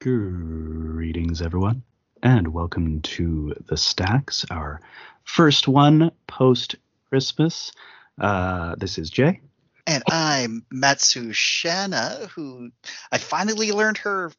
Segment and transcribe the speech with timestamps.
[0.00, 1.82] Greetings, everyone,
[2.22, 4.80] and welcome to the Stacks, our
[5.24, 6.76] first one post
[7.08, 7.72] Christmas.
[8.16, 9.40] Uh, this is Jay.
[9.88, 12.70] And I'm Matsushana, who
[13.10, 14.30] I finally learned her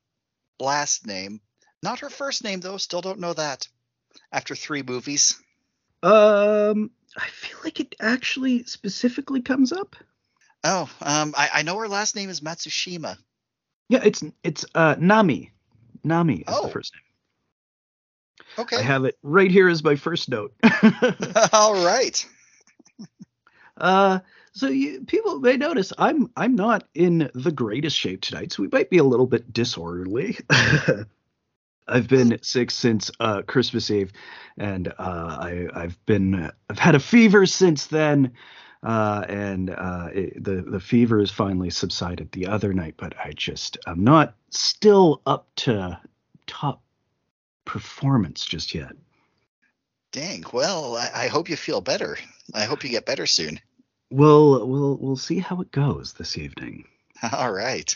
[0.61, 1.41] last name.
[1.83, 2.77] Not her first name, though.
[2.77, 3.67] Still don't know that
[4.31, 5.41] after three movies.
[6.01, 9.97] Um, I feel like it actually specifically comes up.
[10.63, 13.17] Oh, um, I, I know her last name is Matsushima.
[13.89, 15.51] Yeah, it's it's uh Nami.
[16.03, 16.67] Nami is Oh.
[16.67, 17.03] the first name.
[18.65, 18.77] Okay.
[18.77, 20.53] I have it right here as my first note.
[21.53, 22.25] All right.
[23.77, 24.19] uh
[24.51, 28.69] so you, people may notice I'm I'm not in the greatest shape tonight, so we
[28.71, 30.37] might be a little bit disorderly.
[31.87, 34.11] I've been sick since uh, Christmas Eve,
[34.57, 38.33] and uh, I, I've been I've had a fever since then,
[38.83, 42.95] uh, and uh, it, the the fever has finally subsided the other night.
[42.97, 45.99] But I just I'm not still up to
[46.47, 46.81] top
[47.65, 48.93] performance just yet.
[50.11, 50.43] Dang.
[50.53, 52.17] Well, I, I hope you feel better.
[52.53, 53.59] I hope you get better soon.
[54.09, 56.85] We'll we'll we'll see how it goes this evening.
[57.33, 57.95] All right.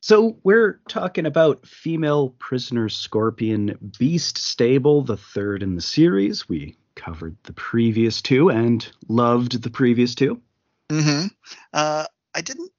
[0.00, 6.48] So we're talking about female prisoner scorpion beast stable, the third in the series.
[6.48, 6.76] We
[7.06, 10.42] covered the previous two and loved the previous two.
[10.88, 11.28] Mm-hmm.
[11.72, 12.04] Uh,
[12.34, 12.72] I didn't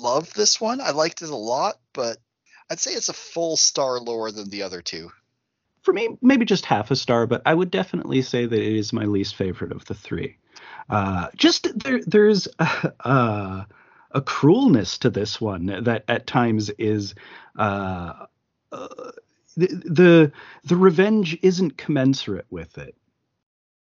[0.00, 0.80] love this one.
[0.80, 2.18] I liked it a lot, but
[2.68, 5.12] I'd say it's a full star lower than the other two.
[5.82, 8.92] For me, maybe just half a star, but I would definitely say that it is
[8.92, 10.38] my least favorite of the three.
[10.90, 13.66] Uh, just there, there's a, a,
[14.10, 17.14] a cruelness to this one that at times is
[17.56, 18.26] uh,
[18.72, 18.88] uh,
[19.56, 20.32] the, the
[20.64, 22.96] the revenge isn't commensurate with it.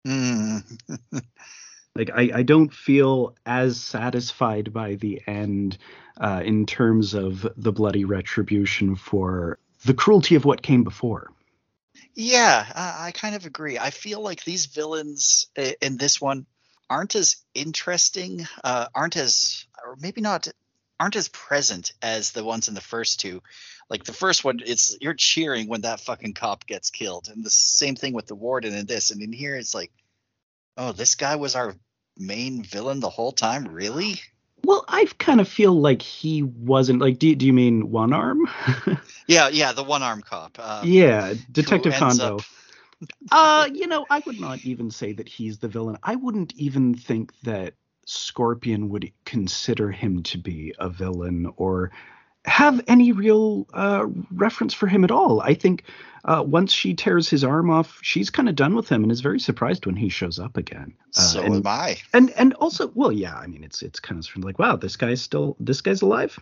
[0.06, 0.64] Mm.
[1.96, 5.78] like I, I don't feel as satisfied by the end
[6.20, 11.30] uh, in terms of the bloody retribution for the cruelty of what came before.
[12.14, 13.78] Yeah, I, I kind of agree.
[13.78, 15.46] I feel like these villains
[15.80, 16.46] in this one
[16.90, 20.48] aren't as interesting, uh, aren't as, or maybe not,
[21.00, 23.42] aren't as present as the ones in the first two.
[23.92, 27.50] Like the first one, it's you're cheering when that fucking cop gets killed, and the
[27.50, 29.10] same thing with the warden in this.
[29.10, 29.92] And in here, it's like,
[30.78, 31.74] oh, this guy was our
[32.16, 34.18] main villain the whole time, really?
[34.64, 37.18] Well, I kind of feel like he wasn't like.
[37.18, 38.48] Do, do you mean one arm?
[39.28, 40.58] Yeah, yeah, the one arm cop.
[40.58, 42.38] Um, yeah, Detective Kondo.
[42.38, 42.42] up-
[43.30, 45.96] uh, you know, I would not even say that he's the villain.
[46.02, 51.92] I wouldn't even think that Scorpion would consider him to be a villain or
[52.44, 55.40] have any real uh, reference for him at all.
[55.40, 55.84] I think
[56.24, 59.20] uh, once she tears his arm off, she's kind of done with him and is
[59.20, 60.94] very surprised when he shows up again.
[61.16, 61.98] Uh, So and, am I.
[62.12, 64.76] and and also, well, yeah, I mean, it's it's kind of sort of like, wow,
[64.76, 66.38] this guy's still this guy's alive.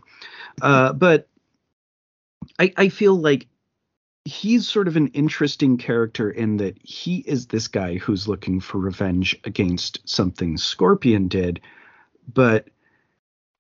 [0.63, 1.29] Uh, but
[2.59, 3.47] I I feel like
[4.25, 8.79] he's sort of an interesting character in that he is this guy who's looking for
[8.79, 11.61] revenge against something Scorpion did,
[12.33, 12.69] but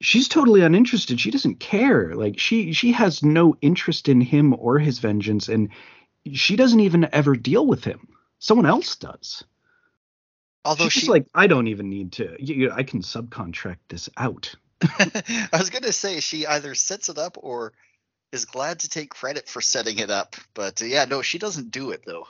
[0.00, 1.20] she's totally uninterested.
[1.20, 2.14] She doesn't care.
[2.14, 5.68] Like she she has no interest in him or his vengeance, and
[6.32, 8.08] she doesn't even ever deal with him.
[8.38, 9.44] Someone else does.
[10.64, 12.36] Although She's she, like, I don't even need to.
[12.38, 14.54] You, you- I can subcontract this out.
[14.82, 17.72] I was gonna say she either sets it up or
[18.32, 20.36] is glad to take credit for setting it up.
[20.54, 22.26] But uh, yeah, no, she doesn't do it though.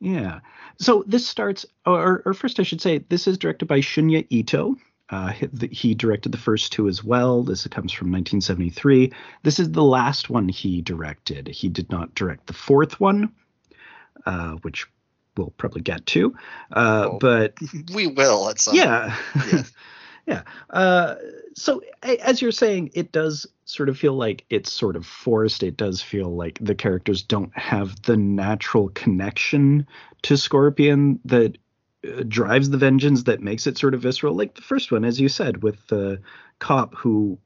[0.00, 0.40] Yeah.
[0.78, 4.76] So this starts, or, or first I should say, this is directed by Shunya Ito.
[5.10, 5.32] Uh,
[5.72, 7.42] he, directed the first two as well.
[7.42, 9.12] This comes from 1973.
[9.42, 11.48] This is the last one he directed.
[11.48, 13.32] He did not direct the fourth one,
[14.24, 14.86] uh, which
[15.36, 16.34] we'll probably get to.
[16.72, 17.18] Uh, Oh.
[17.18, 17.54] but
[17.94, 18.76] We will at some.
[18.76, 19.16] yeah.
[19.52, 19.62] Yeah.
[20.26, 20.42] yeah.
[20.68, 21.14] Uh,
[21.54, 25.62] so as you're saying, it does sort of feel like it's sort of forced.
[25.64, 29.86] It does feel like the characters don't have the natural connection
[30.22, 31.56] to Scorpion that
[32.28, 34.34] drives the vengeance that makes it sort of visceral.
[34.34, 36.20] Like the first one, as you said, with the
[36.58, 37.38] cop who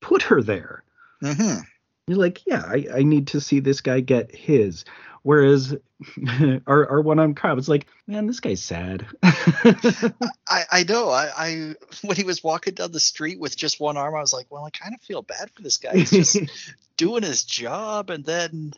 [0.00, 0.82] put her there.
[1.22, 1.58] hmm
[2.06, 4.84] You're like, yeah, I, I need to see this guy get his.
[5.22, 5.76] Whereas
[6.66, 9.06] our our one armed cop is like, man, this guy's sad.
[9.22, 11.10] I I know.
[11.10, 14.32] I, I when he was walking down the street with just one arm, I was
[14.32, 15.96] like, well, I kind of feel bad for this guy.
[15.96, 16.38] He's just
[16.96, 18.72] doing his job, and then.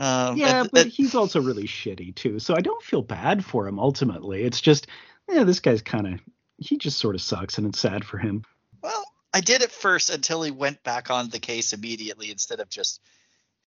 [0.00, 2.38] Um, yeah, but and- he's also really shitty too.
[2.38, 4.42] So I don't feel bad for him ultimately.
[4.42, 4.86] It's just,
[5.28, 6.20] yeah, this guy's kind of
[6.56, 8.44] he just sort of sucks, and it's sad for him.
[8.82, 12.68] Well, I did at first until he went back on the case immediately instead of
[12.68, 13.00] just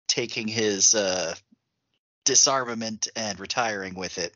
[0.08, 1.34] taking his uh,
[2.24, 4.34] disarmament and retiring with it.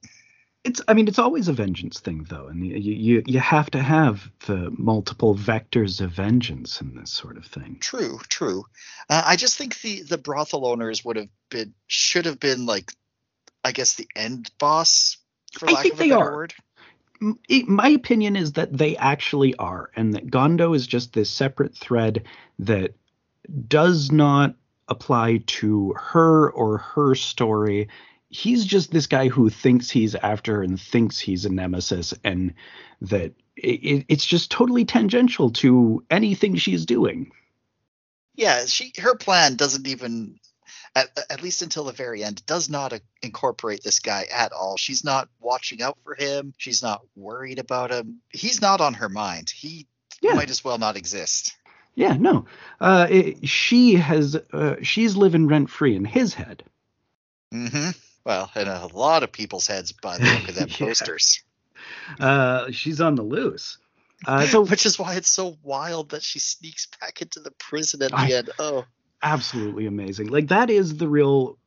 [0.64, 3.82] It's I mean it's always a vengeance thing though, and you you you have to
[3.82, 7.76] have the multiple vectors of vengeance in this sort of thing.
[7.81, 8.64] True, true.
[9.11, 12.90] Uh, I just think the the brothel owners would have been should have been like,
[13.62, 15.19] I guess the end boss
[15.52, 16.34] for I lack think of a they better are.
[16.34, 16.55] word.
[17.67, 22.25] My opinion is that they actually are, and that Gondo is just this separate thread
[22.58, 22.94] that
[23.69, 24.56] does not
[24.88, 27.88] apply to her or her story.
[28.34, 32.54] He's just this guy who thinks he's after and thinks he's a nemesis, and
[33.00, 37.31] that it, it, it's just totally tangential to anything she's doing.
[38.34, 40.40] Yeah, she her plan doesn't even
[40.96, 44.76] at, at least until the very end does not uh, incorporate this guy at all.
[44.76, 46.54] She's not watching out for him.
[46.58, 48.20] She's not worried about him.
[48.32, 49.48] He's not on her mind.
[49.50, 49.86] He
[50.20, 50.34] Yeah.
[50.34, 51.54] might as well not exist.
[51.94, 52.46] Yeah, no.
[52.81, 56.64] Uh, it, she has, uh, she's living rent free in his head.
[57.52, 57.90] hmm
[58.25, 60.87] Well, in a lot of people's heads by the look of them Yeah.
[60.87, 61.43] posters.
[62.19, 63.79] Uh, she's on the loose.
[64.26, 68.03] Uh, so Which is why it's so wild that she sneaks back into the prison
[68.03, 68.50] at the I- end.
[68.59, 68.85] Oh,
[69.23, 70.29] absolutely amazing.
[70.29, 71.59] Like that is the real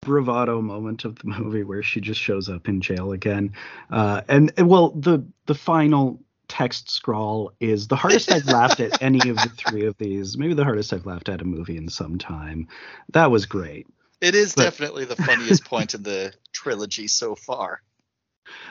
[0.00, 3.52] bravado moment of the movie where she just shows up in jail again.
[3.90, 9.02] Uh, and and, well, the the final text scrawl is the hardest I've laughed at
[9.02, 10.38] any of the three of these.
[10.38, 12.68] Maybe the hardest I've laughed at a movie in some time.
[13.12, 13.86] That was great.
[14.20, 17.82] It is But- definitely the funniest point in the trilogy so far.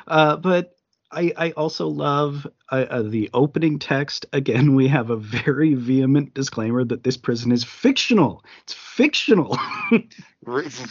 [0.08, 0.74] Uh, but
[1.12, 4.26] I, I also love uh, uh, the opening text.
[4.32, 8.44] Again, we have a very vehement disclaimer that this prison is fictional.
[8.64, 9.58] It's fictional.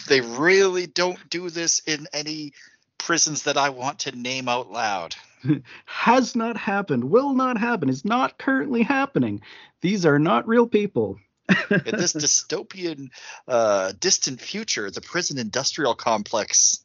[0.09, 2.53] They really don't do this in any
[2.99, 5.15] prisons that I want to name out loud.
[5.87, 7.05] Has not happened.
[7.05, 7.89] Will not happen.
[7.89, 9.43] Is not currently happening.
[9.81, 11.19] These are not real people.
[11.49, 13.11] In this dystopian,
[13.47, 16.83] uh, distant future, the prison industrial complex.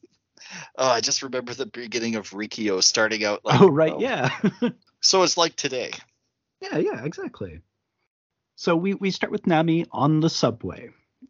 [0.78, 3.62] Oh, I just remember the beginning of Riki-Oh starting out like.
[3.62, 4.32] oh right, yeah.
[5.02, 5.92] So it's like today.
[6.62, 7.62] Yeah, yeah, exactly.
[8.56, 10.90] So we we start with Nami on the subway.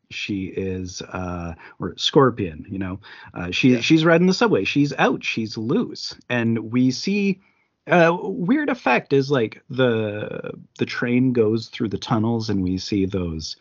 [0.10, 3.00] She is uh or Scorpion, you know.
[3.32, 3.82] Uh she Yeah.
[3.82, 4.64] she's riding the subway.
[4.64, 6.16] She's out, she's loose.
[6.30, 7.42] And we see
[7.90, 13.06] uh weird effect is like the the train goes through the tunnels and we see
[13.06, 13.56] those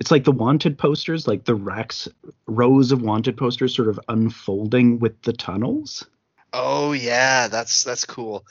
[0.00, 2.08] it's like the wanted posters, like the racks
[2.46, 6.06] rows of wanted posters sort of unfolding with the tunnels,
[6.54, 8.46] Oh yeah, that's that's cool.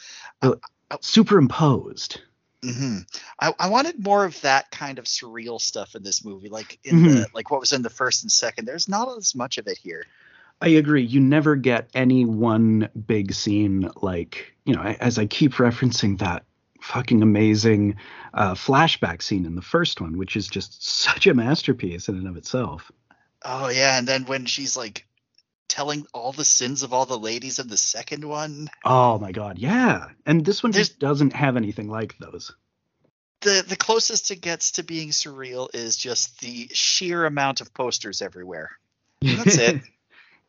[1.01, 2.21] superimposed.
[2.63, 2.99] hmm
[3.39, 6.95] I, I wanted more of that kind of surreal stuff in this movie, like in
[6.95, 7.03] Mm-hmm.
[7.03, 8.65] the like what was in the first and second.
[8.65, 10.07] There's not as much of it here.
[10.63, 11.03] I agree.
[11.03, 16.45] You never get any one big scene like, you know, as I keep referencing that
[16.81, 17.95] fucking amazing
[18.33, 22.27] uh, flashback scene in the first one, which is just such a masterpiece in and
[22.29, 22.89] of itself.
[23.43, 25.05] Oh yeah, and then when she's like
[25.67, 29.59] telling all the sins of all the ladies in the second one, Oh my god,
[29.59, 30.07] yeah.
[30.25, 32.55] And this one There's- just doesn't have anything like those.
[33.41, 38.21] the the closest it gets to being surreal is just the sheer amount of posters
[38.21, 38.71] everywhere.
[39.21, 39.81] That's it.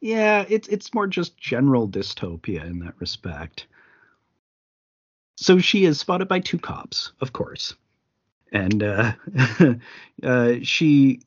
[0.04, 3.66] yeah, it's it's more just general dystopia in that respect.
[5.38, 7.74] So she is spotted by two cops, of course,
[8.52, 9.12] and uh,
[10.22, 11.22] uh, she,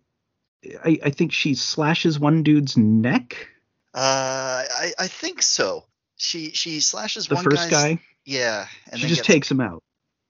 [0.86, 3.50] I, I think she slashes one dude's neck.
[3.96, 5.86] Uh, I I think so.
[6.18, 9.82] She she slashes The one first guy, Yeah, and she just gets, takes him out.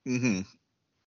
[0.08, 0.44] Mm-hmm.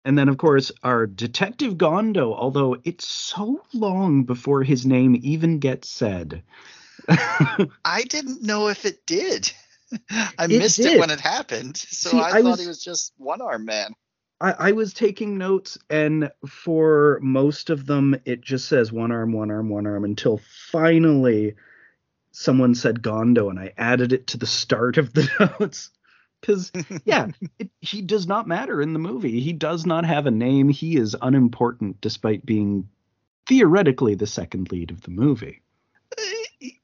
[0.04, 5.60] And then, of course, our Detective Gondo, although it's so long before his name even
[5.60, 6.42] gets said.
[7.84, 9.52] I didn't know if it did.
[10.10, 10.94] I It missed did.
[10.94, 13.64] it when it happened, so See, I, I thought was- he was just one arm
[13.64, 13.92] man.
[14.42, 19.32] I, I was taking notes, and for most of them, it just says one arm,
[19.34, 20.40] one arm, one arm until
[20.70, 21.56] finally
[22.32, 25.28] someone said Gondo, and I added it to the start of the
[25.60, 25.90] notes.
[26.40, 26.72] Because,
[27.04, 27.26] yeah,
[27.58, 29.40] it, he does not matter in the movie.
[29.40, 30.70] He does not have a name.
[30.70, 32.88] He is unimportant despite being
[33.46, 35.60] theoretically the second lead of the movie.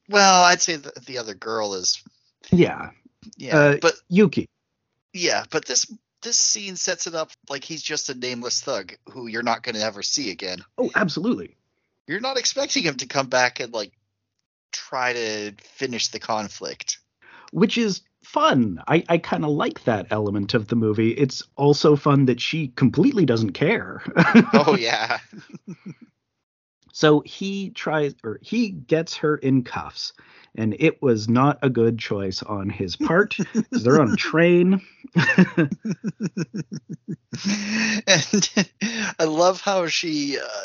[0.08, 2.02] Well, I'd say the, the other girl is
[2.50, 2.90] Yeah,
[3.36, 4.46] yeah, Uh, but Yuki.
[5.12, 5.86] yeah, but this
[6.22, 9.74] this scene sets it up like he's just a nameless thug who you're not going
[9.76, 10.58] to ever see again.
[10.78, 11.56] Oh, absolutely.
[12.08, 13.92] You're not expecting him to come back and like
[14.72, 16.98] try to finish the conflict.
[17.52, 18.82] which is fun.
[18.88, 21.10] I, I kind of like that element of the movie.
[21.12, 24.02] It's also fun that she completely doesn't care.
[24.52, 25.18] Oh yeah.
[26.96, 30.14] so he tries or he gets her in cuffs,
[30.54, 33.36] and it was not a good choice on his part.
[33.70, 34.80] they're on a train.
[38.06, 38.50] and
[39.18, 40.64] I love how she uh,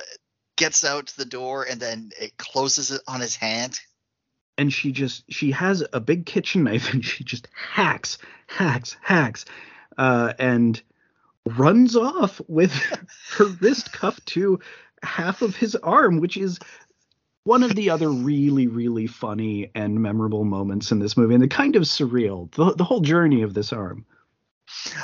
[0.55, 3.77] gets out the door and then it closes it on his hand.
[4.57, 9.43] and she just she has a big kitchen knife and she just hacks, hacks, hacks,
[9.97, 10.81] uh, and
[11.45, 12.71] runs off with
[13.31, 14.61] her wrist cuffed to
[15.03, 16.59] half of his arm, which is
[17.43, 21.47] one of the other really, really funny and memorable moments in this movie, and the
[21.47, 24.05] kind of surreal, the, the whole journey of this arm.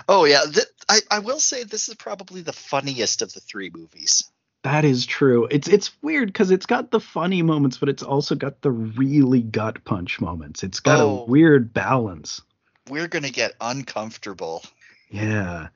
[0.08, 3.70] Oh yeah, th- I I will say this is probably the funniest of the three
[3.74, 4.24] movies.
[4.64, 5.48] That is true.
[5.50, 9.42] It's it's weird because it's got the funny moments, but it's also got the really
[9.42, 10.64] gut punch moments.
[10.64, 11.20] It's got Oh.
[11.20, 12.42] a weird balance.
[12.90, 14.64] We're gonna get uncomfortable.
[15.10, 15.68] Yeah.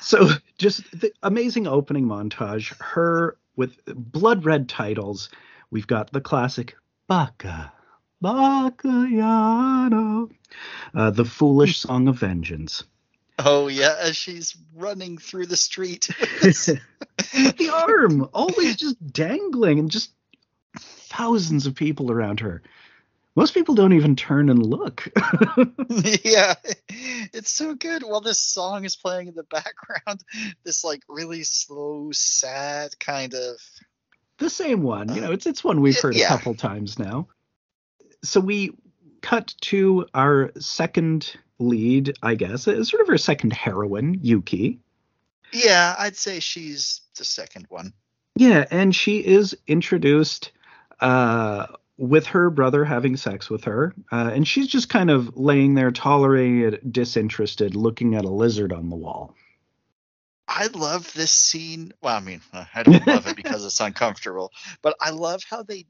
[0.00, 0.28] So
[0.58, 2.74] just the amazing opening montage.
[2.80, 5.30] Her with blood red titles.
[5.70, 6.76] We've got the classic
[7.06, 7.72] Baka.
[8.22, 8.70] Bacayano.
[10.94, 12.84] Uh, the foolish song of vengeance.
[13.38, 16.08] Oh yeah, as she's running through the street.
[16.42, 20.10] the arm always just dangling and just
[20.76, 22.62] thousands of people around her.
[23.38, 25.08] Most people don't even turn and look.
[26.24, 26.54] yeah,
[27.32, 28.02] it's so good.
[28.02, 30.24] While this song is playing in the background,
[30.64, 33.60] this like really slow, sad kind of.
[34.38, 37.28] the same one, you know, it's it's one we've heard a couple times now.
[38.24, 38.72] So we
[39.20, 44.80] cut to our second lead, I guess, uh, sort of our second heroine, Yuki.
[45.52, 47.92] Yeah, I'd say she's the second one.
[48.34, 50.50] Yeah, and she is introduced
[50.98, 51.66] uh,
[51.98, 55.90] with her brother having sex with her, uh, and she's just kind of laying there,
[55.90, 59.34] tolerating it, disinterested, looking at a lizard on the wall.
[60.46, 61.92] I love this scene.
[62.00, 64.50] Well, I mean, uh, I don't love it because it's uncomfortable,
[64.80, 65.86] but I love how they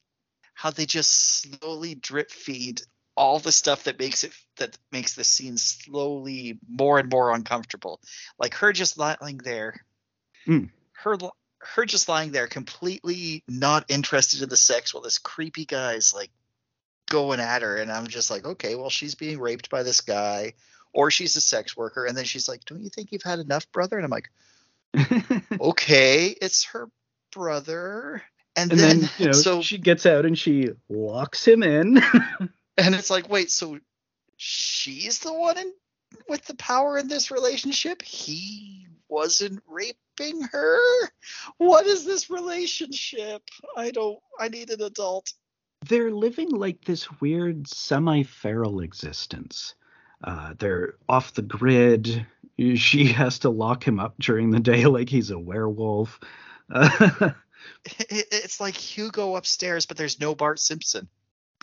[0.54, 2.82] how they just slowly drip feed
[3.16, 8.00] all the stuff that makes it that makes the scene slowly more and more uncomfortable.
[8.38, 9.84] Like her just lying there,
[10.46, 10.70] Mm.
[10.92, 11.16] her
[11.60, 16.30] her just lying there completely not interested in the sex while this creepy guy's like
[17.10, 20.54] going at her and I'm just like, okay, well she's being raped by this guy
[20.92, 23.70] or she's a sex worker and then she's like, "Don't you think you've had enough,
[23.72, 24.30] brother?" And I'm like,
[25.60, 26.88] okay, it's her
[27.32, 28.22] brother.
[28.56, 31.98] And, and then, then, you know, so she gets out and she locks him in.
[32.76, 33.78] and it's like, wait, so
[34.36, 35.72] she's the one in
[36.28, 38.02] with the power in this relationship?
[38.02, 40.78] He wasn't raping her?
[41.58, 43.42] What is this relationship?
[43.76, 45.32] I don't I need an adult.
[45.88, 49.74] they're living like this weird semi-feral existence.
[50.24, 52.26] Uh, they're off the grid.
[52.74, 56.18] She has to lock him up during the day like he's a werewolf.
[58.00, 61.08] It's like Hugo upstairs, but there's no Bart Simpson.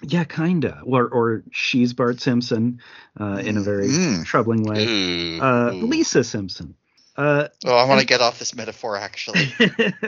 [0.04, 0.82] yeah, kinda.
[0.86, 2.80] Or or she's Bart Simpson
[3.20, 4.26] uh, in a very Mm.
[4.26, 4.86] troubling way.
[4.86, 5.72] Ooh, Uh.
[5.72, 6.76] Lisa Simpson.
[7.18, 9.54] Uh, Oh, I want to get off this metaphor actually.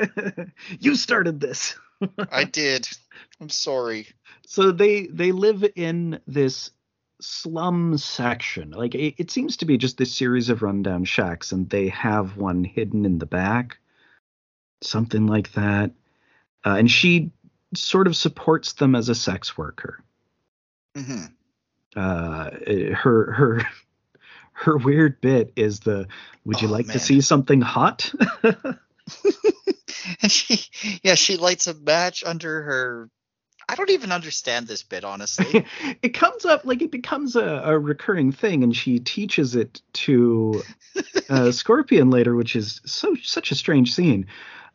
[0.79, 1.75] you started this.
[2.31, 2.87] I did.
[3.41, 4.07] I'm sorry.
[4.45, 6.71] so they they live in this
[7.19, 11.67] slum section like it, it seems to be just this series of rundown shacks and
[11.69, 13.79] they have one hidden in the back
[14.83, 15.89] something like that
[16.63, 17.31] uh, and she
[17.73, 20.03] sort of supports them as a sex worker
[20.95, 21.25] hmm
[21.95, 22.51] uh
[22.93, 23.61] her her
[24.59, 26.07] her weird bit is the
[26.45, 26.93] would you Oh, like man.
[26.93, 28.11] to see something hot?
[30.21, 30.59] And she
[31.03, 33.09] yeah she lights a match under her
[33.67, 35.65] i don't even understand this bit honestly.
[36.01, 40.61] It comes up like it becomes a, a recurring thing and she teaches it to
[41.29, 44.27] uh, scorpion later which is so such a strange scene.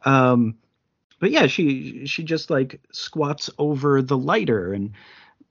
[0.05, 0.57] Um
[1.19, 4.93] but yeah she she just like squats over the lighter and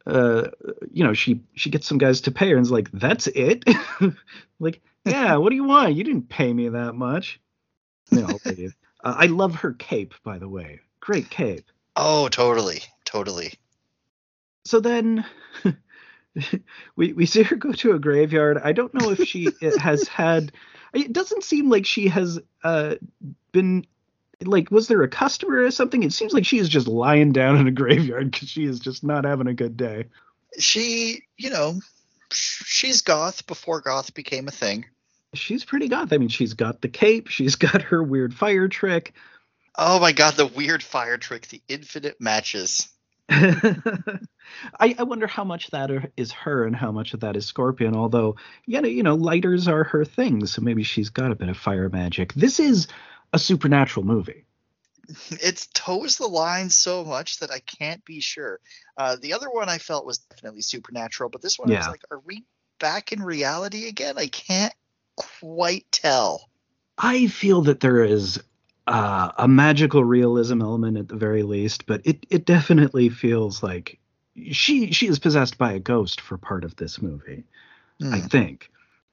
[0.08, 0.48] uh
[0.92, 3.64] you know she she gets some guys to pay her and is like that's it
[4.60, 7.40] like yeah what do you want you didn't pay me that much
[8.12, 8.72] no I'll pay you.
[9.04, 11.66] Uh, i love her cape by the way great cape
[11.96, 13.54] oh totally totally
[14.66, 15.26] so then
[16.96, 18.60] we we see her go to a graveyard.
[18.64, 20.52] I don't know if she has had.
[20.94, 22.96] It doesn't seem like she has uh,
[23.52, 23.86] been
[24.48, 24.72] like.
[24.72, 26.04] Was there a customer or something?
[26.04, 29.04] It seems like she is just lying down in a graveyard because she is just
[29.04, 30.06] not having a good day.
[30.60, 31.80] she you know
[32.32, 34.86] she's goth before goth became a thing
[35.34, 36.12] She's pretty goth.
[36.12, 37.30] I mean, she's got the cape.
[37.30, 39.14] She's got her weird fire trick.
[39.78, 42.90] oh my god the weird fire trick the infinite matches
[43.30, 47.96] I, I wonder how much that is her and how much of that is Scorpion.
[47.96, 51.56] Although, yeah, you know, lighters are her thing, so maybe she's got a bit of
[51.56, 52.34] fire magic.
[52.34, 52.88] This is
[53.34, 54.46] a supernatural movie.
[55.32, 58.60] it toes the line so much that i can't be sure
[58.98, 62.02] uh, the other one i felt was definitely supernatural but this one i was like
[62.12, 62.44] are we
[62.80, 64.74] back in reality again i can't
[65.16, 66.50] quite tell
[66.98, 68.40] I feel that there is
[68.88, 74.00] uh, a magical realism element at the very least, but it it definitely feels like
[74.52, 77.44] she she is possessed by a ghost for part of this movie.
[78.12, 78.28] I Hmm.
[78.28, 78.72] think.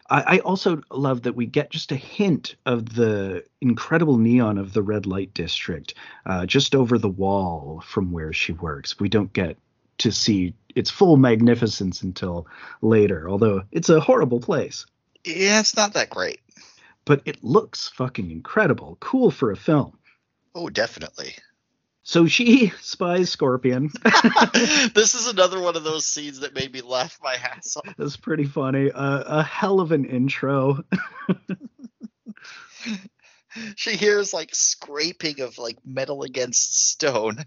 [0.09, 4.73] I, I also love that we get just a hint of the incredible neon of
[4.73, 5.95] the red light district
[6.27, 8.99] uh, just over the wall from where she works.
[8.99, 9.57] We don't get
[9.99, 12.47] to see its full magnificence until
[12.81, 14.87] later, although it's a horrible place.
[15.25, 16.41] Yeah, it's not that great.
[17.05, 18.97] But it looks fucking incredible.
[19.00, 19.99] Cool for a film.
[20.55, 21.35] Oh, definitely.
[22.09, 23.91] So she spies Scorpion.
[24.95, 27.85] this is another one of those scenes that made me laugh my ass off.
[27.99, 28.91] That's pretty funny.
[28.91, 30.85] Uh, a hell of an intro.
[33.77, 37.45] She hears like scraping of like metal against stone.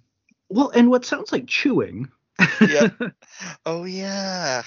[0.48, 2.10] Well, and what sounds like chewing.
[2.60, 2.94] Yep.
[3.66, 4.62] Oh yeah.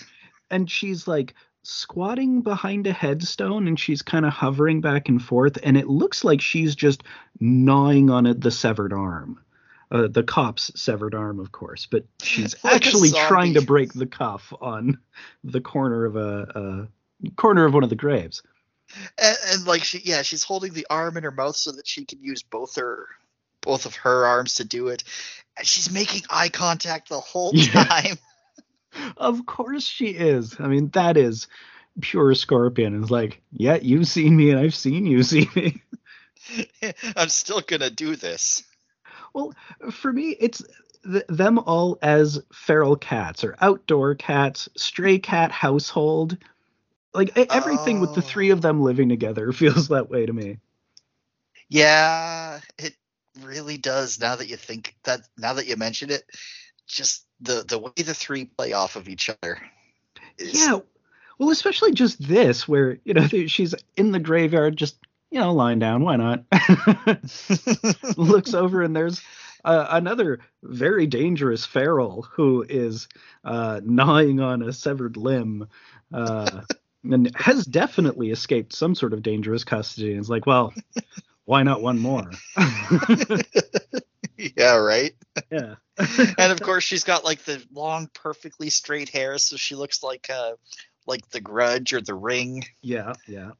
[0.50, 5.56] and she's like squatting behind a headstone and she's kind of hovering back and forth
[5.62, 7.04] and it looks like she's just
[7.38, 9.38] gnawing on it, the severed arm
[9.94, 14.06] uh, the cop's severed arm of course but she's Like actually trying to break the
[14.06, 14.98] cuff on
[15.44, 16.88] the corner of a,
[17.24, 18.42] a corner of one of the graves
[19.18, 22.04] And, and like she yeah, she's holding the arm in her mouth so that she
[22.04, 23.06] can use both her
[23.60, 25.04] both of her arms to do it.
[25.56, 27.84] And she's making eye contact the whole Yeah.
[27.84, 28.18] time.
[29.16, 31.48] of course she is i mean that is
[32.00, 35.82] pure scorpion it's like yeah you've seen me and i've seen you see me
[37.16, 38.62] I'm still gonna do this.
[39.34, 39.52] Well,
[39.90, 40.62] for me, it's
[41.04, 46.38] th- them all as feral cats or outdoor cats, stray cat household.
[47.12, 48.84] Like everything with the three of them oh.
[48.84, 50.58] living together feels that way to me.
[51.68, 52.94] Yeah, it
[53.42, 54.20] really does.
[54.20, 56.24] Now that you think that, now that you mention it,
[56.86, 59.58] just the the way the three play off of each other.
[60.38, 60.78] is- Yeah.
[61.38, 64.96] Well, especially just this, where you know she's in the graveyard, just
[65.34, 66.04] you know lying down.
[66.04, 66.44] Why not?
[68.16, 69.20] Looks over and there's
[69.64, 73.08] uh, another very dangerous feral who is
[73.42, 75.68] uh, gnawing on a severed limb.
[76.12, 76.60] Uh,
[77.02, 80.12] and has definitely escaped some sort of dangerous custody.
[80.12, 80.72] And it's like, well,
[81.46, 82.30] why not one more?
[84.38, 85.14] yeah, right.
[85.50, 85.74] yeah.
[86.38, 90.30] And of course, she's got like the long, perfectly straight hair, so she looks like
[90.30, 90.52] uh
[91.06, 92.64] like the Grudge or the Ring.
[92.80, 93.50] Yeah, yeah.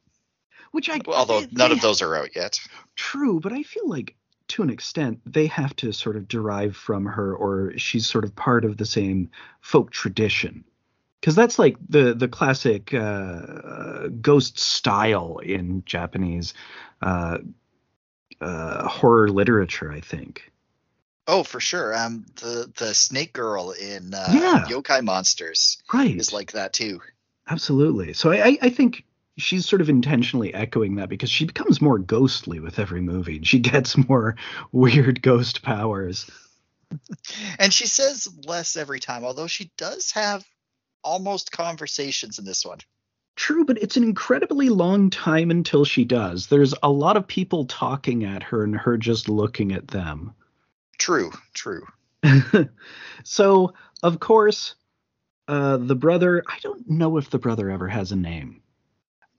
[0.74, 2.58] Which I Although they- none they- of those are out yet.
[2.96, 4.16] true, but I feel like
[4.48, 8.34] to an extent they have to sort of derive from her, or she's sort of
[8.34, 10.64] part of the same folk tradition.
[11.20, 16.54] Because that's like the the classic uh, ghost style in Japanese
[17.00, 17.38] uh,
[18.40, 20.50] uh, horror literature, I think.
[21.28, 21.96] Oh, for sure.
[21.96, 24.64] Um, the the Snake Girl in uh, Yeah.
[24.68, 26.16] Yokai Monsters Right.
[26.16, 27.00] is like that too.
[27.48, 28.12] Absolutely.
[28.12, 29.04] So I, I- I think
[29.36, 33.40] she's sort of intentionally echoing that because she becomes more ghostly with every movie.
[33.42, 34.36] She gets more
[34.72, 36.30] weird ghost powers.
[37.58, 40.44] And she says less every time, although she does have
[41.02, 42.78] almost conversations in this one.
[43.34, 46.46] True, but it's an incredibly long time until she does.
[46.46, 50.34] There's a lot of people talking at her and her just looking at them.
[50.98, 51.84] True, true.
[53.24, 54.76] so, of course,
[55.48, 58.62] uh, the brother, I don't know if the brother ever has a name.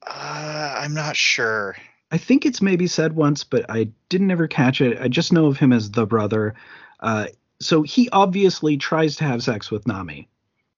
[0.05, 1.75] Uh, I'm not sure.
[2.11, 4.97] I think it's maybe said once, but I didn't ever catch it.
[5.01, 6.53] I just know of him as the brother.
[6.99, 7.27] Uh,
[7.59, 10.29] so he obviously tries to have sex with Nami,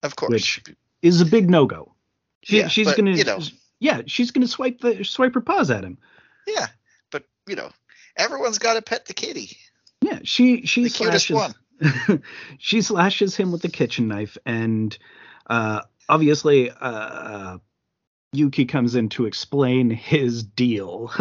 [0.04, 0.30] Of course.
[0.32, 0.64] which
[1.02, 1.94] is a big no go.
[2.44, 3.40] She, Yeah, she's but, gonna, you know.
[3.80, 5.98] yeah, she's gonna swipe the swipe her paws at him.
[6.48, 6.68] yeah,
[7.12, 7.70] but you know,
[8.16, 9.58] everyone's got to pet the kitty.
[10.02, 11.56] Yeah, she she The cutest slashes
[12.10, 12.24] one.
[12.60, 14.98] she slashes him with the kitchen knife, and
[15.50, 17.58] uh, obviously uh, uh,
[18.34, 21.12] Yuki comes in to explain his deal.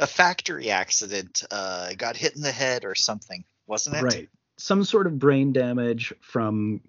[0.00, 1.44] a factory accident.
[1.50, 4.02] Uh, got hit in the head or something, wasn't it?
[4.02, 6.80] right, some sort of brain damage from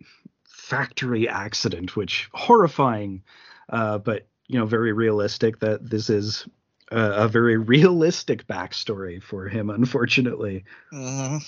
[0.48, 3.24] factory accident, which horrifying,
[3.70, 5.60] uh, but you know very realistic.
[5.60, 6.48] That this is.
[6.92, 10.64] A, a very realistic backstory for him, unfortunately.
[10.92, 11.40] Mhm.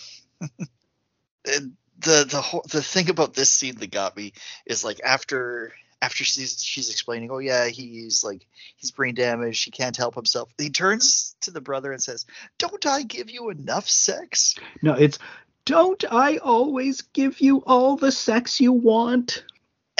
[1.48, 4.34] And the the whole the thing about this scene that got me
[4.68, 9.72] is like after after she's she's explaining, oh yeah, he's like he's brain damaged, he
[9.72, 10.50] can't help himself.
[10.58, 12.26] He turns to the brother and says,
[12.58, 15.20] "Don't I give you enough sex?" No, it's
[15.66, 19.44] don't I always give you all the sex you want?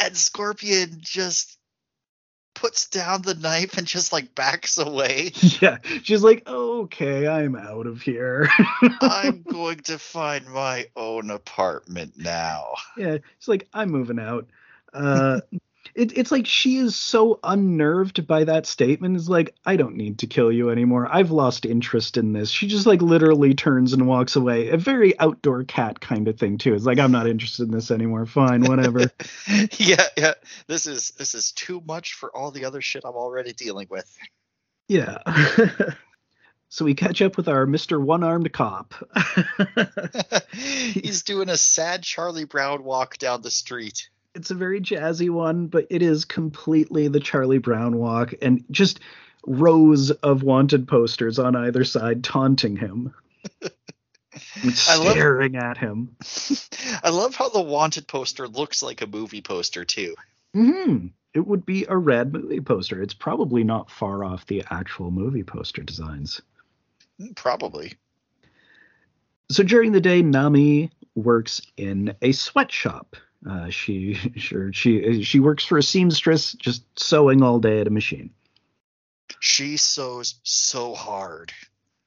[0.02, 1.60] And Scorpion just
[2.56, 5.32] puts down the knife and just like backs away.
[5.62, 8.50] Yeah, she's like, okay, I'm out of here.
[9.02, 12.74] I'm going to find my own apartment now.
[12.98, 14.48] yeah, she's like, I'm moving out.
[14.92, 15.42] Uh,
[15.96, 19.16] it, it's like she is so unnerved by that statement.
[19.16, 21.08] It's like, I don't need to kill you anymore.
[21.12, 22.50] I've lost interest in this.
[22.50, 24.70] She just like literally turns and walks away.
[24.70, 26.74] A very outdoor cat kind of thing too.
[26.74, 28.26] It's like I'm not interested in this anymore.
[28.26, 29.12] Fine, whatever.
[29.78, 30.34] yeah, yeah.
[30.68, 34.18] This is this is too much for all the other shit I'm already dealing with.
[34.88, 35.20] Yeah.
[36.70, 38.02] so we catch up with our Mr.
[38.02, 38.94] One Armed Cop.
[40.54, 45.68] He's doing a sad Charlie Brown walk down the street it's a very jazzy one,
[45.68, 49.00] but it is completely the Charlie Brown walk and just
[49.46, 53.14] rows of wanted posters on either side taunting him.
[54.74, 56.16] staring love, at him.
[57.04, 60.16] I love how the wanted poster looks like a movie poster too.
[60.54, 63.02] hmm It would be a red movie poster.
[63.02, 66.42] It's probably not far off the actual movie poster designs.
[67.36, 67.94] Probably.
[69.50, 73.18] So during the day, Nami works in a sweatshop
[73.50, 77.92] uh, she sure she she works for a seamstress, just sewing all day at a
[77.92, 78.32] machine.
[79.40, 81.52] She sews so hard.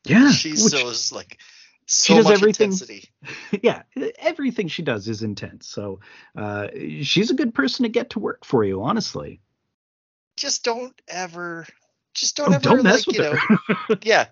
[0.04, 1.38] Yeah, she sews like
[1.86, 2.72] so she does everything.
[2.72, 3.10] Intensity.
[3.62, 3.82] Yeah,
[4.18, 5.66] everything she does is intense.
[5.68, 6.00] So
[6.36, 6.68] uh,
[7.02, 9.40] she's a good person to get to work for you, honestly.
[10.36, 11.66] Just don't ever,
[12.14, 13.58] just don't oh, ever don't mess like, with you her.
[13.88, 14.26] know, yeah,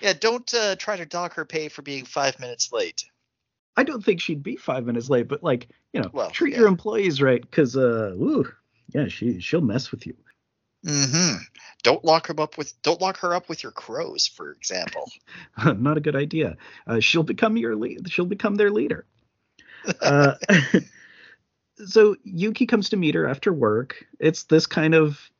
[0.00, 0.12] yeah.
[0.12, 3.06] Don't uh, try to dock her pay for being five minutes late.
[3.76, 6.60] I don't think she'd be five minutes late, but like you know, well, treat yeah.
[6.60, 8.50] your employees right, because uh, woo,
[8.94, 10.14] yeah, she she'll mess with you.
[10.84, 11.42] Mm-hmm.
[11.82, 15.10] Don't lock her up with don't lock her up with your crows, for example.
[15.64, 16.56] Not a good idea.
[16.86, 18.10] Uh, she'll become your lead.
[18.10, 19.04] She'll become their leader.
[20.00, 20.34] uh,
[21.86, 24.04] so Yuki comes to meet her after work.
[24.18, 25.30] It's this kind of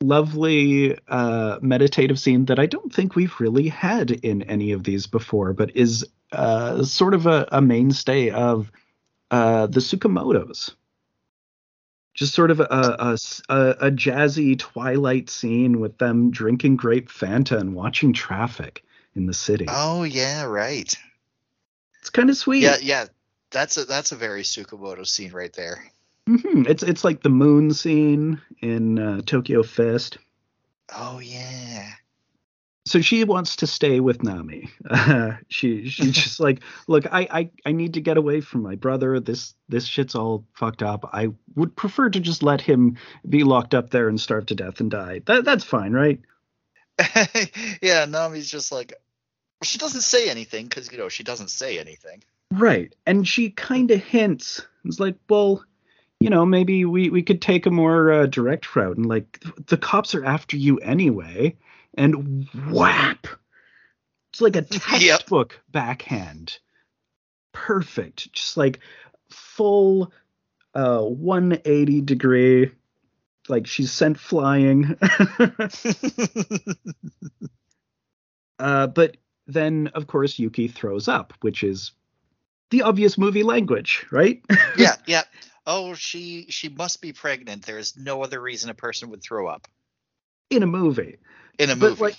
[0.00, 5.06] lovely uh, meditative scene that I don't think we've really had in any of these
[5.06, 8.70] before, but is uh, sort of a, a mainstay of
[9.30, 10.74] uh, the Tsukamotos.
[12.14, 13.16] Just sort of a, a,
[13.80, 18.82] a, jazzy twilight scene with them drinking grape Fanta and watching traffic
[19.14, 19.66] in the city.
[19.68, 20.92] Oh yeah, right.
[22.00, 22.62] It's kind of sweet.
[22.62, 23.06] Yeah, yeah.
[23.50, 25.84] That's a that's a very Tsukamoto scene right there.
[26.28, 26.64] Mm-hmm.
[26.66, 30.18] It's it's like the moon scene in uh, Tokyo Fist.
[30.94, 31.92] Oh yeah
[32.88, 34.70] so she wants to stay with Nami.
[34.88, 38.76] Uh, she she's just like, look, I, I I need to get away from my
[38.76, 39.20] brother.
[39.20, 41.08] This this shit's all fucked up.
[41.12, 42.96] I would prefer to just let him
[43.28, 45.20] be locked up there and starve to death and die.
[45.26, 46.20] That that's fine, right?
[47.82, 48.94] yeah, Nami's just like,
[49.62, 52.24] she doesn't say anything because you know she doesn't say anything.
[52.50, 54.62] Right, and she kind of hints.
[54.86, 55.62] It's like, well,
[56.20, 59.76] you know, maybe we we could take a more uh, direct route and like the
[59.76, 61.54] cops are after you anyway
[61.96, 63.26] and whap.
[64.32, 65.62] It's like a textbook yep.
[65.70, 66.58] backhand.
[67.52, 68.32] Perfect.
[68.32, 68.80] Just like
[69.30, 70.12] full
[70.74, 72.70] uh 180 degree
[73.48, 74.96] like she's sent flying.
[78.58, 81.92] uh but then of course Yuki throws up, which is
[82.70, 84.42] the obvious movie language, right?
[84.76, 85.22] yeah, yeah.
[85.66, 87.64] Oh, she she must be pregnant.
[87.64, 89.66] There is no other reason a person would throw up
[90.50, 91.18] in a movie
[91.58, 92.02] in a movie.
[92.02, 92.16] Like,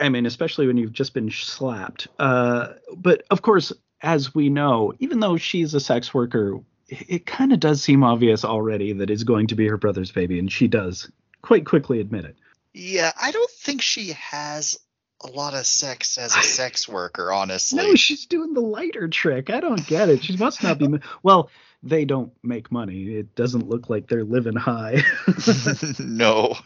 [0.00, 2.08] I mean, especially when you've just been slapped.
[2.18, 7.52] Uh, but of course, as we know, even though she's a sex worker, it kind
[7.52, 10.68] of does seem obvious already that it's going to be her brother's baby, and she
[10.68, 11.10] does
[11.42, 12.36] quite quickly admit it.
[12.72, 14.78] Yeah, I don't think she has
[15.22, 17.78] a lot of sex as a sex worker, honestly.
[17.78, 19.50] No, she's doing the lighter trick.
[19.50, 20.24] I don't get it.
[20.24, 20.88] She must not be.
[21.22, 21.50] Well,
[21.82, 23.16] they don't make money.
[23.16, 25.02] It doesn't look like they're living high.
[25.98, 26.56] no,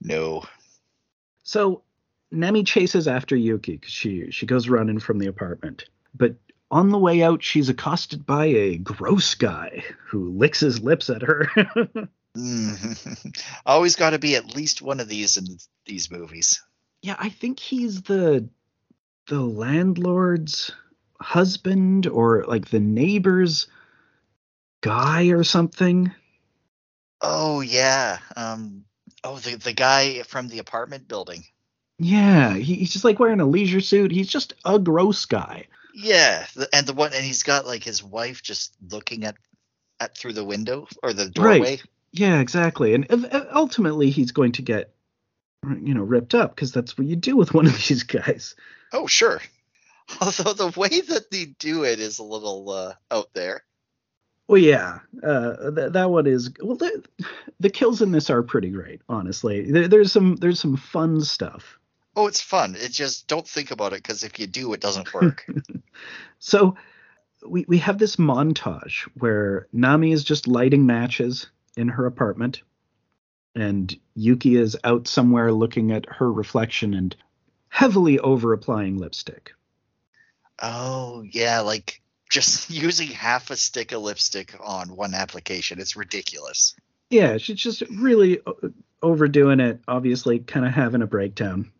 [0.00, 0.44] no.
[1.44, 1.82] So
[2.32, 5.84] Nami chases after Yuki because she she goes running from the apartment.
[6.14, 6.34] But
[6.70, 11.22] on the way out, she's accosted by a gross guy who licks his lips at
[11.22, 11.48] her.
[13.66, 15.44] Always got to be at least one of these in
[15.86, 16.60] these movies.
[17.02, 18.48] Yeah, I think he's the
[19.28, 20.72] the landlord's
[21.20, 23.68] husband or like the neighbor's
[24.80, 26.12] guy or something.
[27.20, 28.18] Oh yeah.
[28.36, 28.84] Um
[29.24, 31.44] Oh, the the guy from the apartment building.
[31.98, 34.12] Yeah, he, he's just like wearing a leisure suit.
[34.12, 35.66] He's just a gross guy.
[35.94, 39.36] Yeah, and the one and he's got like his wife just looking at
[40.00, 41.60] at through the window or the doorway.
[41.60, 41.82] Right.
[42.12, 42.94] Yeah, exactly.
[42.94, 43.06] And
[43.52, 44.94] ultimately, he's going to get
[45.80, 48.54] you know ripped up because that's what you do with one of these guys.
[48.92, 49.40] Oh sure.
[50.20, 53.64] Although the way that they do it is a little uh, out there.
[54.46, 56.76] Well, yeah, uh, th- that one is well.
[56.76, 57.02] The,
[57.60, 59.70] the, kills in this are pretty great, honestly.
[59.70, 61.78] There, there's some there's some fun stuff.
[62.14, 62.76] Oh, it's fun.
[62.78, 65.46] It just don't think about it because if you do, it doesn't work.
[66.38, 66.76] so
[67.46, 72.62] we we have this montage where Nami is just lighting matches in her apartment,
[73.54, 77.16] and Yuki is out somewhere looking at her reflection and
[77.68, 79.54] heavily over applying lipstick.
[80.62, 82.02] Oh yeah, like
[82.34, 85.80] just using half a stick of lipstick on one application.
[85.80, 86.74] It's ridiculous.
[87.08, 88.40] Yeah, she's just really
[89.02, 89.80] overdoing it.
[89.86, 91.70] Obviously, kind of having a breakdown.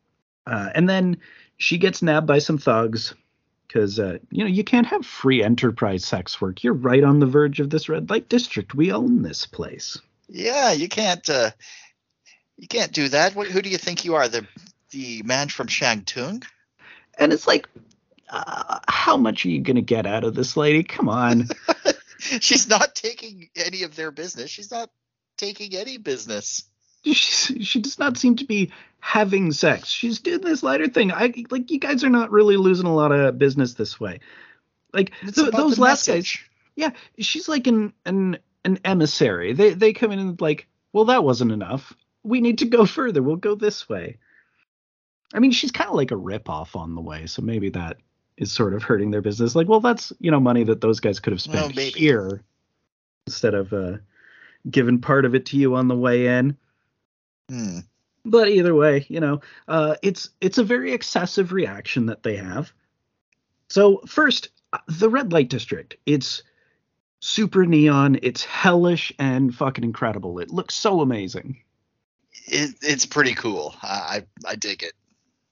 [0.46, 1.18] Uh, and then
[1.56, 3.14] she gets nabbed by some thugs
[3.66, 6.62] because uh, you know you can't have free enterprise sex work.
[6.62, 8.74] You're right on the verge of this red light district.
[8.74, 9.98] We own this place.
[10.28, 11.28] Yeah, you can't.
[11.28, 11.50] Uh,
[12.56, 13.34] you can't do that.
[13.34, 14.28] What, who do you think you are?
[14.28, 14.46] The
[14.90, 16.44] the man from Shangtung?
[17.18, 17.68] And it's like,
[18.34, 20.82] uh, how much are you gonna get out of this lady?
[20.82, 21.48] Come on.
[22.18, 24.50] She's not taking any of their business.
[24.50, 24.90] She's not
[25.36, 26.64] taking any business.
[27.04, 29.88] She, she does not seem to be having sex.
[29.88, 31.12] She's doing this lighter thing.
[31.12, 34.20] I like you guys are not really losing a lot of business this way.
[34.92, 36.48] Like th- those last message.
[36.76, 36.94] guys.
[37.16, 39.52] Yeah, she's like an an an emissary.
[39.52, 41.92] They they come in and like, well, that wasn't enough.
[42.22, 43.22] We need to go further.
[43.22, 44.18] We'll go this way.
[45.34, 47.98] I mean, she's kind of like a ripoff on the way, so maybe that
[48.36, 49.54] is sort of hurting their business.
[49.54, 52.42] Like, well, that's you know money that those guys could have spent well, here
[53.26, 53.98] instead of uh,
[54.70, 56.56] giving part of it to you on the way in.
[57.48, 57.80] Hmm.
[58.24, 62.72] But either way, you know, uh, it's it's a very excessive reaction that they have.
[63.68, 65.96] So first, uh, the red light district.
[66.06, 66.42] It's
[67.20, 68.18] super neon.
[68.22, 70.38] It's hellish and fucking incredible.
[70.38, 71.58] It looks so amazing.
[72.46, 73.74] It, it's pretty cool.
[73.82, 74.92] I I dig it.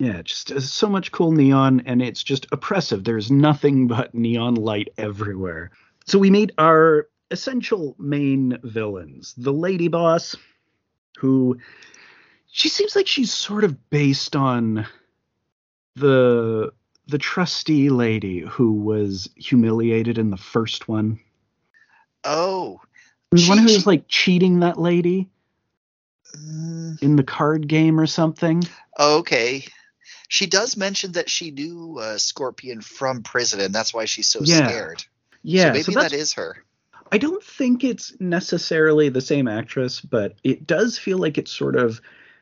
[0.03, 3.05] Yeah, just uh, so much cool neon, and it's just oppressive.
[3.05, 5.71] There's nothing but neon light everywhere.
[6.07, 10.35] So we meet our essential main villains: the lady boss,
[11.19, 11.57] who
[12.49, 14.89] she seems like she's sort of based on
[15.95, 16.73] the
[17.07, 21.21] the trustee lady who was humiliated in the first one.
[22.25, 22.81] Oh,
[23.31, 25.31] the one who was like cheating that lady
[26.37, 27.01] mm.
[27.01, 28.65] in the card game or something.
[28.99, 29.65] Okay,
[30.33, 34.41] she does mention that she knew uh, Scorpion from prison, and that's why she's so
[34.43, 34.67] yeah.
[34.67, 35.05] scared.
[35.43, 36.65] Yeah, so maybe so that is her.
[37.13, 41.77] I don't think it's necessarily the same actress, but it does feel like it's sort
[41.77, 42.01] of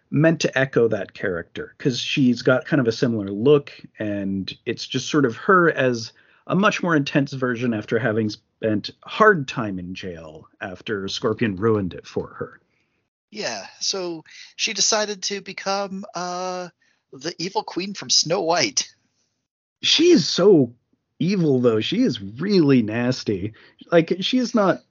[0.08, 4.86] meant to echo that character because she's got kind of a similar look, and it's
[4.86, 6.12] just sort of her as
[6.46, 11.94] a much more intense version after having spent hard time in jail after Scorpion ruined
[11.94, 12.60] it for her.
[13.32, 14.22] Yeah, so
[14.54, 16.68] she decided to become uh,
[17.12, 18.88] the evil queen from Snow White.
[19.82, 20.74] She is so
[21.18, 21.80] evil though.
[21.80, 23.54] She is really nasty.
[23.90, 24.82] Like she is not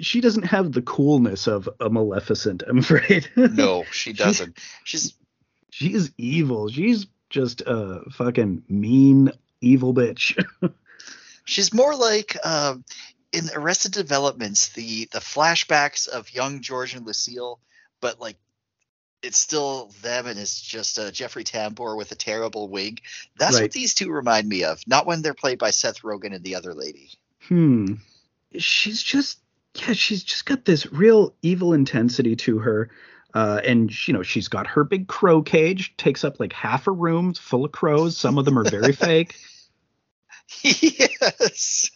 [0.00, 3.28] she doesn't have the coolness of a Maleficent, I'm afraid.
[3.36, 4.58] no, she doesn't.
[4.84, 5.14] She's
[5.70, 6.68] she's evil.
[6.68, 10.42] She's just a fucking mean evil bitch.
[11.44, 12.76] she's more like uh,
[13.32, 17.60] in Arrested Developments, the the flashbacks of young George and Lucille,
[18.00, 18.36] but like
[19.22, 23.02] it's still them and it's just uh, Jeffrey Tambor with a terrible wig.
[23.38, 23.62] That's right.
[23.62, 24.80] what these two remind me of.
[24.86, 27.10] Not when they're played by Seth Rogen and the other lady.
[27.48, 27.94] Hmm.
[28.56, 29.38] She's just
[29.74, 32.90] yeah, she's just got this real evil intensity to her.
[33.32, 36.90] Uh, and you know she's got her big crow cage takes up like half a
[36.90, 39.36] room full of crows some of them are very fake
[40.64, 41.92] yes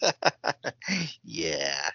[1.25, 1.89] yeah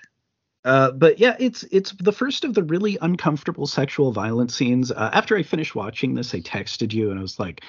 [0.64, 4.90] uh, but yeah, it's it's the first of the really uncomfortable sexual violence scenes.
[4.92, 7.62] Uh, after I finished watching this, I texted you and I was like,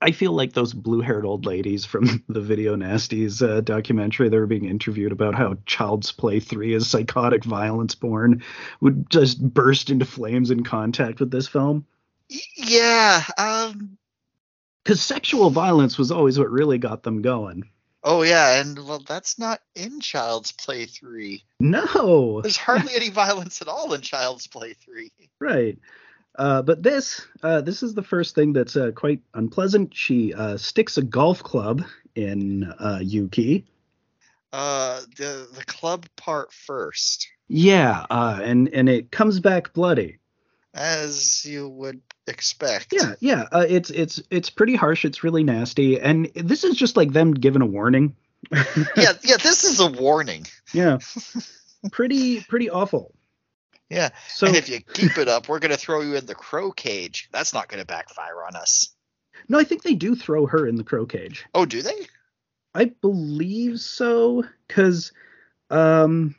[0.00, 4.28] I feel like those blue-haired old ladies from the Video Nasties uh, documentary.
[4.28, 8.42] They were being interviewed about how Child's Play 3 is psychotic violence porn
[8.80, 11.86] would just burst into flames in contact with this film.
[12.56, 13.96] Yeah, um,
[14.82, 17.70] because sexual violence was always what really got them going.
[18.06, 21.42] Oh yeah, and well, that's not in Child's Play three.
[21.58, 25.10] No, there's hardly any violence at all in Child's Play three.
[25.40, 25.78] Right.
[26.36, 29.94] Uh, but this, uh, this is the first thing that's uh, quite unpleasant.
[29.94, 31.82] She uh, sticks a golf club
[32.14, 33.64] in uh, Yuki.
[34.52, 37.28] Uh, the the club part first.
[37.48, 40.18] Yeah, and and it comes back bloody.
[40.74, 42.92] As you would expect.
[42.92, 43.44] Yeah, yeah.
[43.52, 45.04] Uh, it's it's it's pretty harsh.
[45.04, 48.16] It's really nasty, and this is just like them giving a warning.
[48.96, 49.36] yeah, yeah.
[49.36, 50.46] This is a warning.
[50.72, 50.98] Yeah,
[51.92, 53.14] pretty pretty awful.
[53.88, 54.10] Yeah.
[54.28, 57.28] So and if you keep it up, we're gonna throw you in the crow cage.
[57.30, 58.92] That's not gonna backfire on us.
[59.48, 61.44] No, I think they do throw her in the crow cage.
[61.54, 62.06] Oh, do they?
[62.74, 65.12] I believe so, because
[65.70, 66.34] um,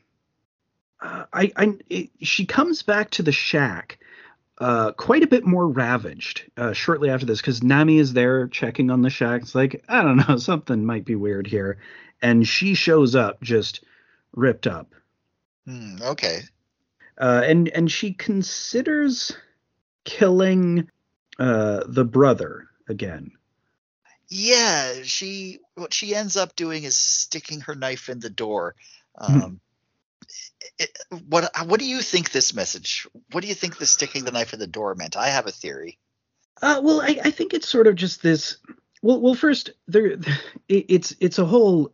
[1.00, 4.00] uh, I I it, she comes back to the shack
[4.58, 8.90] uh, quite a bit more ravaged uh, shortly after this because Nami is there checking
[8.90, 9.42] on the shack.
[9.42, 11.78] It's like, I don't know, something might be weird here.
[12.22, 13.84] And she shows up just
[14.34, 14.94] ripped up.
[15.66, 16.42] Hmm, okay.
[17.18, 19.36] Uh, and and she considers
[20.04, 20.90] killing
[21.40, 23.32] uh, the brother again.
[24.28, 28.76] Yeah, she what she ends up doing is sticking her knife in the door.
[29.18, 29.42] Hmm.
[29.42, 29.60] Um,
[31.30, 33.08] what what do you think this message?
[33.32, 35.18] What do you think the sticking the knife in the door meant?
[35.18, 36.00] I have a theory.
[36.62, 38.58] Uh, well, I, I think it's sort of just this.
[39.02, 40.18] Well, well, first there,
[40.68, 41.94] it's it's a whole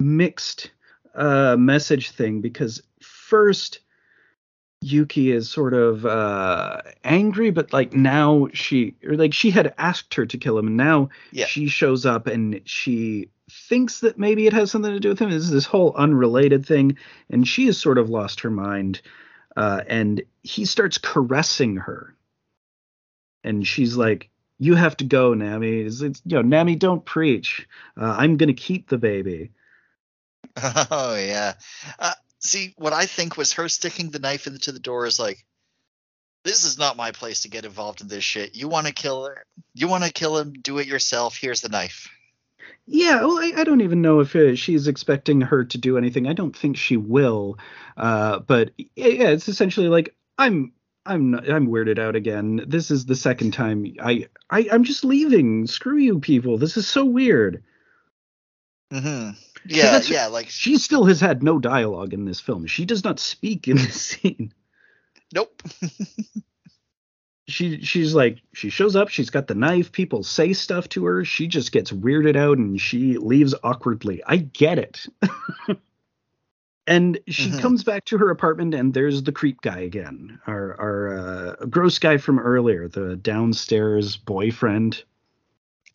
[0.00, 0.70] mixed
[1.14, 3.80] uh, message thing because first
[4.80, 10.14] Yuki is sort of uh, angry, but like now she or like she had asked
[10.14, 11.46] her to kill him, and now Yeah.
[11.46, 15.30] she shows up and she thinks that maybe it has something to do with him.
[15.30, 16.96] This is this whole unrelated thing,
[17.30, 19.00] and she has sort of lost her mind.
[19.56, 22.14] Uh, and he starts caressing her,
[23.42, 25.80] and she's like, "You have to go, Nami.
[25.80, 27.66] It's, it's, you know, Nami, don't preach.
[28.00, 29.50] Uh, I'm gonna keep the baby."
[30.90, 31.54] Oh yeah.
[31.98, 35.44] Uh, see, what I think was her sticking the knife into the door is like,
[36.44, 38.54] this is not my place to get involved in this shit.
[38.54, 39.44] You want to kill her?
[39.74, 40.52] You want to kill him?
[40.52, 41.36] Do it yourself.
[41.36, 42.08] Here's the knife.
[42.86, 46.26] Yeah, well, I, I don't even know if uh, she's expecting her to do anything.
[46.26, 47.58] I don't think she will.
[47.96, 50.72] Uh, but yeah, it's essentially like I'm
[51.04, 52.64] I'm not, I'm weirded out again.
[52.66, 55.66] This is the second time I, I I'm just leaving.
[55.66, 56.56] Screw you, people.
[56.56, 57.62] This is so weird.
[58.90, 59.30] Mm-hmm.
[59.68, 60.26] Yeah, yeah.
[60.26, 62.66] Like, She still has had no dialogue in this film.
[62.66, 64.52] She does not speak in this scene.
[65.34, 65.62] nope.
[67.46, 69.08] She she's like she shows up.
[69.08, 69.90] She's got the knife.
[69.90, 71.24] People say stuff to her.
[71.24, 74.22] She just gets weirded out and she leaves awkwardly.
[74.26, 75.06] I get it.
[76.86, 77.60] and she Mhm.
[77.60, 80.38] comes back to her apartment and there's the creep guy again.
[80.46, 85.02] Our our uh, gross guy from earlier, the downstairs boyfriend.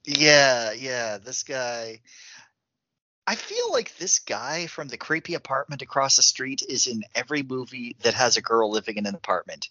[0.05, 1.17] Yeah, yeah.
[1.19, 2.01] This guy.
[3.25, 7.41] I feel like this guy from the creepy apartment across the street is in every
[7.43, 9.69] movie that has a girl living in an apartment.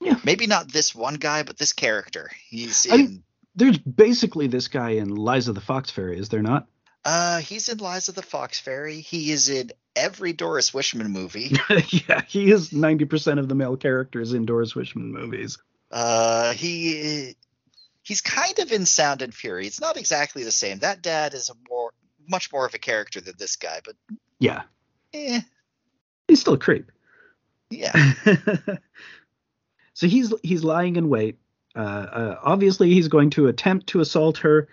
[0.00, 0.18] Yeah.
[0.24, 2.30] Maybe not this one guy, but this character.
[2.48, 2.92] He's in.
[2.92, 3.22] I mean-
[3.54, 6.66] There's basically this guy in Liza the Fox Fairy, is there not?
[7.04, 9.00] uh, he's in Liza the Fox Fairy.
[9.00, 11.56] He is in every Doris Wishman movie.
[11.88, 15.56] yeah, he is 90% of the male characters in Doris Wishman movies.
[15.90, 17.34] Uh, he
[18.02, 19.66] he's kind of in Sound and Fury.
[19.66, 20.80] It's not exactly the same.
[20.80, 21.90] That dad is a more
[22.30, 23.96] much more of a character than this guy, but
[24.38, 24.62] Yeah,
[25.12, 25.40] eh,
[26.28, 26.90] he's still a creep.
[27.70, 28.12] yeah.
[29.94, 31.38] so he's he's lying in wait.
[31.74, 34.68] Uh, uh, obviously, he's going to attempt to assault her.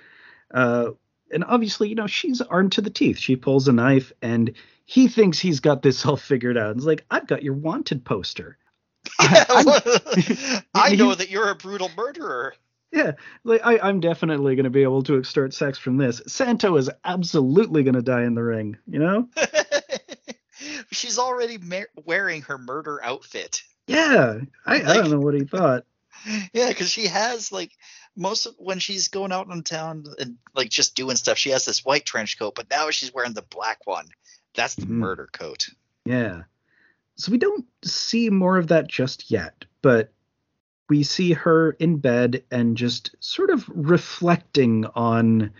[0.54, 0.92] Uh,
[1.32, 3.18] and obviously, you know, she's armed to the teeth.
[3.20, 4.54] She pulls a knife, and
[4.86, 6.76] he thinks he's got this all figured out.
[6.76, 8.58] He's like, "I've got your wanted poster."
[9.20, 12.56] I- I'm- I know that you're a brutal murderer.
[12.92, 13.12] Yeah,
[13.44, 16.22] like I, I'm definitely going to be able to extort sex from this.
[16.28, 18.78] Santo is absolutely going to die in the ring.
[18.88, 19.30] You know?
[20.92, 23.62] She's already ma- wearing her murder outfit.
[23.88, 25.84] Yeah, I, I don't know what he thought.
[26.52, 27.72] Yeah, because she has like
[28.18, 31.64] most of when she's going out in town and like just doing stuff, she has
[31.64, 34.08] this white trench coat, but now she's wearing the black one.
[34.56, 34.90] That's the Mhm.
[34.90, 35.68] murder coat.
[36.06, 36.42] Yeah.
[37.16, 40.12] So we don't see more of that just yet, but
[40.90, 45.52] we see her in bed and just sort of reflecting on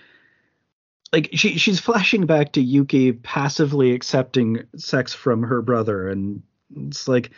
[1.12, 6.44] like she she's flashing back to Yuki passively accepting sex from her brother and
[6.76, 7.32] it's like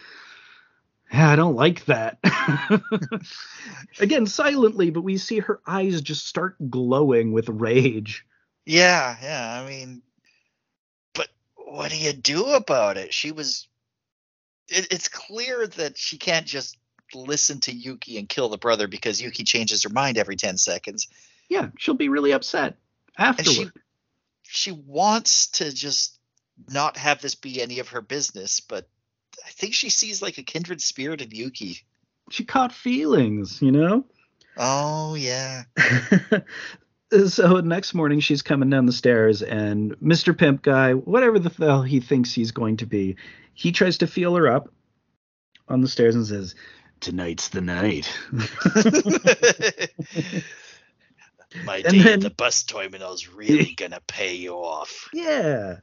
[1.12, 2.20] yeah, I don't like that.
[4.00, 8.26] Again, silently, but we see her eyes just start glowing with rage.
[8.66, 9.60] Yeah, yeah.
[9.60, 10.04] I mean,
[11.16, 13.14] but what do you do about it?
[13.14, 13.68] She was.
[14.68, 16.78] It, it's clear that she can't just
[17.14, 21.08] listen to Yuki and kill the brother because Yuki changes her mind every 10 seconds.
[21.50, 22.76] Yeah, she'll be really upset
[23.18, 23.72] afterward.
[23.74, 23.82] she
[24.52, 26.18] she wants to just
[26.68, 28.88] not have this be any of her business, but
[29.46, 31.80] I think she sees like a kindred spirit in Yuki.
[32.32, 34.06] she caught feelings, you know?
[34.58, 35.64] Oh yeah.
[37.28, 40.38] so next morning she's coming down the stairs and Mr.
[40.38, 43.16] Pimp guy, whatever the hell he thinks he's going to be,
[43.54, 44.70] he tries to feel her up
[45.68, 46.56] on the stairs and says,
[47.00, 48.12] "Tonight's the night."
[51.66, 55.10] My And day then- at the bus terminal's really gonna pay you off.
[55.14, 55.78] yeah.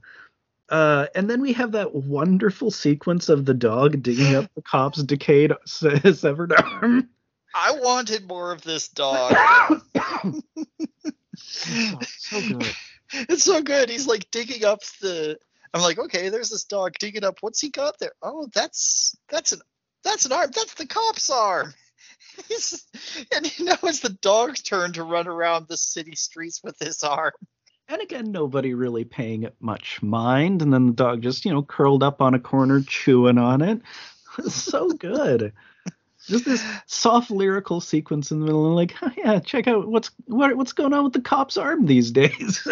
[0.68, 5.00] Uh, and then we have that wonderful sequence of the dog digging up the cop's
[5.04, 7.08] decayed severed arm.
[7.54, 9.32] I wanted more of this dog.
[11.36, 12.66] so, so good.
[13.12, 13.88] It's so good.
[13.90, 15.38] He's like digging up the.
[15.72, 17.38] I'm like, okay, there's this dog digging up.
[17.42, 18.12] What's he got there?
[18.20, 19.60] Oh, that's that's an
[20.04, 20.50] that's an arm.
[20.54, 21.74] That's the cop's arm.
[22.48, 22.86] He's,
[23.34, 27.32] and know it's the dog's turn to run around the city streets with his arm.
[27.88, 30.60] And again, nobody really paying it much mind.
[30.60, 33.80] And then the dog just, you know, curled up on a corner chewing on it.
[34.48, 35.52] so good.
[36.26, 40.10] Just this soft lyrical sequence in the middle, and like, oh, yeah, check out what's
[40.24, 42.66] what, what's going on with the cop's arm these days.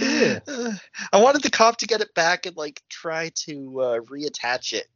[0.00, 0.40] yeah.
[1.12, 4.88] I wanted the cop to get it back and like try to uh, reattach it.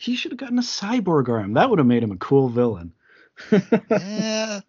[0.00, 1.52] He should have gotten a cyborg arm.
[1.52, 2.94] That would have made him a cool villain.
[3.90, 4.60] yeah.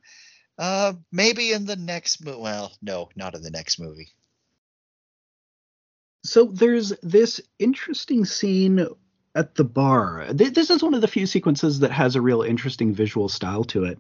[0.59, 2.37] Uh, maybe in the next movie.
[2.37, 4.09] Well, no, not in the next movie.
[6.25, 8.85] So there's this interesting scene
[9.33, 10.27] at the bar.
[10.33, 13.85] This is one of the few sequences that has a real interesting visual style to
[13.85, 13.99] it.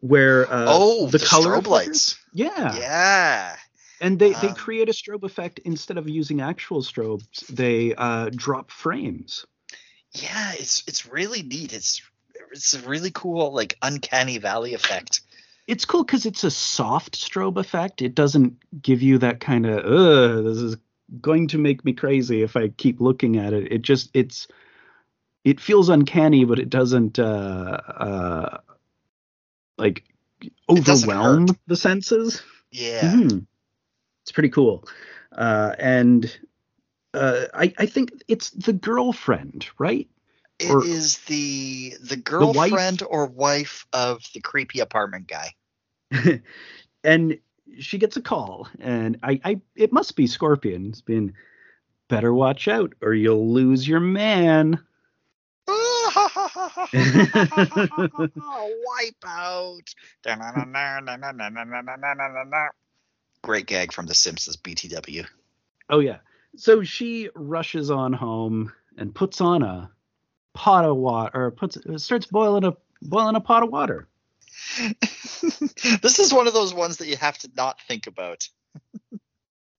[0.00, 2.18] Where uh, oh, the, the color strobe lights.
[2.32, 2.76] Yeah.
[2.76, 3.56] Yeah.
[4.00, 7.46] And they, um, they create a strobe effect instead of using actual strobes.
[7.46, 9.46] They uh, drop frames.
[10.14, 11.72] Yeah, it's it's really neat.
[11.72, 12.02] It's
[12.52, 15.20] it's a really cool like uncanny valley effect.
[15.66, 18.02] It's cool because it's a soft strobe effect.
[18.02, 20.76] It doesn't give you that kind of uh this is
[21.20, 23.72] going to make me crazy if I keep looking at it.
[23.72, 24.46] It just it's
[25.44, 28.58] it feels uncanny, but it doesn't uh, uh,
[29.76, 30.04] like
[30.68, 32.42] overwhelm the senses.
[32.70, 33.38] Yeah, mm-hmm.
[34.22, 34.88] it's pretty cool.
[35.30, 36.34] Uh, and
[37.14, 40.08] uh, I I think it's the girlfriend, right?
[40.58, 43.10] It or, is the the girlfriend the wife?
[43.10, 45.54] or wife of the creepy apartment guy.
[47.04, 47.38] and
[47.78, 50.86] she gets a call, and I, I it must be Scorpion.
[50.86, 51.34] It's been
[52.08, 54.80] better watch out, or you'll lose your man.
[55.66, 55.76] Wipe
[59.26, 60.24] out.
[63.42, 65.26] Great gag from The Simpsons BTW.
[65.90, 66.18] Oh yeah.
[66.56, 69.90] So she rushes on home and puts on a
[70.52, 74.06] pot of water, or puts starts boiling a boiling a pot of water.
[76.02, 78.48] this is one of those ones that you have to not think about.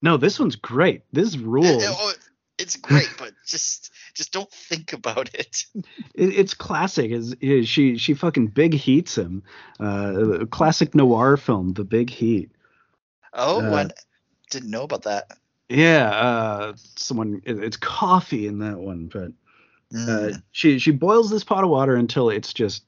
[0.02, 1.04] no, this one's great.
[1.12, 1.84] This rules.
[1.88, 2.14] Oh,
[2.58, 5.66] it's great, but just just don't think about it.
[5.76, 7.12] it it's classic.
[7.12, 7.36] Is,
[7.68, 9.44] she she fucking big heats him?
[9.80, 12.52] Uh, classic noir film, The Big Heat.
[13.34, 13.90] Oh, uh, I
[14.50, 15.38] didn't know about that.
[15.70, 19.32] Yeah, uh, someone it, it's coffee in that one, but
[19.94, 20.44] uh, mm.
[20.52, 22.84] she she boils this pot of water until it's just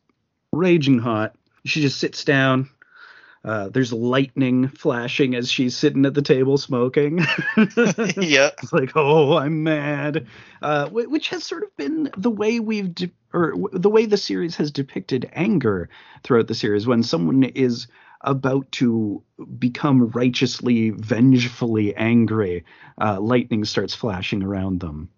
[0.51, 1.35] raging hot
[1.67, 2.69] she just sits down.
[3.45, 7.19] Uh, there's lightning flashing as she's sitting at the table smoking.
[7.57, 10.27] yeah, it's like, oh, I'm mad.
[10.61, 14.55] Uh, which has sort of been the way we've, de- or the way the series
[14.55, 15.87] has depicted anger
[16.23, 16.87] throughout the series.
[16.87, 17.87] When someone is
[18.21, 19.23] about to
[19.59, 22.65] become righteously, vengefully angry,
[22.99, 25.09] uh, lightning starts flashing around them.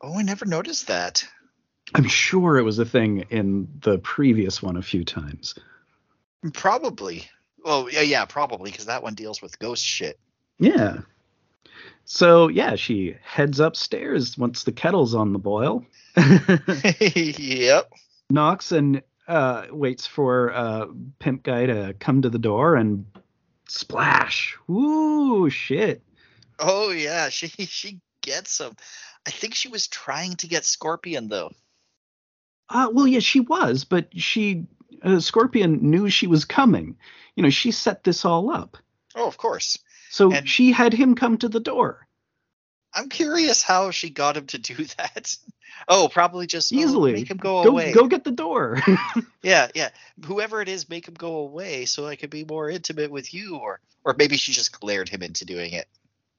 [0.00, 1.24] Oh, I never noticed that.
[1.94, 5.54] I'm sure it was a thing in the previous one a few times.
[6.52, 7.28] Probably.
[7.64, 10.18] Well, yeah, yeah, probably because that one deals with ghost shit.
[10.58, 10.98] Yeah.
[12.04, 15.84] So yeah, she heads upstairs once the kettle's on the boil.
[16.16, 17.92] yep.
[18.30, 20.86] Knocks and uh, waits for uh,
[21.18, 23.06] pimp guy to come to the door and
[23.68, 24.56] splash.
[24.70, 26.02] Ooh, shit.
[26.58, 28.76] Oh yeah, she she gets him.
[29.26, 31.50] I think she was trying to get Scorpion though.
[32.68, 34.66] Uh, well, yeah, she was, but she
[35.02, 36.96] uh, Scorpion knew she was coming.
[37.36, 38.76] You know, she set this all up.
[39.14, 39.78] Oh, of course.
[40.10, 42.05] So and she had him come to the door.
[42.96, 45.36] I'm curious how she got him to do that.
[45.88, 47.92] Oh, probably just oh, easily oh, make him go, go, away.
[47.92, 48.78] Go get the door.
[49.42, 49.90] yeah, yeah.
[50.24, 53.56] Whoever it is, make him go away so I could be more intimate with you,
[53.56, 55.86] or or maybe she just glared him into doing it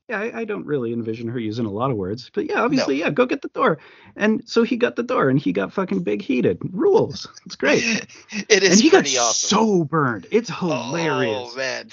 [0.10, 3.00] yeah, I, I, don't really envision her using a lot of words, but yeah, obviously,
[3.00, 3.06] no.
[3.06, 3.80] yeah, go get the door.
[4.16, 6.60] And so he got the door, and he got fucking big heated.
[6.72, 7.28] Rules.
[7.46, 7.84] It's great.
[8.32, 8.72] it is.
[8.72, 9.50] And he got awesome.
[9.50, 10.28] so burned.
[10.32, 11.52] It's hilarious.
[11.54, 11.90] Oh man,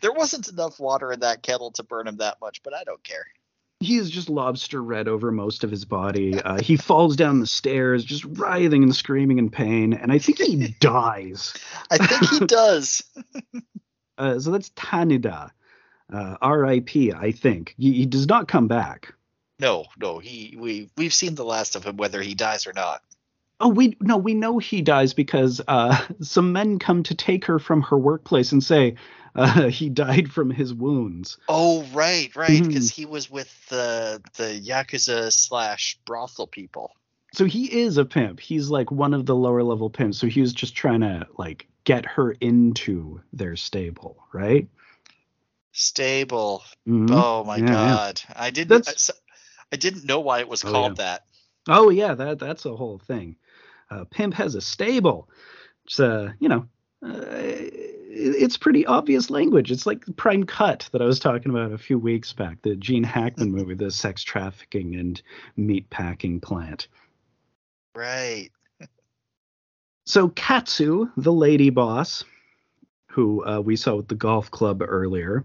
[0.00, 3.02] there wasn't enough water in that kettle to burn him that much, but I don't
[3.04, 3.26] care.
[3.80, 6.40] He's just lobster red over most of his body.
[6.40, 10.38] Uh, he falls down the stairs, just writhing and screaming in pain, and I think
[10.38, 11.54] he dies.
[11.90, 13.02] I think he does.
[14.16, 15.50] uh, so that's Tanida
[16.12, 17.12] uh, R.I.P.
[17.12, 19.14] I think he, he, does not come back.
[19.58, 23.02] No, no, he we we've seen the last of him, whether he dies or not.
[23.58, 27.58] Oh, we no, we know he dies because uh, some men come to take her
[27.58, 28.96] from her workplace and say
[29.34, 31.38] uh, he died from his wounds.
[31.48, 33.02] Oh, right, right, because mm-hmm.
[33.02, 36.92] he was with the the yakuza slash brothel people.
[37.34, 38.40] So he is a pimp.
[38.40, 40.18] He's like one of the lower level pimps.
[40.18, 44.68] So he was just trying to like get her into their stable, right?
[45.72, 46.62] Stable.
[46.88, 47.14] Mm-hmm.
[47.14, 48.22] Oh my yeah, god.
[48.28, 48.34] Yeah.
[48.36, 49.12] I didn't I,
[49.72, 51.04] I, didn't know why it was oh, called yeah.
[51.04, 51.24] that.
[51.68, 53.36] Oh yeah, that that's a whole thing.
[53.90, 55.28] Uh, Pimp has a stable.
[55.84, 56.66] It's uh, you know,
[57.04, 57.24] uh,
[58.18, 59.70] it's pretty obvious language.
[59.70, 63.04] It's like Prime Cut that I was talking about a few weeks back, the Gene
[63.04, 65.20] Hackman movie, the sex trafficking and
[65.56, 66.88] meat packing plant.
[67.94, 68.50] Right.
[70.04, 72.24] So Katsu, the lady boss,
[73.08, 75.44] who uh, we saw at the golf club earlier,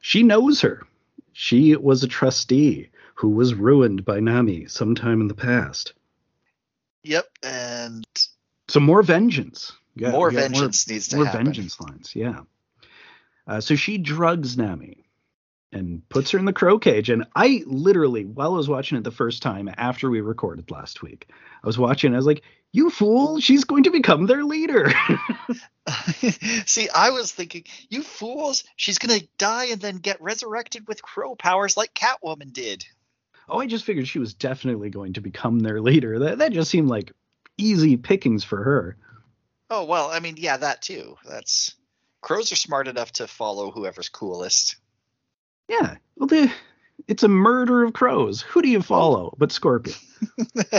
[0.00, 0.86] she knows her.
[1.32, 5.92] She was a trustee who was ruined by Nami sometime in the past.
[7.06, 8.04] Yep, and
[8.68, 9.72] So more vengeance.
[9.94, 11.24] Yeah, more vengeance needs to happen.
[11.24, 11.44] more happen.
[11.46, 12.16] vengeance lines.
[12.16, 12.40] Yeah.
[13.46, 15.06] Uh, so she drugs Nami
[15.70, 17.08] and puts her in the crow cage.
[17.08, 21.00] And I literally, while I was watching it the first time after we recorded last
[21.02, 21.28] week,
[21.62, 22.12] I was watching.
[22.12, 22.42] I was like,
[22.72, 23.38] "You fool!
[23.38, 24.92] She's going to become their leader."
[26.66, 31.36] See, I was thinking, you fools, she's gonna die and then get resurrected with crow
[31.36, 32.84] powers like Catwoman did.
[33.48, 36.18] Oh, I just figured she was definitely going to become their leader.
[36.18, 37.12] That that just seemed like
[37.58, 38.96] easy pickings for her.
[39.70, 41.16] Oh well, I mean, yeah, that too.
[41.28, 41.74] That's
[42.20, 44.76] crows are smart enough to follow whoever's coolest.
[45.68, 45.96] Yeah.
[46.16, 46.52] Well, the,
[47.08, 48.40] it's a murder of crows.
[48.42, 49.96] Who do you follow but Scorpion?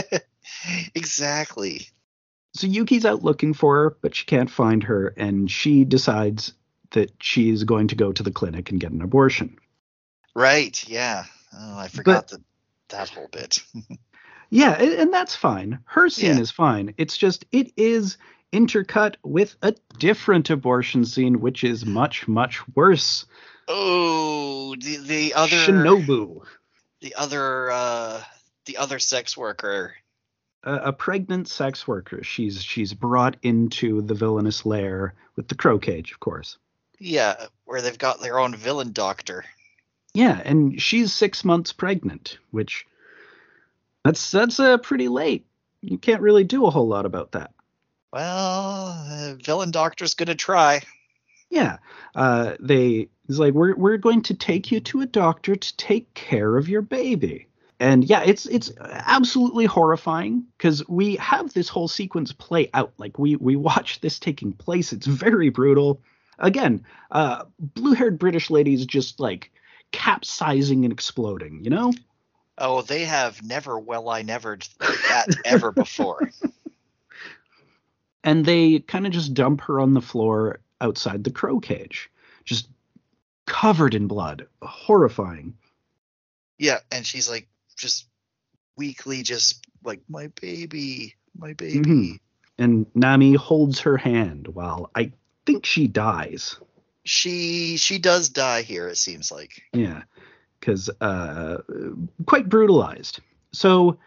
[0.94, 1.88] exactly.
[2.54, 6.54] So Yuki's out looking for her, but she can't find her, and she decides
[6.90, 9.58] that she's going to go to the clinic and get an abortion.
[10.34, 10.82] Right.
[10.88, 11.24] Yeah.
[11.52, 12.40] Oh, I forgot that
[12.90, 13.58] that whole bit.
[14.50, 15.80] Yeah, and, that's fine.
[15.84, 16.40] Her scene Yeah.
[16.40, 16.94] is fine.
[16.96, 18.16] It's just it is
[18.52, 23.26] intercut with a different abortion scene, which is much much worse.
[23.68, 26.42] oh, the the other Shinobu,
[27.02, 28.22] the other uh
[28.64, 29.94] the other sex worker.
[30.64, 32.22] a, a pregnant sex worker.
[32.24, 36.56] She's she's brought into the villainous lair with the crow cage, of course.
[36.98, 39.44] Yeah, where they've got their own villain doctor.
[40.14, 42.86] Yeah, and she's six months pregnant, which
[44.04, 45.46] that's that's uh, pretty late.
[45.80, 47.52] You can't really do a whole lot about that.
[48.12, 50.82] Well, the villain doctor's gonna try.
[51.50, 51.78] Yeah,
[52.14, 56.12] uh, they it's like we're we're going to take you to a doctor to take
[56.14, 57.48] care of your baby.
[57.80, 62.92] And yeah, it's it's absolutely horrifying because we have this whole sequence play out.
[62.98, 64.92] Like we we watch this taking place.
[64.92, 66.00] It's very brutal.
[66.40, 69.50] Again, uh, blue-haired British ladies just like
[69.92, 71.64] capsizing and exploding.
[71.64, 71.92] You know?
[72.56, 76.30] Oh, they have never well I never that ever before.
[78.24, 82.10] and they kind of just dump her on the floor outside the crow cage,
[82.44, 82.68] just
[83.46, 84.46] covered in blood.
[84.62, 85.54] Horrifying.
[86.58, 88.06] Yeah, and she's like just
[88.76, 91.78] weakly just like my baby, my baby.
[91.80, 92.20] Mhm.
[92.58, 95.12] And Nami holds her hand while I
[95.46, 96.56] think she dies.
[97.08, 99.62] She she does die here, it seems like.
[99.72, 100.02] Yeah,
[100.60, 101.58] because uh,
[102.26, 103.20] quite brutalized.
[103.52, 103.98] So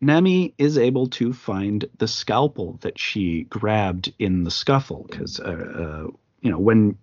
[0.00, 5.06] Nami is able to find the scalpel that she grabbed in the scuffle.
[5.10, 6.10] Because uh, uh,
[6.40, 6.96] you know when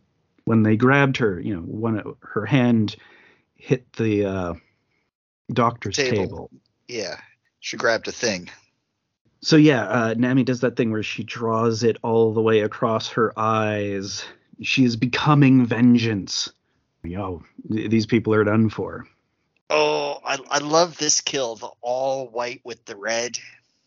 [0.45, 2.95] when they grabbed her, you know, one her hand
[3.55, 4.53] hit the uh,
[5.51, 6.15] doctor's Table.
[6.15, 6.51] table.
[6.87, 7.19] Yeah.
[7.59, 8.49] She grabbed a thing.
[9.41, 13.09] So yeah, uh, Nami does that thing where she draws it all the way across
[13.09, 14.25] her eyes.
[14.61, 16.51] She is becoming vengeance.
[17.03, 19.07] Yo, th- these people are done for.
[19.69, 23.37] Oh, I I love this kill, the all white with the red.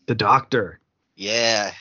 [0.07, 0.79] The doctor.
[1.15, 1.73] Yeah.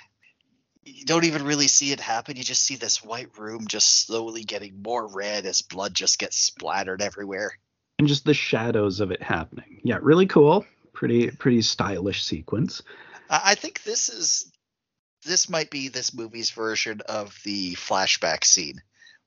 [0.85, 2.37] You don't even really see it happen.
[2.37, 6.37] You just see this white room just slowly getting more red as blood just gets
[6.37, 7.53] splattered everywhere.
[7.99, 9.81] and just the shadows of it happening.
[9.85, 10.65] Yeah, really cool.
[10.93, 12.83] Pretty pretty stylish sequence.
[13.29, 14.50] I, I think this is
[15.25, 18.83] this might be this movie's version of the flashback scene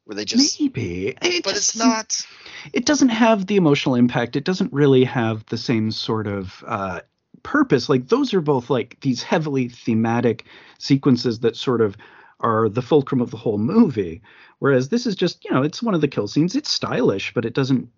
[0.06, 2.26] where they just Maybe, It but it's not
[2.74, 4.36] It doesn't have the emotional impact.
[4.36, 7.02] It doesn't really have the same sort of uh,
[7.44, 7.90] purpose.
[7.90, 10.46] Like those are both like these heavily thematic
[10.78, 11.96] sequences that sort of
[12.40, 14.22] are the fulcrum of the whole movie.
[14.60, 16.56] Whereas this is just you know it's one of the kill scenes.
[16.56, 17.90] It's stylish, but it doesn't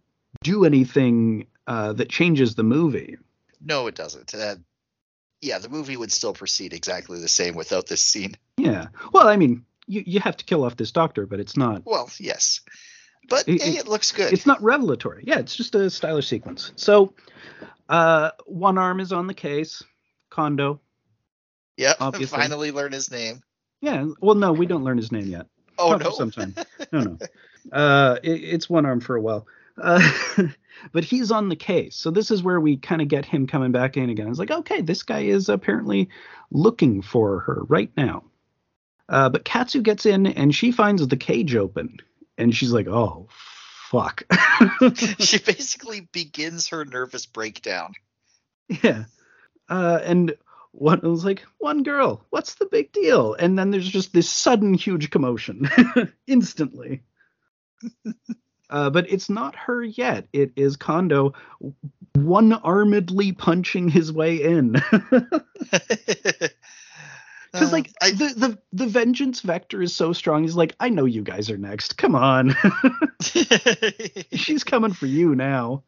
[0.44, 3.18] do anything uh, that changes the movie.
[3.62, 4.34] no it doesn't.
[4.36, 4.56] Uh,
[5.42, 8.36] yeah, the movie would still proceed exactly the same without this scene.
[8.58, 8.88] Yeah.
[9.14, 12.10] Well, I mean, you you have to kill off this doctor, but it's not Well,
[12.20, 12.62] yes.
[13.30, 14.34] But It- hey, it- looks good.
[14.34, 15.24] it's not revelatory.
[15.28, 16.72] Yeah, it's just a stylish sequence.
[16.76, 17.14] So,
[17.90, 19.84] uh, one arm is on the case.
[20.30, 20.80] Kondo.
[21.78, 22.38] Yep, obviously.
[22.38, 23.42] finally learn his name.
[23.82, 24.08] Yeah.
[24.22, 25.48] Well, no, we don't learn his name yet.
[25.78, 26.12] Oh Not no.
[26.12, 26.56] some time.
[26.92, 27.18] No, no.
[27.72, 29.48] Uh, it, it's one arm for a while.
[29.82, 30.12] Uh,
[30.92, 31.96] but he's on the case.
[31.96, 34.28] So this is where we kind of get him coming back in again.
[34.28, 36.10] It's like, okay, this guy is apparently
[36.52, 38.24] looking for her right now.
[39.08, 41.98] Uh, but Katsu gets in and she finds the cage open.
[42.38, 43.28] And she's like, oh,
[43.90, 44.24] fuck.
[45.20, 47.94] she basically begins her nervous breakdown.
[48.84, 49.06] Yeah.
[49.70, 50.36] Uh, and
[50.72, 53.34] one was like, one girl, what's the big deal?
[53.36, 55.70] And then there's just this sudden huge commotion
[56.28, 57.04] instantly.
[58.70, 60.28] Uh, but it's not her yet.
[60.34, 61.34] It is Kondo
[62.14, 64.76] one armedly punching his way in.
[67.54, 70.44] Because like Uh, I- the, the the vengeance vector is so strong.
[70.44, 71.98] He's like, I know you guys are next.
[71.98, 72.56] Come on,
[74.34, 75.84] she's coming for you now.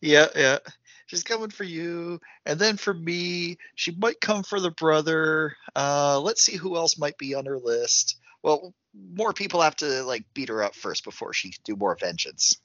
[0.00, 0.58] yeah, yeah.
[1.06, 5.56] She's coming for you, and then for me, she might come for the brother.
[5.76, 8.16] Uh, let's see who else might be on her list.
[8.42, 11.96] Well, more people have to like beat her up first before she can do more
[11.98, 12.58] vengeance.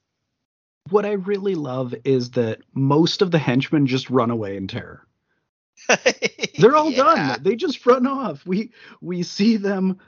[0.90, 5.06] What I really love is that most of the henchmen just run away in terror.
[6.60, 7.04] They're all Yeah.
[7.36, 7.44] done.
[7.44, 8.46] They just run off.
[8.46, 8.72] We
[9.02, 10.00] we see them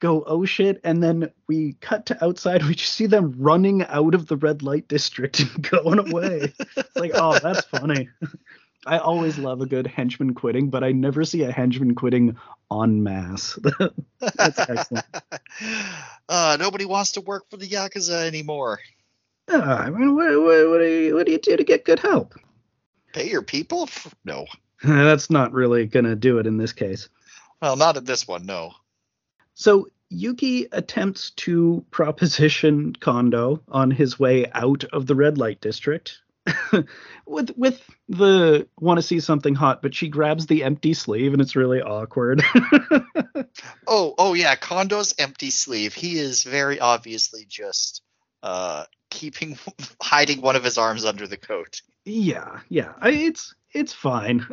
[0.00, 2.62] go oh shit, and then we cut to outside.
[2.64, 6.52] We just see them running out of the red light district and going away.
[6.76, 8.08] it's like oh that's funny.
[8.86, 12.36] I always love a good henchman quitting, but I never see a henchman quitting
[12.70, 13.58] en masse.
[14.20, 15.06] That's excellent.
[16.26, 18.80] Uh, nobody wants to work for the Yakuza anymore.
[19.50, 21.98] Yeah, I mean, what, what, what, do you, what do you do to get good
[21.98, 22.34] help?
[23.12, 23.90] Pay your people?
[24.24, 24.46] No.
[24.82, 27.10] That's not really going to do it in this case.
[27.60, 28.72] Well, not in this one, no.
[29.54, 36.20] So Yuki attempts to proposition Kondo on his way out of the red light district.
[37.26, 41.40] with with the want to see something hot, but she grabs the empty sleeve and
[41.40, 42.42] it's really awkward.
[43.86, 45.94] Oh, oh yeah, Kondo's empty sleeve.
[45.94, 48.02] He is very obviously just
[48.42, 49.58] uh keeping
[50.02, 51.82] hiding one of his arms under the coat.
[52.04, 54.46] yeah, yeah, I, it's it's fine.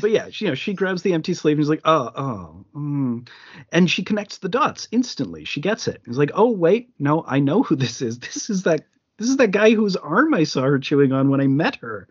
[0.00, 2.64] but yeah, she, you know, she grabs the empty sleeve and is like, oh, oh,
[2.74, 3.28] mm.
[3.72, 5.44] and she connects the dots instantly.
[5.44, 6.02] She gets it.
[6.06, 8.18] It's like, oh wait, no, I know who this is.
[8.18, 8.84] This is that
[9.18, 12.08] this is that guy whose arm I saw her chewing on when I met her.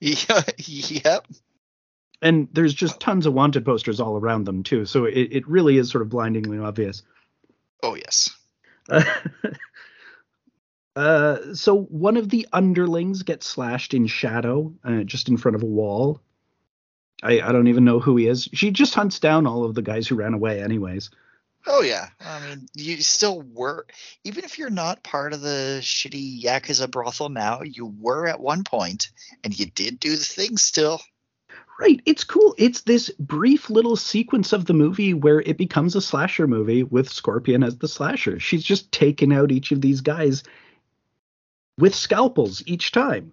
[0.00, 1.26] Yeah, yep.
[2.22, 5.76] And there's just tons of wanted posters all around them too, so it, it really
[5.76, 7.02] is sort of blindingly obvious.
[7.82, 8.30] Oh yes.
[10.96, 15.62] Uh, so one of the underlings gets slashed in shadow, uh, just in front of
[15.62, 16.20] a wall.
[17.22, 18.48] I, I don't even know who he is.
[18.52, 21.10] She just hunts down all of the guys who ran away, anyways.
[21.66, 22.08] Oh yeah.
[22.20, 23.86] I mean, you still were
[24.24, 28.64] even if you're not part of the shitty Yakuza brothel now, you were at one
[28.64, 29.10] point
[29.42, 31.00] and you did do the thing still.
[31.80, 32.00] Right.
[32.06, 32.54] It's cool.
[32.56, 37.08] It's this brief little sequence of the movie where it becomes a slasher movie with
[37.08, 38.38] Scorpion as the slasher.
[38.38, 40.44] She's just taken out each of these guys
[41.78, 43.32] with scalpels each time.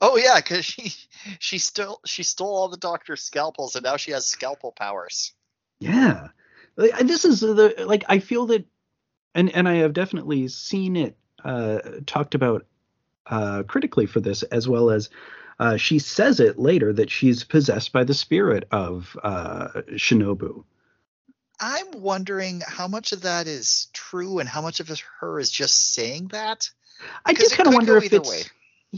[0.00, 0.94] Oh yeah, because she
[1.38, 5.32] she still she stole all the doctor's scalpels and now she has scalpel powers.
[5.80, 6.28] Yeah.
[6.76, 8.64] This is the like I feel that
[9.34, 12.66] and and I have definitely seen it uh talked about
[13.26, 15.10] uh critically for this as well as
[15.58, 20.64] uh she says it later that she's possessed by the spirit of uh Shinobu.
[21.60, 25.92] I'm wondering how much of that is true and how much of her is just
[25.92, 26.68] saying that.
[27.24, 28.42] I do kind of wonder if it's way.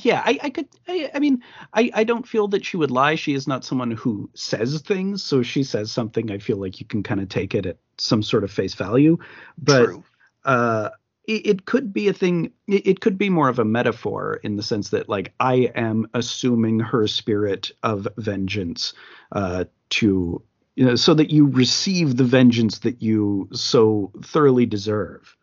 [0.05, 1.43] Yeah I, I could I, I mean
[1.73, 5.23] I, I don't feel that she would lie she is not someone who says things
[5.23, 7.79] so if she says something i feel like you can kind of take it at
[7.99, 9.17] some sort of face value
[9.59, 10.05] but True.
[10.45, 10.91] uh
[11.27, 14.57] it, it could be a thing it, it could be more of a metaphor in
[14.57, 18.93] the sense that like i am assuming her spirit of vengeance
[19.33, 20.43] uh to
[20.75, 25.37] you know so that you receive the vengeance that you so thoroughly deserve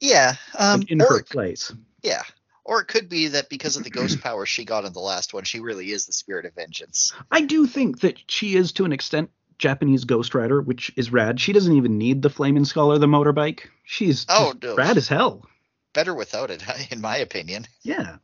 [0.00, 0.34] Yeah.
[0.58, 1.72] Um, like, in or her place
[2.02, 2.22] yeah.
[2.64, 5.34] Or it could be that because of the ghost power she got in the last
[5.34, 7.12] one, she really is the spirit of vengeance.
[7.30, 11.40] I do think that she is to an extent Japanese Ghost Rider, which is rad.
[11.40, 13.66] She doesn't even need the flaming skull or the motorbike.
[13.84, 14.76] She's Oh, no.
[14.76, 15.46] rad as hell.
[15.92, 17.66] Better without it, in my opinion.
[17.82, 18.16] Yeah.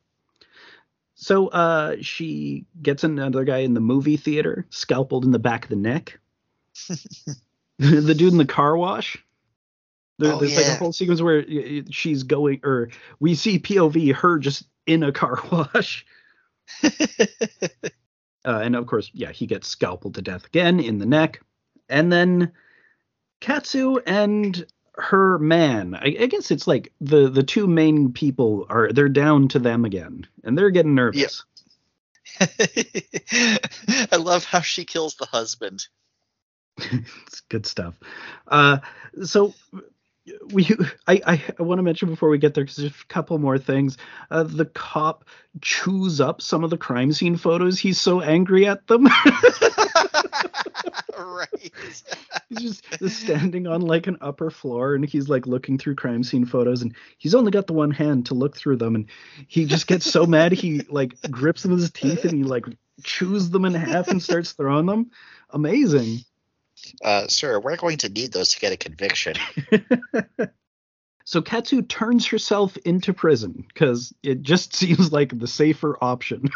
[1.15, 5.71] So uh, she gets another guy in the movie theater, scalpeled in the back of
[5.71, 6.19] the neck.
[7.79, 9.19] the dude in the car wash.
[10.19, 11.45] There, Oh, there's like a whole sequence where
[11.91, 12.91] she's going, or
[13.21, 16.07] we see POV her just in a car wash.
[18.45, 21.41] Uh, and of course, yeah, he gets scalpeled to death again in the neck.
[21.89, 22.53] And then
[23.41, 24.65] Katsu and
[24.95, 25.95] her man.
[25.95, 29.85] I, I guess it's like the the two main people are they're down to them
[29.85, 31.45] again, and they're getting nervous.
[32.41, 35.87] I love how she kills the husband.
[36.79, 37.99] it's good stuff.
[38.47, 38.79] Uh,
[39.25, 39.53] so
[40.53, 40.69] we
[41.07, 43.59] I I, I want to mention before we get there because there's a couple more
[43.59, 43.97] things.
[44.31, 45.25] Uh, the cop
[45.61, 47.79] chews up some of the crime scene photos.
[47.79, 49.09] He's so angry at them.
[51.19, 51.73] right.
[52.49, 56.45] he's just standing on like an upper floor and he's like looking through crime scene
[56.45, 59.07] photos and he's only got the one hand to look through them and
[59.47, 62.65] he just gets so mad he like grips them with his teeth and he like
[63.03, 65.11] chews them in half and starts throwing them
[65.51, 66.19] amazing
[67.05, 69.35] Uh, sir, we're going to need those to get a conviction.
[71.29, 76.49] So Katsu turns herself into prison because it just seems like the safer option.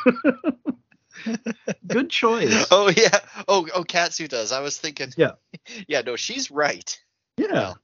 [1.87, 2.68] Good choice.
[2.70, 3.18] Oh yeah.
[3.47, 4.51] Oh oh Katsu does.
[4.51, 5.12] I was thinking.
[5.14, 5.33] Yeah.
[5.87, 6.01] Yeah.
[6.01, 6.99] No, she's right.
[7.37, 7.49] Yeah.
[7.53, 7.79] Well,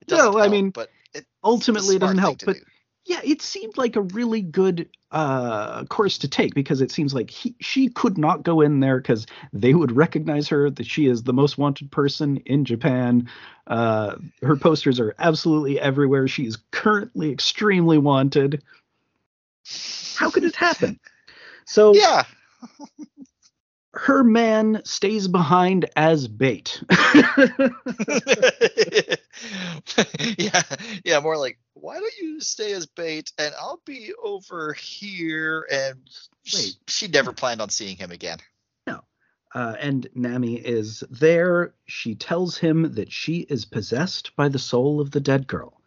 [0.00, 2.62] it doesn't Well, I help, mean, but it, Ultimately, it doesn't help, but do.
[3.10, 7.28] Yeah, it seemed like a really good uh, course to take because it seems like
[7.28, 11.24] he, she could not go in there because they would recognize her that she is
[11.24, 13.28] the most wanted person in Japan.
[13.66, 16.28] Uh, her posters are absolutely everywhere.
[16.28, 18.62] She is currently extremely wanted.
[20.14, 21.00] How could it happen?
[21.64, 22.22] So yeah.
[23.94, 26.80] her man stays behind as bait.
[30.38, 30.62] yeah,
[31.04, 35.98] yeah, more like why don't you stay as bait and I'll be over here and
[36.54, 36.76] Wait.
[36.88, 38.38] she never planned on seeing him again.
[39.54, 41.74] uh, and Nami is there.
[41.86, 45.80] She tells him that she is possessed by the soul of the dead girl.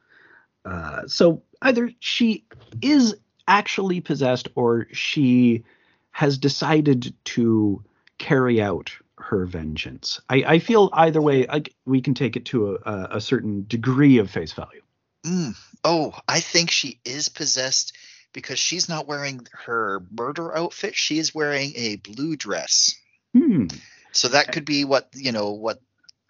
[0.65, 2.45] Uh, so either she
[2.81, 3.15] is
[3.47, 5.63] actually possessed or she
[6.11, 7.83] has decided to
[8.17, 10.19] carry out her vengeance.
[10.29, 14.17] I, I feel either way, I, we can take it to a, a certain degree
[14.17, 14.81] of face value.
[15.26, 15.55] Mm.
[15.84, 17.93] Oh, I think she is possessed
[18.34, 20.95] because she's not wearing her murder outfit.
[20.95, 22.95] She is wearing a blue dress.
[23.36, 23.67] Hmm.
[24.11, 25.80] So that could be what, you know, what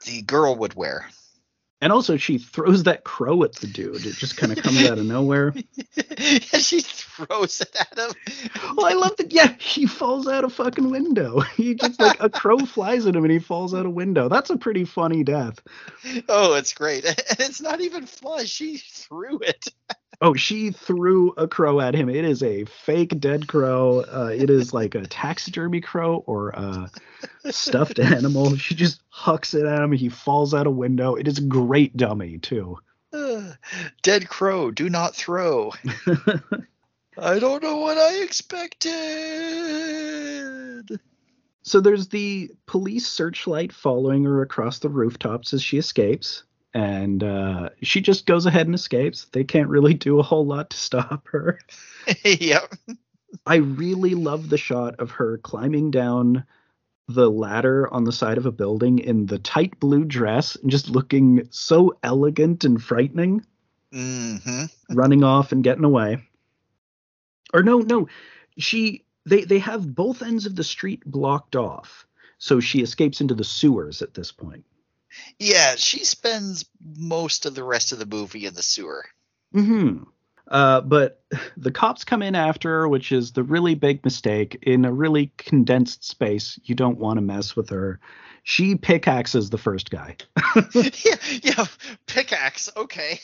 [0.05, 1.07] the girl would wear.
[1.83, 4.05] And also, she throws that crow at the dude.
[4.05, 5.53] It just kind of comes out of nowhere.
[5.97, 8.15] and she throws it at him.
[8.77, 9.33] Well, I love that.
[9.33, 11.41] Yeah, he falls out a fucking window.
[11.57, 14.29] He just like a crow flies at him and he falls out a window.
[14.29, 15.59] That's a pretty funny death.
[16.29, 17.03] Oh, it's great.
[17.03, 18.45] And it's not even fly.
[18.45, 19.67] She threw it.
[20.23, 22.07] Oh, she threw a crow at him.
[22.07, 24.05] It is a fake dead crow.
[24.09, 26.89] Uh, it is like a taxidermy crow or a
[27.51, 28.55] stuffed animal.
[28.55, 29.91] She just hucks it at him.
[29.91, 31.15] He falls out a window.
[31.15, 32.79] It is a great dummy too.
[33.11, 33.51] Uh,
[34.01, 35.73] dead crow, do not throw.
[37.17, 38.93] I don't know what I expected.
[41.63, 46.43] So there's the police searchlight following her across the rooftops as she escapes.
[46.73, 49.25] And uh, she just goes ahead and escapes.
[49.25, 51.59] They can't really do a whole lot to stop her.
[52.23, 52.73] yep.
[53.45, 56.45] I really love the shot of her climbing down
[57.07, 60.89] the ladder on the side of a building in the tight blue dress and just
[60.89, 63.45] looking so elegant and frightening,
[63.91, 64.37] hmm
[64.89, 66.17] running off and getting away.
[67.53, 68.07] Or no, no,
[68.57, 72.07] she they they have both ends of the street blocked off.
[72.37, 74.65] So she escapes into the sewers at this point.
[75.39, 76.65] Yeah, she spends
[76.97, 79.05] most of the rest of the movie in the sewer.
[79.53, 80.03] Mm-hmm.
[80.47, 81.23] Uh, but
[81.57, 84.59] the cops come in after her, which is the really big mistake.
[84.61, 87.99] In a really condensed space, you don't want to mess with her.
[88.43, 90.17] She pickaxes the first guy.
[90.73, 91.65] yeah, yeah,
[92.07, 92.69] pickaxe.
[92.75, 93.19] Okay.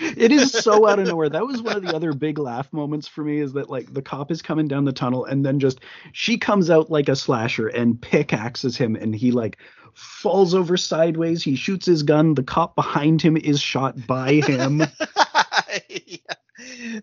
[0.00, 1.28] It is so out of nowhere.
[1.28, 4.02] That was one of the other big laugh moments for me is that like the
[4.02, 5.80] cop is coming down the tunnel and then just
[6.12, 9.58] she comes out like a slasher and pickaxes him and he like
[9.94, 11.42] falls over sideways.
[11.42, 12.34] He shoots his gun.
[12.34, 14.78] The cop behind him is shot by him.
[15.88, 16.16] yeah.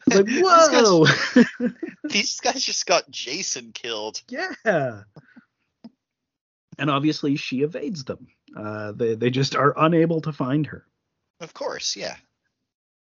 [0.07, 1.05] like, These guys- whoa.
[2.09, 4.22] These guys just got Jason killed.
[4.30, 5.03] Yeah.
[6.78, 8.28] And obviously she evades them.
[8.55, 10.86] Uh, they they just are unable to find her.
[11.41, 12.16] Of course, yeah.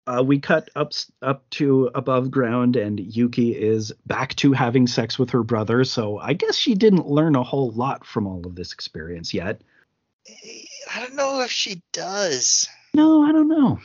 [0.07, 5.19] Uh, we cut up up to above ground, and Yuki is back to having sex
[5.19, 5.85] with her brother.
[5.85, 9.61] So I guess she didn't learn a whole lot from all of this experience yet.
[10.95, 12.69] I don't know if she does.
[12.95, 13.81] No, I don't know.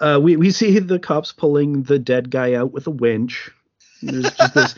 [0.00, 3.50] Uh, we we see the cops pulling the dead guy out with a winch.
[4.02, 4.74] There's just this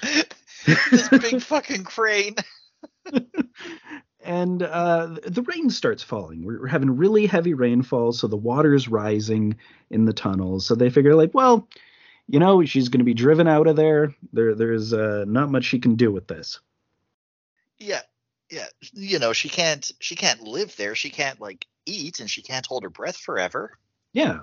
[0.90, 2.36] this big fucking crane.
[4.30, 6.44] and uh, the rain starts falling.
[6.44, 9.56] We're, we're having really heavy rainfall, so the water's rising
[9.90, 10.64] in the tunnels.
[10.64, 11.66] So they figure, like, well,
[12.28, 14.14] you know, she's going to be driven out of there.
[14.32, 16.60] There, there's uh, not much she can do with this.
[17.80, 18.02] Yeah,
[18.52, 18.66] yeah.
[18.92, 19.90] You know, she can't.
[19.98, 20.94] She can't live there.
[20.94, 23.76] She can't like eat, and she can't hold her breath forever.
[24.12, 24.42] Yeah,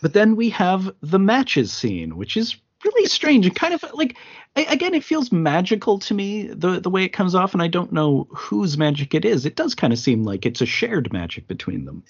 [0.00, 4.16] but then we have the matches scene, which is really strange and kind of like
[4.56, 7.92] again it feels magical to me the the way it comes off and I don't
[7.92, 9.46] know whose magic it is.
[9.46, 12.04] It does kind of seem like it's a shared magic between them.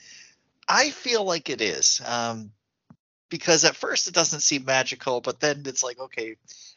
[0.69, 2.01] I feel like it is.
[2.05, 2.53] Um,
[3.31, 6.37] because at first it doesn't seem magical, but then it's like, okay,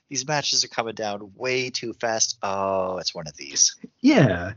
[0.09, 2.37] these matches are coming down way too fast.
[2.43, 3.75] Oh, it's one of these.
[4.01, 4.53] Yeah.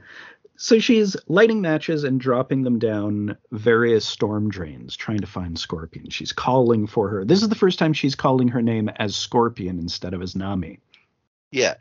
[0.57, 6.11] So she's lighting matches and dropping them down various storm drains, trying to find Scorpion.
[6.11, 7.24] She's calling for her.
[7.24, 10.78] This is the first time she's calling her name as Scorpion instead of as Nami.
[11.50, 11.74] Yeah.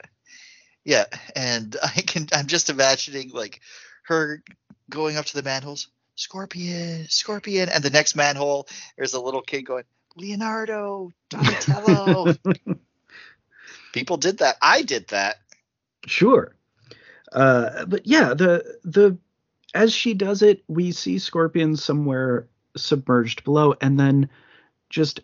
[0.84, 1.06] Yeah.
[1.36, 3.62] And I can I'm just imagining like
[4.04, 4.44] her
[4.90, 8.68] going up to the manholes, Scorpion, Scorpion, and the next manhole,
[8.98, 9.84] there's a little kid going,
[10.16, 12.36] Leonardo, Donatello.
[13.94, 14.58] People did that.
[14.62, 15.38] I did that.
[16.06, 16.56] Sure.
[17.34, 19.18] Uh, but yeah, the the
[19.74, 24.30] as she does it, we see Scorpion somewhere submerged below, and then
[24.90, 25.22] just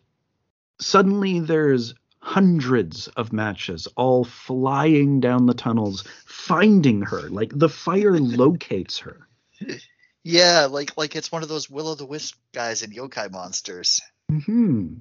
[0.80, 7.30] suddenly there's hundreds of matches all flying down the tunnels, finding her.
[7.30, 9.28] Like the fire locates her.
[10.24, 14.01] Yeah, like like it's one of those will o' the wisp guys in yokai monsters.
[14.45, 14.95] Hmm.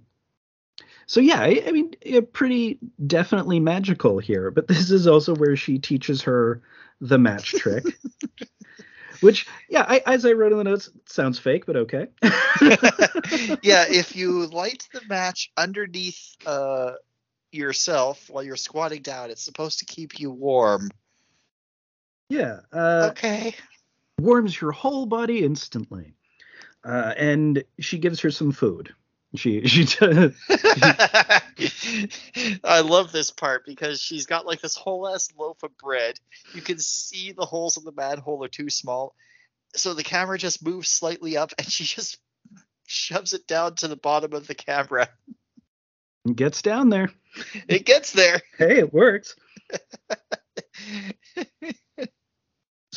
[1.07, 4.51] So yeah, I, I mean, yeah, pretty definitely magical here.
[4.51, 6.61] But this is also where she teaches her
[7.01, 7.85] the match trick.
[9.21, 12.07] Which, yeah, I, as I wrote in the notes, sounds fake, but okay.
[12.23, 12.29] yeah,
[13.91, 16.93] if you light the match underneath uh,
[17.51, 20.91] yourself while you're squatting down, it's supposed to keep you warm.
[22.29, 22.61] Yeah.
[22.73, 23.57] Uh, okay.
[24.21, 26.15] Warms your whole body instantly.
[26.85, 28.95] Uh, and she gives her some food.
[29.35, 29.85] She she.
[29.85, 30.31] T-
[32.65, 36.19] I love this part because she's got like this whole ass loaf of bread.
[36.55, 39.15] You can see the holes in the manhole are too small,
[39.75, 42.19] so the camera just moves slightly up, and she just
[42.87, 45.09] shoves it down to the bottom of the camera.
[46.35, 47.11] Gets down there.
[47.69, 48.41] It gets there.
[48.57, 49.37] Hey, it works.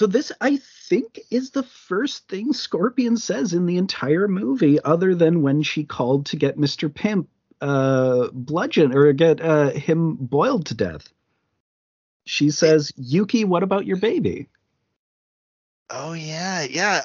[0.01, 0.57] So this, I
[0.89, 5.84] think, is the first thing Scorpion says in the entire movie, other than when she
[5.84, 7.30] called to get Mister Pimp
[7.62, 11.12] uh, bludgeon or get uh, him boiled to death.
[12.26, 14.47] She says, "Yuki, what about your baby?"
[15.89, 17.03] Oh yeah, yeah.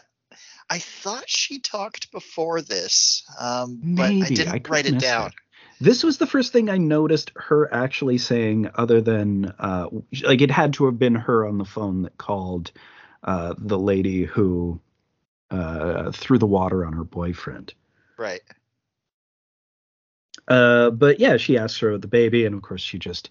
[0.69, 4.21] I thought she talked before this, um, Maybe.
[4.21, 5.29] but I didn't I write it down.
[5.29, 5.35] it.
[5.81, 9.89] This was the first thing I noticed her actually saying, other than uh,
[10.23, 12.73] like it had to have been her on the phone that called
[13.23, 14.81] uh, the lady who
[15.51, 17.75] uh, threw the water on her boyfriend.
[18.17, 18.41] Right.
[20.49, 23.30] Uh, but yeah, she asks her about the baby, and of course she just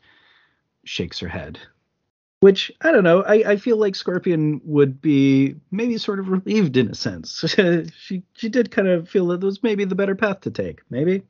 [0.84, 1.60] shakes her head.
[2.42, 3.24] Which I don't know.
[3.24, 7.44] I, I feel like Scorpion would be maybe sort of relieved in a sense.
[7.98, 10.82] she she did kind of feel that was maybe the better path to take.
[10.90, 11.24] Maybe.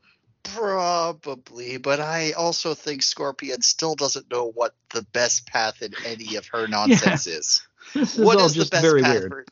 [0.43, 6.35] Probably, but I also think Scorpion still doesn't know what the best path in any
[6.35, 7.65] of her nonsense is.
[7.93, 9.31] This is What is the best very path weird.
[9.31, 9.45] for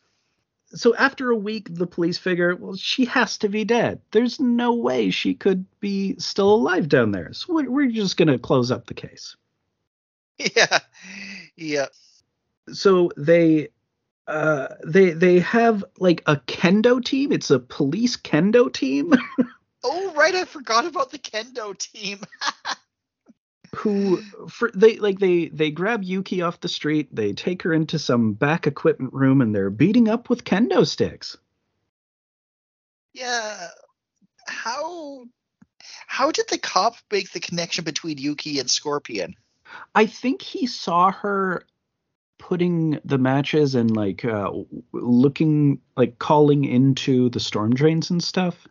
[0.75, 4.01] So after a week, the police figure, well, she has to be dead.
[4.11, 7.33] There's no way she could be still alive down there.
[7.33, 9.35] So we're, just gonna close up the case.
[10.55, 10.79] Yeah.
[11.55, 11.85] Yeah.
[12.71, 13.69] so they
[14.27, 19.13] uh they they have like a kendo team it's a police kendo team
[19.83, 22.21] Oh right, I forgot about the kendo team.
[23.75, 27.97] who for they like they they grab yuki off the street they take her into
[27.97, 31.37] some back equipment room and they're beating up with kendo sticks
[33.13, 33.67] yeah.
[34.47, 35.25] How
[36.07, 39.35] how did the cop make the connection between Yuki and Scorpion?
[39.95, 41.65] i think he saw her
[42.37, 44.51] putting the matches and like uh
[44.91, 48.67] looking like calling into the storm drains and stuff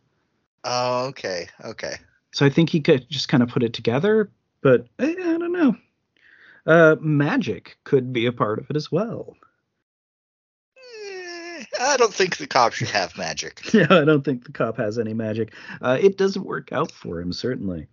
[0.65, 1.49] Oh, okay.
[1.65, 1.95] Okay.
[2.33, 4.31] So I think he could just kind of put it together,
[4.63, 5.77] but I, I don't know.
[6.65, 9.37] Uh, magic could be a part of it as well.
[10.77, 13.61] Eh, I don't think the cop should have magic.
[13.75, 15.55] Yeah, I don't think the cop has any magic.
[15.81, 17.89] Uh, it doesn't work out for him, certainly.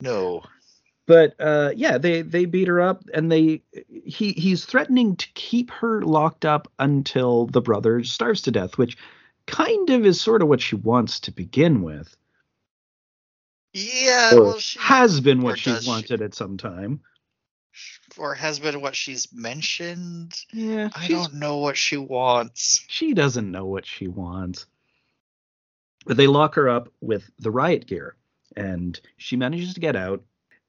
[0.00, 0.42] No.
[1.06, 5.70] But uh, yeah, they they beat her up, and they he he's threatening to keep
[5.70, 8.96] her locked up until the brother starves to death, which
[9.46, 12.16] kind of is sort of what she wants to begin with,
[13.74, 15.76] Yeah, or well, she has been what she?
[15.84, 17.00] wanted at some time.
[18.16, 20.32] or has been what she's mentioned.
[20.52, 22.84] Yeah, I don't know what she wants.
[22.88, 24.66] She doesn't know what she wants.
[26.06, 28.14] But they lock her up with the riot gear,
[28.56, 30.22] and she manages to get out,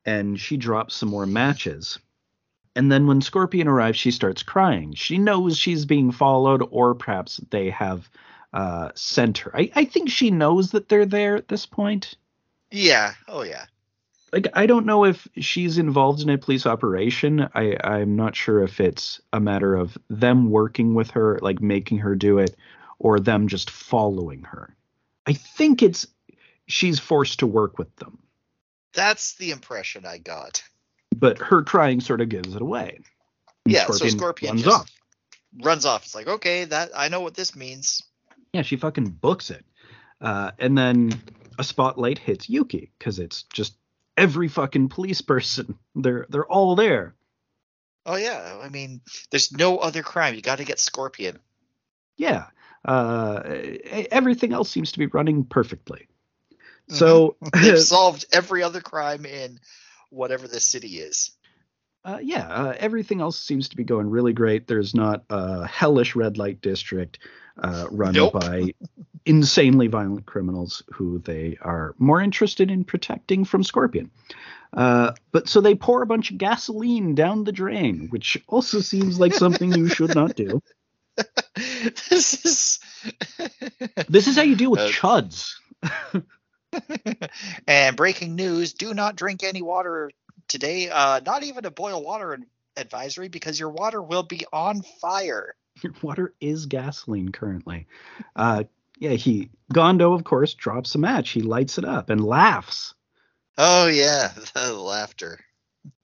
[0.04, 2.00] and she drops some more matches.
[2.76, 4.96] And then when Scorpion arrives, she starts crying.
[4.96, 8.10] She knows she's being followed, or perhaps they have
[8.52, 9.56] uh, sent her.
[9.56, 12.16] I, I think she knows that they're there at this point.
[12.76, 13.14] Yeah.
[13.28, 13.66] Oh yeah.
[14.34, 17.48] Like I don't know if she's involved in a police operation.
[17.56, 22.00] I, I'm not sure if it's a matter of them working with her, like making
[22.00, 22.56] her do it,
[23.00, 24.76] or them just following her.
[25.26, 26.06] I think it's
[26.68, 28.18] she's forced to work with them,
[28.94, 30.62] That's the impression I got.
[31.16, 33.00] but her crying sort of gives it away.
[33.66, 34.92] And Yeah, so Scorpion runs just- off.
[35.62, 36.04] Runs off.
[36.04, 38.04] It's like, okay, that I know what this means.
[38.52, 39.64] Yeah, she fucking books it.
[40.20, 41.14] Uh, and then
[41.58, 43.76] a spotlight hits Yuki because it's just
[44.18, 45.78] every fucking police person.
[45.96, 47.16] They're they're all there.
[48.06, 48.60] Oh yeah.
[48.62, 49.02] I mean,
[49.32, 50.36] there's no other crime.
[50.36, 51.40] You got to get Scorpion.
[52.18, 52.46] Yeah.
[52.84, 53.42] Uh,
[54.12, 56.08] everything else seems to be running perfectly.
[56.88, 59.60] So They've solved every other crime in
[60.12, 61.32] whatever the city is.
[62.04, 64.68] Uh, yeah, uh, everything else seems to be going really great.
[64.68, 67.18] There's not a hellish red light district
[67.62, 68.34] uh, run Nope.
[68.34, 68.74] by
[69.26, 74.12] insanely violent criminals who they are more interested in protecting from Scorpion.
[74.74, 79.20] Uh, but so they pour a bunch of gasoline down the drain, which also seems
[79.20, 80.62] like something you should not do.
[82.10, 82.80] this is
[84.10, 85.54] This is how you deal with Uh, chuds.
[87.68, 90.12] and breaking news do not drink any water
[90.48, 92.38] today uh not even a boil water
[92.76, 95.56] advisory because your water will be on fire
[96.02, 97.88] water is gasoline currently.
[98.36, 98.64] Uh,
[99.00, 101.32] yeah, he Gondo, of course, drops a match.
[101.32, 102.94] He lights it up and laughs.
[103.58, 105.40] oh yeah the laughter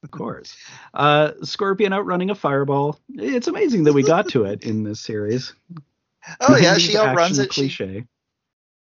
[0.04, 0.56] Of course.
[0.94, 3.00] Uh, Scorpion outrunning a fireball.
[3.10, 5.54] It's amazing that we got to it in this series.
[6.40, 8.06] oh yeah she outruns it she, Cliche.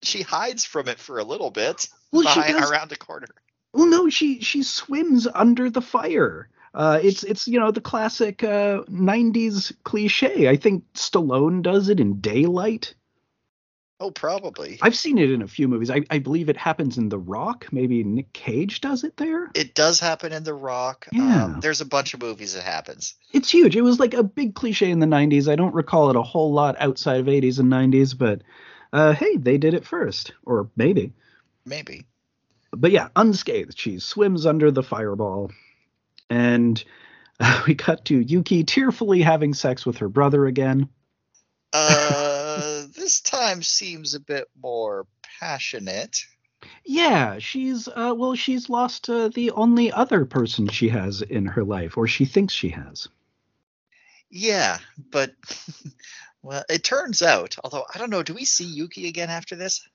[0.02, 3.28] she hides from it for a little bit Well, she behind, around a corner
[3.72, 6.48] Well, no, she she swims under the fire.
[6.78, 10.48] Uh, it's it's you know the classic uh, '90s cliche.
[10.48, 12.94] I think Stallone does it in Daylight.
[13.98, 15.90] oh probably I've seen it in a few movies.
[15.90, 17.66] I, I believe it happens in The Rock.
[17.72, 19.50] Maybe Nick Cage does it there.
[19.56, 21.46] it does happen in the rock Yeah.
[21.46, 23.74] um, there's a bunch of movies it happens It's huge.
[23.74, 25.50] It was like a big cliche in the '90s.
[25.50, 28.42] I don't recall it a whole lot outside of '80s and '90s, but
[28.92, 31.12] uh, hey, they did it first, or maybe.
[31.66, 32.06] maybe
[32.70, 33.76] but yeah, unscathed.
[33.78, 35.50] She swims under the fireball,
[36.30, 36.82] and
[37.40, 40.88] uh, we cut to Yuki tearfully having sex with her brother again.
[41.72, 45.06] uh this time seems a bit more
[45.40, 46.24] passionate
[46.84, 51.64] Yeah, she's uh, well, she's lost uh, the only other person she has in her
[51.64, 53.08] life, or she thinks she has.
[54.30, 54.78] Yeah,
[55.10, 55.34] but
[56.42, 59.86] well, it turns out, although I don't know, do we see Yuki again after this?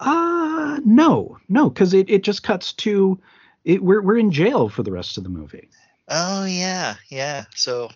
[0.00, 3.20] Uh no, no, because it, it just cuts to
[3.68, 3.82] it.
[3.82, 5.68] We're we're in jail for the rest of the movie.
[6.08, 7.44] Oh yeah, yeah.
[7.54, 7.90] So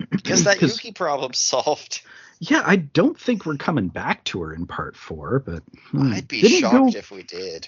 [0.22, 2.02] guess that Yuki problem solved.
[2.38, 6.28] Yeah, I don't think we're coming back to her in part four, but hmm, I'd
[6.28, 7.66] be didn't shocked go- if we did.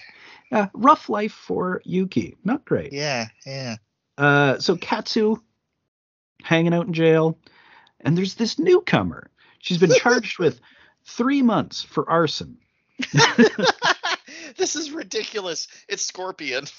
[0.51, 2.93] uh, rough life for Yuki, not great.
[2.93, 3.77] Yeah, yeah.
[4.17, 5.37] Uh, so Katsu
[6.43, 7.39] hanging out in jail,
[8.01, 9.31] and there's this newcomer.
[9.57, 10.61] She's been charged with
[11.03, 12.59] three months for arson.
[14.57, 15.67] this is ridiculous.
[15.87, 16.65] It's Scorpion.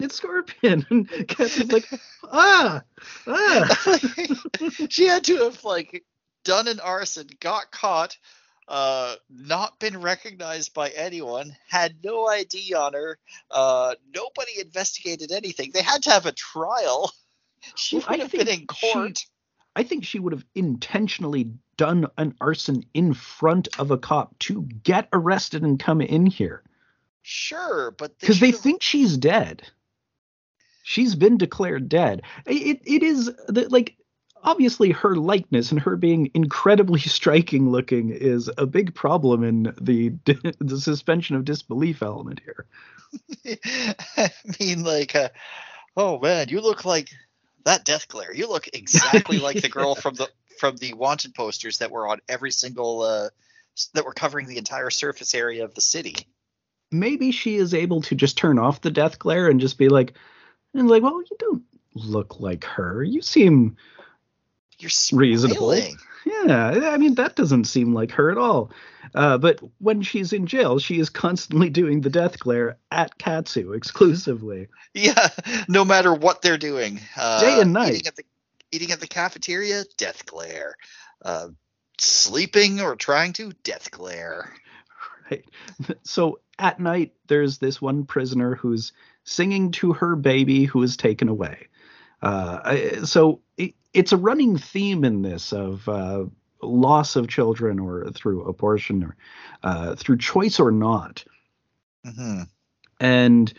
[0.00, 1.88] It's Scorpion, and Katsu's like,
[2.30, 2.82] ah,
[3.26, 3.98] ah.
[4.88, 6.04] she had to have like
[6.44, 8.16] done an arson, got caught,
[8.68, 13.18] uh, not been recognized by anyone, had no ID on her,
[13.50, 15.70] uh, nobody investigated anything.
[15.72, 17.12] They had to have a trial.
[17.76, 19.24] She Well, I would have been in she- court.
[19.74, 24.68] I think she would have intentionally done an arson in front of a cop to
[24.82, 26.62] get arrested and come in here
[27.22, 29.62] Sure, but because they should've- think she's dead.
[30.86, 32.22] She's been declared dead.
[32.44, 33.96] It it is the, like
[34.42, 40.10] obviously her likeness and her being incredibly striking looking is a big problem in the
[40.60, 42.66] the suspension of disbelief element here.
[44.18, 44.30] I
[44.60, 45.30] mean, like, uh,
[45.96, 47.08] oh man, you look like
[47.64, 48.34] that Death Glare.
[48.34, 50.28] You look exactly like the girl from the
[50.58, 53.30] from the wanted posters that were on every single uh,
[53.94, 56.14] that were covering the entire surface area of the city.
[56.92, 60.14] Maybe she is able to just turn off the death glare and just be like,
[60.74, 61.62] and like, well, you don't
[61.94, 63.02] look like her.
[63.02, 63.76] You seem
[64.78, 65.74] You're Reasonable.
[66.26, 68.70] Yeah, I mean that doesn't seem like her at all.
[69.14, 73.72] Uh, but when she's in jail, she is constantly doing the death glare at Katsu
[73.72, 74.68] exclusively.
[74.96, 75.28] Yeah,
[75.66, 77.94] no matter what they're doing, uh, Day and night.
[77.94, 78.24] Eating at the
[78.70, 80.76] eating at the cafeteria, Death Glare.
[81.20, 81.48] Uh,
[81.98, 84.52] sleeping or trying to, Death Glare.
[85.30, 85.44] Right.
[86.04, 88.92] So at night, there's this one prisoner who's
[89.24, 91.68] singing to her baby who is taken away.
[92.22, 96.24] Uh, so it, it's a running theme in this of uh,
[96.62, 99.16] loss of children or through abortion or
[99.62, 101.24] uh, through choice or not.
[102.04, 102.42] hmm
[103.00, 103.52] and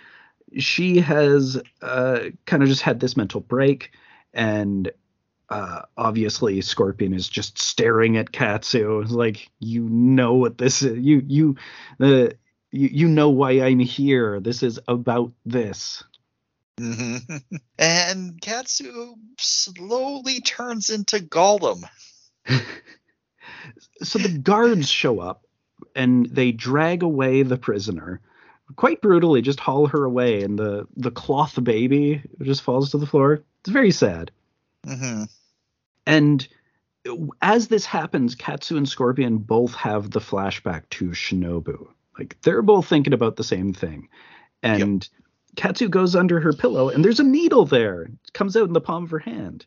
[0.57, 3.91] she has uh, kind of just had this mental break
[4.34, 4.91] and
[5.49, 11.22] uh, obviously scorpion is just staring at katsu like you know what this is you
[11.28, 11.55] you
[11.99, 12.30] uh,
[12.72, 14.39] you, you know why i'm here.
[14.39, 16.03] This is about this.
[16.80, 17.18] Hmm
[17.80, 21.84] And Katsu slowly turns into Gollum.
[24.01, 25.45] so the guards show up
[25.95, 28.22] and they drag away the prisoner.
[28.76, 33.05] Quite brutally just haul her away and the the cloth baby just falls to the
[33.05, 33.43] floor.
[33.61, 34.32] It's very sad.
[34.86, 35.24] Hmm
[36.05, 36.47] And
[37.41, 41.88] as this happens, Katsu and Scorpion both have the flashback to Shinobu.
[42.18, 44.09] Like they're both thinking about the same thing.
[44.63, 45.07] And
[45.55, 48.03] Katsu goes under her pillow and there's a needle there.
[48.03, 49.66] It comes out in the palm of her hand.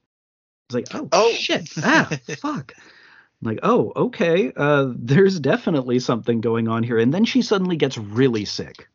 [0.69, 1.33] It's like, oh, Oh.
[1.33, 1.69] shit.
[1.79, 2.75] Ah, fuck.
[2.77, 4.53] I'm like, oh, okay.
[4.55, 6.99] Uh, there's definitely something going on here.
[6.99, 8.89] And then she suddenly gets really sick.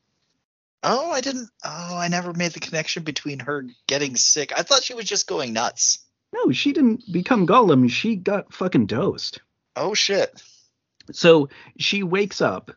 [0.83, 1.49] Oh, I didn't.
[1.63, 4.51] Oh, I never made the connection between her getting sick.
[4.55, 5.99] I thought she was just going nuts.
[6.33, 7.89] No, she didn't become Gollum.
[7.89, 9.39] She got fucking dosed.
[9.77, 10.43] Oh shit.
[11.13, 11.47] So
[11.77, 12.71] she wakes up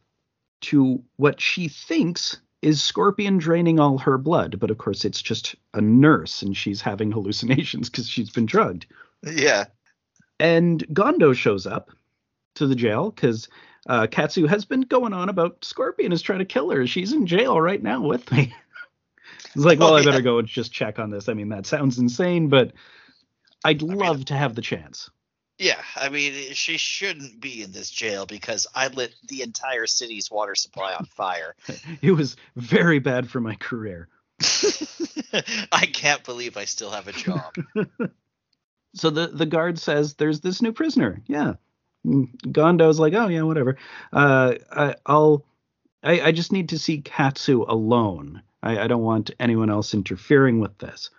[0.62, 5.54] to what she thinks is Scorpion draining all her blood, but of course it's just
[5.74, 8.86] a nurse and she's having hallucinations because she's been drugged.
[9.22, 9.66] Yeah.
[10.40, 11.90] And Gondo shows up
[12.56, 13.48] to the jail because
[13.88, 16.86] uh, Katsu has been going on about Scorpion is trying to kill her.
[16.86, 18.54] She's in jail right now with me.
[19.54, 20.22] It's like, well, Oh, I better yeah.
[20.22, 21.30] go and just check on this.
[21.30, 22.72] I mean, that sounds insane, but
[23.64, 25.08] I'd love to have the chance.
[25.58, 25.80] Yeah.
[25.94, 30.54] I mean, she shouldn't be in this jail because I lit the entire city's water
[30.54, 31.54] supply on fire.
[32.02, 34.08] It was very bad for my career.
[35.72, 37.54] I can't believe I still have a job.
[38.94, 41.22] so the the guard says there's this new prisoner.
[41.26, 41.54] Yeah.
[42.06, 43.76] Mm, Gondo's like, oh yeah, whatever.
[44.12, 45.44] Uh, I, I'll.
[46.02, 48.42] I, I just need to see Katsu alone.
[48.62, 51.10] I, I don't want anyone else interfering with this.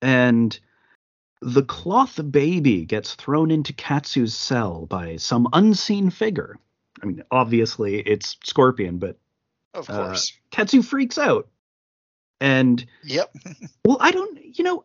[0.00, 0.58] And
[1.42, 6.56] the cloth baby gets thrown into Katsu's cell by some unseen figure.
[7.02, 9.18] I mean, obviously it's Scorpion, but
[9.74, 10.32] Of Uh, course.
[10.50, 11.48] Katsu freaks out.
[12.40, 13.34] And yep.
[13.84, 14.84] well, I don't, you know,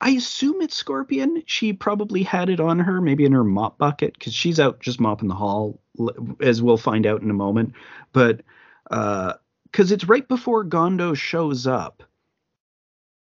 [0.00, 1.42] I assume it's Scorpion.
[1.46, 5.00] She probably had it on her, maybe in her mop bucket, because she's out just
[5.00, 5.80] mopping the hall,
[6.40, 7.72] as we'll find out in a moment.
[8.12, 8.42] But
[8.88, 12.02] because it's right before Gondo shows up.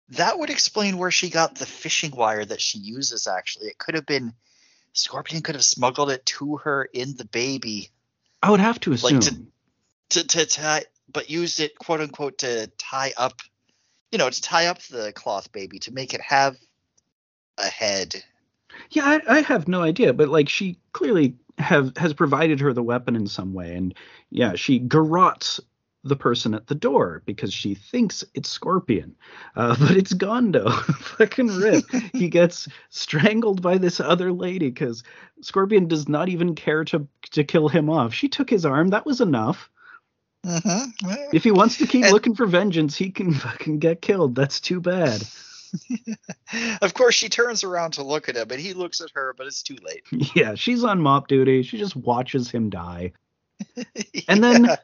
[0.10, 3.68] That would explain where she got the fishing wire that she uses, actually.
[3.68, 4.34] It could have been
[4.94, 7.90] Scorpion could have smuggled it to her in the baby
[8.44, 9.20] I would have to assume.
[9.20, 9.34] Like
[10.10, 13.40] to, to tie, but used it, quote unquote, to tie up,
[14.12, 16.58] you know, to tie up the cloth baby to make it have
[17.58, 18.22] a head.
[18.92, 22.84] yeah, I, I have no idea, but like she clearly have has provided her the
[22.84, 23.94] weapon in some way, and
[24.30, 25.62] yeah, she garrots
[26.04, 29.16] the person at the door because she thinks it's Scorpion,
[29.56, 30.70] uh, but it's Gondo.
[31.18, 31.86] Fucking rip.
[32.12, 35.04] he gets strangled by this other lady because
[35.42, 38.14] Scorpion does not even care to to kill him off.
[38.14, 38.90] She took his arm.
[38.90, 39.70] That was enough.
[40.46, 41.14] Mm-hmm.
[41.32, 44.36] If he wants to keep And- looking for vengeance, he can fucking get killed.
[44.36, 45.24] That's too bad.
[46.82, 49.48] Of course, she turns around to look at him, and he looks at her, but
[49.48, 50.04] it's too late.
[50.36, 51.64] Yeah, she's on mop duty.
[51.64, 53.14] She just watches him die.
[54.28, 54.76] And then- Yeah.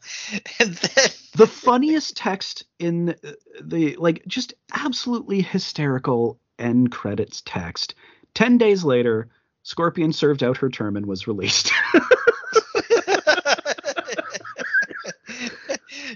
[0.60, 3.16] and then, the funniest text in
[3.62, 7.96] the like just absolutely hysterical end credits text
[8.34, 9.30] 10 days later
[9.64, 11.72] scorpion served out her term and was released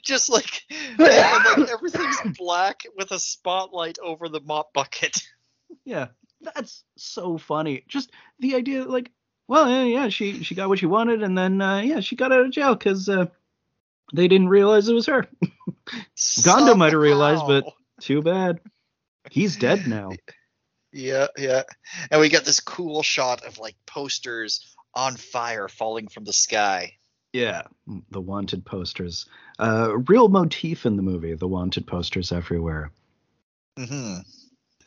[0.02, 0.62] just like,
[0.98, 5.18] like everything's black with a spotlight over the mop bucket.
[5.86, 6.08] yeah
[6.42, 9.12] that's so funny just the idea like
[9.48, 12.32] well yeah, yeah she she got what she wanted and then uh, yeah she got
[12.32, 13.26] out of jail because uh,
[14.14, 15.28] they didn't realize it was her
[16.44, 17.66] Gondo might have realized, but-
[18.02, 18.60] too bad
[19.30, 20.12] he's dead now
[20.96, 21.64] Yeah, yeah.
[22.12, 26.98] And we got this cool shot of like posters on fire falling from the sky.
[27.34, 27.64] Yeah,
[28.12, 29.26] the wanted posters.
[29.58, 32.92] Uh, real motif in the movie, the wanted posters everywhere.
[33.76, 34.18] hmm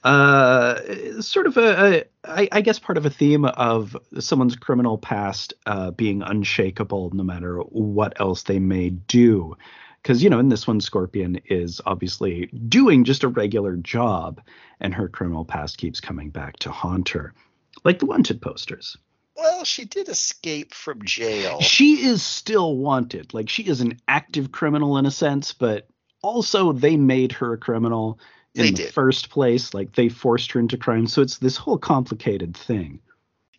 [0.07, 4.98] Uh, sort of a, a I, I guess part of a theme of someone's criminal
[4.98, 9.57] past uh, being unshakable no matter what else they may do.
[10.00, 14.40] Because, you know, in this one, Scorpion is obviously doing just a regular job,
[14.78, 17.34] and her criminal past keeps coming back to haunt her.
[17.83, 18.96] Like the wanted posters.
[19.37, 21.61] Well, she did escape from jail.
[21.61, 23.34] She is still wanted.
[23.34, 25.88] Like she is an active criminal in a sense, but
[26.22, 28.20] also they made her a criminal
[28.57, 28.95] in They the did.
[28.95, 29.74] first place.
[29.74, 31.07] Like they forced her into crime.
[31.07, 33.00] So it's this whole complicated thing.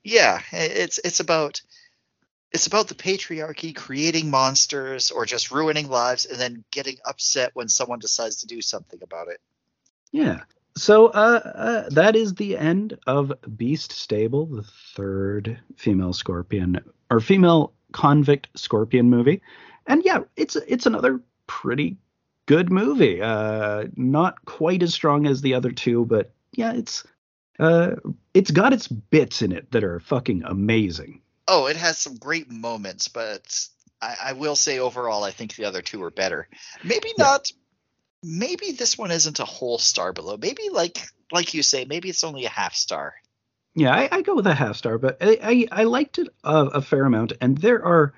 [0.04, 1.62] Yeah, it's it's about
[2.52, 7.68] it's about the patriarchy creating monsters or just ruining lives and then getting upset when
[7.68, 9.40] someone decides to do something about it.
[10.12, 10.42] Yeah.
[10.78, 14.64] So uh, uh, that is the end of Beast Stable, the
[14.96, 16.80] third female scorpion
[17.10, 19.42] or female convict scorpion movie.
[19.88, 21.98] And yeah, it's it's another pretty
[22.48, 23.22] good movie.
[23.22, 27.06] Uh, not quite as strong as the other two, but yeah, it's
[27.60, 27.92] uh,
[28.34, 31.22] it's got its bits in it that are fucking amazing.
[31.48, 33.68] Oh, it has some great moments, but
[34.02, 36.48] I, I will say overall, I think the other two are better.
[36.84, 37.26] Maybe Yeah.
[37.26, 37.52] not.
[38.24, 40.38] Maybe this one isn't a whole star below.
[40.38, 40.98] Maybe like
[41.32, 43.14] like you say, maybe it's only a half star.
[43.76, 45.38] Yeah, I, I go with a half star, but I
[45.72, 48.14] I, I liked it a, a fair amount, and there are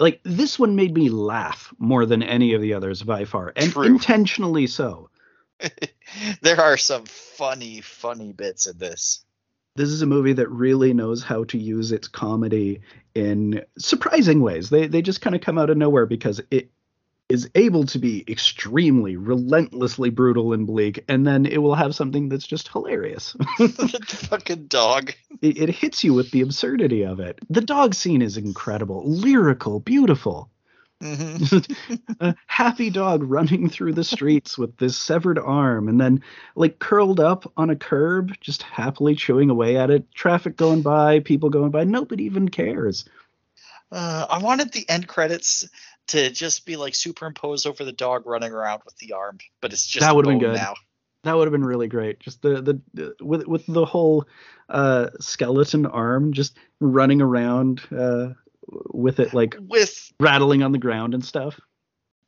[0.00, 3.72] like this one made me laugh more than any of the others by far, and
[3.72, 3.84] True.
[3.84, 5.10] intentionally so.
[6.42, 9.24] there are some funny, funny bits in this.
[9.76, 12.80] This is a movie that really knows how to use its comedy
[13.14, 14.70] in surprising ways.
[14.70, 16.70] They they just kind of come out of nowhere because it
[17.28, 22.28] is able to be extremely relentlessly brutal and bleak and then it will have something
[22.28, 23.34] that's just hilarious.
[23.58, 25.12] the fucking dog.
[25.42, 27.38] it, it hits you with the absurdity of it.
[27.50, 30.50] The dog scene is incredible, lyrical, beautiful.
[31.02, 31.36] hmm
[32.20, 36.22] a happy dog running through the streets with this severed arm and then
[36.56, 41.20] like curled up on a curb just happily chewing away at it traffic going by
[41.20, 43.04] people going by nobody even cares
[43.92, 45.68] Uh, I wanted the end credits
[46.08, 49.86] to just be like superimposed over the dog running around with the arm, but it's
[49.86, 50.54] just That would've been good.
[50.54, 50.74] now.
[51.24, 54.26] that would have been really great just the the, the with with the whole
[54.68, 58.28] uh skeleton arm just running around uh
[58.92, 61.58] with it like With rattling on the ground and stuff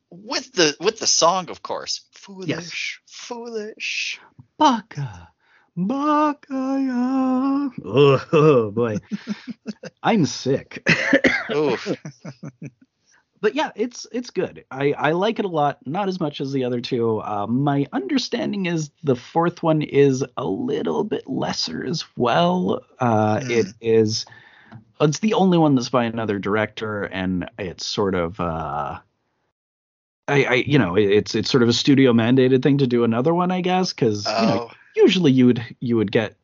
[0.09, 2.05] with the with the song, of course.
[2.13, 4.19] Foolish, foolish.
[4.57, 5.27] Baka.
[5.75, 6.47] Baka.
[6.49, 7.69] yeah.
[7.85, 8.97] Oh, oh boy.
[10.03, 10.87] I'm sick.
[11.53, 11.91] Oof.
[13.41, 14.65] but yeah, it's it's good.
[14.71, 15.79] I I like it a lot.
[15.85, 17.21] Not as much as the other two.
[17.21, 22.83] Uh, my understanding is the fourth one is a little bit lesser as well.
[22.99, 23.51] Uh, Hmm.
[23.51, 24.25] It is.
[24.99, 28.39] It's the only one that's by another director, and it's sort of.
[28.39, 28.99] Uh,
[30.29, 33.33] I, I, you know, it's it's sort of a studio mandated thing to do another
[33.33, 36.35] one, I guess, because you know, Oh, usually you would you would get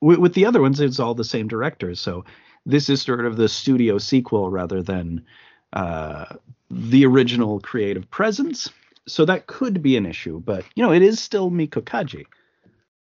[0.00, 2.24] with, with the other ones it's all the same directors so
[2.66, 5.24] this is sort of the studio sequel rather than
[5.72, 6.26] uh,
[6.70, 8.70] the original creative presence
[9.06, 12.24] so that could be an issue but you know it is still Meiko Kaji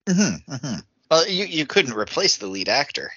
[0.07, 0.83] mhm, mhm.
[1.11, 3.11] Well, you you couldn't replace the lead actor.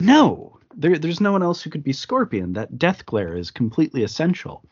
[0.00, 4.02] no there, there's no one else who could be scorpion that death glare is completely
[4.02, 4.62] essential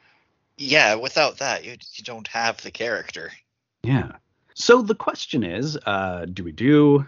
[0.59, 3.32] Yeah, without that, you you don't have the character.
[3.82, 4.12] Yeah.
[4.55, 7.06] So the question is, uh, do we do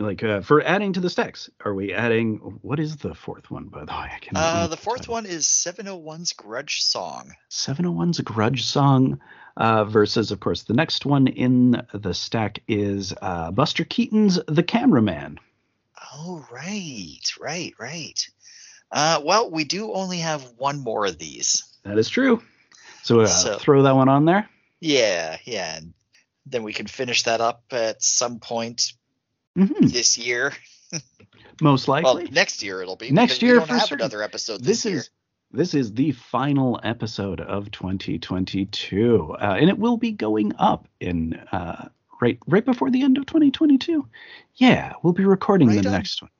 [0.00, 1.48] like uh, for adding to the stacks?
[1.64, 4.10] Are we adding what is the fourth one by the way?
[4.14, 7.32] I can Uh, the fourth one is 701's Grudge Song.
[7.50, 9.20] 701's a grudge song
[9.56, 14.62] uh, versus, of course, the next one in the stack is uh, Buster Keaton's The
[14.62, 15.38] Cameraman.
[16.14, 18.28] Oh, right, right, right.
[18.90, 21.62] Uh, well, we do only have one more of these.
[21.84, 22.42] That is true.
[23.02, 24.48] So, uh, So- throw that one on there.
[24.80, 25.80] Yeah, yeah.
[26.46, 28.94] Then we can finish that up at some point
[29.56, 30.52] hmm this year.
[31.62, 32.30] Most Well, likely.
[32.30, 33.10] next year it'll be.
[33.10, 34.00] Next because we year don't for have certain.
[34.00, 34.96] another episode this this, year.
[34.98, 35.10] is
[35.52, 41.34] this is the final episode of 2022 uh, and it will be going up in
[41.52, 41.88] uh,
[42.20, 44.06] right right before the end of 2022
[44.56, 45.92] yeah we'll be recording Right the on.
[45.94, 46.30] next one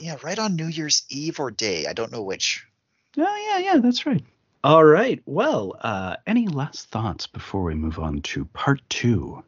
[0.00, 1.86] Yeah, right on New Year's Eve or day.
[1.86, 2.66] I don't know which.
[3.16, 4.22] oh yeah yeah that's right
[4.64, 9.42] all right well uh, any last thoughts before we move on to part two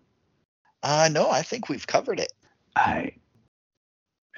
[0.83, 2.33] Uh, no, I think we've covered it.
[2.79, 3.13] I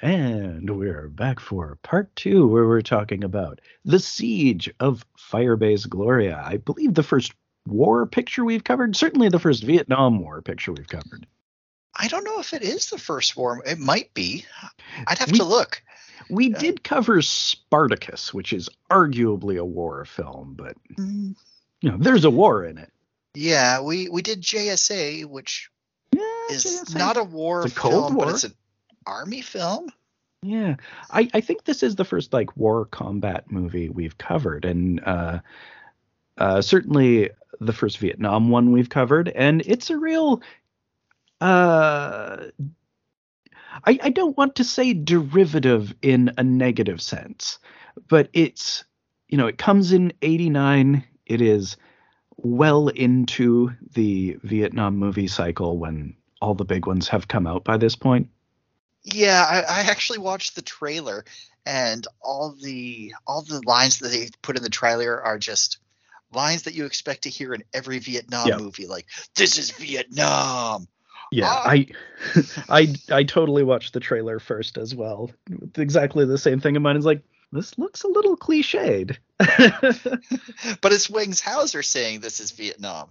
[0.01, 6.41] and we're back for part two where we're talking about the siege of firebase gloria
[6.45, 7.33] i believe the first
[7.67, 11.25] war picture we've covered certainly the first vietnam war picture we've covered
[11.93, 13.61] I don't know if it is the first war.
[13.65, 14.45] It might be.
[15.07, 15.83] I'd have We- to look.
[16.29, 16.57] We Yeah.
[16.57, 21.35] did cover Spartacus, which is arguably a war film, but Mm,
[21.81, 22.93] you know, there's a war in it.
[23.33, 25.69] Yeah, we we did JSA, which
[26.13, 26.21] Yeah,
[26.55, 28.25] is not a war It's a Cold film, War.
[28.25, 28.53] but it's an
[29.05, 29.89] army film.
[30.43, 30.77] Yeah,
[31.11, 35.39] I, I think this is the first like war combat movie we've covered, and uh,
[36.37, 37.29] uh, certainly
[37.59, 40.41] the first Vietnam one we've covered, and it's a real.
[41.39, 42.45] Uh,
[43.85, 47.59] I I don't want to say derivative in a negative sense,
[48.07, 48.83] but it's
[49.29, 51.03] you know it comes in '89.
[51.27, 51.77] It is
[52.43, 57.77] well into the Vietnam movie cycle when all the big ones have come out by
[57.77, 58.29] this point.
[59.03, 61.25] Yeah, I, I actually watched the trailer,
[61.65, 65.77] and all the all the lines that they put in the trailer are just
[66.33, 68.57] lines that you expect to hear in every Vietnam Yeah.
[68.57, 68.87] movie.
[68.87, 70.87] Like, "This is Vietnam."
[71.31, 71.63] Yeah, Ah.
[71.65, 71.87] I,
[72.69, 75.31] I, I totally watched the trailer first as well.
[75.77, 76.97] Exactly the same thing in mind.
[76.97, 79.17] It's like this looks a little cliched.
[80.81, 83.09] But it's Wings Hauser saying this is Vietnam.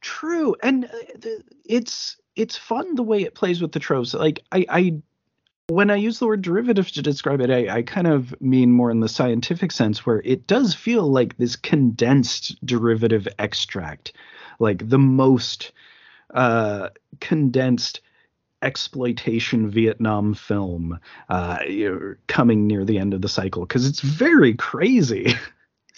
[0.00, 1.28] True, and uh,
[1.64, 4.14] it's it's fun the way it plays with the tropes.
[4.14, 5.02] Like I, I
[5.68, 8.90] when I use the word derivative to describe it, I, I kind of mean more
[8.90, 14.12] in the scientific sense, where it does feel like this condensed derivative extract,
[14.60, 15.72] like the most
[16.32, 16.90] uh,
[17.20, 18.00] condensed
[18.62, 21.58] exploitation Vietnam film uh,
[22.26, 25.34] coming near the end of the cycle because it's very crazy.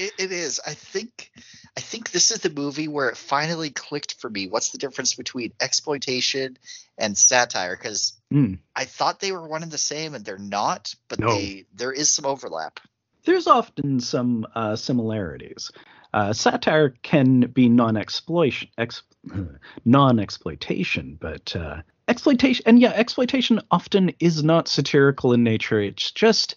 [0.00, 0.60] It, it is.
[0.64, 1.32] I think.
[1.76, 4.46] I think this is the movie where it finally clicked for me.
[4.46, 6.56] What's the difference between exploitation
[6.96, 7.76] and satire?
[7.76, 8.60] Because Mm.
[8.76, 10.94] I thought they were one and the same, and they're not.
[11.08, 11.30] But No.
[11.30, 12.78] they there is some overlap.
[13.24, 15.72] There's often some uh, similarities.
[16.14, 19.02] Uh, satire can be non-exploitation, ex-
[19.84, 25.80] non-exploitation, but uh, exploitation, and yeah, exploitation often is not satirical in nature.
[25.80, 26.56] It's just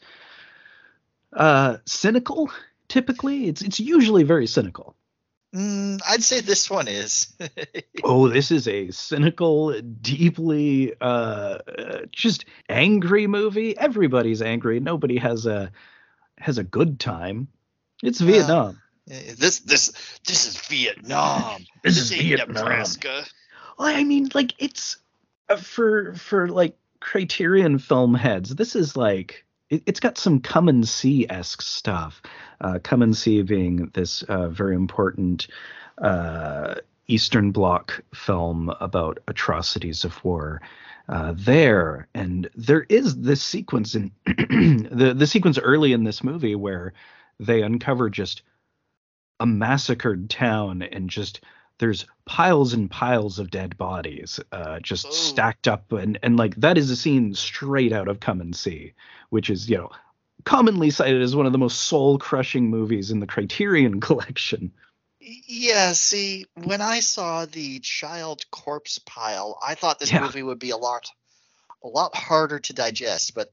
[1.33, 2.49] uh, cynical.
[2.87, 4.95] Typically, it's it's usually very cynical.
[5.53, 7.33] Mm, I'd say this one is.
[8.03, 13.77] oh, this is a cynical, deeply uh, uh, just angry movie.
[13.77, 14.79] Everybody's angry.
[14.79, 15.71] Nobody has a
[16.37, 17.49] has a good time.
[18.01, 18.81] It's Vietnam.
[19.05, 19.91] this this
[20.25, 21.65] this is Vietnam.
[21.83, 22.53] This is ain't Vietnam.
[22.55, 23.25] Nebraska.
[23.77, 25.00] I mean, like it's uh,
[25.55, 28.55] for for like Criterion film heads.
[28.55, 32.21] This is like it, it's got some come and see esque stuff.
[32.61, 35.47] Uh, come and see being this uh, very important
[35.97, 36.75] uh,
[37.07, 40.61] Eastern Bloc film about atrocities of war.
[41.09, 46.55] Uh, there and there is this sequence in the the sequence early in this movie
[46.55, 46.93] where
[47.39, 48.43] they uncover just
[49.39, 51.41] a massacred town and just
[51.81, 55.09] there's piles and piles of dead bodies uh, just Oh.
[55.09, 58.93] stacked up and and like that is a scene straight out of Come and See,
[59.31, 59.89] which is you know
[60.45, 64.71] commonly cited as one of the most soul crushing movies in the Criterion collection.
[65.19, 70.21] Yeah, see, when I saw the child corpse pile, I thought this Yeah.
[70.21, 71.09] movie would be a lot
[71.83, 73.51] a lot harder to digest, but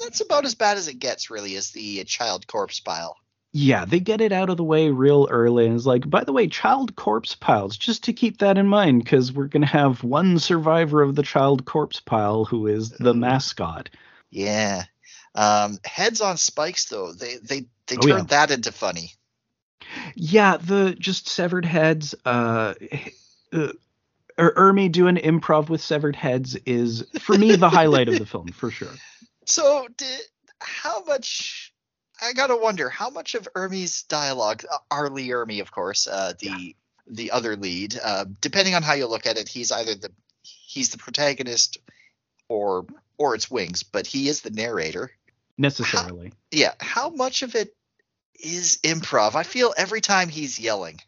[0.00, 3.16] that's about as bad as it gets really is the child corpse pile.
[3.56, 6.32] Yeah, they get it out of the way real early and it's like, by the
[6.32, 10.40] way, child corpse piles, just to keep that in mind, because we're gonna have one
[10.40, 13.90] survivor of the child corpse pile who is the mascot.
[14.30, 14.82] Yeah.
[15.36, 18.46] Um, heads on spikes though, they they they Oh, turned yeah.
[18.46, 19.12] that into funny.
[20.16, 22.16] Yeah, the just severed heads.
[22.24, 22.74] Uh,
[23.52, 23.68] uh
[24.36, 28.48] Er- Ermey doing improv with severed heads is for me the highlight of the film
[28.48, 28.88] for sure.
[29.46, 30.20] So, did
[30.58, 31.63] how much?
[32.24, 35.10] I gotta wonder how much of Ermey's dialogue, uh, R.
[35.10, 36.74] Lee Ermey, of course, uh, the
[37.06, 37.98] the other lead.
[38.02, 40.10] Uh, depending on how you look at it, he's either the
[40.42, 41.78] he's the protagonist
[42.48, 42.86] or
[43.18, 45.10] or it's Wings, but he is the narrator.
[45.56, 46.32] Necessarily.
[46.50, 47.74] Yeah, how much of it
[48.42, 49.34] is improv?
[49.34, 51.00] I feel every time he's yelling.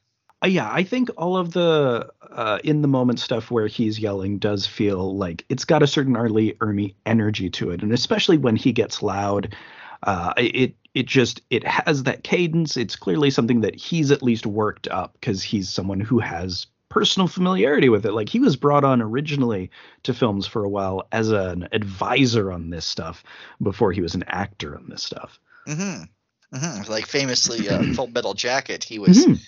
[0.44, 4.38] Uh, yeah, I think all of the uh, in the moment stuff where he's yelling
[4.38, 6.28] does feel like it's got a certain R.
[6.28, 9.56] Lee Ermey energy to it, and especially when he gets loud,
[10.02, 12.78] uh, it it just it has that cadence.
[12.78, 17.28] It's clearly something that he's at least worked up because he's someone who has personal
[17.28, 18.12] familiarity with it.
[18.12, 19.70] Like he was brought on originally
[20.04, 23.22] to films for a while as an advisor on this stuff
[23.62, 25.38] before he was an actor on this stuff.
[25.66, 26.04] hmm
[26.50, 29.38] hmm Like famously, uh, Full Metal Jacket, he was Mhm.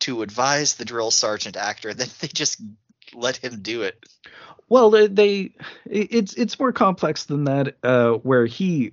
[0.00, 1.94] to advise the drill sergeant actor.
[1.94, 2.60] Then they just
[3.12, 3.98] let him do it.
[4.68, 5.52] Well, they, they
[5.84, 7.76] it's it's more complex than that.
[7.82, 8.92] Uh, where he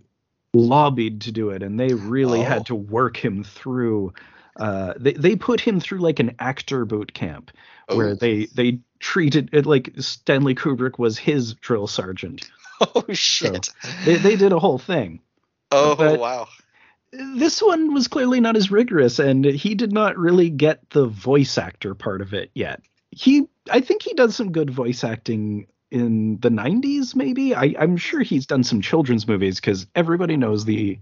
[0.53, 2.43] lobbied to do it, and they really Oh.
[2.43, 4.13] had to work him through.
[4.55, 7.51] Uh, they they put him through like an actor boot camp
[7.93, 8.15] where Oh.
[8.15, 12.49] they they treated it like Stanley Kubrick was his drill sergeant.
[12.95, 13.69] Oh shit!
[14.05, 15.19] They they did a whole thing.
[15.71, 16.47] oh but- wow!
[17.11, 21.57] This one was clearly not as rigorous, and he did not really get the voice
[21.57, 22.81] actor part of it yet.
[23.11, 27.55] He, I think he does some good voice acting in the 90s, maybe.
[27.55, 30.99] I, I'm sure he's done some children's movies because everybody knows the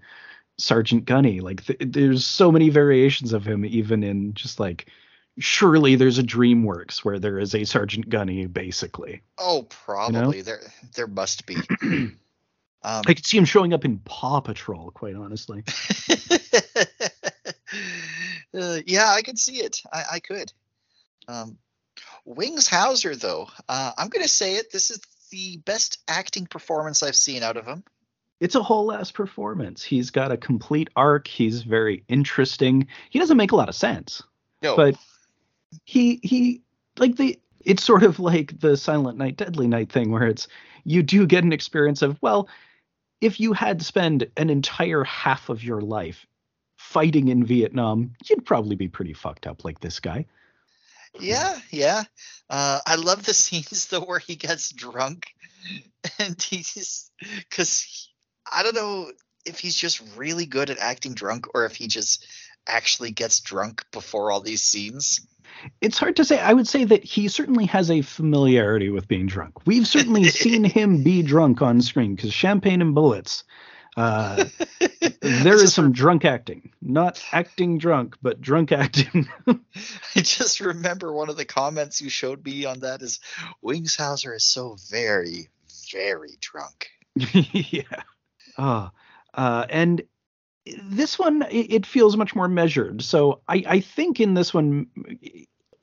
[0.58, 1.42] Sergeant Gunny.
[1.42, 4.88] Like, th- there's so many variations of him, even in just like,
[5.38, 9.22] surely there's a DreamWorks where there is a Sergeant Gunny, basically.
[9.38, 10.62] Oh, probably there.
[10.96, 11.56] There must be.
[11.82, 12.12] um,
[12.84, 15.64] I could see him showing up in Paw Patrol, quite honestly.
[18.54, 19.82] uh, yeah, I could see it.
[19.92, 20.52] I, I could.
[21.28, 21.58] Um,
[22.28, 24.72] Wings Hauser, though, uh, I'm gonna say it.
[24.72, 25.00] This is
[25.32, 27.84] the best acting performance I've seen out of him.
[28.40, 29.82] it's a whole ass performance.
[29.82, 31.28] He's got a complete arc.
[31.28, 32.88] He's very interesting.
[33.10, 34.22] He doesn't make a lot of sense,
[34.62, 34.96] No, but
[35.86, 36.62] he he
[36.98, 40.48] like the it's sort of like the Silent Night Deadly Night thing where it's
[40.84, 42.50] you do get an experience of well,
[43.22, 46.26] if you had to spend an entire half of your life
[46.76, 50.26] fighting in Vietnam, you'd probably be pretty fucked up like this guy.
[51.20, 52.04] Yeah, yeah.
[52.50, 55.28] Uh, I love the scenes though where he gets drunk
[56.20, 58.10] and he's because
[58.52, 59.12] I don't know
[59.46, 62.26] if he's just really good at acting drunk or if he just
[62.68, 65.26] actually gets drunk before all these scenes.
[65.82, 66.40] It's hard to say.
[66.40, 69.66] I would say that he certainly has a familiarity with being drunk.
[69.66, 73.44] We've certainly seen him be drunk on screen because Champagne and Bullets
[73.98, 74.46] Uh,
[75.22, 79.28] there is some drunk acting, not acting drunk, but drunk acting.
[79.48, 83.20] I just remember one of the comments you showed me on that is
[83.62, 85.50] Wings Hauser is so very,
[85.92, 86.90] very drunk.
[87.16, 88.04] yeah.
[88.60, 88.92] Oh,
[89.34, 90.04] uh, and
[90.84, 93.02] this one it, it, feels much more measured.
[93.02, 94.88] So I, I think in this one,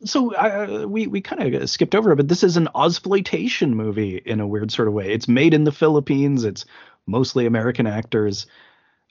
[0.05, 4.17] so uh, we we kind of skipped over it, but this is an ozploitation movie
[4.17, 5.13] in a weird sort of way.
[5.13, 6.45] It's made in the Philippines.
[6.45, 6.65] It's
[7.07, 8.47] mostly American actors,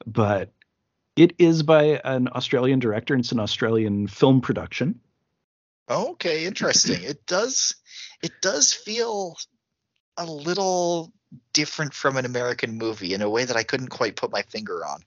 [0.05, 0.51] but
[1.15, 3.15] it is by an Australian director.
[3.15, 4.99] It's an Australian film production.
[5.89, 7.03] Okay, interesting.
[7.03, 7.75] it does
[8.21, 9.37] it does feel
[10.17, 11.11] a little
[11.51, 14.85] different from an American movie in a way that I couldn't quite put my finger
[14.85, 15.01] on.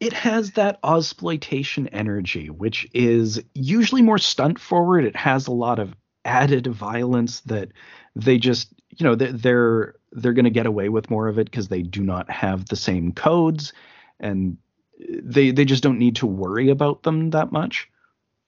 [0.00, 5.04] It has that exploitation energy, which is usually more stunt forward.
[5.04, 5.94] It has a lot of
[6.24, 7.70] added violence that
[8.14, 11.44] they just, you know, they're they're, they're going to get away with more of it
[11.44, 13.72] because they do not have the same codes,
[14.20, 14.58] and
[15.08, 17.88] they they just don't need to worry about them that much.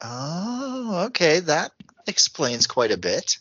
[0.03, 1.73] Oh, okay, that
[2.07, 3.39] explains quite a bit.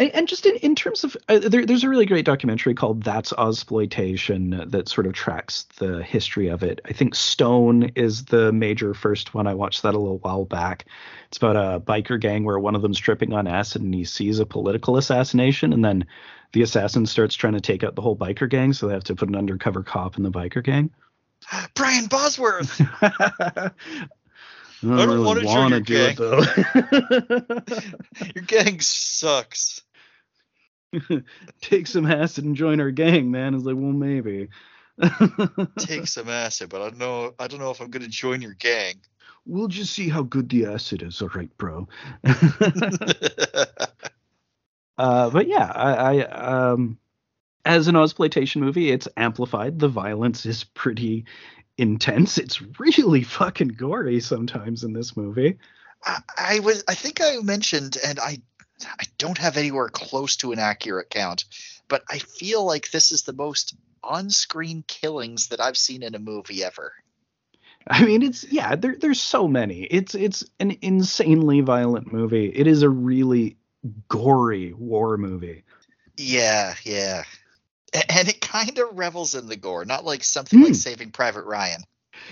[0.00, 3.02] And, and just in, in terms of, uh, there, there's a really great documentary called
[3.02, 6.80] That's Ozploitation that sort of tracks the history of it.
[6.86, 9.46] I think Stone is the major first one.
[9.46, 10.86] I watched that a little while back.
[11.28, 14.38] It's about a biker gang where one of them's tripping on acid and he sees
[14.38, 16.06] a political assassination, and then
[16.52, 19.14] the assassin starts trying to take out the whole biker gang, so they have to
[19.14, 20.90] put an undercover cop in the biker gang.
[21.74, 22.80] Brian Bosworth.
[24.82, 26.16] I don't, I don't really want to join your gang.
[26.18, 27.94] It,
[28.34, 29.82] your gang sucks.
[31.60, 33.54] Take some acid and join our gang, man.
[33.54, 34.48] It's like, well, maybe.
[35.78, 37.34] Take some acid, but I don't know.
[37.38, 38.96] I don't know if I'm going to join your gang.
[39.46, 41.22] We'll just see how good the acid is.
[41.22, 41.88] All right, bro.
[44.98, 46.98] uh, but yeah, I, I um,
[47.64, 49.78] as an exploitation movie, it's amplified.
[49.78, 51.24] The violence is pretty
[51.78, 52.36] intense.
[52.36, 55.58] It's really fucking gory sometimes in this movie.
[56.04, 58.42] I, I was I think I mentioned and I
[58.98, 61.44] I don't have anywhere close to an accurate count,
[61.88, 66.18] but I feel like this is the most on-screen killings that I've seen in a
[66.18, 66.92] movie ever.
[67.86, 69.82] I mean, it's yeah, there, there's so many.
[69.84, 72.46] It's it's an insanely violent movie.
[72.46, 73.56] It is a really
[74.08, 75.64] gory war movie.
[76.16, 77.24] Yeah, yeah
[77.92, 80.64] and it kind of revels in the gore, not like something mm.
[80.64, 80.74] like hmm.
[80.74, 81.82] Saving Private Ryan.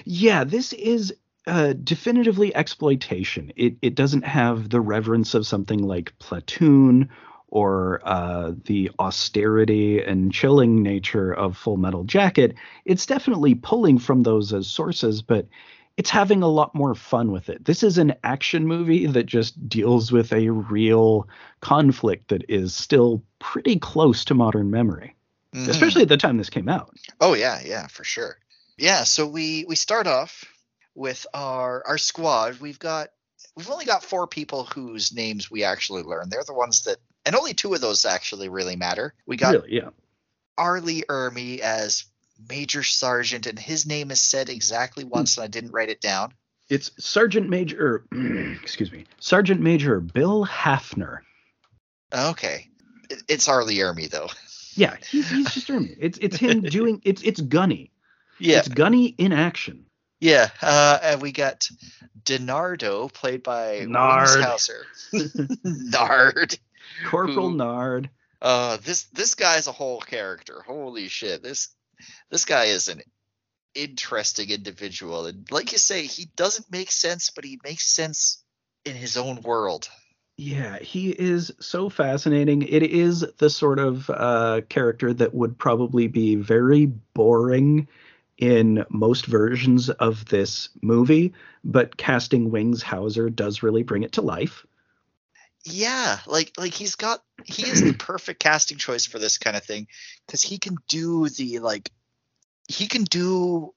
[0.05, 1.15] Yeah, this is
[1.49, 3.53] uh, definitively exploitation.
[3.57, 7.09] It it doesn't have the reverence of something like Platoon
[7.49, 12.55] or uh, the austerity and chilling nature of Full Metal Jacket.
[12.85, 15.47] It's definitely pulling from those as sources, but
[15.97, 17.65] it's having a lot more fun with it.
[17.65, 21.27] This is an action movie that just deals with a real
[21.61, 25.17] conflict that is still pretty close to modern memory
[25.55, 25.71] mm-hmm.
[25.71, 26.95] especially at the time this came out.
[27.21, 28.39] Oh yeah, yeah, for sure.
[28.77, 30.45] Yeah, so we we start off
[30.99, 32.61] with our our squad.
[32.61, 33.09] We've got
[33.57, 36.29] we've only got four people whose names we actually learn.
[36.29, 39.15] They're the ones that, and only two of those actually really matter.
[39.27, 39.91] We got really, yeah.
[40.59, 40.81] R.
[40.81, 42.05] Lee Ermey as
[42.49, 45.11] Major Sergeant, and his name is said exactly hmm.
[45.11, 46.35] once, and I didn't write it down.
[46.69, 48.05] It's Sergeant Major,
[48.63, 51.21] excuse me, Sergeant Major Bill Hafner.
[52.13, 52.69] Okay,
[53.29, 53.65] it's R.
[53.65, 54.29] Lee Ermey though.
[54.75, 55.97] Yeah, he's, he's just Ermey.
[55.99, 57.93] It's it's him doing it's it's Gunny.
[58.41, 59.87] Yeah, it's Gunny in action.
[60.21, 61.69] Yeah, uh, and we got
[62.25, 64.85] Denardo played by Nard Hauser.
[65.65, 66.59] Nard.
[67.09, 68.11] Corporal who, Nard.
[68.43, 70.63] Uh, this this guy's a whole character.
[70.67, 71.43] Holy shit!
[71.43, 71.69] This
[72.31, 73.03] this guy is an
[73.75, 78.43] interesting individual, and like you say, he doesn't make sense, but he makes sense
[78.85, 79.89] in his own world.
[80.37, 82.63] Yeah, he is so fascinating.
[82.63, 87.89] It is the sort of uh, character that would probably be very boring
[88.39, 91.35] in most versions of this movie,
[91.65, 94.65] but casting Wings Hauser does really bring it to life.
[95.65, 99.65] Yeah, like like he's got he is the perfect casting choice for this kind of
[99.65, 99.89] thing
[100.25, 101.91] because he can do the like
[102.69, 103.75] he can do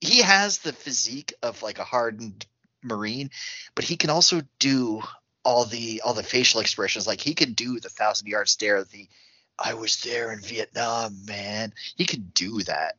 [0.00, 2.46] he has the physique of like a hardened
[2.82, 3.30] marine,
[3.74, 5.02] but he can also do
[5.44, 7.06] all the all the facial expressions.
[7.06, 9.08] Like he can do the thousand yard stare, the
[9.58, 11.74] I was there in Vietnam, man.
[11.96, 12.96] He can do that.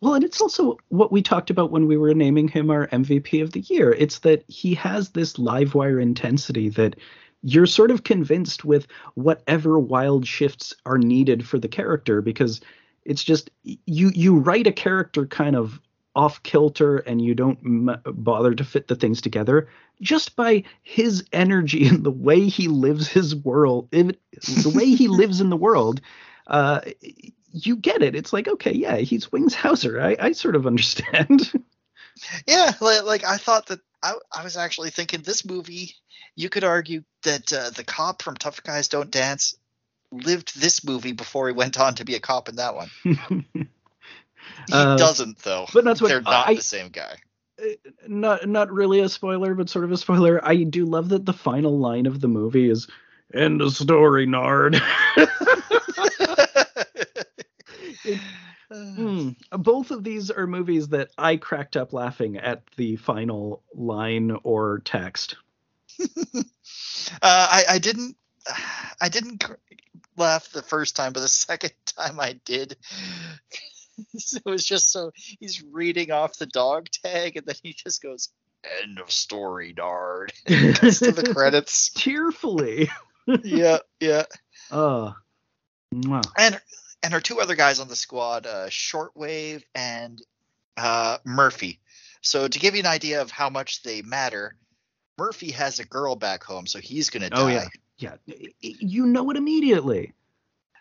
[0.00, 3.42] Well, and it's also what we talked about when we were naming him our MVP
[3.42, 3.92] of the year.
[3.92, 6.96] It's that he has this live wire intensity that
[7.42, 12.60] you're sort of convinced with whatever wild shifts are needed for the character because
[13.04, 15.80] it's just you you write a character kind of
[16.14, 19.68] off kilter and you don't m- bother to fit the things together
[20.00, 25.40] just by his energy and the way he lives his world the way he lives
[25.40, 26.00] in the world
[26.48, 26.80] uh,
[27.52, 28.14] you get it.
[28.14, 30.00] It's like, okay, yeah, he's Wings Hauser.
[30.00, 31.52] I, I sort of understand.
[32.48, 35.94] Yeah, like, like I thought that I, I was actually thinking this movie.
[36.34, 39.56] You could argue that uh, the cop from Tough Guys Don't Dance
[40.10, 42.88] lived this movie before he went on to be a cop in that one.
[43.04, 43.66] he
[44.72, 45.66] Uh, doesn't though.
[45.72, 47.18] but that's what They're not I- the same guy.
[48.08, 50.40] not not really a spoiler, but sort of a spoiler.
[50.44, 52.88] I do love that the final line of the movie is
[53.32, 54.82] "End of story, Nard."
[58.70, 59.30] Hmm.
[59.50, 64.80] Both of these are movies that I cracked up laughing at the final line or
[64.84, 65.36] text.
[67.22, 68.16] Uh, I, I didn't
[69.00, 69.54] I didn't cr-
[70.16, 72.76] laugh the first time, but the second time I did.
[74.14, 78.28] it was just so he's reading off the dog tag and then he just goes
[78.82, 82.90] end of story Nard." Cuts to the credits Tearfully.
[83.42, 84.24] yeah yeah
[84.70, 85.12] Uh,
[85.94, 86.22] mwah.
[86.36, 86.60] and
[87.02, 90.20] and our two other guys on the squad uh shortwave and
[90.76, 91.80] uh murphy
[92.20, 94.54] so to give you an idea of how much they matter
[95.18, 97.68] murphy has a girl back home so he's gonna die Oh, yeah.
[97.98, 100.12] yeah, y- y- you know it immediately.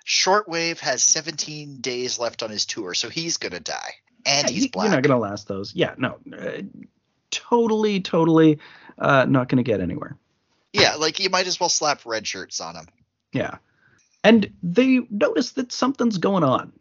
[0.06, 3.96] Shortwave has 17 days left on his tour, so he's gonna die,
[4.26, 4.84] and Yeah, he's black.
[4.86, 5.74] You're not gonna last those.
[5.76, 6.62] Yeah, no, uh,
[7.32, 8.60] totally, totally,
[9.00, 10.16] uh, not gonna get anywhere.
[10.72, 12.88] Yeah, like you might as well slap red shirts on him.
[13.34, 13.58] Yeah,
[14.24, 16.74] and they notice that something's going on.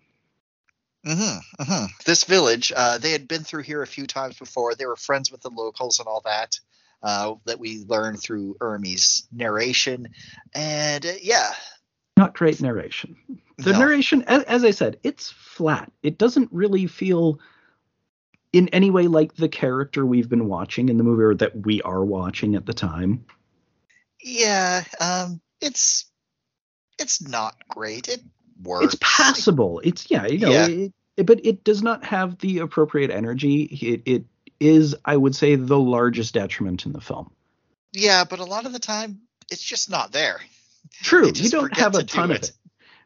[1.06, 4.74] Mm-hmm, hmm This village, uh, they had been through here a few times before.
[4.74, 6.58] They were friends with the locals and all that.
[7.02, 10.08] Uh, that we learned through Ermey's narration,
[10.54, 11.52] and uh, yeah,
[12.16, 13.16] Not great narration.
[13.58, 13.80] The no.
[13.80, 15.92] narration, as, as I said, it's flat.
[16.02, 17.38] It doesn't really feel
[18.52, 21.82] in any way like the character we've been watching in the movie or that we
[21.82, 23.24] are watching at the time.
[24.20, 26.05] yeah, um, it's
[26.98, 28.08] it's not great.
[28.08, 28.22] It
[28.62, 28.94] works.
[28.94, 29.80] It's passable.
[29.84, 30.66] It's yeah, you know, Yeah.
[30.66, 33.62] It, it- but it does not have the appropriate energy.
[33.62, 34.24] It, it
[34.60, 37.30] is, I would say, the largest detriment in the film.
[37.94, 39.20] Yeah, but a lot of the time,
[39.50, 40.40] it's just not there.
[41.02, 42.42] True, you don't have a to do ton of it.
[42.44, 42.52] it,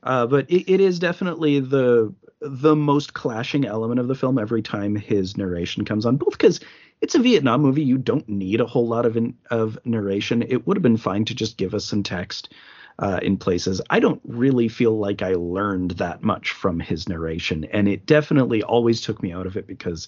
[0.03, 4.63] uh, but it, it is definitely the the most clashing element of the film every
[4.63, 6.17] time his narration comes on.
[6.17, 6.59] Both because
[7.01, 10.43] it's a Vietnam movie, you don't need a whole lot of in, of narration.
[10.43, 12.53] It would have been fine to just give us some text
[13.01, 13.81] uh, in places.
[13.91, 18.63] I don't really feel like I learned that much from his narration, and it definitely
[18.63, 20.07] always took me out of it because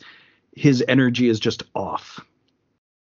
[0.55, 2.21] his energy is just off.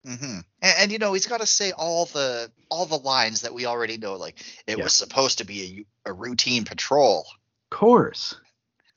[0.05, 3.53] hmm And, and you know he's got to say all the all the lines that
[3.53, 4.15] we already know.
[4.17, 4.83] Like it Yeah.
[4.83, 7.25] was supposed to be a, a routine patrol.
[7.71, 8.35] Of course.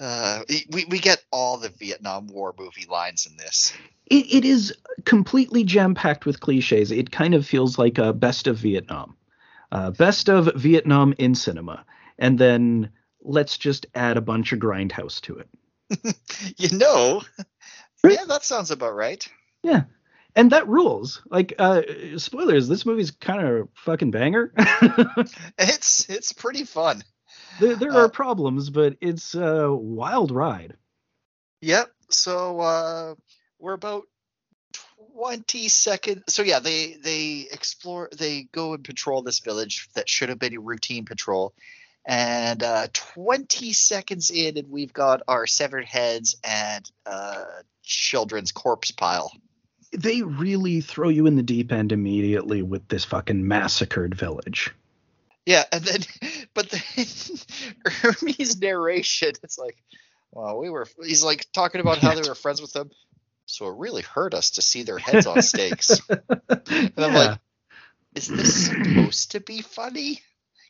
[0.00, 0.42] Uh,
[0.72, 3.72] we we get all the Vietnam War movie lines in this.
[4.06, 6.90] it, it is completely jam packed with cliches.
[6.90, 9.16] It kind of feels like a best of Vietnam,
[9.72, 11.86] uh, best of Vietnam in cinema,
[12.18, 12.90] and then
[13.22, 15.48] let's just add a bunch of grindhouse to it.
[16.58, 17.22] You know,
[18.04, 18.18] Right.
[18.18, 19.26] yeah, that sounds about right.
[19.64, 19.84] Yeah,
[20.36, 21.22] and that rules.
[21.30, 21.82] Like uh,
[22.18, 24.52] spoilers, this movie's kind of a fucking banger.
[25.58, 27.04] It's it's pretty fun.
[27.58, 30.76] there there Uh, are problems, but it's a wild ride.
[31.62, 31.90] Yep.
[32.10, 33.14] So uh,
[33.58, 34.04] we're about
[35.14, 36.22] twenty seconds.
[36.28, 38.08] So yeah, they they explore.
[38.16, 41.52] They go and patrol this village that should have been a routine patrol.
[42.04, 47.44] And uh, twenty seconds in, and we've got our severed heads and uh,
[47.82, 49.30] children's corpse pile.
[49.92, 54.72] They really throw you in the deep end immediately with this fucking massacred village.
[55.46, 56.00] Yeah, and then,
[56.54, 56.80] but then
[57.84, 59.76] Ermey's narration, it's like,
[60.30, 60.86] well, we were.
[61.04, 62.90] He's like talking about how they were friends with them,
[63.52, 66.00] so it really hurt us to see their heads on stakes.
[66.08, 67.18] And I'm Yeah.
[67.18, 67.40] like,
[68.14, 70.20] is this supposed to be funny?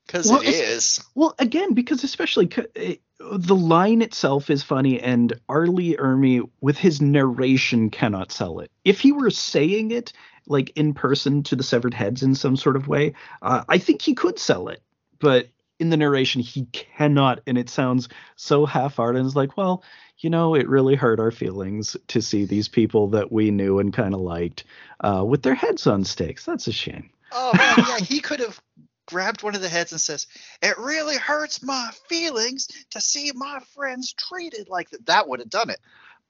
[0.07, 5.33] Because Well, it's- Well, again, because especially c- eh, the line itself is funny, and
[5.49, 5.67] R.
[5.69, 8.71] Lee Ermey with his narration cannot sell it.
[8.85, 10.13] If he were saying it
[10.49, 14.03] like in person to the severed heads in some sort of way, uh, I think
[14.03, 14.83] he could sell it.
[15.21, 15.49] But
[15.83, 19.19] in the narration, he cannot, and it sounds so half-hearted.
[19.19, 19.83] And it's like, well,
[20.19, 23.93] you know, it really hurt our feelings to see these people that we knew and
[23.93, 24.63] kind of liked
[25.01, 26.45] uh, with their heads on stakes.
[26.45, 27.11] That's a shame.
[27.33, 28.61] Oh man, yeah, he could have
[29.07, 30.29] grabbed one of the heads and says,
[30.63, 35.51] "It really hurts my feelings to see my friends treated like that." That would have
[35.51, 35.81] done it.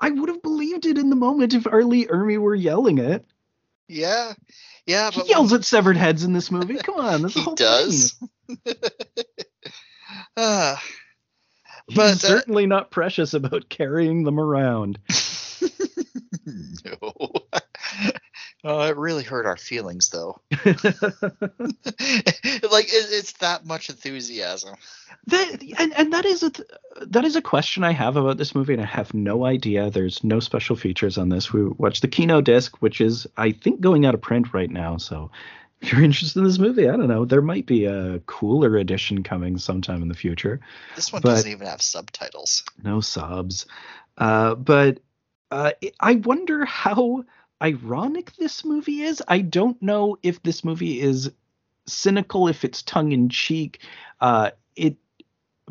[0.00, 1.84] I would have believed it in the moment if R.
[1.84, 3.26] Lee Ermey were yelling it.
[3.88, 4.32] Yeah,
[4.86, 6.78] yeah, He but yells at severed heads in this movie.
[6.78, 8.16] Come on, the he whole does.
[8.22, 8.26] Ah.
[10.36, 10.76] thing.
[11.88, 14.98] He's But, uh, certainly not precious about carrying them around.
[16.46, 17.12] no.
[18.64, 20.40] Oh, it really hurt our feelings, though.
[20.52, 20.92] like it,
[22.62, 24.76] it's that much enthusiasm.
[25.26, 26.68] That and, and that is a th-
[27.08, 29.90] that is a question I have about this movie, and I have no idea.
[29.90, 31.52] There's no special features on this.
[31.52, 34.96] We watched the Kino disc, which is I think going out of print right now.
[34.96, 35.32] So
[35.82, 37.24] if you're interested in this movie, I don't know.
[37.24, 40.60] There might be a cooler edition coming sometime in the future.
[40.94, 42.64] This one doesn't even have subtitles.
[42.82, 43.66] No subs.
[44.16, 45.00] Uh, but
[45.50, 47.24] uh, I wonder how
[47.62, 49.22] ironic this movie is.
[49.28, 51.30] I don't know if this movie is
[51.86, 53.80] cynical, if it's tongue in cheek.
[54.20, 54.96] Uh, it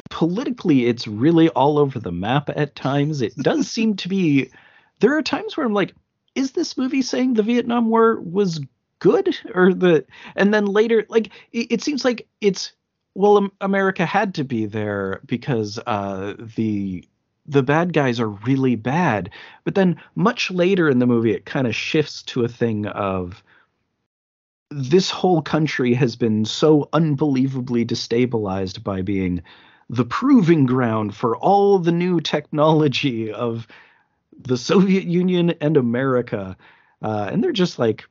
[0.09, 3.21] politically, it's really all over the map at times.
[3.21, 4.51] It does seem to be.
[4.99, 5.95] There are times where I'm like,
[6.35, 8.61] is this movie saying the Vietnam War was
[9.01, 10.05] good or the?
[10.37, 12.71] And then later, like, it, it seems like it's
[13.13, 17.05] well, Am- America had to be there because uh, the
[17.45, 19.29] the bad guys are really bad.
[19.63, 23.43] But then much later in the movie, it kind of shifts to a thing of
[24.69, 29.41] this whole country has been so unbelievably destabilized by being
[29.89, 33.67] the proving ground for all the new technology of
[34.37, 36.55] the Soviet Union and America.
[37.01, 38.05] Uh, and they're just like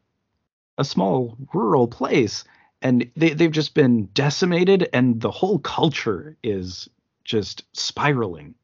[0.80, 2.44] a small rural place.
[2.82, 6.88] And they, they've just been decimated, and the whole culture is
[7.24, 8.54] just spiraling.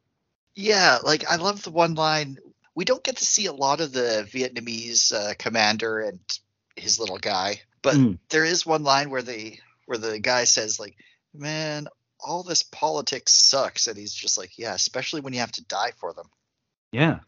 [0.55, 2.39] Yeah, like I love the one line.
[2.75, 6.19] We don't get to see a lot of the Vietnamese uh, commander and
[6.77, 8.19] his little guy, but Mm.
[8.31, 10.97] there is one line where the where the guy says like,
[11.35, 11.87] "Man,
[12.19, 15.93] all this politics sucks," and he's just like, "Yeah, especially when you have to die
[16.01, 16.27] for them."
[16.91, 17.21] Yeah.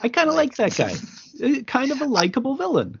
[0.00, 0.96] I kind of like, Like- that guy.
[1.42, 2.98] Uh, kind of a likable villain.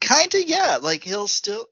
[0.00, 0.78] Kind of, yeah.
[0.80, 1.66] Like he'll still.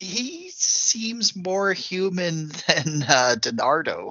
[0.00, 4.10] He seems more human than uh, DiNardo.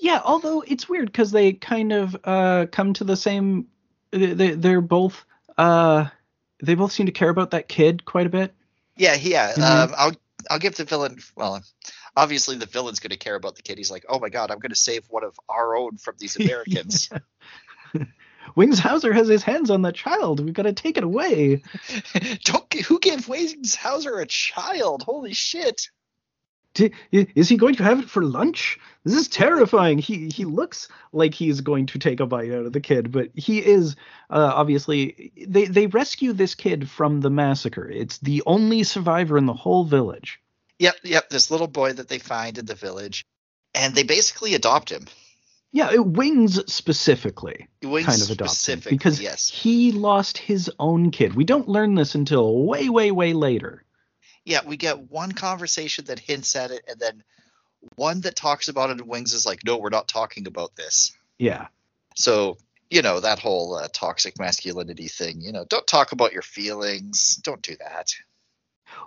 [0.00, 3.66] Yeah, although it's weird because they kind of uh, come to the same.
[4.10, 5.24] They, they're both.
[5.56, 6.06] Uh,
[6.62, 8.54] they both seem to care about that kid quite a bit.
[8.96, 9.52] Yeah, yeah.
[9.52, 9.62] Mhm.
[9.62, 10.12] Um, I'll
[10.50, 11.18] I'll give the villain.
[11.36, 11.62] Well,
[12.16, 13.78] obviously the villain's going to care about the kid.
[13.78, 16.36] He's like, oh my god, I'm going to save one of our own from these
[16.40, 17.10] Americans.
[18.54, 20.44] Wings Hauser has his hands on that child.
[20.44, 21.62] We've got to take it away.
[22.44, 25.02] Don't who gave Wings Hauser a child?
[25.02, 25.88] Holy shit!
[26.74, 28.78] D- is he going to have it for lunch?
[29.04, 29.98] This is terrifying.
[29.98, 33.30] He he looks like he's going to take a bite out of the kid, but
[33.34, 33.96] he is
[34.30, 37.88] uh, obviously they they rescue this kid from the massacre.
[37.88, 40.40] It's the only survivor in the whole village.
[40.78, 41.30] Yep, yep.
[41.30, 43.24] This little boy that they find in the village,
[43.74, 45.06] and they basically adopt him.
[45.70, 51.10] Yeah, it, Wings specifically Wings kind of adopts him because yes, he lost his own
[51.10, 51.34] kid.
[51.34, 53.84] We don't learn this until way way way later.
[54.44, 54.60] yeah.
[54.64, 57.22] We get one conversation that hints at it, and then
[57.96, 58.98] one that talks about it.
[58.98, 61.66] And Wings is like, "No, we're not talking about this." Yeah.
[62.14, 62.56] So
[62.90, 65.42] you know that whole uh, toxic masculinity thing.
[65.42, 67.36] You know, don't talk about your feelings.
[67.36, 68.14] Don't do that.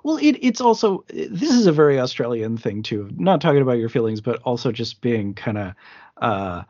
[0.04, 3.10] Well, it, it's also this is a very Australian thing too.
[3.16, 5.74] Not talking about your feelings, but also just being kind of
[6.22, 6.64] uh,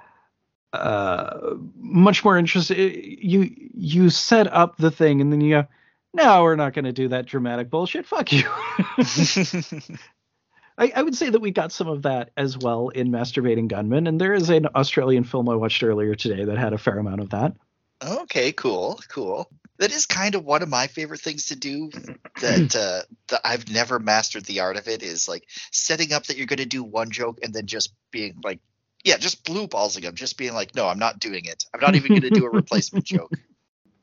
[0.73, 3.17] uh, much more interesting.
[3.21, 5.67] You you set up the thing, and then you go,
[6.13, 8.05] "No, we're not going to do that dramatic bullshit.
[8.05, 8.49] Fuck you."
[10.77, 14.07] I, I would say that we got some of that as well in Masturbating Gunman,
[14.07, 17.21] and there is an Australian film I watched earlier today that had a fair amount
[17.21, 17.53] of that.
[18.03, 19.49] Okay, cool, cool.
[19.77, 21.91] That is kind of one of my favorite things to do.
[22.41, 26.37] That uh, that I've never mastered the art of it is like setting up that
[26.37, 28.59] you're going to do one joke and then just being like,
[29.03, 31.65] yeah, just blue ballsing them, just being like, no, I'm not doing it.
[31.73, 33.31] I'm not even going to do a replacement joke.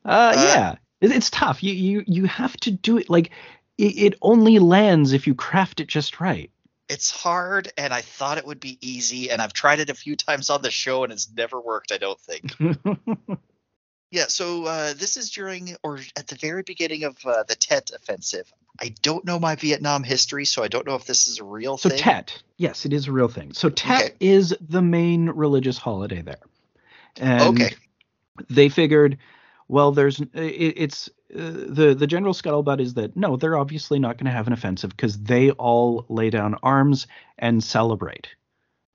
[0.04, 1.62] Uh, Uh, yeah, it, it's tough.
[1.62, 3.30] You you you have to do it like
[3.76, 6.50] it, it only lands if you craft it just right.
[6.88, 10.16] It's hard, and I thought it would be easy, and I've tried it a few
[10.16, 11.92] times on the show, and it's never worked.
[11.92, 12.54] I don't think.
[14.10, 17.90] Yeah, so uh, this is during or at the very beginning of uh, the Tet
[17.94, 18.50] Offensive.
[18.80, 21.76] I don't know my Vietnam history, so I don't know if this is a real
[21.76, 21.98] so thing.
[21.98, 23.52] So Tet, yes, it is a real thing.
[23.52, 24.14] So Tet Okay.
[24.20, 26.40] is the main religious holiday there,
[27.20, 27.74] and Okay.
[28.48, 29.18] they figured,
[29.66, 34.16] well, there's it, it's uh, the the general scuttlebutt is that no, they're obviously not
[34.16, 37.06] going to have an offensive because they all lay down arms
[37.36, 38.28] and celebrate.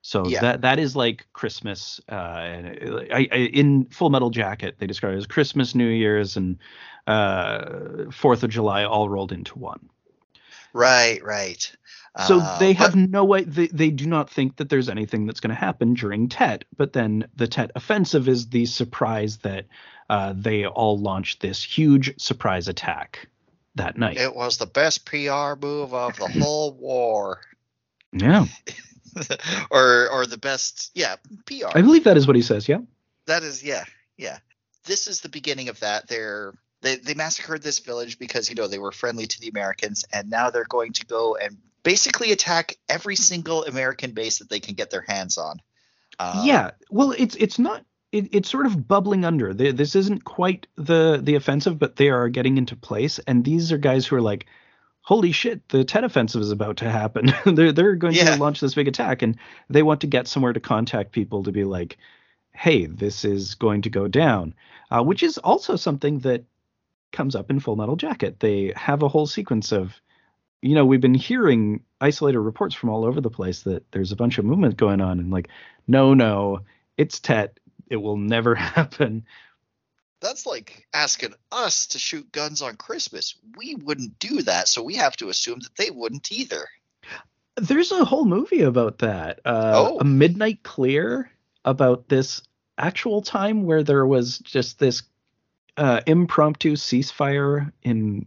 [0.06, 0.42] So Yeah.
[0.42, 2.00] that that is like Christmas.
[2.12, 2.68] Uh, and
[3.12, 6.58] I, I, in Full Metal Jacket, they describe it as Christmas, New Year's, and
[7.08, 9.90] uh, Fourth of July all rolled into one.
[10.74, 11.72] Right, right.
[12.28, 13.44] So Uh, they have but- no way.
[13.44, 16.66] They, they do not think that there's anything that's going to happen during Tet.
[16.76, 19.66] But then the Tet offensive is the surprise that
[20.10, 23.28] uh, they all launched this huge surprise attack
[23.76, 24.18] that night.
[24.18, 27.40] It was the best PR move of the whole war,
[28.12, 28.46] yeah,
[29.72, 31.16] or or the best, yeah,
[31.46, 31.76] PR.
[31.76, 32.68] I believe that is what he says.
[32.68, 32.80] Yeah.
[33.28, 33.84] that is, yeah,
[34.18, 34.40] yeah.
[34.86, 36.08] This is the beginning of that.
[36.08, 40.06] They're they they massacred this village because you know they were friendly to the Americans,
[40.14, 44.60] and now they're going to go and basically attack every single American base that they
[44.60, 45.60] can get their hands on.
[46.20, 47.84] Um, yeah, well, it's it's not.
[48.12, 49.54] It, it's sort of bubbling under.
[49.54, 53.20] This isn't quite the the offensive, but they are getting into place.
[53.26, 54.46] And these are guys who are like,
[55.04, 57.32] "Holy shit, the Tet Offensive is about to happen.
[57.46, 58.36] they're they're going yeah.
[58.36, 59.38] to launch this big attack, and
[59.70, 61.98] they want to get somewhere to contact people to be like,
[62.54, 64.54] hey, this is going to go down."
[64.92, 66.44] Uh, which is also something that
[67.12, 68.40] comes up in Full Metal Jacket.
[68.40, 70.00] They have a whole sequence of
[70.64, 74.16] you know, we've been hearing isolated reports from all over the place that there's a
[74.16, 75.50] bunch of movement going on, and like,
[75.88, 76.62] no, no,
[76.98, 77.60] it's Tet.
[77.90, 79.26] It will never happen.
[80.24, 83.36] That's like asking us to shoot guns on Christmas.
[83.58, 86.68] We wouldn't do that, so we have to assume that they wouldn't either.
[87.56, 89.40] There's a whole movie about that.
[89.46, 90.00] Uh, oh.
[90.00, 91.30] A Midnight Clear
[91.66, 92.42] about this
[92.78, 95.04] actual time where there was just this
[95.78, 98.26] uh, impromptu ceasefire in,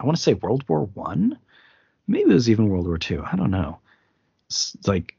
[0.00, 1.38] I want to say World War One
[2.06, 3.22] maybe it was even World War Two.
[3.30, 3.78] I don't know.
[4.46, 5.16] It's like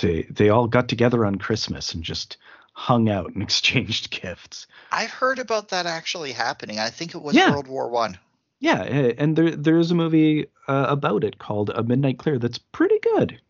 [0.00, 2.36] they they all got together on Christmas and just
[2.76, 4.66] hung out and exchanged gifts.
[4.92, 6.78] I've heard about that actually happening.
[6.78, 7.50] I think it was yeah.
[7.50, 8.18] World War One.
[8.60, 12.58] Yeah, and there there is a movie uh, about it called A Midnight Clear that's
[12.58, 13.40] pretty good.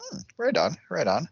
[0.00, 1.28] Hmm, right on, right on.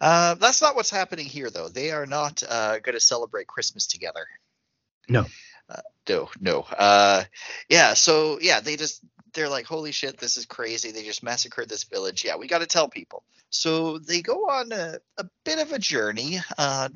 [0.00, 1.68] Uh, that's not what's happening here, though.
[1.68, 4.26] They are not uh, going to celebrate Christmas together.
[5.08, 5.24] No.
[5.68, 6.60] Uh, no, no.
[6.60, 7.24] Uh,
[7.68, 9.02] yeah, so yeah, they just
[9.36, 10.90] they're like, holy shit, this is crazy.
[10.90, 12.24] They just massacred this village.
[12.24, 13.22] Yeah, we got to tell people.
[13.50, 16.88] So they go on a, a bit of a journey uh,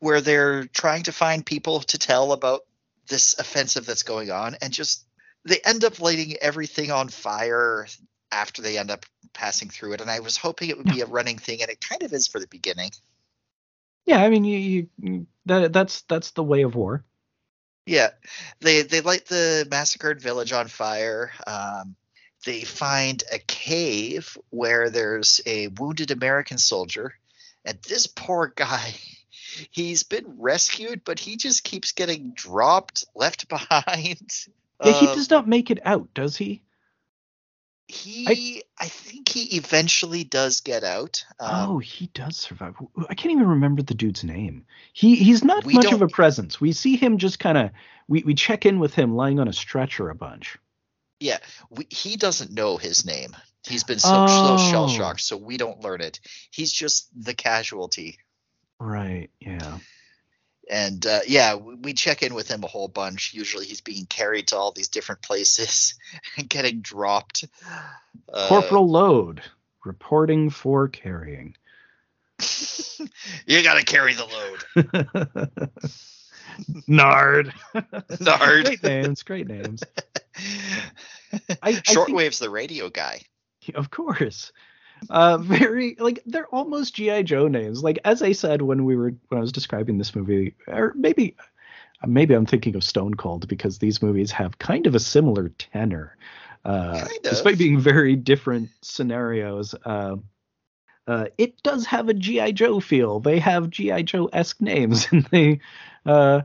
[0.00, 2.62] where they're trying to find people to tell about
[3.08, 5.06] this offensive that's going on and just
[5.44, 7.86] they end up lighting everything on fire
[8.30, 11.06] after they end up passing through it and i was hoping it would be a
[11.18, 12.90] running thing and it kind of is for the beginning
[14.06, 17.04] yeah i mean you, you that that's that's the way of war
[17.86, 18.10] yeah,
[18.60, 21.32] they they light the massacred village on fire.
[21.46, 21.96] Um,
[22.44, 27.14] they find a cave where there's a wounded American soldier,
[27.64, 28.94] and this poor guy,
[29.70, 34.30] he's been rescued, but he just keeps getting dropped, left behind.
[34.82, 36.62] Yeah, he um, does not make it out, does he?
[37.90, 38.26] He,
[38.78, 41.24] I, I, think he eventually does get out.
[41.38, 42.74] Um, oh, he does survive.
[43.08, 44.64] I can't even remember the dude's name.
[44.92, 46.60] He he's not much of a presence.
[46.60, 47.70] We see him just kind of
[48.08, 50.56] we we check in with him lying on a stretcher a bunch.
[51.18, 51.38] Yeah,
[51.68, 53.36] we, he doesn't know his name.
[53.66, 54.56] He's been so, oh.
[54.56, 56.20] so shell shocked, so we don't learn it.
[56.50, 58.18] He's just the casualty.
[58.78, 59.30] Right.
[59.40, 59.78] Yeah
[60.70, 63.34] and uh, yeah, we check in with him a whole bunch.
[63.34, 65.94] Usually, he's being carried to all these different places
[66.38, 67.44] and getting dropped.
[68.32, 69.42] Uh, Corporal Load
[69.84, 71.56] reporting for carrying.
[73.46, 74.24] you got to carry the
[74.86, 75.70] load.
[76.86, 77.52] Nard.
[78.20, 78.64] Nard.
[78.64, 79.22] great names.
[79.22, 79.82] Great names.
[81.62, 83.22] I, Shortwave's I the radio guy.
[83.74, 84.52] Of course
[85.08, 89.14] uh very like they're almost gi joe names like as i said when we were
[89.28, 91.36] when i was describing this movie or maybe
[92.06, 96.16] maybe i'm thinking of stone cold because these movies have kind of a similar tenor
[96.64, 97.30] uh kind of.
[97.30, 100.16] despite being very different scenarios uh
[101.06, 103.18] uh, it does have a GI Joe feel.
[103.18, 105.58] They have GI Joe esque names, and they
[106.06, 106.42] uh,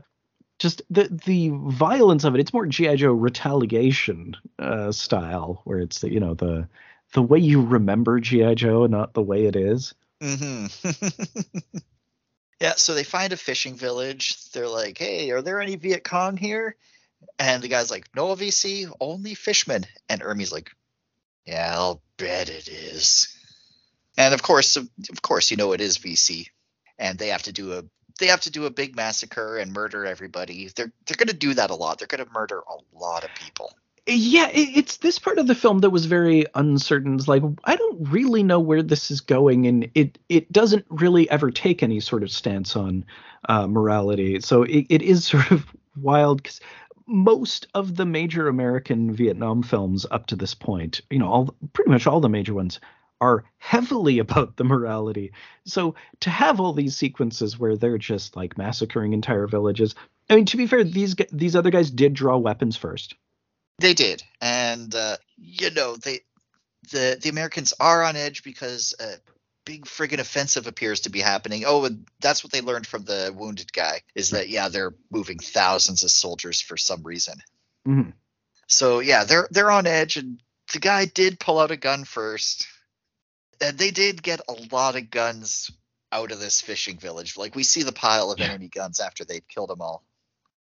[0.58, 2.40] just the the violence of it.
[2.40, 6.68] It's more GI Joe retaliation uh, style, where it's the you know the
[7.16, 9.94] the way you remember GI Joe, not the way it is.
[10.20, 11.78] Mm-hmm.
[12.60, 14.50] yeah, so they find a fishing village.
[14.50, 16.76] They're like, "Hey, are there any Viet Cong here?"
[17.38, 20.70] And the guy's like, "No VC, only fishmen." And Ermey's like,
[21.46, 23.34] "Yeah, I'll bet it is."
[24.18, 24.90] And of course, of,
[25.22, 26.48] course, you know it is VC,
[26.98, 27.84] and they have to do a
[28.20, 30.68] they have to do a big massacre and murder everybody.
[30.68, 31.98] They're they're going to do that a lot.
[31.98, 33.72] They're going to murder a lot of people
[34.06, 37.14] yeah it's this part of the film that was very uncertain.
[37.14, 41.28] It's like i don't really know where this is going and it it doesn't really
[41.30, 43.04] ever take any sort of stance on
[43.48, 44.40] uh, morality.
[44.40, 45.66] So it, it is sort of
[46.00, 46.60] wild because
[47.08, 51.88] most of the major american vietnam films up to this point you know all pretty
[51.88, 52.80] much all the major ones
[53.20, 55.32] are heavily about the morality.
[55.64, 59.94] So to have all these sequences where they're just like massacring entire villages
[60.28, 63.14] i mean to be fair these these other guys did draw weapons first
[63.78, 66.20] they did, and uh, you know they
[66.90, 69.14] the the Americans are on edge because a
[69.64, 71.64] big friggin' offensive appears to be happening.
[71.66, 75.38] Oh, and that's what they learned from the wounded guy is that yeah they're moving
[75.38, 77.38] thousands of soldiers for some reason.
[77.86, 78.10] Mm-hmm.
[78.68, 80.40] So yeah, they're they're on edge, and
[80.72, 82.66] the guy did pull out a gun first,
[83.60, 85.70] and they did get a lot of guns
[86.12, 87.36] out of this fishing village.
[87.36, 88.46] Like we see the pile of yeah.
[88.46, 90.02] enemy guns after they'd killed them all.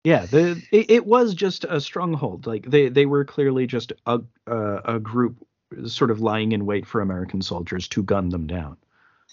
[0.04, 2.46] Yeah, the it, it was just a stronghold.
[2.46, 5.46] Like they they were clearly just a uh, a group
[5.86, 8.76] sort of lying in wait for American soldiers to gun them down.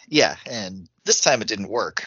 [0.08, 2.06] Yeah, and this time it didn't work.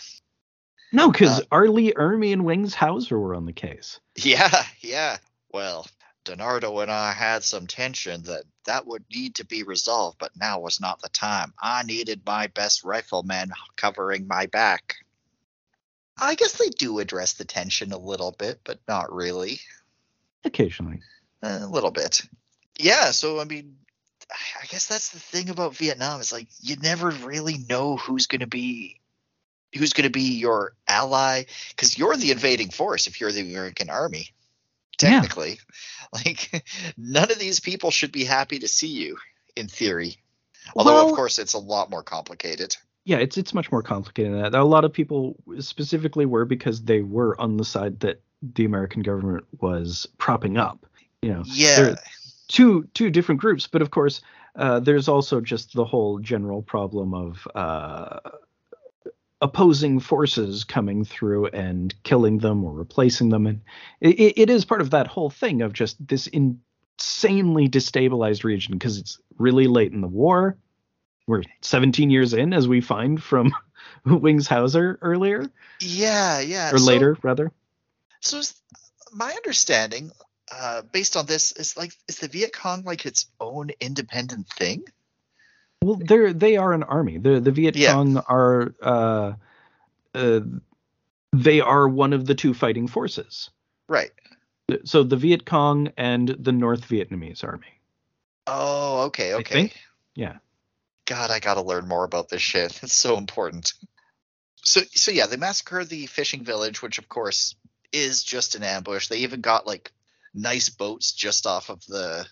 [0.93, 1.69] No, because uh, R.
[1.69, 3.99] Lee Ermey and Wings Hauser were on the case.
[4.17, 5.17] Yeah, yeah.
[5.53, 5.87] Well,
[6.25, 10.61] DiNardo and I had some tension that that would need to be resolved, but now
[10.61, 11.53] was not the time.
[11.61, 14.97] I needed my best rifleman covering my back.
[16.23, 19.61] I guess they do address the tension a little bit, but not really.
[20.45, 21.01] Occasionally.
[21.43, 22.23] A little bit.
[22.79, 23.77] Yeah, so I mean,
[24.31, 28.41] I guess that's the thing about Vietnam is like you never really know who's going
[28.41, 29.01] to be
[29.75, 33.91] who's going to be your ally because you're the invading force if you're the American
[33.91, 34.29] army.
[34.99, 36.07] Technically, yeah.
[36.25, 36.65] like
[36.97, 39.17] none of these people should be happy to see you
[39.57, 40.19] in theory.
[40.77, 42.77] Although well, of course it's a lot more complicated.
[43.05, 44.55] Yeah, it's it's much more complicated than that.
[44.55, 48.21] A lot of people specifically were because they were on the side that
[48.55, 50.87] the American government was propping up.
[51.21, 51.97] You know, yeah,
[52.49, 54.21] two two different groups, but of course,
[54.57, 58.19] uh, there's also just the whole general problem of uh,
[59.41, 63.61] opposing forces coming through and killing them or replacing them, and
[64.01, 68.99] it, it is part of that whole thing of just this insanely destabilized region because
[68.99, 70.57] it's really late in the war.
[71.27, 73.55] We're 17 years in, as we find from
[74.05, 75.51] Wings Hauser earlier.
[75.81, 76.73] Yeah, yeah.
[76.73, 77.53] Or so, later, rather.
[78.21, 78.41] So,
[79.13, 80.11] my understanding
[80.51, 84.85] uh, based on this is like is the Viet Cong like its own independent thing?
[85.83, 87.19] Well, they're they are an army.
[87.19, 87.93] The the Viet yeah.
[87.93, 89.33] Cong are uh,
[90.15, 90.41] uh,
[91.33, 93.51] they are one of the two fighting forces.
[93.89, 94.11] Right.
[94.85, 97.81] So the Viet Cong and the North Vietnamese army.
[98.47, 99.73] Oh, okay, okay.
[100.15, 100.37] Yeah.
[101.07, 102.79] God, I gotta learn more about this shit.
[102.83, 103.73] It's so important.
[104.65, 107.57] So, so yeah, they massacre the fishing village, which of course
[107.93, 109.09] is just an ambush.
[109.09, 109.93] They even got like
[110.35, 112.27] nice boats just off of the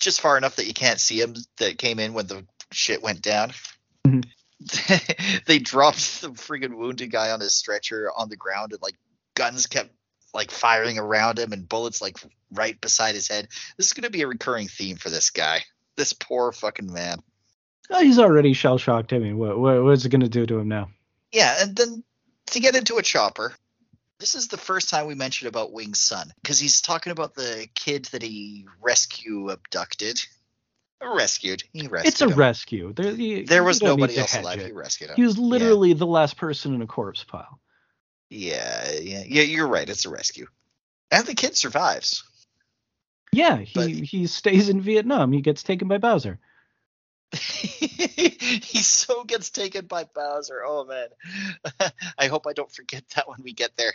[0.00, 3.22] just far enough that you can't see them that came in when the shit went
[3.22, 3.52] down.
[4.06, 4.20] Mm-hmm.
[5.46, 8.96] they dropped the freaking wounded guy on his stretcher on the ground and like
[9.34, 9.90] guns kept
[10.34, 12.16] like firing around him and bullets like
[12.52, 13.48] right beside his head.
[13.76, 15.62] This is going to be a recurring theme for this guy.
[15.96, 17.22] This poor fucking man.
[17.90, 19.12] Oh, he's already shell shocked.
[19.12, 20.90] I mean, what, what what's it going to do to him now?
[21.32, 22.04] Yeah, and then
[22.46, 23.52] to get into a chopper,
[24.18, 27.68] this is the first time we mentioned about Wing's son because he's talking about the
[27.74, 30.20] kid that he rescue abducted.
[31.02, 31.64] Rescued.
[31.72, 32.12] He rescued.
[32.12, 32.38] It's a him.
[32.38, 32.92] rescue.
[32.92, 34.60] There, you, there was nobody else alive.
[34.60, 34.66] It.
[34.66, 35.16] He rescued him.
[35.16, 35.96] He was literally yeah.
[35.96, 37.58] the last person in a corpse pile.
[38.30, 39.42] Yeah, yeah, yeah.
[39.42, 39.88] You're right.
[39.88, 40.46] It's a rescue,
[41.10, 42.22] and the kid survives.
[43.32, 45.32] Yeah, he but, he stays in Vietnam.
[45.32, 46.38] He gets taken by Bowser.
[47.36, 50.62] he so gets taken by Bowser.
[50.66, 51.08] Oh man,
[52.18, 53.94] I hope I don't forget that when we get there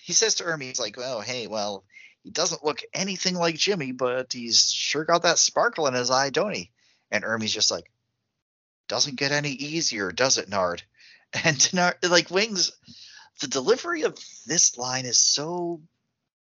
[0.00, 1.84] he says to Ermey, he's like, "Oh, hey, well,
[2.22, 6.30] he doesn't look anything like Jimmy, but he's sure got that sparkle in his eye,
[6.30, 6.70] don't he?"
[7.10, 7.90] And Ermey's just like,
[8.88, 10.82] "Doesn't get any easier, does it, Nard?"
[11.44, 12.72] And Nard, like Wings,
[13.40, 15.80] the delivery of this line is so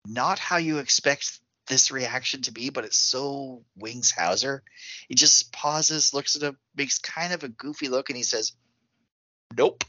[0.06, 1.38] not how you expect
[1.70, 4.62] this reaction to be, but it's so Wings Hauser.
[5.08, 8.52] He just pauses, looks at him, makes kind of a goofy look, and he says,
[9.56, 9.84] "Nope."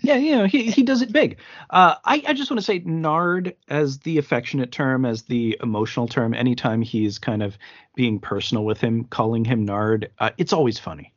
[0.00, 1.38] Yeah, you know, he, he does it big.
[1.70, 6.08] Uh, I, I just want to say Nard as the affectionate term, as the emotional
[6.08, 7.56] term, anytime he's kind of
[7.94, 11.14] being personal with him, calling him Nard, uh, it's always funny.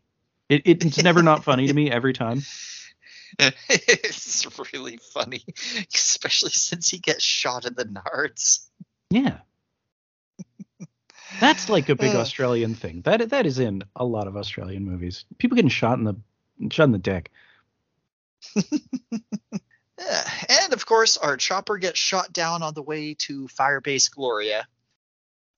[0.48, 2.44] It, it, it's never not funny to me every time.
[3.40, 5.44] it's really funny,
[5.94, 8.68] especially since he gets shot in the nards.
[9.10, 9.38] Yeah.
[11.40, 13.02] That's like a big uh, Australian thing.
[13.02, 15.26] That that is in a lot of Australian movies.
[15.38, 16.16] People getting shot in the
[16.72, 17.32] shot in the dick.
[18.56, 18.64] yeah.
[20.50, 24.68] And of course, our chopper gets shot down on the way to Firebase Gloria.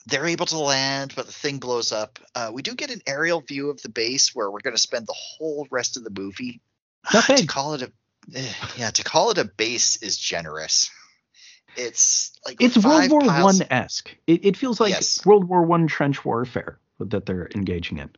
[0.08, 2.20] They're able to land, but the thing blows up.
[2.34, 5.08] Uh, we do get an aerial view of the base where we're going to spend
[5.08, 6.62] the whole rest of the movie.
[7.12, 7.92] to call it a
[8.78, 10.90] yeah, to call it a base is generous.
[11.76, 14.16] It's like it's World War One esque.
[14.28, 15.26] It, it feels like yes.
[15.26, 18.10] World War One trench warfare that they're engaging in.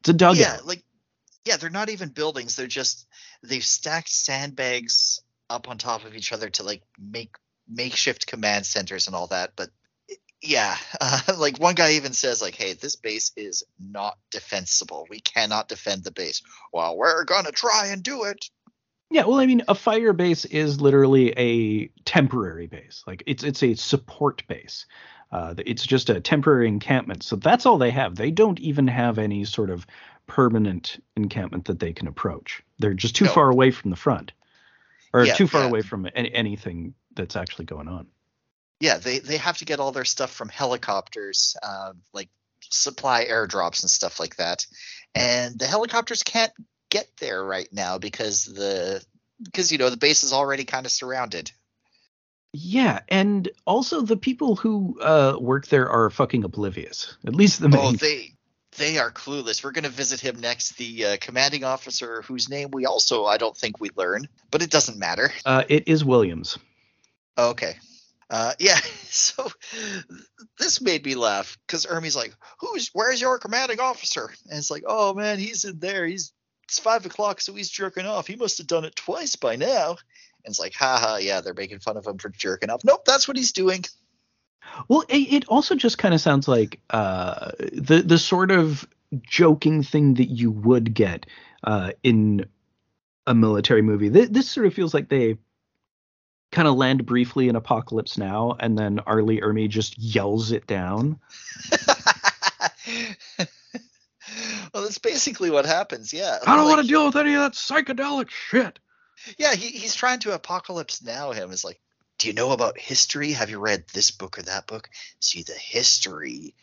[0.00, 0.36] It's a dugout.
[0.36, 0.84] Yeah, like
[1.44, 2.56] yeah, they're not even buildings.
[2.56, 3.06] They're just
[3.42, 5.20] they've stacked sandbags
[5.50, 7.36] up on top of each other to like make
[7.68, 9.52] makeshift command centers and all that.
[9.56, 9.70] But
[10.40, 15.06] yeah, uh, like one guy even says like, "Hey, this base is not defensible.
[15.10, 18.48] We cannot defend the base." Well, we're gonna try and do it.
[19.10, 23.02] Yeah, well, I mean, a fire base is literally a temporary base.
[23.06, 24.86] Like it's it's a support base.
[25.32, 27.22] Uh, it's just a temporary encampment.
[27.22, 28.16] So that's all they have.
[28.16, 29.86] They don't even have any sort of
[30.26, 32.62] permanent encampment that they can approach.
[32.78, 33.32] They're just too no.
[33.32, 34.32] far away from the front.
[35.12, 35.68] or Yeah, too far yeah.
[35.68, 38.06] away from any, anything that's actually going on.
[38.80, 42.28] Yeah, they they have to get all their stuff from helicopters, uh, like
[42.60, 44.66] supply airdrops and stuff like that.
[45.14, 46.52] And the helicopters can't
[46.90, 49.04] get there right now because the
[49.42, 51.50] because you know the base is already kind of surrounded.
[52.52, 57.16] Yeah, and also the people who uh, work there are fucking oblivious.
[57.26, 57.80] At least the main.
[57.80, 58.32] Oh, they
[58.76, 59.62] they are clueless.
[59.62, 60.78] We're going to visit him next.
[60.78, 64.70] The uh, commanding officer, whose name we also I don't think we learn, but it
[64.70, 65.30] doesn't matter.
[65.44, 66.58] uh, it is Williams.
[67.36, 67.76] Okay.
[68.30, 68.78] Uh, yeah.
[69.10, 69.50] So
[70.58, 72.90] this made me laugh because Ermey's like, "Who's?
[72.92, 76.06] Where's your commanding officer?" And it's like, "Oh man, he's in there.
[76.06, 76.32] He's
[76.68, 78.26] it's five o'clock, so he's jerking off.
[78.26, 79.96] He must have done it twice by now."
[80.44, 82.84] And it's like, haha, yeah, they're making fun of him for jerking off.
[82.84, 83.84] Nope, that's what he's doing.
[84.86, 88.86] Well, it, it also just kind of sounds like uh, the the sort of
[89.22, 91.26] joking thing that you would get
[91.64, 92.46] uh, in
[93.26, 94.10] a military movie.
[94.10, 95.38] Th- this sort of feels like they
[96.52, 99.22] kind of land briefly in Apocalypse Now, and then R.
[99.22, 101.18] Lee Ermey just yells it down.
[104.88, 106.12] well, that's basically what happens.
[106.12, 106.38] Yeah.
[106.46, 108.78] I don't Like, want to deal with any of that psychedelic shit.
[109.36, 111.50] Yeah, he, he's trying to apocalypse now him.
[111.50, 111.78] Is like,
[112.18, 113.32] do you know about history?
[113.32, 114.88] Have you read this book or that book?
[115.20, 116.54] See the history.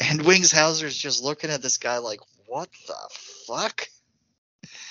[0.00, 2.94] And Wings Hauser's just looking at this guy like, what the
[3.46, 3.88] fuck?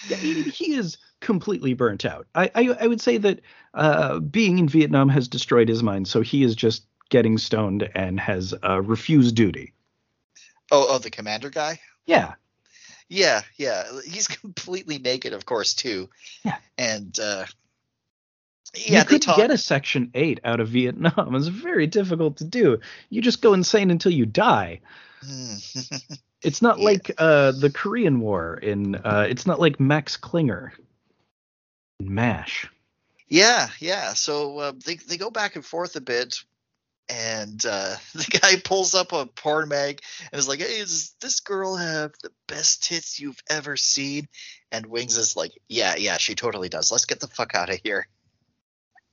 [0.07, 2.27] Yeah, he, he is completely burnt out.
[2.35, 3.41] I, I I would say that
[3.73, 8.19] uh, being in Vietnam has destroyed his mind, so he is just getting stoned and
[8.19, 9.73] has uh, refused duty.
[10.71, 11.79] Oh, oh, the commander guy?
[12.05, 12.33] Yeah,
[13.09, 13.83] Yeah, yeah.
[14.05, 16.09] He's completely naked, of course, too.
[16.43, 16.57] Yeah.
[16.77, 17.45] And uh
[18.75, 19.37] yeah, you couldn't talk.
[19.37, 21.33] get a Section Eight out of Vietnam.
[21.35, 22.79] It's very difficult to do.
[23.09, 24.81] You just go insane until you die.
[25.23, 25.55] Hmm.
[26.41, 26.85] It's not Yeah.
[26.85, 28.57] like uh, the Korean War.
[28.57, 30.73] In uh, it's not like Max Klinger.
[31.99, 32.69] in Mash.
[33.27, 34.13] Yeah, yeah.
[34.13, 36.37] So uh, they they go back and forth a bit,
[37.09, 40.01] and uh, the guy pulls up a porn mag
[40.31, 44.27] and is like, "Hey, does this girl have the best tits you've ever seen?"
[44.71, 46.91] And Wings is like, "Yeah, yeah, she totally does.
[46.91, 48.07] Let's get the fuck out of here."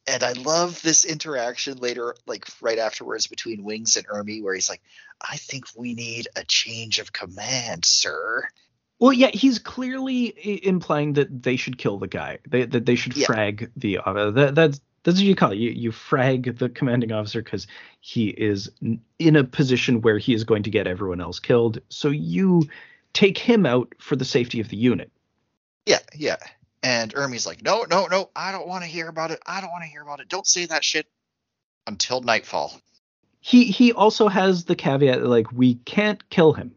[0.07, 4.69] And I love this interaction later, like right afterwards between Wings and Ermey, where he's
[4.69, 4.83] like,
[5.21, 8.49] "I think we need a change of command, sir."
[8.99, 12.39] Well, yeah, he's clearly implying that they should kill the guy.
[12.49, 13.27] They, that they should Yeah.
[13.27, 15.59] frag the uh, that, that's that's what you call it.
[15.59, 17.67] You you frag the commanding officer because
[18.01, 18.71] he is
[19.19, 21.81] in a position where he is going to get everyone else killed.
[21.89, 22.69] So you
[23.13, 25.11] take him out for the safety of the unit.
[25.87, 26.37] Yeah, yeah.
[26.83, 29.41] And Ermey's like, no, no, no, I don't want to hear about it.
[29.47, 30.29] I don't want to hear about it.
[30.29, 31.07] Don't say that shit
[31.87, 32.73] until nightfall.
[33.41, 36.75] He he also has the caveat that, like we can't kill him.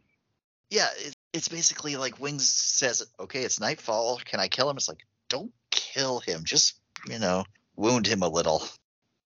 [0.71, 4.19] Yeah, it, it's basically like Wings says, okay, it's nightfall.
[4.25, 4.77] Can I kill him?
[4.77, 6.43] It's like, don't kill him.
[6.43, 6.75] Just,
[7.07, 7.45] you know,
[7.75, 8.63] wound him a little.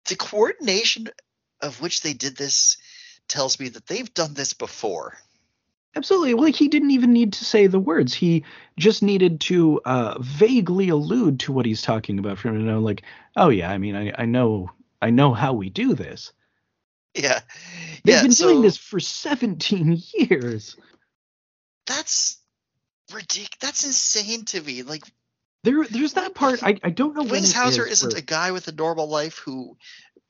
[0.05, 1.09] The coordination
[1.61, 2.77] of which they did this
[3.27, 5.17] tells me that they've done this before.
[5.95, 6.33] Absolutely.
[6.33, 8.13] Like he didn't even need to say the words.
[8.13, 8.43] He
[8.77, 12.79] just needed to uh, vaguely allude to what he's talking about for him to know,
[12.79, 13.03] like,
[13.35, 14.69] oh yeah, I mean, I, I know,
[15.01, 16.31] I know how we do this.
[17.15, 17.39] Yeah.
[18.03, 20.77] They've yeah, been so doing this for 17 years.
[21.87, 22.37] That's
[23.11, 23.49] ridiculous.
[23.59, 24.83] That's insane to me.
[24.83, 25.03] Like,
[25.63, 26.63] There, there's that part.
[26.63, 29.77] I, I don't know Wings Hauser is isn't a guy with a normal life who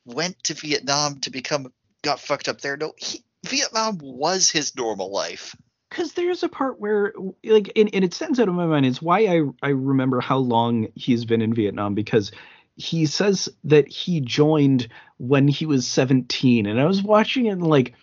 [0.05, 2.77] went to Vietnam to become got fucked up there.
[2.77, 5.55] No, he, Vietnam was his normal life.
[5.89, 9.01] because there's a part where like and, and it stands out of my mind it's
[9.01, 12.31] why i i remember how long he's been in vietnam because
[12.75, 14.87] he says that he joined
[15.17, 17.93] when he was 17 and i was watching it and like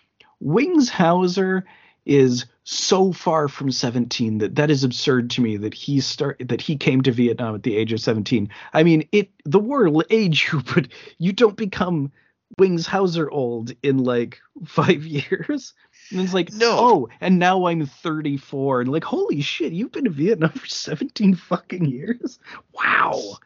[0.40, 1.64] wings hauser
[2.06, 6.60] is so far from 17 that that is absurd to me that he start that
[6.60, 10.04] he came to vietnam at the age of 17 i mean it the war will
[10.10, 10.88] age you but
[11.18, 12.10] you don't become
[12.58, 15.74] wings hauser old in like five years
[16.10, 16.76] and it's like, No.
[16.78, 21.34] oh, and now I'm 34, and like, holy shit, you've been to Vietnam for 17
[21.34, 22.38] fucking years?
[22.72, 23.38] Wow.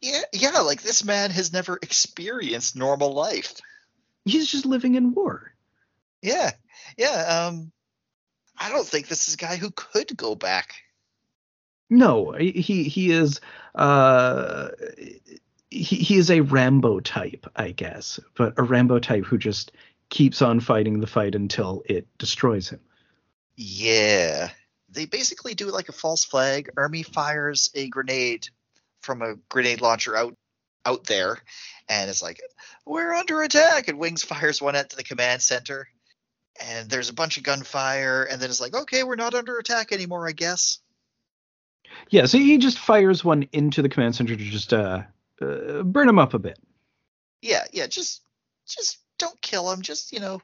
[0.00, 3.54] Yeah, yeah, like this man has never experienced normal life.
[4.24, 5.52] He's just living in war.
[6.22, 6.52] Yeah,
[6.96, 7.46] yeah.
[7.48, 7.72] Um,
[8.58, 10.74] I don't think this is a guy who could go back.
[11.90, 13.40] No, he he is
[13.74, 14.68] uh
[15.70, 19.72] he, he is a Rambo type, I guess, but a Rambo type who just
[20.08, 22.80] keeps on fighting the fight until it destroys him.
[23.56, 24.50] Yeah,
[24.88, 26.70] they basically do like a false flag.
[26.76, 28.48] Ermey fires a grenade
[29.02, 30.36] from a grenade launcher out
[30.86, 31.38] out there,
[31.88, 32.40] and it's like
[32.86, 33.88] we're under attack.
[33.88, 35.88] And Wings fires one at the command center,
[36.60, 38.24] and there's a bunch of gunfire.
[38.24, 40.78] And then it's like, okay, we're not under attack anymore, I guess.
[42.10, 45.02] Yeah, so he just fires one into the command center to just uh,
[45.40, 46.58] uh burn him up a bit.
[47.42, 48.22] Yeah, yeah, just
[48.66, 49.82] just don't kill him.
[49.82, 50.40] Just you know,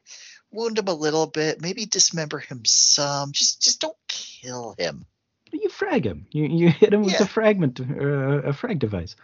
[0.51, 1.61] wound him a little bit.
[1.61, 3.31] Maybe dismember him some.
[3.31, 5.05] Just just don't kill him.
[5.51, 6.27] You frag him.
[6.31, 9.15] You you hit him with a fragment, uh, a frag device.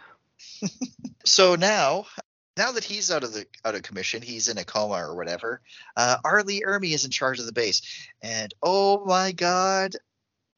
[1.24, 2.06] So now,
[2.58, 5.62] now that he's out of the out of commission, he's in a coma or whatever.
[5.96, 6.42] Uh, R.
[6.42, 7.80] Lee Ermey is in charge of the base,
[8.20, 9.94] and oh my god,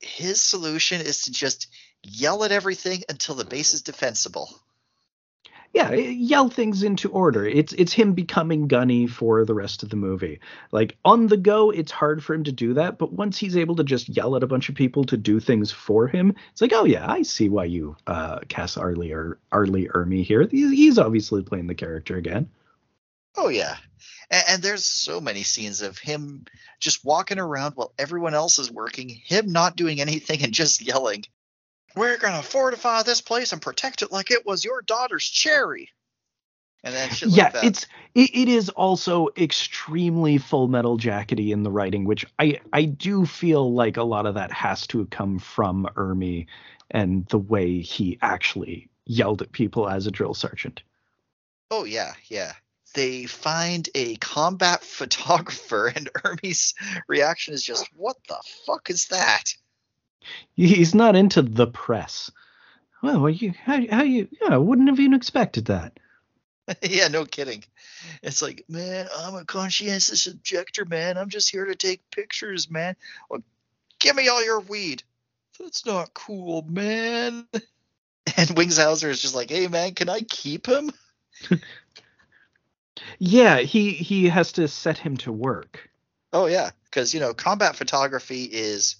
[0.01, 1.69] his solution is to just
[2.03, 4.49] yell at everything until the base is defensible.
[5.73, 7.47] Yeah, yell things into order.
[7.47, 10.41] It's it's him becoming Gunny for the rest of the movie.
[10.73, 13.77] Like on the go, it's hard for him to do that, but once he's able
[13.77, 16.73] to just yell at a bunch of people to do things for him, it's like,
[16.75, 18.97] oh yeah, I see why you uh, cast R.
[18.97, 19.65] Lee or R.
[19.67, 20.49] Lee Ermey here.
[20.51, 22.51] He's, he's obviously playing the character again.
[23.37, 23.77] Oh yeah,
[24.29, 26.47] and, and there's so many scenes of him
[26.81, 31.25] just walking around while everyone else is working, him not doing anything and just yelling.
[31.97, 35.91] We're gonna fortify this place and protect it like it was your daughter's cherry.
[36.83, 37.65] And then shit like yeah, that.
[37.65, 42.85] it's it, it is also extremely Full Metal Jackety in the writing, which I I
[42.85, 46.47] do feel like a lot of that has to come from Ermey
[46.91, 50.83] and the way he actually yelled at people as a drill sergeant.
[51.71, 52.53] Oh yeah, yeah.
[52.95, 56.75] They find a combat photographer, and Ermey's
[57.09, 59.55] reaction is just, "What the fuck is that?"
[60.55, 62.31] He's not into the press.
[63.03, 65.99] Well, you how, how you yeah, I wouldn't have even expected that.
[66.83, 67.65] yeah, no kidding.
[68.23, 71.17] It's like, man, I'm a conscientious objector, man.
[71.17, 72.97] I'm just here to take pictures, man.
[73.29, 73.43] Well,
[73.99, 75.03] give me all your weed.
[75.59, 77.47] That's not cool, man.
[78.37, 80.93] And Wings Hauser is just like, hey, man, can I keep him?
[83.19, 85.91] Yeah, he he has to set him to work.
[86.33, 88.97] Oh yeah, because you know, combat photography is.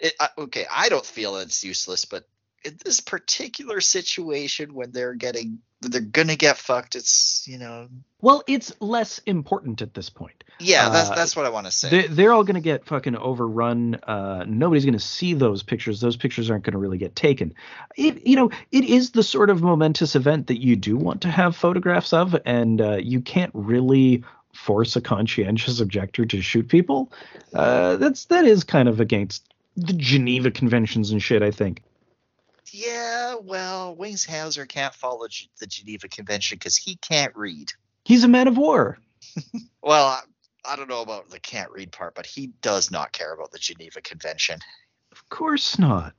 [0.00, 2.24] It, okay, I don't feel it's useless, but
[2.64, 7.88] in this particular situation, when they're getting, they're gonna get fucked, it's you know,
[8.20, 10.44] Well, it's less important at this point.
[10.58, 11.88] yeah, that's Uh, that's what I want to say.
[11.88, 13.94] They, they're all going to get fucking overrun.
[14.02, 16.00] Uh, nobody's going to see those pictures.
[16.00, 17.54] Those pictures aren't going to really get taken.
[17.96, 21.28] It, you know, it is the sort of momentous event that you do want to
[21.28, 27.12] have photographs of, and uh, you can't really force a conscientious objector to shoot people.
[27.54, 29.44] Uh, that's that is kind of against
[29.78, 31.42] the Geneva Conventions and shit.
[31.42, 31.82] I think.
[32.70, 37.72] Yeah, well, Wings Hauser can't follow G- the Geneva Convention because he can't read.
[38.04, 38.98] He's a man of war.
[39.80, 40.20] Well, I,
[40.66, 43.58] I don't know about the can't read part, but he does not care about the
[43.58, 44.58] Geneva Convention.
[45.12, 46.12] Of course not.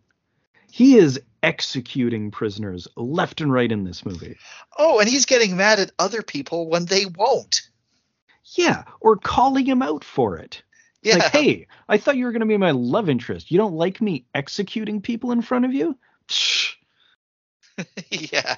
[0.71, 4.37] He is executing prisoners left and right in this movie.
[4.77, 7.61] Oh, and he's getting mad at other people when they won't.
[8.55, 10.63] Yeah, or calling him out for it.
[11.01, 13.51] Yeah, Like, hey, I thought you were going to be my love interest.
[13.51, 15.97] You don't like me executing people in front of you?
[18.11, 18.55] Yeah.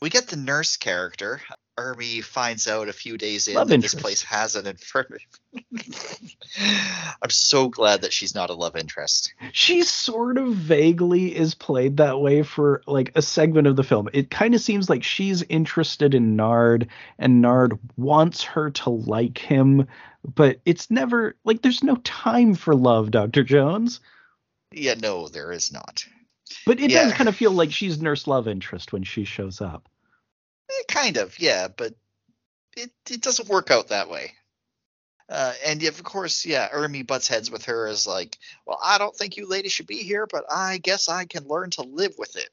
[0.00, 1.40] We get the nurse character.
[1.78, 3.94] Ermey finds out a few days in Love that interest.
[3.96, 5.26] this place has an infirmary.
[7.22, 9.34] I'm so glad that she's not a love interest.
[9.52, 14.08] She sort of vaguely is played that way for like a segment of the film.
[14.14, 16.88] It kind of seems like she's interested in Nard
[17.18, 19.86] and Nard wants her to like him,
[20.24, 23.44] but it's never like there's no time for love, Dr.
[23.44, 24.00] Jones.
[24.72, 26.06] Yeah, no, there is not.
[26.64, 29.88] But it does kind of feel like she's nurse love interest when she shows up.
[30.70, 31.94] Eh, kind of, yeah, but
[32.76, 34.32] it, it doesn't work out that way.
[35.28, 39.14] Uh, and of course, yeah, Ermey butts heads with her as like, well, I don't
[39.14, 42.36] think you ladies should be here, but I guess I can learn to live with
[42.36, 42.48] it.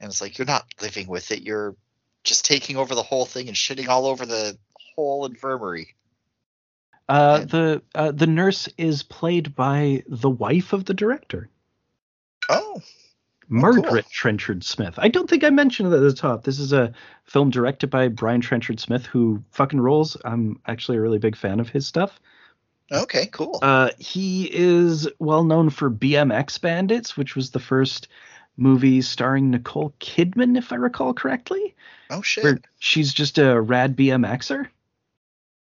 [0.00, 1.42] And it's like, you're not living with it.
[1.42, 1.76] You're
[2.24, 4.58] just taking over the whole thing and shitting all over the
[4.94, 5.94] whole infirmary.
[7.08, 11.50] Uh, the uh, the nurse is played by the wife of the director.
[12.48, 12.80] Oh,
[13.48, 14.94] Margaret Trenchard Smith.
[14.98, 16.44] I don't think I mentioned it at the top.
[16.44, 16.92] This is a
[17.24, 20.16] film directed by Brian Trenchard Smith, who fucking rolls.
[20.24, 22.20] I'm actually a really big fan of his stuff.
[22.92, 23.58] okay, cool.
[23.62, 28.08] Uh, he is well known for BMX Bandits, which was the first
[28.56, 31.74] movie starring Nicole Kidman, if I recall correctly,
[32.10, 34.68] oh shit, where she's just a rad BMXer.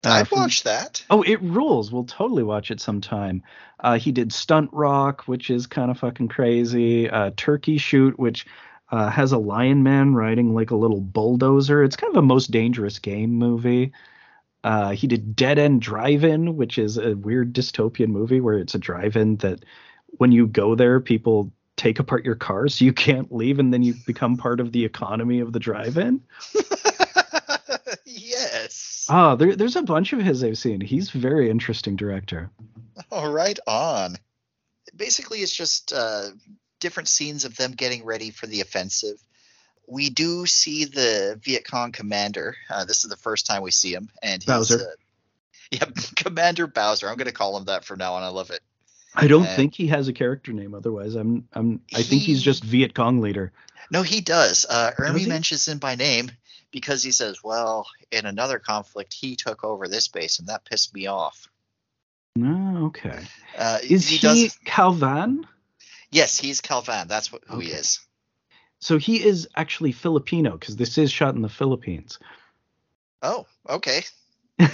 [0.04, 1.04] Uh, I've from- watched that.
[1.10, 1.92] Oh, it rules.
[1.92, 3.42] We'll totally watch it sometime.
[3.80, 7.08] Uh, he did Stunt Rock, which is kind of fucking crazy.
[7.08, 8.46] Uh, Turkey Shoot, which
[8.90, 11.82] uh, has a lion man riding like a little bulldozer.
[11.82, 13.92] It's kind of a most dangerous game movie.
[14.62, 18.78] Uh, he did Dead End Drive-In, which is a weird dystopian movie where it's a
[18.78, 19.64] drive-in that
[20.16, 23.82] when you go there, people take apart your car so you can't leave, and then
[23.82, 26.22] you become part of the economy of the drive-in.
[28.64, 29.06] yes.
[29.08, 30.80] Ah, there, there's a bunch of his I've seen.
[30.80, 32.50] He's a very interesting director.
[33.10, 34.16] All right, on.
[34.96, 36.28] Basically, it's just uh,
[36.80, 39.16] different scenes of them getting ready for the offensive.
[39.86, 42.56] We do see the Viet Cong commander.
[42.70, 44.76] Uh, this is the first time we see him, and he's Bowser.
[44.80, 44.84] Uh,
[45.70, 45.84] yeah,
[46.16, 47.08] Commander Bowser.
[47.08, 48.22] I'm going to call him that from now on.
[48.22, 48.60] I love it.
[49.14, 50.74] I don't And- think he has a character name.
[50.74, 53.52] Otherwise, I'm I'm I think he's just Viet Cong leader.
[53.90, 54.64] No, he does.
[54.68, 56.30] Uh, Ermey mentions him by name
[56.74, 60.92] because he says, "Well, in another conflict, he took over this base, and that pissed
[60.92, 61.48] me off."
[62.36, 63.24] Okay.
[63.56, 64.58] Uh, Is he, does?
[64.66, 65.46] Cao Van?
[66.10, 67.06] Yes, he's Cao Van.
[67.06, 68.00] That's what, who he is.
[68.80, 72.18] So he is actually Filipino because this is shot in the Philippines.
[73.22, 74.02] Oh, okay.
[74.58, 74.66] uh,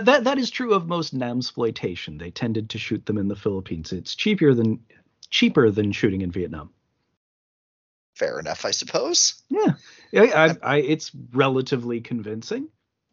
[0.00, 2.20] that that is true of most Namsploitation.
[2.20, 3.92] They tended to shoot them in the Philippines.
[3.92, 4.78] It's cheaper than
[5.28, 6.70] cheaper than shooting in Vietnam.
[8.14, 9.42] Fair enough, I suppose.
[9.48, 9.74] Yeah,
[10.14, 12.68] I, I, I, it's relatively convincing.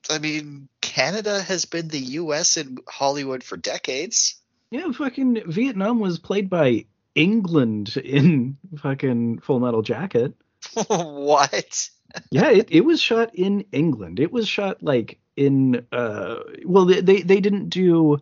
[0.10, 2.58] I mean, Canada has been the U.S.
[2.58, 4.36] in Hollywood for decades.
[4.72, 10.34] Yeah, fucking Vietnam was played by England in fucking Full Metal Jacket.
[10.88, 11.90] what?
[12.32, 14.20] yeah, it, it was shot in England.
[14.20, 18.18] It was shot like in uh well they they, they didn't do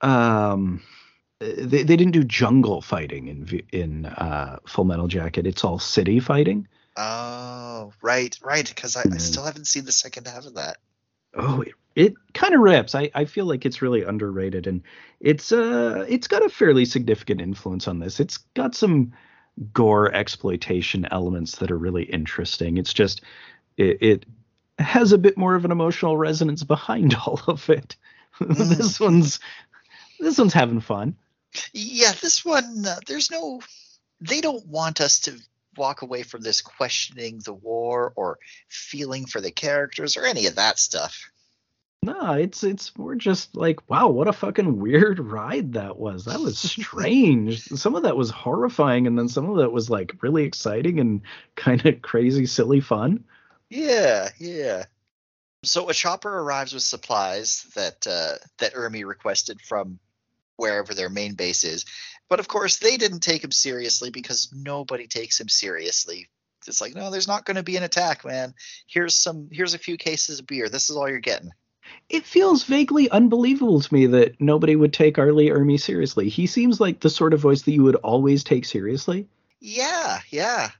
[0.00, 0.82] um
[1.38, 5.46] they, they didn't do jungle fighting in in uh Full Metal Jacket.
[5.46, 6.66] It's all city fighting.
[6.98, 8.66] Oh, right, right.
[8.68, 9.20] Because I, I Mm.
[9.20, 10.78] still haven't seen the second half of that.
[11.34, 12.94] Oh, it, it kind of rips.
[12.94, 14.82] I, I feel like it's really underrated and
[15.20, 18.18] it's uh it's got a fairly significant influence on this.
[18.18, 19.12] It's got some
[19.72, 22.78] gore exploitation elements that are really interesting.
[22.78, 23.20] It's just
[23.76, 24.26] it, it
[24.78, 27.96] has a bit more of an emotional resonance behind all of it.
[28.40, 29.38] this one's
[30.18, 31.16] this one's having fun.
[31.72, 33.60] Yeah, this one, uh, there's no,
[34.20, 35.38] they don't want us to
[35.78, 38.38] walk away from this questioning the war or
[38.68, 41.30] feeling for the characters or any of that stuff.
[42.02, 46.26] No, it's it's more just like, wow, what a fucking weird ride that was.
[46.26, 47.62] That was strange.
[47.64, 51.22] some of that was horrifying, and then some of that was like really exciting and
[51.56, 53.24] kind of crazy, silly fun.
[53.68, 54.84] Yeah, yeah.
[55.64, 59.98] So a chopper arrives with supplies that uh, that Ermey requested from
[60.56, 61.84] wherever their main base is,
[62.28, 66.28] but of course they didn't take him seriously because nobody takes him seriously.
[66.66, 68.54] It's like, no, there's not going to be an attack, man.
[68.86, 70.68] Here's some, here's a few cases of beer.
[70.68, 71.50] This is all you're getting.
[72.10, 75.32] It feels vaguely unbelievable to me that nobody would take R.
[75.32, 76.28] Lee Ermey seriously.
[76.28, 79.26] He seems like the sort of voice that you would always take seriously.
[79.60, 80.70] Yeah, yeah.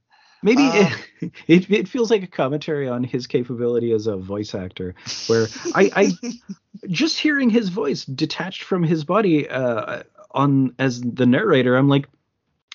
[0.42, 4.54] Maybe Uh, it, it it feels like a commentary on his capability as a voice
[4.54, 4.94] actor,
[5.26, 6.12] where I, I
[6.88, 12.08] just hearing his voice detached from his body uh, on as the narrator, I'm like,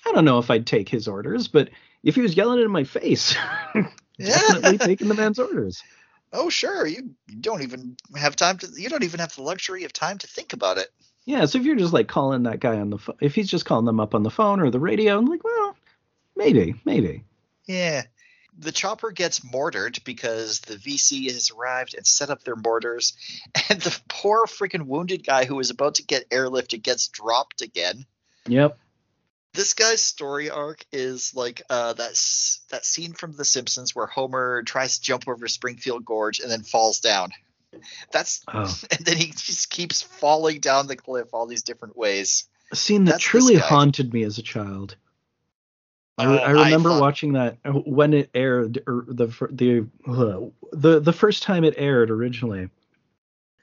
[0.06, 1.70] I don't know if I'd take his orders, but
[2.02, 3.34] if he was yelling it in my face,
[4.18, 5.82] definitely taking the man's orders.
[6.36, 6.84] Oh, sure.
[6.84, 8.68] You, don't even have time to.
[8.76, 10.88] You don't even have the luxury of time to think about it.
[11.26, 13.64] Yeah, so if you're just like calling that guy on the phone, if he's just
[13.64, 15.76] calling them up on the phone or the radio, I'm like, well,
[16.34, 17.22] maybe, maybe.
[17.66, 18.02] Yeah.
[18.58, 23.14] The chopper gets mortared because the VC has arrived and set up their mortars,
[23.68, 28.06] and the poor freaking wounded guy who was about to get airlifted gets dropped again.
[28.46, 28.78] Yep.
[29.54, 32.14] This guy's story arc is like uh, that
[32.70, 36.62] that scene from The Simpsons where Homer tries to jump over Springfield Gorge and then
[36.62, 37.30] falls down.
[38.12, 42.48] That's Oh, and then he just keeps falling down the cliff all these different ways.
[42.72, 44.96] a scene that That's truly haunted me as a child.
[46.16, 50.40] I, Oh, I remember thought- watching that uh, when it aired, or the the uh,
[50.72, 52.68] the the first time it aired originally,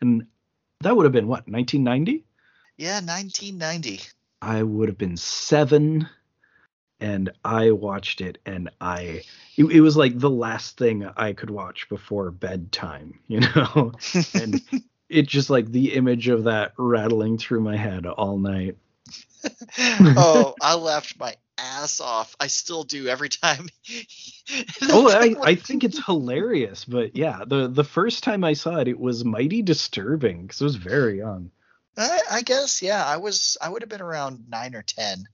[0.01, 0.27] and
[0.81, 2.25] that would have been what 1990.
[2.77, 4.01] Yeah, 1990.
[4.41, 6.09] I would have been seven,
[6.99, 9.21] and I watched it, and I
[9.55, 13.93] it, it was like the last thing I could watch before bedtime, you know,
[14.33, 14.61] and
[15.09, 18.75] it just like the image of that rattling through my head all night.
[19.79, 22.35] oh, I laughed my ass off.
[22.39, 23.69] I still do every time.
[24.83, 28.87] oh, I, I think it's hilarious, but yeah, the the first time I saw it,
[28.87, 31.51] it was mighty disturbing because I was very young.
[31.97, 33.05] I, I guess yeah.
[33.05, 33.57] I was.
[33.61, 35.27] I would have been around nine or ten.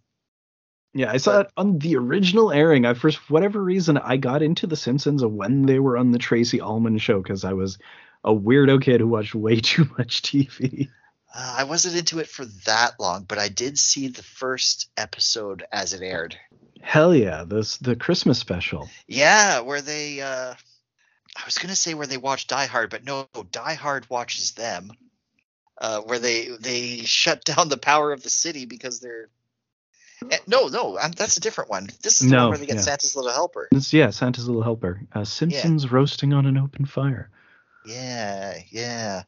[0.94, 2.86] Yeah, I saw it on the original airing.
[2.86, 6.60] I for whatever reason I got into The Simpsons when they were on the Tracey
[6.60, 7.78] Ullman show because I was
[8.24, 10.90] a weirdo kid who watched way too much TV.
[11.38, 15.64] Uh, I wasn't into it for that long, but I did see the first episode
[15.72, 16.36] as it aired.
[16.82, 18.90] Hell yeah, this the Christmas special.
[19.08, 20.22] Yeah, where they.
[20.22, 20.56] uh
[21.36, 24.92] I was gonna say where they watch Die Hard, but no, Die Hard watches them.
[25.80, 29.30] Uh, where they they shut down the power of the city because they're.
[30.32, 31.88] Eh, no, no, um, that's a different one.
[32.02, 32.82] This is the No, one where they get yeah.
[32.82, 33.68] Santa's little helper.
[33.72, 35.02] It's, yeah, Santa's Little Helper.
[35.14, 37.30] Uh, Simpsons roasting on an open fire.
[37.86, 39.24] Yeah, yeah.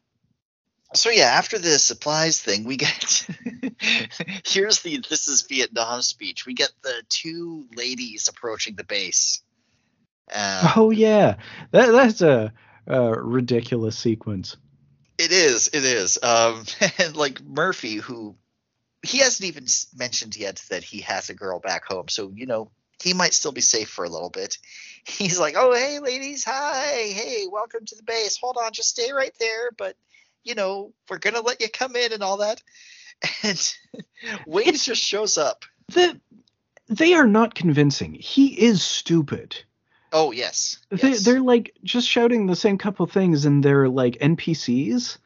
[0.95, 3.27] So yeah, after the supplies thing, we get
[4.45, 6.45] here's the this is Vietnam speech.
[6.45, 9.41] We get the two ladies approaching the base.
[10.33, 11.35] Uh, oh yeah,
[11.71, 12.51] that that's a,
[12.87, 14.57] a ridiculous sequence.
[15.19, 15.67] It is.
[15.67, 16.17] It is.
[16.23, 16.63] Um,
[16.97, 18.35] and like Murphy, who
[19.03, 22.71] he hasn't even mentioned yet that he has a girl back home, so you know
[23.03, 24.57] he might still be safe for a little bit.
[25.05, 28.37] He's like, "Oh, hey, ladies, hi, hey, welcome to the base.
[28.37, 29.95] Hold on, just stay right there, but
[30.43, 32.61] you know we're gonna let you come in and all that."
[33.43, 33.75] And
[34.47, 35.65] Wings just shows up.
[35.89, 36.19] The,
[36.87, 38.13] they are not convincing.
[38.13, 39.61] He is stupid.
[40.11, 40.79] Oh yes.
[40.89, 41.23] They, yes.
[41.23, 45.17] They're like just shouting the same couple things, and they're like NPCs.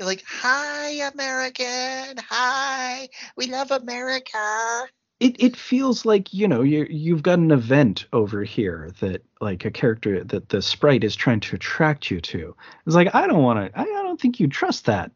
[0.00, 2.16] Like, "Hi, American.
[2.30, 4.88] Hi, we love America."
[5.22, 9.64] It it feels like you know you you've got an event over here that like
[9.64, 12.56] a character that the sprite is trying to attract you to.
[12.86, 13.78] It's like I don't want to.
[13.78, 15.12] I, I don't think you trust that.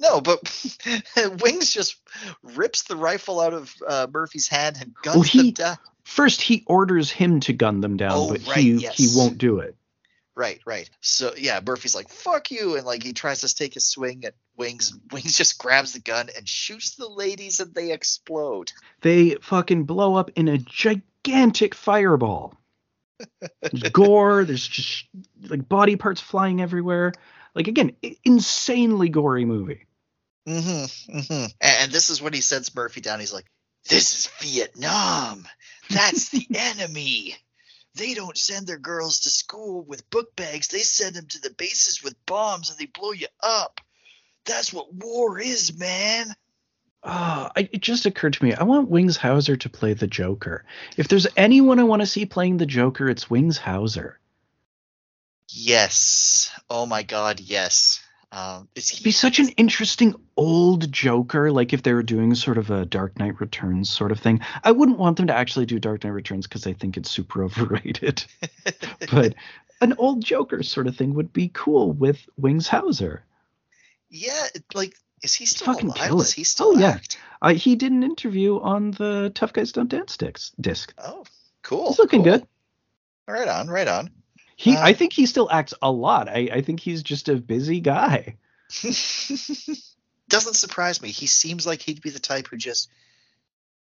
[0.00, 0.40] No, but
[1.42, 1.96] Wings just
[2.42, 5.76] rips the rifle out of uh, Murphy's hand and guns Well, he- them down.
[6.04, 8.96] First, he orders him to gun them down, Oh, but right, he yes.
[8.96, 9.76] he won't do it.
[10.34, 10.88] Right, right.
[11.02, 14.34] So yeah, Murphy's like, "Fuck you," and like he tries to take a swing at
[14.56, 14.98] Wings.
[15.12, 18.72] Wings just grabs the gun and shoots the ladies, and they explode.
[19.02, 22.54] They fucking blow up in a gigantic fireball.
[23.40, 24.44] There's gore.
[24.44, 25.04] There's just
[25.48, 27.12] like body parts flying everywhere.
[27.54, 27.92] Like again,
[28.24, 29.84] insanely gory movie.
[30.48, 31.32] Mm-hmm, mm-hmm.
[31.32, 33.20] And, and this is when he sends Murphy down.
[33.20, 33.46] He's like,
[33.88, 35.46] "This is Vietnam.
[35.90, 37.36] That's the enemy.
[37.94, 40.68] They don't send their girls to school with book bags.
[40.68, 43.80] They send them to the bases with bombs, and they blow you up.
[44.44, 46.34] That's what war is, man."
[47.04, 48.54] Ah, I, it just occurred to me.
[48.54, 50.64] I want Wings Hauser to play the Joker.
[50.96, 54.20] If there's anyone I want to see playing the Joker, it's Wings Hauser.
[55.48, 56.50] Yes.
[56.70, 57.40] Oh my God.
[57.40, 58.01] Yes.
[58.32, 62.70] Um, he be such an interesting old Joker, like if they were doing sort of
[62.70, 64.40] a Dark Knight Returns sort of thing.
[64.64, 67.44] I wouldn't want them to actually do Dark Knight Returns because I think it's super
[67.44, 68.24] overrated.
[69.10, 69.34] but
[69.82, 73.22] an old Joker sort of thing would be cool with Wings Hauser.
[74.08, 76.08] Yeah, like, is he still fucking alive?
[76.08, 77.00] kill Does he still Oh, yeah.
[77.42, 80.54] Uh, he did an interview on the Tough Guys Don't Dance disc.
[80.58, 80.94] disc.
[80.96, 81.24] Oh,
[81.62, 81.88] cool.
[81.88, 82.38] He's looking cool.
[82.38, 82.46] good.
[83.28, 84.10] Right on, right on.
[84.56, 86.28] He, Uh, I think he still acts a lot.
[86.28, 88.36] I, I think he's just a busy guy.
[88.82, 91.10] Doesn't surprise me.
[91.10, 92.88] He seems like he'd be the type who just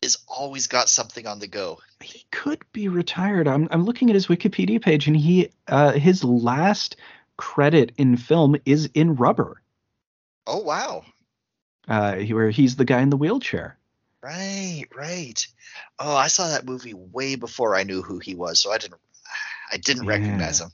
[0.02, 1.78] is always got something on the go.
[2.00, 3.48] He could be retired.
[3.48, 6.96] I'm, I'm looking at his Wikipedia page, and he, uh, his last
[7.36, 9.62] credit in film is in Rubber,
[10.46, 11.04] Oh wow.
[11.88, 13.78] uh, where he's the guy in the wheelchair.
[14.22, 15.46] Right, right.
[15.98, 19.00] Oh, I saw that movie way before I knew who he was, so I didn't
[19.70, 20.10] I didn't Yeah.
[20.10, 20.70] recognize him.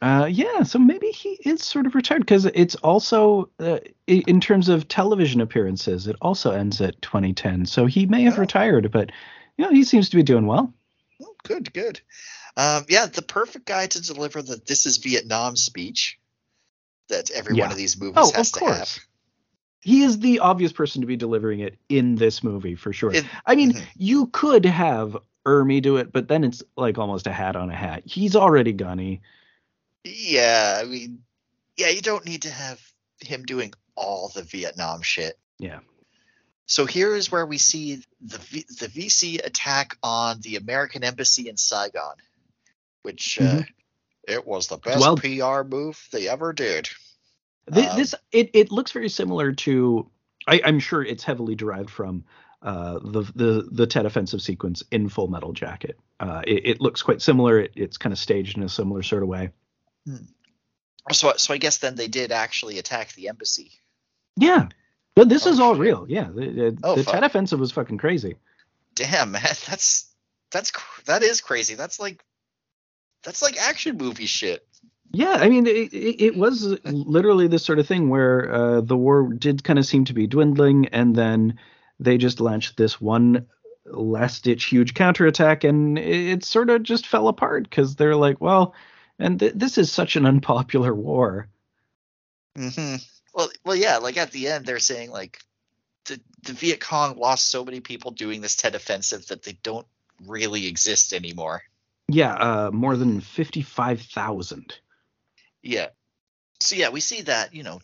[0.00, 4.68] Uh, yeah, so maybe he is sort of retired because it's also uh, in terms
[4.68, 7.66] of television appearances, it also ends at 2010.
[7.66, 8.40] So he may have Oh.
[8.42, 9.10] retired, but
[9.56, 10.72] you know he seems to be doing well.
[11.20, 12.00] Oh, good, good.
[12.56, 16.20] Um, yeah, the perfect guy to deliver the "This is Vietnam" speech
[17.08, 17.64] that every Yeah.
[17.64, 18.78] one of these movies Oh, has of to course.
[18.78, 18.98] have.
[19.80, 23.12] He is the obvious person to be delivering it in this movie for sure.
[23.12, 23.86] It- I mean, Mhm.
[23.96, 25.16] you could have
[25.46, 28.02] Ermey do it, but then it's like almost a hat on a hat.
[28.04, 29.22] He's already gunny.
[30.04, 31.22] Yeah, I mean,
[31.76, 32.80] yeah, you don't need to have
[33.20, 35.38] him doing all the Vietnam shit.
[35.58, 35.80] Yeah.
[36.66, 41.48] So here is where we see the v- the VC attack on the American embassy
[41.48, 42.16] in Saigon,
[43.02, 43.66] which uh, Mhm.
[44.28, 46.88] it was the best Well- PR move they ever did.
[47.72, 50.10] Th- Um, this it, it looks very similar to
[50.46, 52.24] I, I'm sure it's heavily derived from
[52.62, 55.98] uh, the the the Tet offensive sequence in Full Metal Jacket.
[56.20, 57.60] Uh, it, it looks quite similar.
[57.60, 59.50] It, it's kind of staged in a similar sort of way.
[61.12, 63.72] So so I guess then they did actually attack the embassy.
[64.36, 64.68] Yeah,
[65.14, 65.80] but this Oh, is all shit.
[65.80, 66.06] real.
[66.08, 67.04] Yeah, the, the, Oh, the.
[67.04, 68.36] Tet offensive was fucking crazy.
[68.94, 70.12] Damn, man, that's
[70.50, 70.72] that's
[71.06, 71.74] that is crazy.
[71.76, 72.24] That's like
[73.22, 74.64] that's like action movie shit.
[75.10, 78.96] Yeah, I mean, it, it, it was literally this sort of thing where uh, the
[78.96, 81.58] war did kind of seem to be dwindling, and then
[82.00, 83.46] they just launched this one
[83.84, 88.40] last ditch huge counterattack, and it, it sort of just fell apart because they're like,
[88.40, 88.74] well,
[89.18, 91.48] and th- this is such an unpopular war.
[92.56, 92.96] mm-hmm.
[93.34, 93.98] Well, well, yeah.
[93.98, 95.40] Like at the end, they're saying like
[96.06, 99.86] the the Viet Cong lost so many people doing this Tet offensive that they don't
[100.26, 101.62] really exist anymore.
[102.08, 104.74] Yeah, uh, more than 55,000.
[105.62, 105.88] Yeah.
[106.60, 107.80] So yeah, we see that you know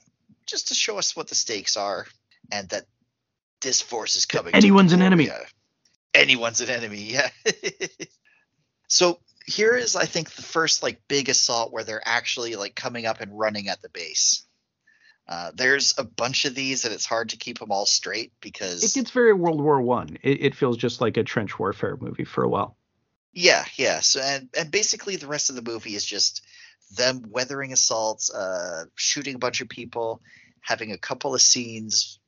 [0.47, 2.07] just to show us what the stakes are
[2.51, 2.85] and that
[3.65, 4.55] this force is coming.
[4.55, 5.29] anyone's an enemy.
[6.13, 7.03] Anyone's an enemy.
[7.03, 7.29] Yeah.
[8.89, 13.07] so here is, I think, the first like big assault where they're actually like coming
[13.07, 14.45] up and running at the base.
[15.27, 18.85] Uh, there's a bunch of these, and it's hard to keep them all straight because
[18.85, 20.19] It gets very World War One.
[20.23, 22.77] It, it feels just like a trench warfare movie for a while.
[23.33, 24.01] Yeah, yeah.
[24.01, 26.45] So and and basically the rest of the movie is just
[26.97, 30.21] them weathering assaults, uh, shooting a bunch of people,
[30.61, 32.21] having a couple of scenes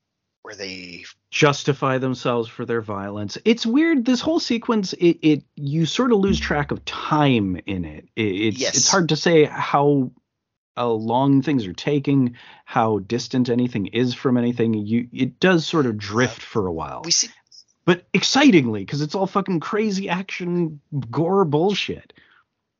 [0.43, 3.36] where they Justify themselves for their violence.
[3.44, 4.05] It's weird.
[4.05, 8.09] This whole sequence, it, it you sort of lose track of time in it.
[8.16, 8.77] it it's Yes.
[8.77, 10.12] it's hard to say how
[10.77, 14.74] uh, long things are taking, how distant anything is from anything.
[14.74, 17.03] You it does sort of drift for a while.
[17.05, 17.28] we see
[17.86, 20.81] but excitingly because it's all fucking crazy action
[21.11, 22.12] gore bullshit.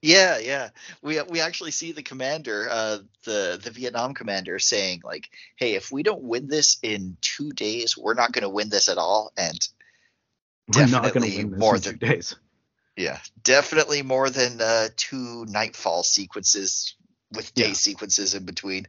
[0.07, 0.69] Yeah yeah
[1.03, 5.91] we we actually see the commander uh the the Vietnam commander saying like hey if
[5.91, 9.33] we don't win this in two days we're not going to win this at all
[9.37, 9.59] and
[10.75, 12.37] We're not going to Definitely win this more in than- two days.
[12.97, 16.95] yeah definitely more than uh two nightfall sequences
[17.33, 17.73] with day Yeah.
[17.73, 18.87] sequences in between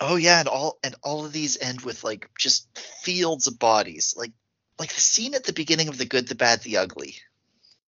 [0.00, 4.14] oh yeah and all and all of these end with like just fields of bodies
[4.16, 4.32] like
[4.80, 7.14] like the scene at the beginning of the good the bad the ugly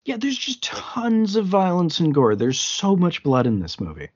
[0.06, 2.36] Yeah, there's just tons of violence and gore.
[2.36, 4.10] There's so much blood in this movie.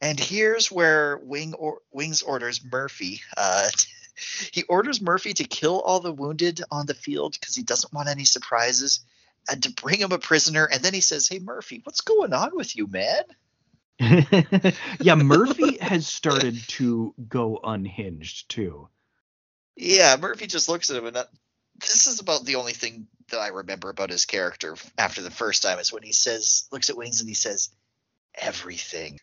[0.00, 3.68] and here's where wing or wings orders murphy uh
[4.52, 8.08] he orders murphy to kill all the wounded on the field because he doesn't want
[8.08, 9.00] any surprises
[9.50, 12.50] and to bring him a prisoner and then he says hey murphy what's going on
[12.54, 13.24] with you man
[15.00, 18.88] yeah, Murphy has started to go unhinged too.
[19.74, 21.28] Yeah, Murphy just looks at him, and that,
[21.80, 25.62] this is about the only thing that I remember about his character after the first
[25.62, 27.70] time is when he says, looks at Wings, and he says,
[28.34, 29.18] "Everything."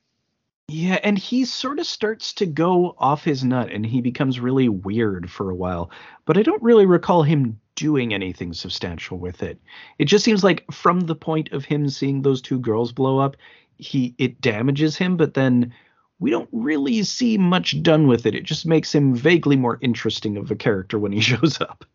[0.68, 4.68] Yeah, and he sort of starts to go off his nut and he becomes really
[4.68, 5.92] weird for a while.
[6.26, 9.60] But I don't really recall him doing anything substantial with it.
[10.00, 13.38] It just seems like from the point of him seeing those two girls blow up,
[13.78, 15.72] he it damages him, but then
[16.20, 18.34] we don't really see much done with it.
[18.34, 21.86] It just makes him vaguely more interesting of a character when he shows up.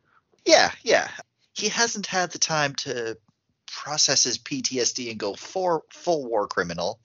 [0.47, 1.09] Yeah, yeah.
[1.53, 3.19] He hasn't had the time to
[3.67, 7.01] process his PTSD and go for full war criminal,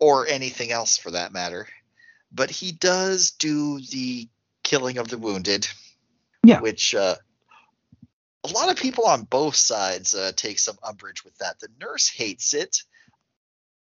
[0.00, 1.68] or anything else for that matter.
[2.32, 4.28] But he does do the
[4.62, 5.68] killing of the wounded.
[6.42, 6.60] Yeah.
[6.60, 7.16] Which uh,
[8.44, 11.60] a lot of people on both sides uh, take some umbrage with that.
[11.60, 12.82] The nurse hates it.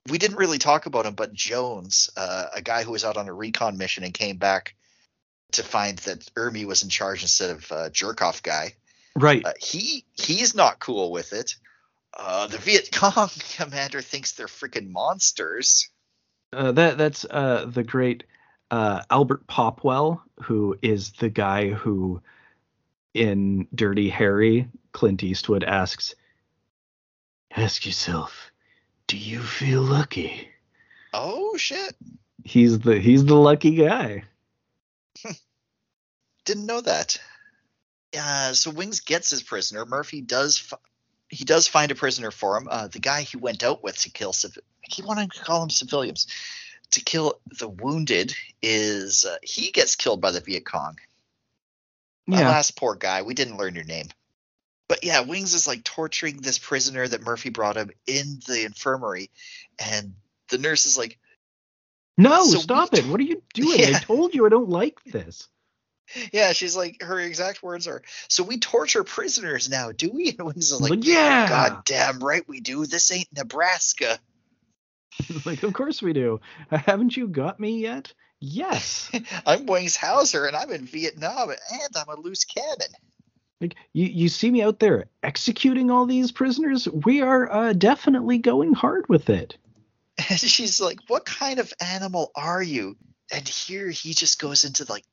[0.10, 3.28] We didn't really talk about him, but Jones, uh, a guy who was out on
[3.28, 4.76] a recon mission and came back
[5.54, 8.76] to find that Ermey was in charge instead of uh, Jerkoff guy.
[9.16, 9.46] Right.
[9.46, 11.56] Uh, he he's not cool with it.
[12.18, 15.90] Uh, the Viet Cong commander thinks they're freaking monsters.
[16.54, 18.24] Uh, that that's uh, the great
[18.72, 22.22] uh, Albert Popwell, who is the guy who,
[23.14, 26.16] in Dirty Harry, Clint Eastwood asks,
[27.56, 28.52] "Ask yourself,
[29.08, 30.50] do you feel lucky?"
[31.14, 31.96] Oh shit!
[32.44, 34.24] He's the he's the lucky guy.
[36.46, 37.18] Didn't know that.
[38.18, 39.86] Uh, so Wings gets his prisoner.
[39.86, 40.58] Murphy does.
[40.58, 40.78] Fi-
[41.30, 42.68] he does find a prisoner for him.
[42.70, 44.34] Uh, the guy he went out with to kill.
[44.34, 46.28] Civ- I keep wanting to call him civilians.
[46.92, 50.98] To kill the wounded is uh, he gets killed by the Viet Cong.
[52.28, 53.24] Yeah, Alas, poor guy.
[53.24, 54.08] We didn't learn your name.
[54.88, 59.32] But yeah, Wings is like torturing this prisoner that Murphy brought him in the infirmary,
[59.80, 60.14] and
[60.50, 61.18] the nurse is like,
[62.18, 63.08] no, so stop we- it!
[63.08, 63.84] What are you doing?
[63.96, 65.48] I told you I don't like this.
[66.32, 70.48] "Yeah." She's like, her exact words are, "So we torture prisoners now, do we?" And
[70.48, 71.50] like, Like, yeah.
[71.50, 72.86] God damn right we do.
[72.86, 74.20] This ain't Nebraska."
[75.46, 76.40] like, of course we do.
[76.70, 78.14] Haven't you got me yet?
[78.40, 79.10] Yes.
[79.46, 82.94] I'm Wings Hauser, and I'm in Vietnam, and I'm a loose cannon.
[83.62, 86.88] Like you, you see me out there executing all these prisoners.
[86.88, 89.58] We are uh, definitely going hard with it.
[90.30, 92.98] And she's like, "What kind of animal are you?"
[93.32, 95.04] And here he just goes into like,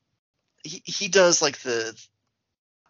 [0.63, 1.95] he he does like the,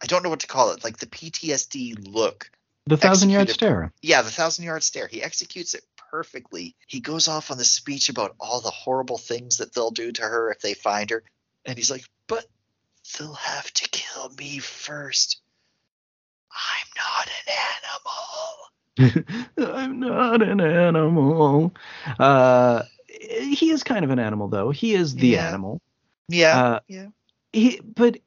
[0.01, 2.49] I don't know what to call it, like the PTSD look.
[2.85, 3.93] The thousand yard stare.
[4.01, 5.07] Yeah, the thousand yard stare.
[5.07, 6.75] He executes it perfectly.
[6.87, 10.21] He goes off on the speech about all the horrible things that they'll do to
[10.21, 11.23] her if they find her,
[11.65, 12.45] and he's like, "But
[13.17, 15.41] they'll have to kill me first.
[16.51, 18.53] I'm not an animal."
[19.75, 21.73] I'm not an animal.
[22.19, 24.69] Uh, he is kind of an animal, though.
[24.71, 25.47] He is the Yeah.
[25.47, 25.81] animal.
[26.27, 27.07] Yeah, Uh, yeah.
[27.53, 28.17] He, but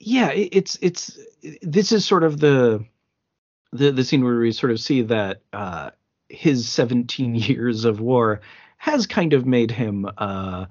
[0.00, 1.18] yeah, it, it's it's
[1.62, 2.84] this is sort of the
[3.72, 5.90] the the scene where we sort of see that uh,
[6.28, 8.40] his 17 years of war
[8.78, 10.66] has kind of made him uh,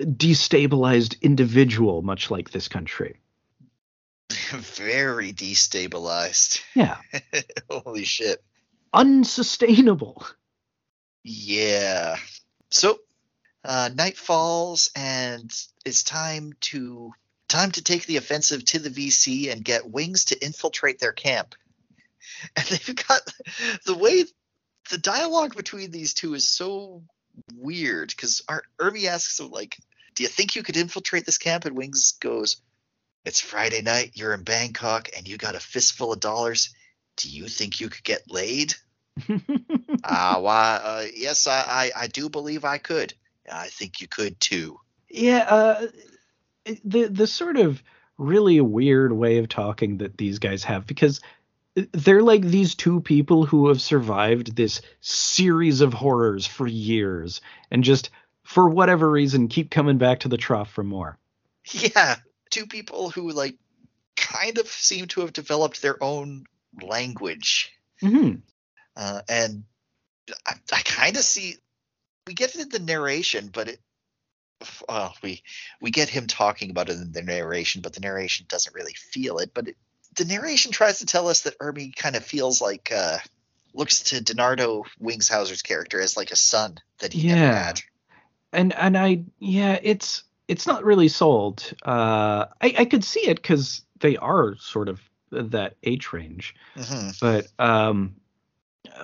[0.00, 3.20] destabilized individual, much like this country.
[4.30, 6.62] Very destabilized.
[6.74, 6.96] Yeah,
[7.70, 8.42] Holy shit.
[8.92, 10.26] unsustainable.
[11.22, 12.16] Yeah.
[12.70, 12.98] So
[13.64, 15.50] uh, night falls and
[15.84, 17.12] it's time to
[17.48, 21.54] time to take the offensive to the VC and get wings to infiltrate their camp.
[22.56, 23.20] And they've got
[23.86, 24.24] the way
[24.90, 27.04] the dialogue between these two is so
[27.54, 28.42] weird because
[28.78, 29.78] Ermey asks him like,
[30.14, 32.56] "Do you think you could infiltrate this camp?" And Wings goes,
[33.24, 34.12] "It's Friday night.
[34.14, 36.74] You're in Bangkok and you got a fistful of dollars.
[37.16, 38.74] Do you think you could get laid?"
[40.02, 40.80] Ah, uh, why?
[40.82, 43.14] Uh, yes, I, I I do believe I could.
[43.50, 44.78] I think you could too.
[45.10, 45.86] Yeah, uh,
[46.84, 47.82] the the sort of
[48.18, 51.20] really weird way of talking that these guys have because
[51.92, 57.40] they're like these two people who have survived this series of horrors for years
[57.70, 58.10] and just
[58.44, 61.18] for whatever reason keep coming back to the trough for more.
[61.72, 62.16] Yeah,
[62.50, 63.56] two people who like
[64.16, 66.44] kind of seem to have developed their own
[66.82, 67.72] language.
[68.02, 68.36] Mm-hmm.
[68.96, 69.64] Uh, and
[70.46, 71.56] I, I kind of see
[72.26, 73.80] we get it in the narration, but it
[74.88, 75.42] well, we
[75.80, 79.38] we get him talking about it in the narration, but the narration doesn't really feel
[79.38, 79.50] it.
[79.52, 79.76] But it,
[80.16, 83.18] the narration tries to tell us that Ermey kind of feels like uh,
[83.74, 87.34] looks to DiNardo Wingshauser's character as like a son that he yeah.
[87.34, 87.80] never had.
[88.52, 91.72] And and I yeah, it's it's not really sold.
[91.84, 97.10] Uh, I I could see it because they are sort of that age range, mm-hmm.
[97.20, 98.14] but um,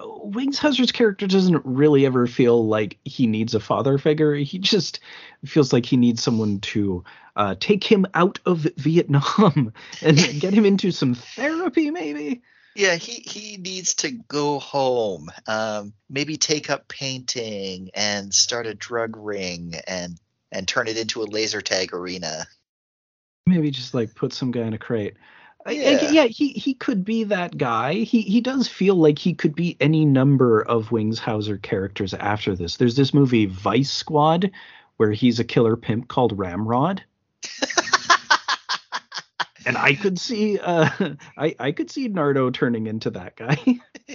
[0.02, 4.35] Wings Hauser's character doesn't really ever feel like he needs a father figure.
[4.35, 5.01] He just
[5.44, 7.05] feels like he needs someone to
[7.36, 12.43] uh, take him out of Vietnam and get him into some therapy, maybe.
[12.77, 18.74] Yeah, he, he needs to go home, um, maybe take up painting and start a
[18.74, 20.19] drug ring and
[20.52, 22.47] and turn it into a laser tag arena.
[23.47, 25.15] Maybe just like put some guy in a crate.
[25.69, 26.11] Yeah.
[26.11, 27.95] yeah, he he could be that guy.
[27.95, 32.57] He he does feel like he could be any number of Wings Hauser characters after
[32.57, 32.77] this.
[32.77, 34.51] There's this movie Vice Squad
[34.97, 37.03] where he's a killer pimp called Ramrod.
[39.66, 40.89] and I could see uh
[41.37, 43.59] I I could see Nardo turning into that guy.
[44.09, 44.15] uh,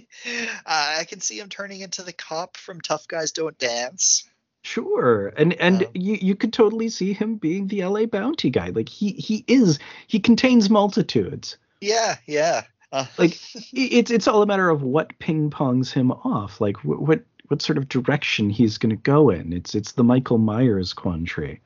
[0.65, 4.27] I can see him turning into the cop from Tough Guys Don't Dance.
[4.65, 5.31] Sure.
[5.37, 8.69] And and um, you you could totally see him being the LA bounty guy.
[8.69, 9.77] Like he he is
[10.07, 11.57] he contains multitudes.
[11.81, 12.63] Yeah, yeah.
[12.91, 13.37] Uh, like
[13.73, 16.59] it's it's all a matter of what ping pongs him off.
[16.59, 19.53] Like what what, what sort of direction he's going to go in.
[19.53, 21.61] It's it's the Michael Myers quandary.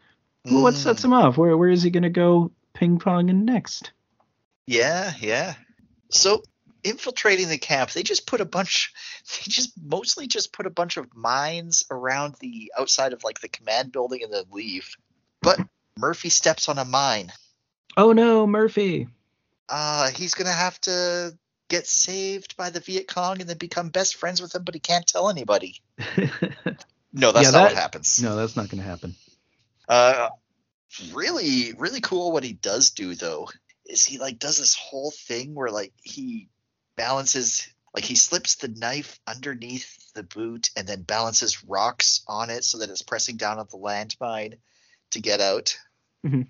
[0.46, 0.52] Mm.
[0.52, 1.38] Well, what sets him off?
[1.38, 3.94] Where where is he going to go ping ponging next?
[4.68, 5.56] Yeah, yeah.
[6.10, 6.44] So
[6.84, 8.94] infiltrating the camp, they just put a bunch.
[9.30, 13.48] They just mostly just put a bunch of mines around the outside of like the
[13.48, 14.96] command building and then leave.
[15.42, 15.60] But
[15.98, 17.32] Murphy steps on a mine.
[17.96, 19.08] Oh no, Murphy!
[19.68, 21.38] Uh, he's gonna have to
[21.68, 24.80] get saved by the Viet Cong and then become best friends with them, but he
[24.80, 25.82] can't tell anybody.
[27.14, 28.22] no, that's yeah, not that, what happens.
[28.22, 29.16] No, that's not gonna happen.
[29.88, 30.30] Uh,
[31.14, 32.32] really, really cool.
[32.32, 33.50] What he does do though
[33.86, 36.50] is he like does this whole thing where like he
[37.00, 37.66] balances
[37.96, 42.80] like he slips the knife underneath the boot and then balances rocks on it so
[42.80, 44.58] that it's pressing down on the landmine
[45.12, 45.78] to get out.
[46.26, 46.42] Mm-hmm.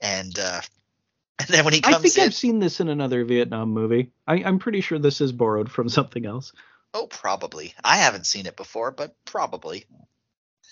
[0.00, 0.62] And uh,
[1.38, 4.10] and then when he comes I think in, I've seen this in another Vietnam movie.
[4.26, 6.52] I, I'm pretty sure this is borrowed from something else.
[6.94, 7.74] Oh, probably.
[7.84, 9.84] I haven't seen it before, but probably.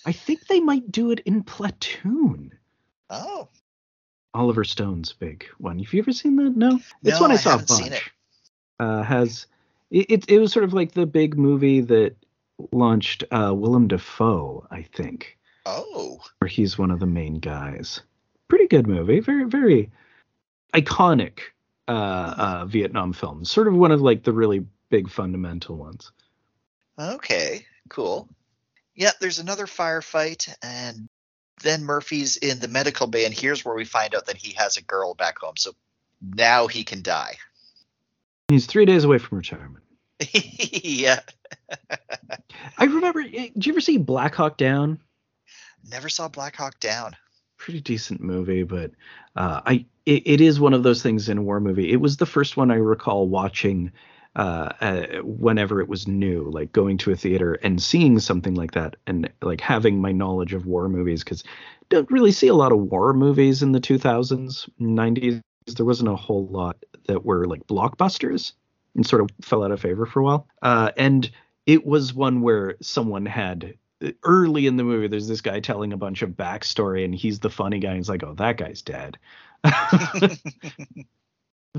[0.06, 2.52] I think they might do it in Platoon.
[3.10, 3.48] Oh.
[4.32, 5.78] Oliver Stone's big one.
[5.78, 6.56] Have you ever seen that?
[6.56, 6.80] No.
[7.02, 8.10] It's no, one I, I saw a bunch
[8.78, 9.46] uh, has
[9.90, 12.14] it, it, was sort of like the big movie that
[12.72, 15.38] launched uh, Willem Dafoe, I think.
[15.64, 18.00] Oh, where he's one of the main guys.
[18.48, 19.90] Pretty good movie, very very
[20.74, 21.40] iconic
[21.88, 23.44] uh, uh, Vietnam film.
[23.44, 26.12] Sort of one of like the really big fundamental ones.
[26.98, 28.28] Okay, cool.
[28.94, 31.08] Yeah, there's another firefight, and
[31.62, 34.76] then Murphy's in the medical bay, and here's where we find out that he has
[34.76, 35.56] a girl back home.
[35.56, 35.72] So
[36.20, 37.36] now he can die.
[38.48, 39.84] He's three days away from retirement.
[40.32, 41.20] yeah.
[42.78, 43.20] I remember.
[43.20, 44.98] Eh, did you ever see Black Hawk Down?
[45.90, 47.14] Never saw Black Hawk Down.
[47.58, 48.92] Pretty decent movie, but
[49.36, 51.92] uh, I it, it is one of those things in a war movie.
[51.92, 53.92] It was the first one I recall watching
[54.36, 58.72] uh, uh, whenever it was new, like going to a theater and seeing something like
[58.72, 61.44] that, and like having my knowledge of war movies because
[61.90, 65.40] don't really see a lot of war movies in the 2000s, 90s.
[65.76, 66.76] There wasn't a whole lot
[67.08, 68.52] that were like blockbusters
[68.94, 70.46] and sort of fell out of favor for a while.
[70.62, 71.30] Uh, and
[71.66, 73.74] it was one where someone had
[74.22, 75.08] early in the movie.
[75.08, 77.88] There's this guy telling a bunch of backstory, and he's the funny guy.
[77.88, 79.18] And he's like, "Oh, that guy's dead."
[79.64, 80.38] the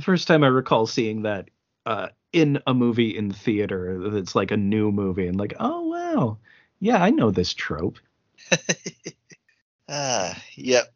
[0.02, 1.50] first time I recall seeing that
[1.86, 6.38] uh, in a movie in theater that's like a new movie, and like, oh wow,
[6.80, 7.98] yeah, I know this trope.
[9.88, 10.94] Uh, yep.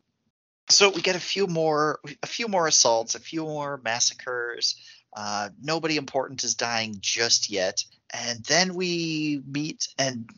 [0.69, 4.75] So we get a few more, a few more assaults, a few more massacres.
[5.15, 10.29] Uh, nobody important is dying just yet, and then we meet, and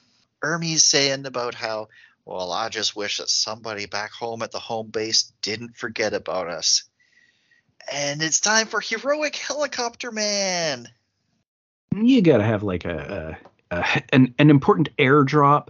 [0.43, 1.88] Ermey's saying about how,
[2.26, 6.47] well, I just wish that somebody back home at the home base didn't forget about
[6.47, 6.84] us.
[7.91, 10.89] And it's time for heroic helicopter man.
[11.95, 13.38] You gotta have like a,
[13.72, 15.69] a, a an an important airdrop.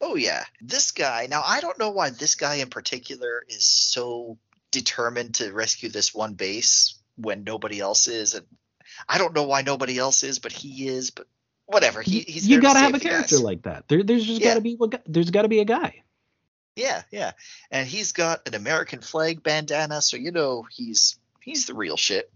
[0.00, 1.26] Oh yeah, this guy.
[1.28, 4.38] Now I don't know why this guy in particular is so
[4.70, 8.46] determined to rescue this one base when nobody else is, and
[9.08, 11.10] I don't know why nobody else is, but he is.
[11.10, 11.26] But
[11.66, 13.42] whatever, he, he's you to gotta have a character guys.
[13.42, 13.88] like that.
[13.88, 14.48] There, there's just Yeah.
[14.54, 16.02] gotta be there's gotta be a guy.
[16.76, 17.32] Yeah, yeah,
[17.70, 22.30] and he's got an American flag bandana, so you know he's he's the real shit.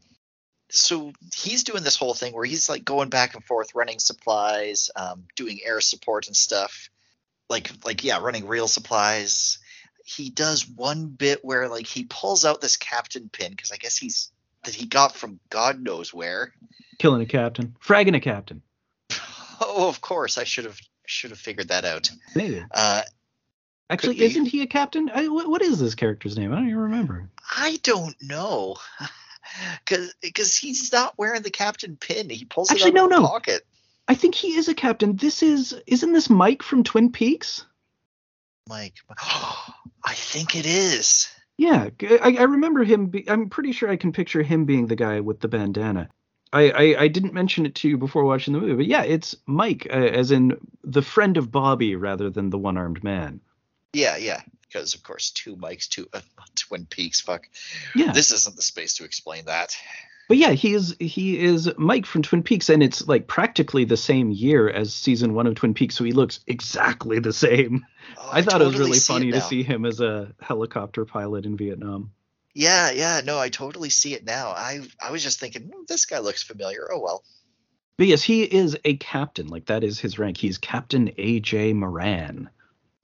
[0.71, 4.91] So he's doing this whole thing where he's like going back and forth, running supplies,
[4.97, 6.91] um, doing air support and stuff,
[7.49, 9.59] like like yeah, running real supplies.
[10.05, 13.97] He does one bit where like he pulls out this captain pin because I guess
[13.97, 14.31] he's
[14.65, 16.53] that he got from God knows where.
[16.99, 18.63] Killing a captain, fragging a captain.
[19.61, 22.11] Oh, of course, I should have should have figured that out.
[22.35, 22.63] Maybe.
[22.73, 23.03] Uh,
[23.89, 25.11] Actually, isn't he a captain?
[25.15, 26.53] I, what, what is this character's name?
[26.53, 27.31] I don't even remember.
[27.57, 28.77] I don't know.
[29.85, 32.31] Because because he's not wearing the captain pin.
[32.31, 33.29] He pulls Actually, it out no, of no.
[33.29, 33.65] pocket.
[34.07, 35.17] I think he is a captain.
[35.17, 37.65] This is isn't this Mike from Twin Peaks?
[38.69, 38.95] Like,
[40.05, 41.29] I think it is.
[41.57, 41.91] Yeah,
[42.21, 43.07] I remember him.
[43.07, 46.09] Be, I'm pretty sure I can picture him being the guy with the bandana.
[46.53, 49.37] I, I, I didn't mention it to you before watching the movie, but yeah, it's
[49.47, 53.41] Mike, uh, as in the friend of Bobby rather than the one-armed man.
[53.93, 54.41] Yeah, yeah.
[54.63, 56.21] Because, of course, two Mikes, two uh,
[56.57, 57.21] Twin Peaks.
[57.21, 57.49] Fuck.
[57.95, 59.77] Yeah, This isn't the space to explain that.
[60.29, 63.97] But yeah, he is he is Mike from Twin Peaks, and it's like practically the
[63.97, 67.85] same year as season one of Twin Peaks, so he looks exactly the same.
[68.19, 71.57] Oh, I thought it was really funny to see him as a helicopter pilot in
[71.57, 72.13] Vietnam.
[72.55, 73.21] Yeah, yeah.
[73.25, 74.49] No, I totally see it now.
[74.49, 76.89] I I was just thinking, "Hmm, this guy looks familiar.
[76.91, 77.25] Oh, well.
[77.97, 79.49] But yes, he is a captain.
[79.49, 80.37] Like that is his rank.
[80.37, 82.51] He's Captain AJ Moran.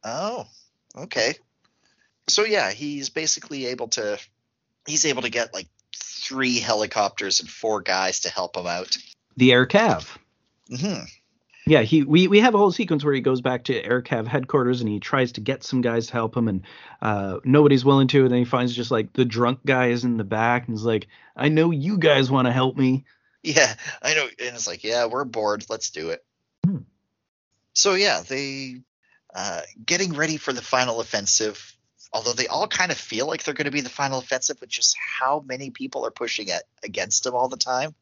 [0.03, 0.47] Oh,
[0.97, 1.35] okay.
[2.29, 4.19] So yeah, he's basically able to
[4.87, 8.97] he's able to get like three helicopters and four guys to help him out.
[9.37, 10.17] The Air Cav.
[10.69, 11.05] hmm
[11.67, 14.27] Yeah, he we, we have a whole sequence where he goes back to Air Cav
[14.27, 16.63] headquarters and he tries to get some guys to help him and
[17.03, 18.23] uh, nobody's willing to.
[18.23, 20.85] And then he finds just like the drunk guy is in the back and he's
[20.85, 23.05] like, I know you guys want to help me.
[23.43, 23.73] Yeah,
[24.03, 24.25] I know.
[24.25, 25.65] And it's like, yeah, we're bored.
[25.71, 26.25] Let's do it.
[26.65, 26.79] Hmm.
[27.75, 28.83] So yeah, they
[29.35, 31.75] uh, getting ready for the final offensive.
[32.13, 34.69] Although they all kind of feel like they're going to be the final offensive, but
[34.69, 37.95] just how many people are pushing it against them all the time.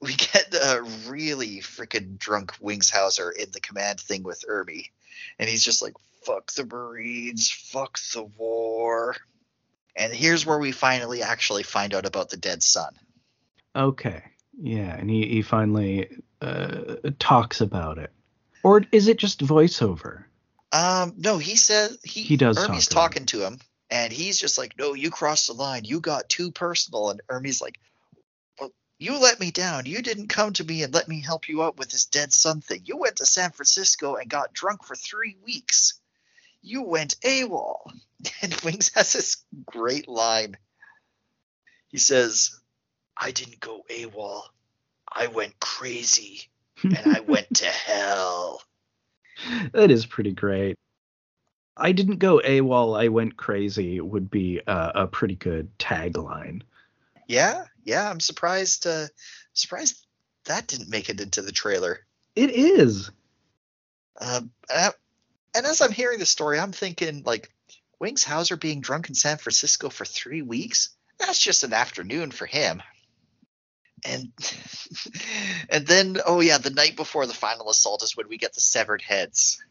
[0.00, 4.90] We get a really freaking drunk Wings Hauser in the command thing with Ermey,
[5.38, 9.16] and he's just like, "Fuck the Marines, fuck the war."
[9.96, 12.92] And here's where we finally actually find out about the dead son.
[13.76, 14.22] Okay.
[14.60, 16.08] Yeah, and he, he finally
[16.40, 18.10] uh, talks about it.
[18.62, 20.24] Or is it just voiceover?
[20.74, 24.58] Um, no, he says he He does Ermey's talk talking to him, and he's just
[24.58, 25.84] like, "No, you crossed the line.
[25.84, 27.78] You got too personal." And Ermey's like,
[28.58, 29.86] "Well, you let me down.
[29.86, 32.60] You didn't come to me and let me help you out with this dead son
[32.60, 32.82] thing.
[32.86, 35.94] You went to San Francisco and got drunk for three weeks.
[36.60, 37.92] You went AWOL."
[38.42, 40.56] And Wings has this great line.
[41.86, 42.58] He says,
[43.16, 44.42] "I didn't go AWOL.
[45.06, 46.48] I went crazy,
[46.82, 48.60] and I went to hell."
[49.72, 50.76] That is pretty great.
[51.76, 56.62] I didn't go AWOL, I went crazy would be a, a pretty good tagline.
[57.26, 58.86] Yeah, yeah, I'm surprised.
[58.86, 59.06] Uh,
[59.54, 60.06] surprised
[60.44, 62.00] that didn't make it into the trailer.
[62.36, 63.10] It is.
[64.20, 64.92] Um, and, I-
[65.56, 67.50] and as I'm hearing the story, I'm thinking like
[68.00, 70.90] Wings Hauser being drunk in San Francisco for three weeks.
[71.18, 72.82] That's just an afternoon for him.
[74.04, 74.32] And
[75.68, 78.60] and then oh yeah, the night before the final assault is when we get the
[78.60, 79.62] severed heads.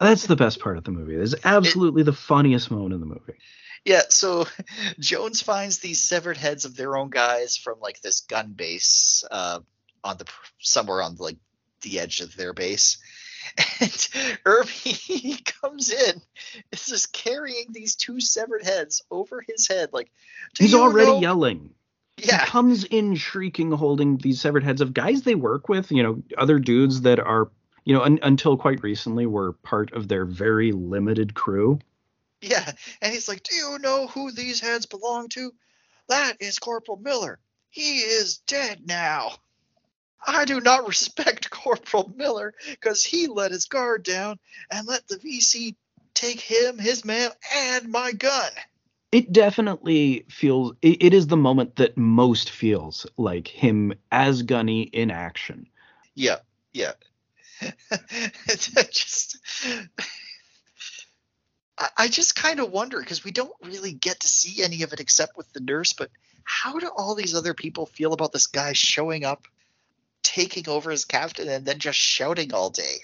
[0.00, 1.16] That's the best part of the movie.
[1.16, 3.34] It's absolutely the funniest moment in the movie.
[3.84, 4.46] Yeah, so
[5.00, 9.60] Jones finds these severed heads of their own guys from like this gun base uh,
[10.04, 10.26] on the
[10.60, 11.38] somewhere on like
[11.82, 12.98] the edge of their base,
[13.80, 13.90] and
[14.44, 16.20] Ermey comes in,
[16.72, 20.10] is just carrying these two severed heads over his head, like
[20.58, 21.70] He's already know-" yelling.
[22.18, 26.02] Yeah, He comes in shrieking, holding these severed heads of guys they work with, you
[26.02, 27.50] know, other dudes that are,
[27.84, 31.78] you know, un- until quite recently were part of their very limited crew.
[32.40, 32.70] yeah,
[33.02, 35.52] and he's like, "Do you know who these heads belong to?
[36.08, 37.38] That is Corporal Miller.
[37.70, 39.32] He is dead now."
[40.26, 44.38] I do not respect Corporal Miller because he let his guard down
[44.70, 45.76] and let the VC
[46.14, 48.50] take him, his man, and my gun.
[49.10, 50.74] It definitely feels.
[50.82, 55.66] It, it is the moment that most feels like him as Gunny in action.
[56.14, 56.38] Yeah,
[56.72, 56.92] yeah.
[58.90, 59.38] just,
[61.78, 64.92] I, I just kind of wonder because we don't really get to see any of
[64.92, 65.94] it except with the nurse.
[65.94, 66.10] But
[66.44, 69.46] how do all these other people feel about this guy showing up,
[70.22, 72.98] taking over as captain, and then just shouting all day?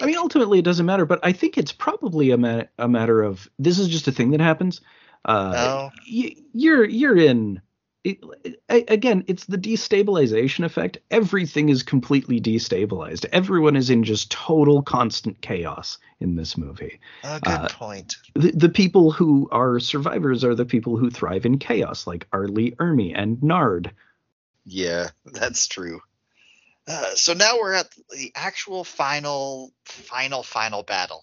[0.00, 1.04] I mean, ultimately, it doesn't matter.
[1.04, 4.30] But I think it's probably a, ma- a matter of this is just a thing
[4.30, 4.80] that happens.
[5.24, 5.92] Uh, No.
[6.10, 7.60] y- you're you're in.
[8.04, 8.18] It,
[8.68, 10.98] a- again, it's the destabilization effect.
[11.12, 13.26] Everything is completely destabilized.
[13.32, 16.98] Everyone is in just total constant chaos in this movie.
[17.22, 18.16] Oh, good Uh, point.
[18.34, 22.72] The, the people who are survivors are the people who thrive in chaos, like Arlie,
[22.72, 23.92] Ermey, and Nard.
[24.64, 26.00] Yeah, that's true.
[26.88, 31.22] Uh, so now we're at the actual final, final, final battle,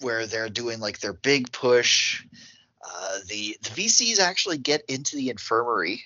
[0.00, 2.24] where they're doing like their big push.
[2.84, 6.02] Uh, the the VCs actually get into the infirmary,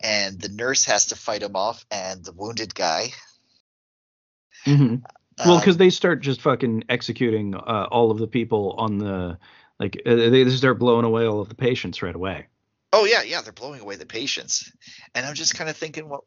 [0.00, 3.12] and the nurse has to fight him off, and the wounded guy.
[4.66, 4.96] Mm-hmm.
[5.44, 9.38] Well, Um, because they start just fucking executing uh, all of the people on the
[9.78, 12.46] like uh, they they start blowing away all of the patients right away.
[12.92, 14.72] Oh yeah, yeah, they're blowing away the patients,
[15.14, 16.26] and I'm just kind of thinking, well,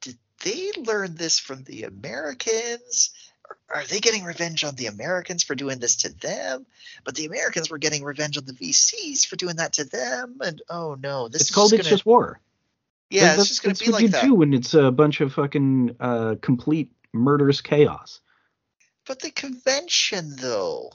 [0.00, 3.10] did they learn this from the Americans?
[3.70, 6.66] Are they getting revenge on the Americans for doing this to them?
[7.04, 10.62] But the Americans were getting revenge on the VCs for doing that to them, and
[10.70, 12.40] oh no, this it's is called just it's gonna, just war.
[13.10, 14.22] yeah, Like, it's that's, just gonna that's be what like you that.
[14.24, 18.20] do when it's a bunch of fucking uh, complete murderous chaos.
[19.06, 20.92] But the convention, though,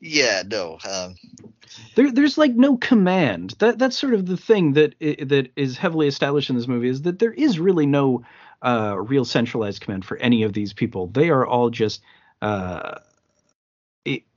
[0.00, 1.16] yeah, no, um,
[1.94, 3.54] There, there's like no command.
[3.58, 7.02] That that's sort of the thing that that is heavily established in this movie is
[7.02, 8.24] that there is really no
[8.62, 11.08] uh, real centralized command for any of these people.
[11.08, 12.00] They are all just
[12.40, 12.98] uh,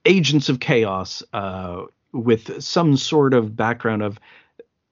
[0.06, 4.20] agents of chaos uh, with some sort of background of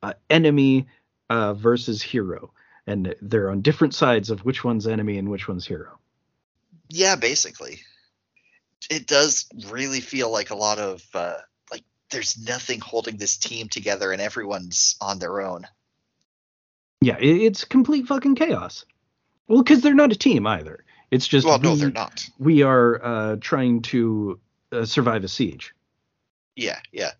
[0.01, 0.87] uh, enemy
[1.29, 2.51] uh, versus hero,
[2.85, 5.97] and they're on different sides of which one's enemy and which one's hero.
[6.89, 7.81] yeah, basically,
[8.89, 11.37] it does really feel like a lot of uh,
[11.71, 15.65] like there's nothing holding this team together, and everyone's on their own.
[17.01, 18.85] Yeah, it's complete fucking chaos.
[19.47, 20.83] Well, because they're not a team either.
[21.11, 22.27] It's just Well, no, we- they're not.
[22.39, 24.39] we are uh, trying to
[24.71, 25.73] uh, survive a siege.
[26.55, 27.11] Yeah, yeah.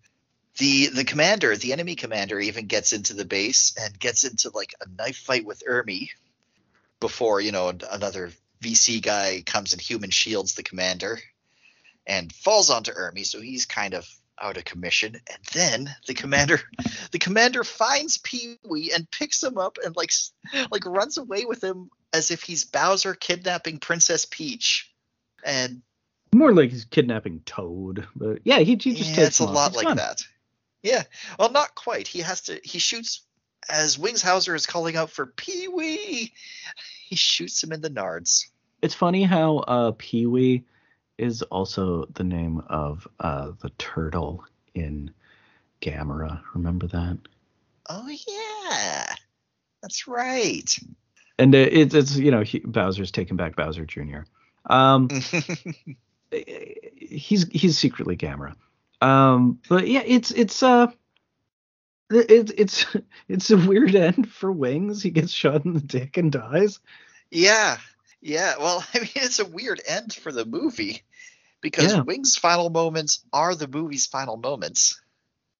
[0.58, 4.74] The the commander, the enemy commander, even gets into the base and gets into like
[4.80, 6.10] a knife fight with Ermey
[7.00, 8.30] before you know another
[8.62, 11.18] VC guy comes and human shields the commander
[12.06, 14.06] and falls onto Ermey, so he's kind of
[14.40, 15.14] out of commission.
[15.14, 16.60] And then the commander,
[17.10, 20.12] the commander finds Pee Wee and picks him up and like
[20.70, 24.90] like runs away with him as if he's Bowser kidnapping Princess Peach.
[25.44, 25.82] And
[26.32, 29.68] More like he's kidnapping Toad, but yeah, he, he just yeah, takes it's a lot
[29.68, 29.96] It's like fun.
[29.98, 30.22] that.
[30.82, 31.02] Yeah,
[31.38, 32.06] well, not quite.
[32.06, 32.60] He has to.
[32.62, 33.22] He shoots
[33.68, 36.32] as Wings Hauser is calling out for Pee Wee.
[37.06, 38.46] He shoots him in the nards.
[38.80, 40.64] It's funny how uh, Pee Wee
[41.18, 44.44] is also the name of uh, the turtle
[44.74, 45.12] in
[45.82, 46.40] Gamera.
[46.54, 47.18] Remember that?
[47.90, 49.14] Oh yeah,
[49.82, 50.74] that's right.
[51.38, 54.20] And it's it's you know he, Bowser's taking back Bowser Jr.
[54.66, 55.08] Um,
[56.30, 58.54] he's he's secretly Gamera.
[59.00, 60.86] Um, but yeah, it's it's uh,
[62.10, 62.86] it's it's
[63.28, 65.02] it's a weird end for Wings.
[65.02, 66.80] He gets shot in the dick and dies.
[67.30, 67.78] yeah,
[68.20, 68.54] yeah.
[68.58, 71.02] Well, I mean, it's a weird end for the movie
[71.60, 72.02] because Yeah.
[72.02, 75.00] Wing's final moments are the movie's final moments.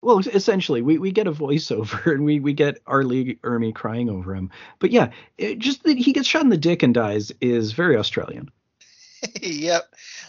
[0.05, 3.05] Well, essentially, we, we get a voiceover and we, we get R.
[3.05, 4.51] Lee Ermey crying over him.
[4.79, 7.97] But yeah, it, just that he gets shot in the dick and dies is very
[7.97, 8.51] Australian.
[9.41, 9.85] yep.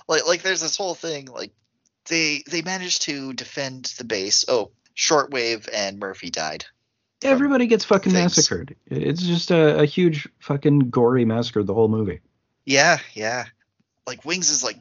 [0.08, 1.52] Like like there's this whole thing like
[2.08, 4.46] they they managed to defend the base.
[4.48, 6.66] Oh, Shortwave and Murphy died.
[7.22, 8.38] Everybody gets fucking things.
[8.38, 8.76] massacred.
[8.86, 12.22] It's just a, a huge fucking gory massacre the whole movie.
[12.66, 13.46] Yeah, yeah.
[14.08, 14.78] Like Wings is like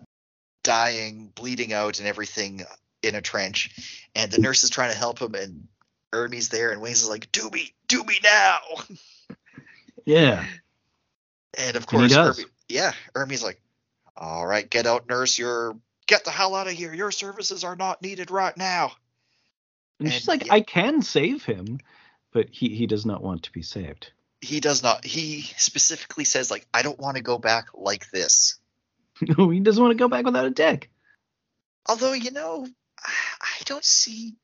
[0.63, 2.65] dying, bleeding out, and everything
[3.05, 5.69] in a trench, and the nurse is trying to help him, and
[6.13, 8.59] Ermey's there, and Wings is like, "Do me, do me now!"
[10.07, 10.45] Yeah.
[11.57, 12.13] And of And course.
[12.13, 13.61] Ermey, yeah, Ermey's like,
[14.17, 15.39] "All right, get out, nurse.
[15.39, 15.77] You're
[16.07, 16.93] get the hell out of here.
[16.93, 18.93] Your services are not needed right now."
[19.99, 20.55] And And she's like, yeah.
[20.55, 21.79] I can save him,
[22.33, 24.13] but he, he does not want to be saved.
[24.41, 25.05] He does not.
[25.05, 28.59] He specifically says like, "I don't want to go back like this."
[29.23, 30.91] No, he doesn't want to go back without a dick.
[31.89, 32.67] Although, you know,
[33.05, 34.35] I don't see.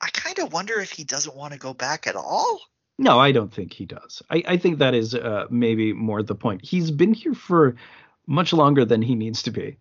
[0.00, 2.60] I kind of wonder if he doesn't want to go back at all.
[2.98, 4.22] No, I don't think he does.
[4.30, 6.64] I, I think that is uh, maybe more the point.
[6.64, 7.76] He's been here for
[8.26, 9.78] much longer than he needs to be.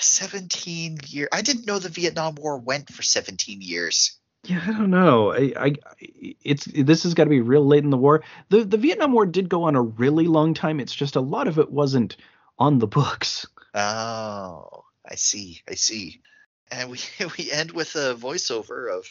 [0.00, 1.28] 17 years.
[1.32, 4.18] I didn't know the Vietnam War went for 17 years.
[4.44, 5.32] Yeah, I don't know.
[5.32, 8.22] I, I it's this has got to be real late in the war.
[8.48, 10.80] The the Vietnam War did go on a really long time.
[10.80, 12.16] It's just a lot of it wasn't
[12.58, 13.46] on the books.
[13.74, 15.60] Oh, I see.
[15.68, 16.22] I see.
[16.70, 16.98] And we
[17.38, 19.06] we end with a voiceover of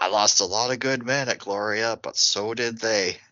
[0.00, 3.16] I lost a lot of good men at Gloria, but so did they.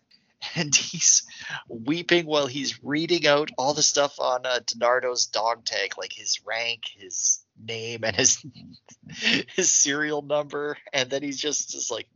[0.55, 1.23] And he's
[1.67, 6.39] weeping while he's reading out all the stuff on uh, DiNardo's dog tag, like his
[6.45, 8.45] rank, his name, and his
[9.53, 10.77] his serial number.
[10.93, 12.07] And then he's just just like,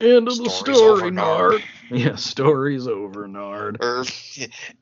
[0.00, 1.62] End of the story, Nard.
[1.88, 3.78] Yeah, story's over, Nard.
[3.80, 4.04] Or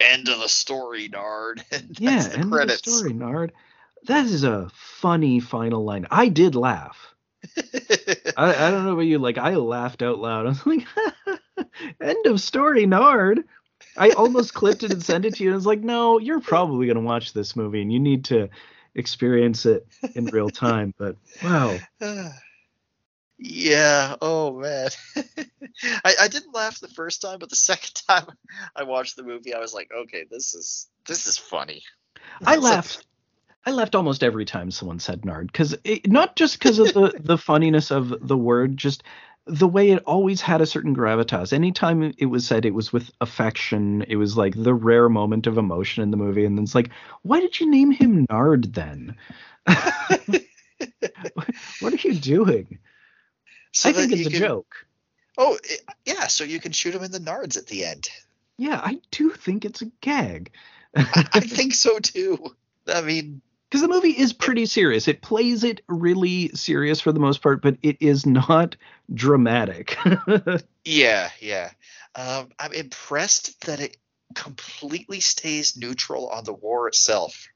[0.01, 1.63] end of the story, Nard.
[1.99, 2.79] yeah, the end credits.
[2.79, 3.53] of the story, Nard.
[4.05, 6.07] That is a funny final line.
[6.11, 7.15] I did laugh.
[8.37, 9.19] I, I don't know about you.
[9.19, 10.47] Like I laughed out loud.
[10.47, 10.87] I was like,
[12.01, 13.45] end of story, Nard.
[13.97, 15.51] I almost clipped it and sent it to you.
[15.51, 18.49] And I was like, no, you're probably gonna watch this movie and you need to
[18.95, 20.95] experience it in real time.
[20.99, 21.79] But wow.
[23.37, 24.15] Yeah.
[24.23, 24.91] Oh man.
[26.05, 28.27] I, I didn't laugh the first time, but the second time
[28.77, 31.83] I watched the movie, I was like, okay, this is this is funny.
[32.47, 33.05] I laughed.
[33.67, 35.75] I left almost every time someone said nard because
[36.07, 39.03] not just because of the the funniness of the word, just
[39.47, 41.53] the way it always had a certain gravitas.
[41.53, 44.03] Anytime it was said, it was with affection.
[44.09, 46.91] It was like the rare moment of emotion in the movie, and then it's like,
[47.23, 49.17] why did you name him Nard then?
[49.67, 52.79] what are you doing?
[53.73, 54.87] So I think it's a can, joke.
[55.37, 55.59] Oh
[56.05, 58.09] yeah, so you can shoot him in the nards at the end.
[58.57, 60.53] Yeah, I do think it's a gag.
[60.97, 62.55] I, I think so too.
[62.87, 63.43] I mean,
[63.75, 65.09] because the movie is pretty serious.
[65.09, 68.77] It plays it really serious for the most part, but it is not
[69.13, 69.99] dramatic.
[70.85, 71.73] yeah, yeah.
[72.15, 73.97] Um, I'm impressed that it
[74.33, 77.49] completely stays neutral on the war itself.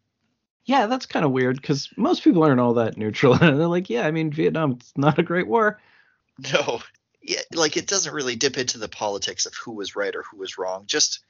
[0.64, 3.34] Yeah, that's kind of weird because most people aren't all that neutral.
[3.38, 5.80] They're like, yeah, I mean, Vietnam's not a great war.
[6.52, 6.80] No,
[7.22, 10.38] yeah, like it doesn't really dip into the politics of who was right or who
[10.38, 10.82] was wrong.
[10.86, 11.20] Just,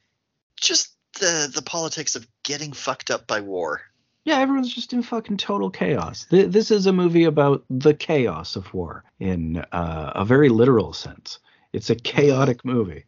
[0.58, 3.82] just the the politics of getting fucked up by war.
[4.28, 6.26] Yeah, everyone's just in fucking total chaos.
[6.28, 11.38] This is a movie about the chaos of war in uh, a very literal sense.
[11.72, 13.06] It's a chaotic movie.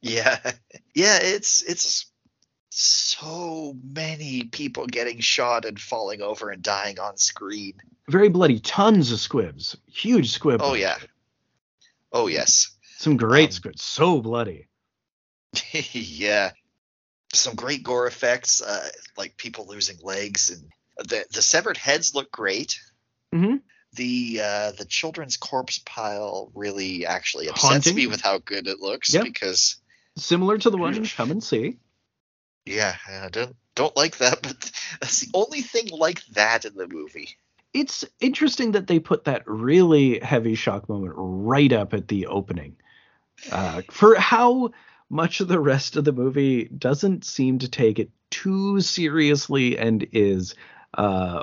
[0.00, 0.38] Yeah,
[0.94, 2.06] yeah, it's it's
[2.68, 7.74] so many people getting shot and falling over and dying on screen.
[8.08, 8.60] Very bloody.
[8.60, 9.76] Tons of squibs.
[9.88, 10.60] Huge squib.
[10.62, 10.98] Oh yeah.
[12.12, 12.76] Oh yes.
[12.98, 13.82] Some great um, squibs.
[13.82, 14.68] So bloody.
[15.72, 16.52] yeah
[17.32, 22.30] some great gore effects, uh, like people losing legs, and the the severed heads look
[22.30, 22.80] great.
[23.34, 23.56] Mm-hmm.
[23.94, 27.96] The uh, the children's corpse pile really actually upsets Haunting.
[27.96, 29.24] me with how good it looks yep.
[29.24, 29.76] because
[30.16, 31.78] similar to the one in Come and See.
[32.66, 36.88] Yeah, I don't don't like that, but that's the only thing like that in the
[36.88, 37.36] movie.
[37.72, 42.76] It's interesting that they put that really heavy shock moment right up at the opening.
[43.50, 44.72] Uh, for how
[45.10, 50.06] much of the rest of the movie doesn't seem to take it too seriously and
[50.12, 50.54] is
[50.94, 51.42] uh,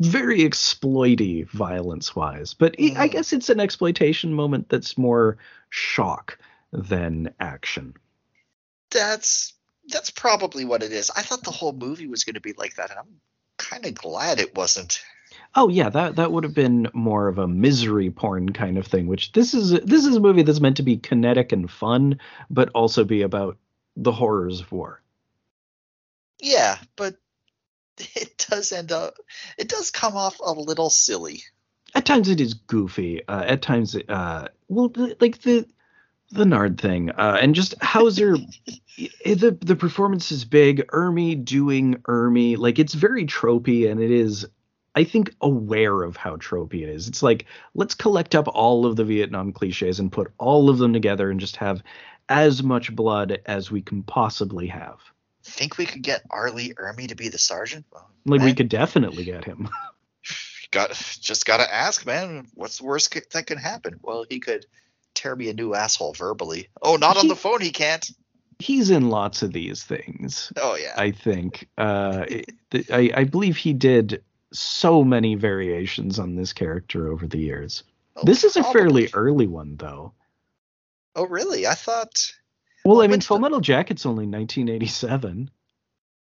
[0.00, 2.54] very exploity violence wise.
[2.54, 2.76] But.
[2.96, 5.38] I guess it's an exploitation moment that's more
[5.70, 6.38] shock
[6.72, 7.94] than action.
[8.90, 9.54] That's
[9.88, 11.10] that's probably what it is.
[11.10, 13.20] I thought the whole movie was going to be like that, and I'm
[13.58, 15.02] kind of glad it wasn't.
[15.54, 19.08] Oh yeah, that that would have been more of a misery porn kind of thing.
[19.08, 22.68] Which this is this is a movie that's meant to be kinetic and fun, but
[22.70, 23.56] also be about
[23.96, 25.02] the horrors of war.
[26.40, 27.16] Yeah, but
[27.98, 29.14] it does end up
[29.58, 31.42] it does come off a little silly.
[31.94, 33.26] At times it is goofy.
[33.26, 35.66] Uh, at times, uh, well, like the
[36.30, 38.36] the Nard thing, uh, and just Hauser.
[39.24, 40.86] the the performance is big.
[40.88, 44.46] Ermey doing Ermey, like it's very tropey, and it is
[44.94, 47.08] I think aware of how tropey it is.
[47.08, 50.92] It's like let's collect up all of the Vietnam cliches and put all of them
[50.92, 51.82] together and just have
[52.28, 54.98] as much blood as we can possibly have.
[55.42, 57.86] Think we could get Arlie Lee Ermey to be the sergeant?
[57.92, 58.46] Well, like man.
[58.46, 59.68] we could definitely get him.
[60.70, 62.46] Got just gotta ask, man.
[62.54, 63.98] What's the worst that can happen?
[64.02, 64.66] Well, he could
[65.14, 66.68] tear me a new asshole verbally.
[66.80, 67.60] Oh, not he, on the phone.
[67.60, 68.08] He can't.
[68.60, 70.52] He's in lots of these things.
[70.56, 70.94] Oh yeah.
[70.96, 71.66] I think.
[71.76, 72.24] Uh,
[72.92, 74.22] I, I believe he did
[74.52, 77.84] so many variations on this character over the years.
[78.16, 80.12] Oh, this is a fairly early one, though.
[81.14, 81.66] Oh, really?
[81.66, 82.32] I thought.
[82.84, 83.42] Well, well I mean, Full the...
[83.42, 85.50] Metal Jacket's only 1987.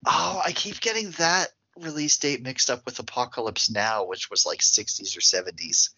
[0.06, 4.60] Oh, I keep getting that release date mixed up with Apocalypse Now, which was like
[4.60, 5.90] 60s or 70s.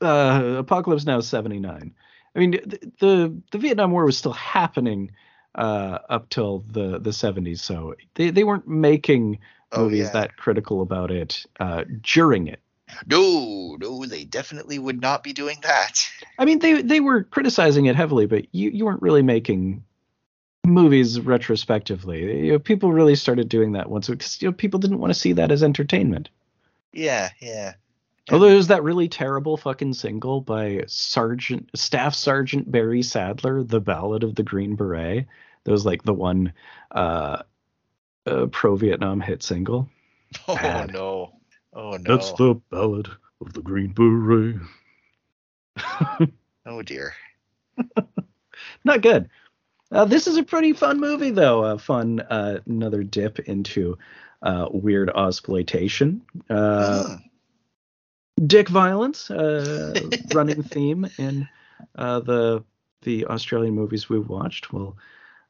[0.00, 1.94] Uh, Apocalypse Now is 79.
[2.34, 5.12] I mean, the, the, the Vietnam War was still happening,
[5.54, 7.60] uh, up till the the 70s.
[7.60, 9.38] So they they weren't making
[9.74, 10.12] Oh, movies yeah.
[10.12, 12.60] that critical about it uh, during it.
[13.06, 16.08] No, no, they definitely would not be doing that.
[16.38, 19.82] I mean, they they were criticizing it heavily, but you you weren't really making
[20.64, 22.46] movies retrospectively.
[22.46, 25.18] You know, people really started doing that once because you know, people didn't want to
[25.18, 26.28] see that as entertainment.
[26.92, 27.74] Yeah, yeah.
[28.30, 34.22] Although there's that really terrible fucking single by Sergeant Staff Sergeant Barry Sadler, "The Ballad
[34.22, 35.26] of the Green Beret."
[35.64, 36.52] That was like the one
[36.90, 37.42] uh,
[38.26, 39.88] uh, pro Vietnam hit single.
[40.48, 40.92] Oh Bad.
[40.92, 41.32] no.
[41.72, 41.98] Oh no.
[42.16, 43.08] That's the Ballad
[43.40, 44.56] of the Green Beret.
[46.66, 47.12] Oh dear.
[48.84, 49.28] Not good.
[49.92, 51.62] Uh, this is a pretty fun movie, though.
[51.64, 53.98] A fun uh, another dip into
[54.42, 56.22] uh, weird exploitation.
[56.48, 57.04] Uh,
[58.38, 58.46] Hmm.
[58.46, 59.94] dick violence, uh,
[60.34, 61.46] running theme in
[61.96, 62.64] uh, the
[63.02, 64.72] the Australian movies we've watched.
[64.72, 64.96] We'll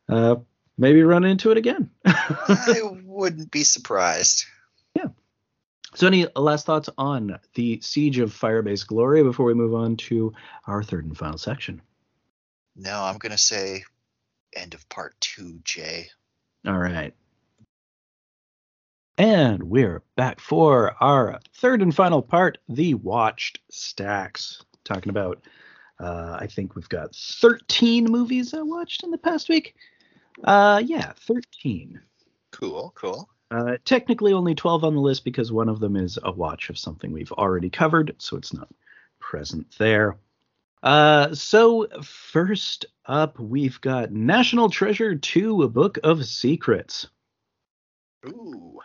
[0.09, 0.37] uh,
[0.77, 1.91] maybe run into it again.
[2.05, 4.45] I wouldn't be surprised.
[4.95, 5.09] Yeah.
[5.95, 10.33] So, any last thoughts on the Siege of Firebase Gloria before we move on to
[10.67, 11.81] our third and final section?
[12.77, 13.85] No, I'm gonna say
[14.55, 16.09] end of part two, Jay.
[16.67, 17.15] All right.
[19.17, 24.63] And we're back for our third and final part, the watched stacks.
[24.83, 25.45] Talking about,
[26.01, 29.77] uh, I think we've got 13 movies I watched in the past week.
[30.43, 32.01] Uh, yeah, 13.
[32.51, 33.29] Cool, cool.
[33.51, 36.79] Uh, technically only 12 on the list because one of them is a watch of
[36.79, 38.69] something we've already covered, so it's not
[39.21, 40.17] present there.
[40.83, 47.07] Uh, so first up, we've got National Treasure 2, A Book of Secrets.
[48.27, 48.81] Ooh.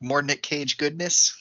[0.00, 1.36] More Nick Cage goodness.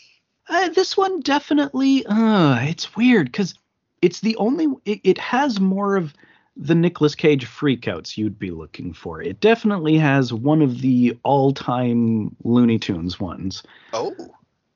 [0.48, 3.54] Uh, this one definitely, uh, it's weird because
[4.02, 6.14] it's the only, it, it has more of
[6.58, 9.22] the Nicolas Cage freakouts you'd be looking for.
[9.22, 13.64] It definitely has one of the all time Looney Tunes ones.
[13.94, 14.14] Oh.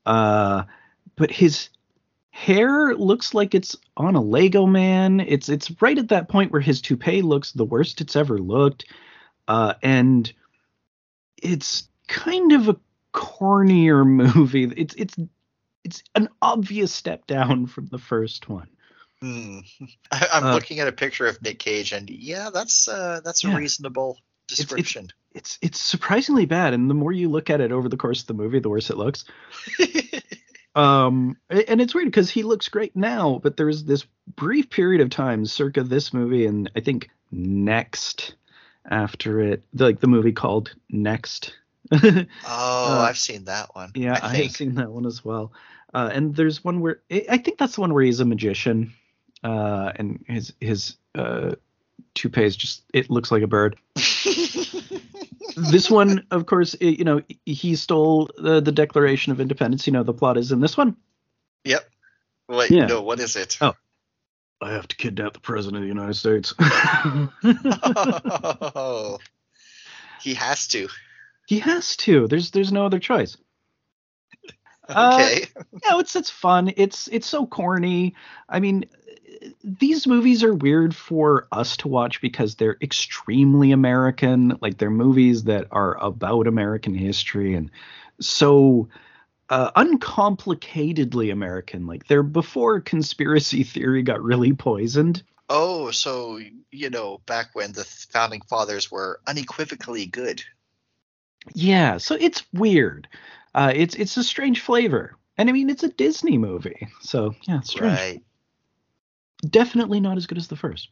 [0.04, 0.64] Uh,
[1.16, 1.68] but his
[2.30, 5.20] hair looks like it's on a Lego man.
[5.20, 8.86] It's it's right at that point where his toupee looks the worst it's ever looked.
[9.48, 10.32] Uh, and
[11.42, 12.76] it's kind of a
[13.12, 14.64] cornier movie.
[14.76, 15.16] It's it's
[15.84, 18.68] it's an obvious step down from the first one.
[19.20, 19.60] Hmm.
[20.12, 23.44] I, I'm Uh, looking at a picture of Nick Cage, and yeah, that's uh, that's
[23.44, 23.56] a Yeah.
[23.56, 25.08] reasonable description.
[25.34, 28.26] It's it's surprisingly bad, and the more you look at it over the course of
[28.26, 29.24] the movie, the worse it looks.
[30.74, 34.04] Um, and it's weird because he looks great now, but there's this
[34.36, 38.34] brief period of time, circa this movie, and I think next
[38.90, 41.54] after it, like the movie called Next.
[41.92, 43.90] oh, Uh, I've seen that one.
[43.94, 45.52] yeah, I, I have seen that one as well.
[45.94, 48.92] Uh, and there's one where I I think that's the one where he's a magician,
[49.44, 51.54] uh, and his his uh,
[52.14, 53.76] toupee is just it looks like a bird.
[55.56, 59.86] this one, of course, i you know, he stole the, the Declaration of Independence.
[59.86, 60.96] You know, the plot is in this one.
[61.64, 61.88] Yep.
[62.48, 62.86] Wait, Yeah.
[62.86, 63.56] no, what is it?
[63.60, 63.74] Oh.
[64.62, 66.54] I have to kidnap the president of the United States.
[67.44, 69.18] Oh.
[70.22, 70.88] he has to.
[71.46, 72.26] he has to.
[72.28, 73.36] There's there's no other choice.
[74.88, 75.46] Uh, Okay.
[75.84, 76.72] No, it's it's fun.
[76.76, 78.14] It's it's so corny.
[78.48, 78.84] I mean,
[79.62, 84.56] these movies are weird for us to watch because they're extremely American.
[84.60, 87.70] Like they're movies that are about American history and
[88.20, 88.88] so
[89.48, 91.86] uh, uncomplicatedly American.
[91.86, 95.22] Like they're before conspiracy theory got really poisoned.
[95.48, 100.42] oh, so you know, back when the founding fathers were unequivocally good.
[101.54, 103.08] Yeah, so it's weird.
[103.54, 107.58] Uh, it's it's a strange flavor, and I mean it's a Disney movie, so yeah,
[107.58, 107.98] it's strange.
[107.98, 108.22] Right.
[109.48, 110.88] Definitely not as good as the first.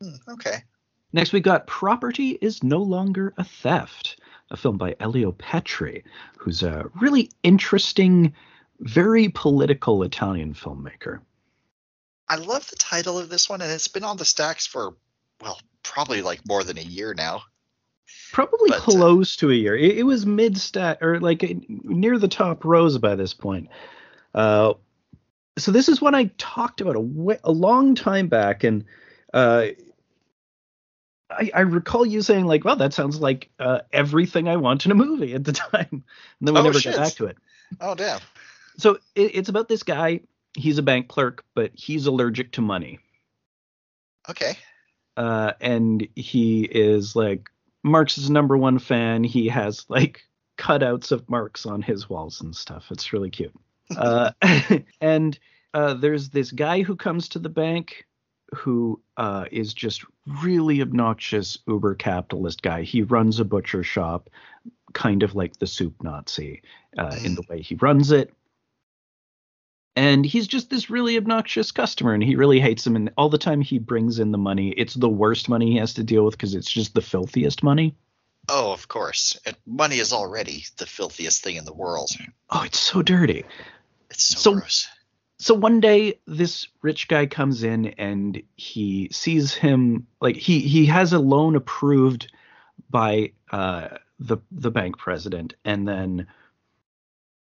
[0.00, 0.64] Hmm, okay.
[1.12, 4.20] Next, we got Property is No Longer a Theft,
[4.50, 6.04] a film by Elio Petri,
[6.36, 8.34] who's a really interesting,
[8.80, 11.20] very political Italian filmmaker.
[12.28, 14.94] I love the title of this one, and it's been on the stacks for
[15.40, 17.42] well, probably like more than a year now.
[18.32, 19.76] Probably But, uh, close to a year.
[19.76, 23.68] It, it was mid stat or like uh, near the top rows by this point.
[24.34, 24.74] Uh,
[25.58, 28.84] so this is one I talked about a, a long time back, and
[29.34, 29.66] uh,
[31.30, 34.92] I, I recall you saying like, "Well, that sounds like uh, everything I want in
[34.92, 36.02] a movie" at the time, and
[36.40, 36.94] then we Oh, never shit.
[36.96, 37.36] got back to it.
[37.80, 38.20] Oh damn.
[38.78, 40.20] So it, it's about this guy.
[40.56, 43.00] He's a bank clerk, but he's allergic to money.
[44.28, 44.56] Okay.
[45.16, 47.50] uh, and he is like
[47.82, 49.24] Marx's number one fan.
[49.24, 50.22] He has like
[50.58, 52.86] cutouts of Marx on his walls and stuff.
[52.90, 53.54] It's really cute.
[53.96, 54.30] Uh,
[55.00, 55.38] and
[55.74, 58.06] uh, there's this guy who comes to the bank
[58.54, 60.04] who uh, is just
[60.42, 62.82] really obnoxious uber capitalist guy.
[62.82, 64.30] He runs a butcher shop,
[64.94, 66.62] kind of like the soup Nazi
[66.96, 68.32] uh, in the way he runs it.
[69.96, 72.94] And he's just this really obnoxious customer, and he really hates him.
[72.94, 75.94] And all the time he brings in the money, it's the worst money he has
[75.94, 77.96] to deal with because it's just the filthiest money.
[78.48, 79.36] Oh, of course.
[79.66, 82.10] Money is already the filthiest thing in the world.
[82.48, 83.44] Oh, it's so dirty.
[84.10, 84.88] It's so, So- gross.
[85.38, 90.86] so one day this rich guy comes in and he sees him like he he
[90.86, 92.32] has a loan approved
[92.90, 93.88] by uh
[94.18, 96.26] the the bank president and then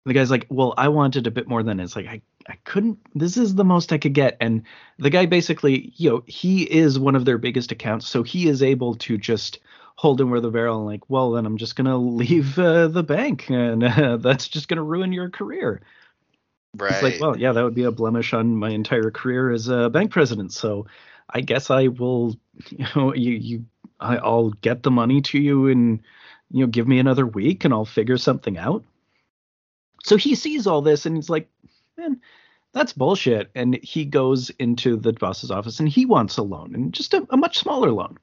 [0.05, 1.83] the guy's like well i wanted a bit more than it.
[1.83, 4.63] it's like i i couldn't this is the most i could get and
[4.99, 8.61] the guy basically you know he is one of their biggest accounts so he is
[8.63, 9.59] able to just
[9.95, 13.03] hold him with the barrel and like well then i'm just gonna leave uh, the
[13.03, 15.81] bank and uh, that's just gonna ruin your career
[16.77, 16.93] Right.
[16.93, 19.89] it's like, well, yeah, that would be a blemish on my entire career as a
[19.89, 20.53] bank president.
[20.53, 20.87] So
[21.29, 22.35] I guess I will,
[22.69, 23.65] you know, you, you,
[23.99, 26.01] I, I'll get the money to you and,
[26.51, 28.83] you know, give me another week and I'll figure something out.
[30.03, 31.49] So he sees all this and he's like,
[31.97, 32.21] man,
[32.73, 33.49] that's bullshit.
[33.55, 37.25] And he goes into the boss's office and he wants a loan and just a,
[37.29, 38.17] a much smaller loan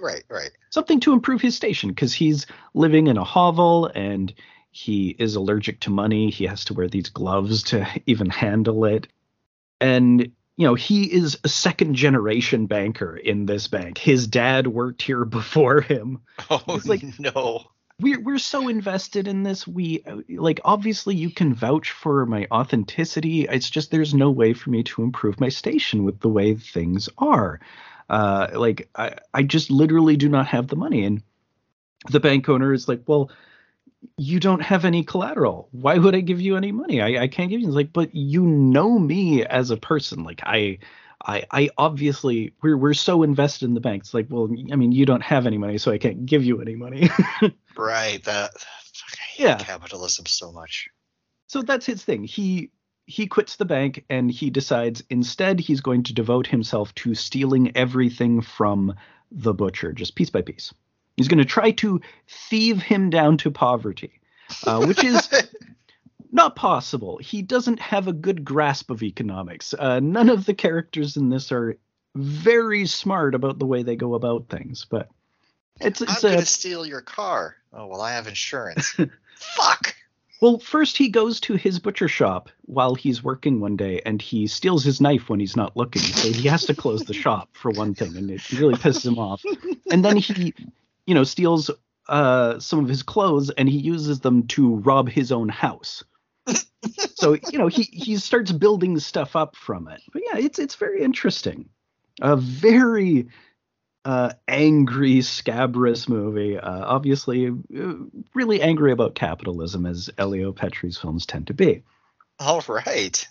[0.00, 0.50] right, right.
[0.70, 4.32] something to improve his station because he's living in a hovel and
[4.70, 6.30] he is allergic to money.
[6.30, 9.06] He has to wear these gloves to even handle it.
[9.80, 13.98] And, you know, he is a second generation banker in this bank.
[13.98, 16.20] His dad worked here before him.
[16.50, 17.64] Oh, It's like- no.
[18.00, 19.66] We're, we're so invested in this.
[19.66, 23.42] We, uh, like, obviously you can vouch for my authenticity.
[23.48, 27.08] It's just there's no way for me to improve my station with the way things
[27.18, 27.58] are.
[28.08, 31.04] Uh, like, I, I just literally do not have the money.
[31.04, 31.24] And
[32.08, 33.32] the bank owner is like, well,
[34.16, 35.68] you don't have any collateral.
[35.72, 37.00] Why would I give you any money?
[37.00, 37.66] I, I can't give you.
[37.66, 40.22] It's like, but you know me as a person.
[40.24, 40.78] Like I,
[41.26, 44.02] I, I obviously we're we're so invested in the bank.
[44.02, 46.60] It's like, well, I mean, you don't have any money, so I can't give you
[46.60, 47.10] any money.
[47.76, 48.22] Right.
[48.24, 48.52] That.
[48.58, 49.56] fuck, I hate Yeah.
[49.58, 50.88] capitalism so much.
[51.46, 52.24] so that's his thing.
[52.24, 52.70] He
[53.06, 57.76] he quits the bank and he decides instead he's going to devote himself to stealing
[57.76, 58.94] everything from
[59.30, 60.74] the butcher, just piece by piece.
[61.18, 64.20] He's going to try to thieve him down to poverty,
[64.64, 65.28] uh, which is
[66.32, 67.18] not possible.
[67.18, 69.74] He doesn't have a good grasp of economics.
[69.74, 71.76] Uh, none of the characters in this are
[72.14, 75.08] very smart about the way they go about things, but
[75.80, 77.56] it's I'm gonna a steal your car.
[77.72, 78.96] Oh well, I have insurance.
[79.36, 79.96] Fuck.
[80.40, 80.58] well.
[80.58, 84.84] First, he goes to his butcher shop while he's working one day, and he steals
[84.84, 86.02] his knife when he's not looking.
[86.02, 89.18] So he has to close the shop for one thing, and it really pisses him
[89.18, 89.42] off.
[89.90, 90.54] And then he,
[91.08, 91.70] you know, steals
[92.08, 96.04] uh, some of his clothes, and he uses them to rob his own house.
[97.14, 100.02] so you know he he starts building stuff up from it.
[100.12, 101.70] But yeah, it's it's very interesting.
[102.20, 103.28] A very
[104.04, 106.58] uh, angry, scabrous movie.
[106.58, 107.94] Uh, obviously, uh,
[108.34, 111.84] really angry about capitalism, as Elio Petri's films tend to be.
[112.38, 113.26] All right.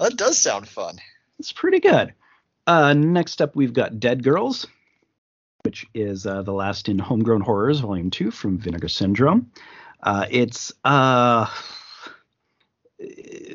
[0.00, 0.98] That does sound fun.
[1.38, 2.12] It's pretty good.
[2.66, 4.66] Uh, next up, we've got Dead Girls,
[5.64, 9.50] which is uh, the last in Homegrown Horrors, Volume 2 from Vinegar Syndrome.
[10.02, 11.48] Uh, it's a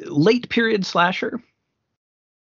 [0.06, 1.42] late period slasher.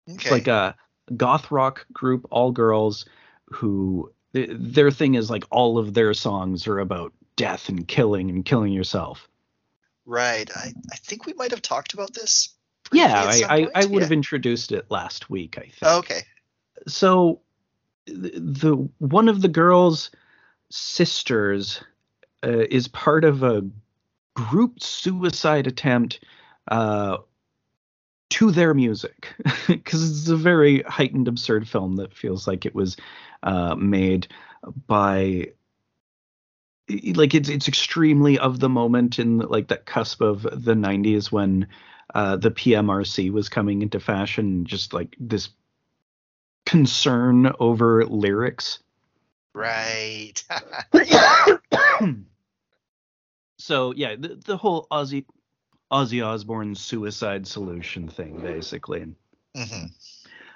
[0.09, 0.15] Okay.
[0.15, 0.75] It's like a
[1.15, 3.05] goth rock group, all girls,
[3.49, 8.29] who th- their thing is like all of their songs are about death and killing
[8.29, 9.27] and killing yourself.
[10.05, 10.49] right.
[10.55, 12.49] I, I think we might have talked about this.
[12.93, 15.75] Yeah, I, I, I would have introduced it last week, I think.
[15.83, 16.21] Oh, okay.
[16.87, 17.41] so
[18.07, 20.11] the, one of the girls'
[20.69, 21.83] sisters
[22.43, 23.65] uh, is part of a
[24.35, 26.19] group suicide attempt
[26.69, 27.17] uh,
[28.29, 29.33] to their music.
[29.67, 32.95] Because it's a very heightened, absurd film that feels like it was
[33.43, 34.27] uh, made
[34.87, 35.51] by
[37.15, 41.67] like it's it's extremely of the moment in like that cusp of the 90s when
[42.15, 45.49] uh, the PMRC was coming into fashion, just like this
[46.67, 48.79] concern over lyrics.
[49.53, 50.33] Right.
[53.57, 55.25] so yeah, the, the whole Ozzy
[55.91, 59.05] Ozzy Osbourne suicide solution thing, basically.
[59.55, 59.85] hmm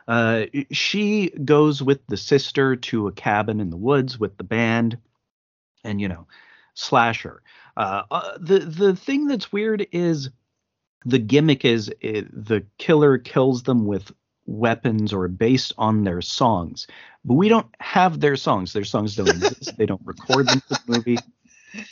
[0.07, 4.97] Uh, she goes with the sister to a cabin in the woods with the band,
[5.83, 6.27] and you know,
[6.73, 7.41] slasher.
[7.77, 10.29] Uh, uh, the the thing that's weird is
[11.05, 14.11] the gimmick is it, the killer kills them with
[14.45, 16.87] weapons or based on their songs,
[17.23, 18.73] but we don't have their songs.
[18.73, 19.77] Their songs don't exist.
[19.77, 21.17] They don't record them for the movie.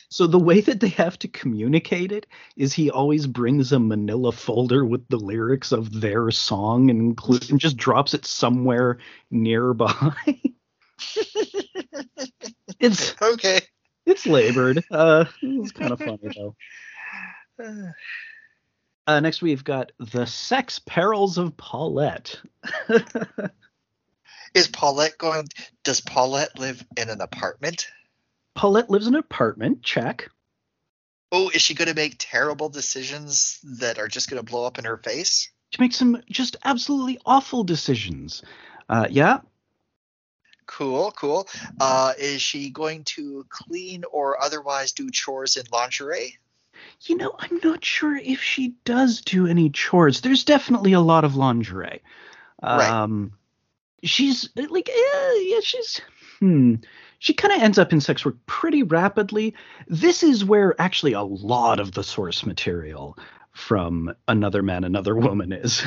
[0.10, 2.26] So the way that they have to communicate it
[2.58, 7.50] is he always brings a manila folder with the lyrics of their song and, include,
[7.50, 8.98] and just drops it somewhere
[9.32, 10.16] nearby.
[12.80, 13.62] it's okay.
[14.06, 14.84] It's labored.
[14.92, 16.56] Uh, it's kind of funny though.
[19.10, 22.40] Uh, next, we've got the sex perils of Paulette.
[24.54, 25.48] Is Paulette going?
[25.84, 27.88] Does Paulette live in an apartment?
[28.54, 29.82] Paulette lives in an apartment.
[29.82, 30.30] Check.
[31.32, 34.78] Oh, is she going to make terrible decisions that are just going to blow up
[34.78, 35.50] in her face?
[35.72, 38.44] She makes some just absolutely awful decisions.
[38.88, 39.40] Uh, yeah.
[40.68, 41.48] Cool, cool.
[41.82, 46.38] Uh, is she going to clean or otherwise do chores in lingerie?
[47.02, 50.22] You know, I'm not sure if she does do any chores.
[50.22, 52.02] There's definitely a lot of lingerie.
[52.62, 54.10] Um, right.
[54.10, 56.02] She's like, yeah, yeah, she's.
[56.40, 56.76] Hmm.
[57.20, 59.54] She kind of ends up in sex work pretty rapidly.
[59.88, 63.18] This is where actually a lot of the source material
[63.52, 65.84] from Another Man, Another Woman is.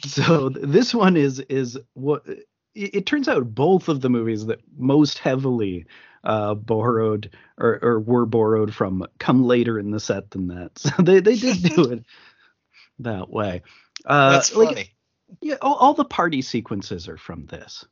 [0.04, 4.60] so this one is is what it, it, turns out both of the movies that
[4.76, 5.86] most heavily
[6.26, 10.72] uh, borrowed or, or, were borrowed from come later in the set than that.
[10.78, 12.04] So they, they did do it
[12.98, 13.62] that way.
[14.04, 14.74] Uh, That's funny.
[14.74, 14.94] Like,
[15.40, 17.84] yeah, all, all, the party sequences are from this.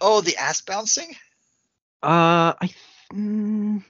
[0.00, 1.10] Oh, the ass bouncing.
[2.02, 2.70] Uh, I
[3.12, 3.82] mm,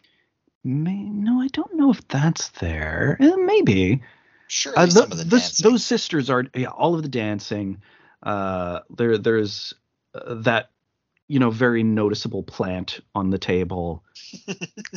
[0.65, 3.17] may, no, I don't know if that's there.
[3.21, 4.03] Eh, maybe.
[4.47, 4.73] Sure.
[4.77, 7.83] Uh, the, the, those sisters are yeah, all of the dancing.
[8.23, 9.75] Uh, there there's
[10.15, 10.71] uh, that
[11.29, 14.05] you know very noticeable plant on the table.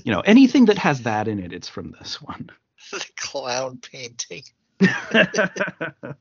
[0.04, 2.50] you know anything that has that in it, it's from this one.
[2.92, 4.44] the clown painting.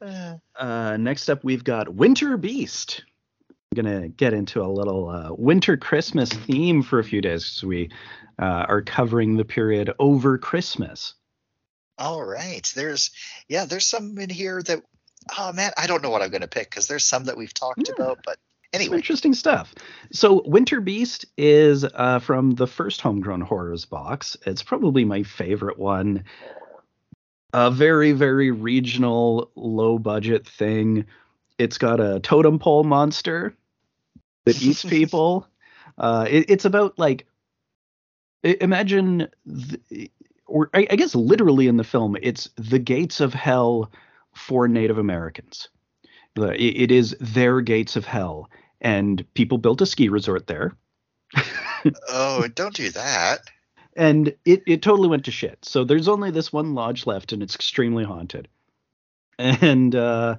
[0.56, 3.02] uh, next up, we've got Winter Beast.
[3.50, 7.64] I'm gonna get into a little uh, winter Christmas theme for a few days because
[7.64, 7.90] we
[8.40, 11.14] uh, are covering the period over Christmas.
[11.96, 13.10] All right, there's
[13.48, 14.82] yeah, there's some in here that
[15.38, 17.88] oh man, I don't know what I'm gonna pick because there's some that we've talked
[17.88, 17.94] yeah.
[17.94, 18.38] about, but
[18.72, 19.74] anyway, interesting stuff.
[20.12, 24.36] So Winter Beast is uh, from the first Homegrown Horrors box.
[24.46, 26.24] It's probably my favorite one
[27.52, 31.04] a very very regional low budget thing
[31.58, 33.54] it's got a totem pole monster
[34.44, 35.46] that eats people
[35.98, 37.26] uh, it, it's about like
[38.42, 40.10] imagine the,
[40.46, 43.90] or I, I, guess literally in the film it's the gates of hell
[44.34, 45.68] for native americans
[46.36, 48.48] it, is their gates of hell
[48.80, 50.74] and people built a ski resort there
[52.08, 53.40] oh don't do that
[53.96, 55.64] and it, it totally went to shit.
[55.64, 58.48] So there's only this one lodge left, and it's extremely haunted.
[59.38, 60.36] And uh,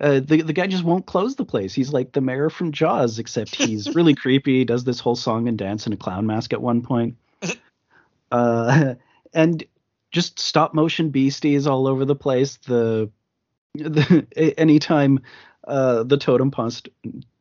[0.00, 1.74] uh, the the guy just won't close the place.
[1.74, 4.64] He's like the mayor from Jaws, except he's really creepy.
[4.64, 7.16] Does this whole song and dance in a clown mask at one point.
[8.30, 8.94] Uh,
[9.34, 9.62] and
[10.10, 12.56] just stop motion beasties all over the place.
[12.56, 13.10] The,
[13.74, 14.26] the
[14.58, 15.20] anytime
[15.66, 16.88] uh, the totem post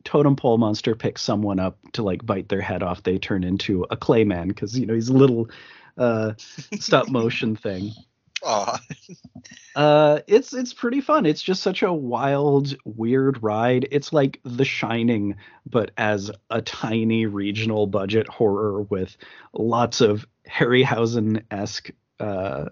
[0.03, 3.85] totem pole monster picks someone up to like bite their head off, they turn into
[3.89, 5.49] a clay man because you know he's a little
[5.97, 6.33] uh,
[6.79, 7.91] stop motion thing.
[9.75, 11.25] Uh, it's it's pretty fun.
[11.25, 13.87] It's just such a wild, weird ride.
[13.91, 15.35] It's like The Shining,
[15.65, 19.15] but as a tiny regional budget horror with
[19.53, 22.65] lots of Harryhausen esque uh,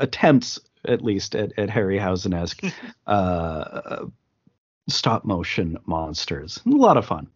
[0.00, 2.62] attempts, at least at, at Harryhausen esque
[3.06, 4.06] uh,
[4.88, 6.60] stop motion monsters.
[6.66, 7.28] A lot of fun.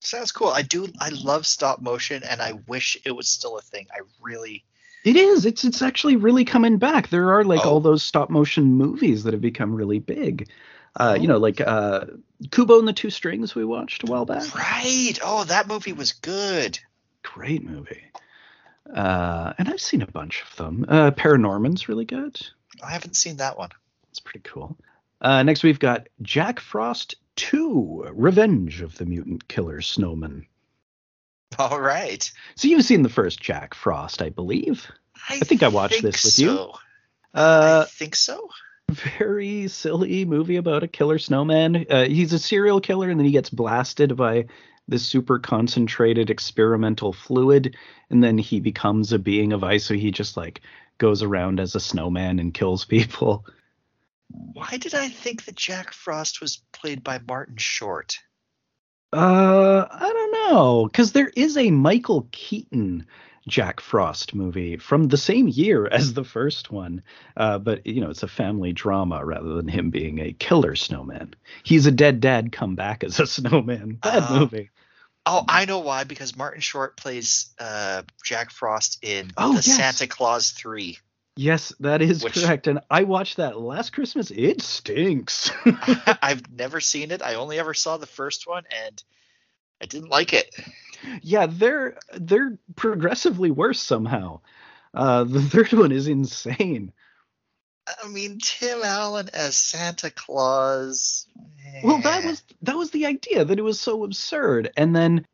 [0.00, 0.48] Sounds cool.
[0.48, 0.88] I do.
[1.00, 3.86] I love stop motion, and I wish it was still a thing.
[3.92, 4.64] I really.
[5.04, 5.46] It is.
[5.46, 7.08] It's it's actually really coming back.
[7.08, 7.70] There are like oh.
[7.70, 10.48] all those stop motion movies that have become really big.
[10.96, 11.20] Uh, oh.
[11.20, 12.04] You know, like uh,
[12.50, 14.54] Kubo and the Two Strings we watched a while back.
[14.54, 15.18] Right.
[15.22, 16.78] Oh, that movie was good.
[17.22, 18.04] Great movie.
[18.94, 20.84] Uh, and I've seen a bunch of them.
[20.86, 22.38] Uh, ParaNorman's really good.
[22.82, 23.70] I haven't seen that one.
[24.10, 24.76] It's pretty cool.
[25.20, 30.46] Uh, next, we've got Jack Frost 2 Revenge of the Mutant Killer Snowman.
[31.58, 32.30] All right.
[32.56, 34.90] So you've seen the first Jack Frost, I believe.
[35.28, 36.42] I, I think I watched think this with so.
[36.42, 36.72] you.
[37.32, 38.48] Uh, I think so.
[39.18, 41.86] Very silly movie about a killer snowman.
[41.88, 44.46] Uh, he's a serial killer and then he gets blasted by
[44.88, 47.76] this super concentrated experimental fluid
[48.10, 50.60] and then he becomes a being of ice so he just like
[50.98, 53.44] goes around as a snowman and kills people
[54.28, 58.18] why did I think that Jack Frost was played by Martin Short?
[59.12, 63.06] Uh, I don't know, because there is a Michael Keaton
[63.46, 67.02] Jack Frost movie from the same year as the first one,
[67.36, 71.34] uh, but you know it's a family drama rather than him being a killer snowman.
[71.62, 73.94] He's a dead dad come back as a snowman.
[74.02, 74.70] Bad uh, movie.
[75.26, 76.04] Oh, I know why.
[76.04, 79.76] Because Martin Short plays uh, Jack Frost in Oh, the yes.
[79.76, 80.98] Santa Claus Three.
[81.36, 82.66] Yes, that is Which- correct.
[82.66, 84.30] And I watched that last Christmas.
[84.30, 85.50] It stinks.
[86.22, 87.22] I've never seen it.
[87.22, 89.02] I only ever saw the first one, and
[89.82, 90.54] I didn't like it.
[91.22, 94.40] Yeah, they're they're progressively worse somehow.
[94.92, 96.92] Uh, the third one is insane.
[98.02, 101.26] I mean, Tim Allen as Santa Claus.
[101.82, 102.28] Well, that eh.
[102.28, 105.26] was that was the idea that it was so absurd, and then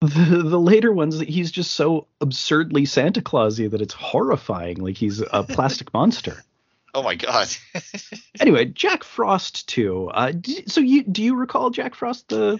[0.00, 4.78] the the later ones that he's just so absurdly Santa Clausy that it's horrifying.
[4.78, 6.42] Like he's a plastic monster.
[6.94, 7.48] Oh my god.
[8.38, 10.08] Anyway, Jack Frost too.
[10.14, 10.32] Uh,
[10.66, 12.58] so you do you recall Jack Frost the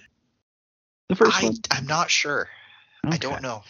[1.11, 1.57] the first I, one?
[1.71, 2.49] I'm not sure.
[3.05, 3.63] I don't know.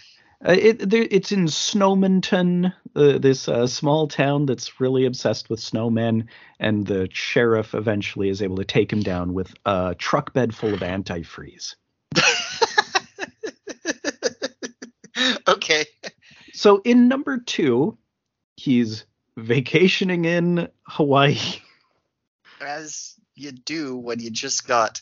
[0.46, 6.26] Uh, it it's in Snowmonton, uh, this uh, small town that's really obsessed with snowmen,
[6.58, 10.72] and the sheriff eventually is able to take him down with a truck bed full
[10.72, 11.74] of antifreeze.
[15.48, 15.84] okay.
[16.54, 17.98] So in number two,
[18.56, 19.04] he's
[19.36, 21.38] vacationing in Hawaii.
[22.60, 25.00] As you do when you just got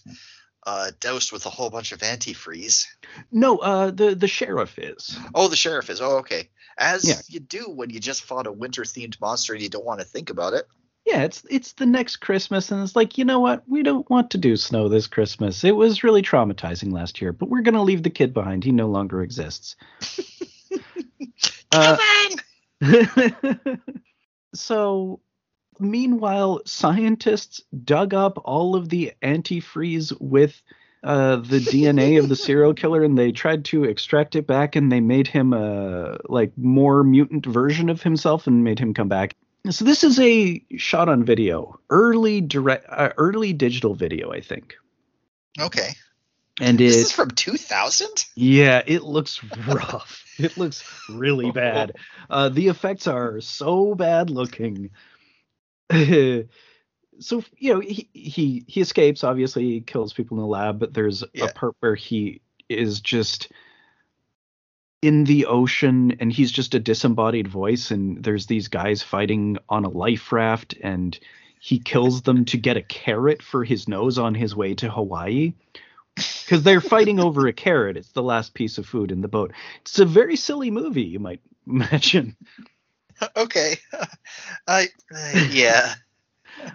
[0.69, 2.85] uh, doused with a whole bunch of antifreeze.
[3.33, 5.19] No, uh, the the sheriff is.
[5.35, 6.01] Oh, the sheriff is.
[6.03, 6.51] Oh, okay.
[6.77, 7.21] As Yeah.
[7.29, 10.07] you do when you just fought a winter themed monster and you don't want to
[10.07, 10.67] think about it.
[11.07, 13.63] Yeah, it's it's the next Christmas, and it's like you know what?
[13.67, 15.65] We don't want to do snow this Christmas.
[15.65, 18.63] It was really traumatizing last year, but we're gonna leave the kid behind.
[18.63, 19.77] He no longer exists.
[21.71, 21.97] Uh,
[24.55, 25.21] so
[25.81, 30.61] meanwhile scientists dug up all of the antifreeze with
[31.05, 34.91] uh, the dna of the serial killer and they tried to extract it back and
[34.91, 39.35] they made him a like more mutant version of himself and made him come back
[39.71, 44.75] so this is a shot on video early direct uh, early digital video i think
[45.61, 45.91] Okay.
[46.61, 48.09] and This it is from 2000?
[48.37, 50.25] yeah, it looks rough.
[50.39, 51.97] it looks really bad.
[52.31, 54.91] Uh, the effects are so bad looking.
[57.21, 59.25] so you know he, he he escapes.
[59.25, 61.47] Obviously, he kills people in the lab, but there's Yeah.
[61.47, 63.51] a part where he is just
[65.01, 69.85] in the ocean and he's just a disembodied voice and there's these guys fighting on
[69.85, 71.19] a life raft and
[71.61, 75.53] he kills them to get a carrot for his nose on his way to Hawaii
[76.17, 77.97] because they're fighting over a carrot.
[77.97, 79.53] It's the last piece of food in the boat.
[79.83, 82.37] It's a very silly movie, you might imagine.
[83.37, 83.77] Okay.
[84.67, 85.95] I uh, yeah.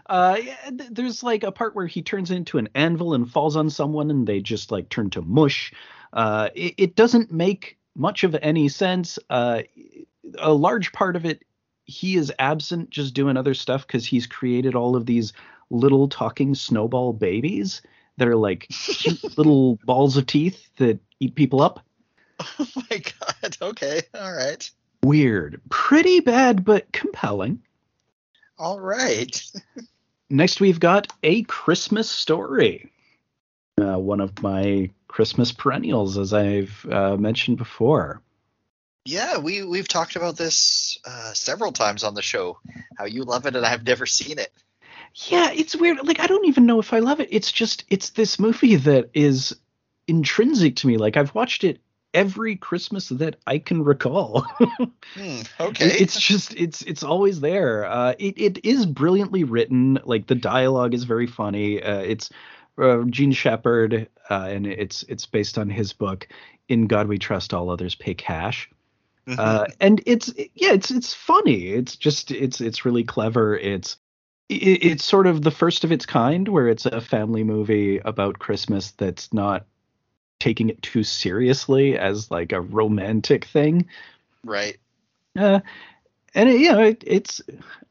[0.05, 3.55] Uh, yeah, th- there's like a part where he turns into an anvil and falls
[3.55, 5.73] on someone, and they just like turn to mush.
[6.13, 9.19] Uh, it, it doesn't make much of any sense.
[9.29, 9.63] Uh,
[10.37, 11.43] a large part of it,
[11.85, 15.33] he is absent, just doing other stuff because he's created all of these
[15.69, 17.81] little talking snowball babies
[18.17, 21.79] that are like cute little balls of teeth that eat people up.
[22.59, 23.57] Oh my god.
[23.61, 24.01] Okay.
[24.13, 24.69] All right.
[25.03, 27.61] Weird, pretty bad, but compelling.
[28.57, 29.51] All right.
[30.29, 32.89] Next, we've got A Christmas Story.
[33.79, 38.21] Uh, one of my Christmas perennials, as I've uh, mentioned before.
[39.05, 42.57] Yeah, we we've talked about this uh, several times on the show.
[42.97, 44.53] How you love it and I've never seen it.
[45.27, 46.07] Yeah, it's weird.
[46.07, 47.27] Like, I don't even know if I love it.
[47.29, 49.55] It's just, it's this movie that is
[50.07, 50.97] intrinsic to me.
[50.97, 51.81] Like, I've watched it
[52.13, 54.45] every Christmas that I can recall.
[55.15, 55.85] Hmm, okay.
[55.85, 57.85] It's just it's it's always there.
[57.85, 59.99] Uh, it it is brilliantly written.
[60.05, 61.83] Like the dialogue is very funny.
[61.83, 62.31] Uh, it's
[62.81, 66.27] uh, Jean Shepherd, uh, and it's it's based on his book.
[66.67, 68.71] In God We Trust, All Others Pay Cash.
[69.27, 69.37] Mhm.
[69.37, 71.67] Uh, and it's yeah, it's it's funny.
[71.67, 73.55] It's just it's it's really clever.
[73.55, 73.97] It's
[74.49, 78.39] it, it's sort of the first of its kind, where it's a family movie about
[78.39, 79.67] Christmas that's not
[80.43, 83.87] taking it too seriously as like a romantic thing.
[84.43, 84.77] right.
[85.39, 85.61] Uh,
[86.35, 87.41] and it, you know, it, it's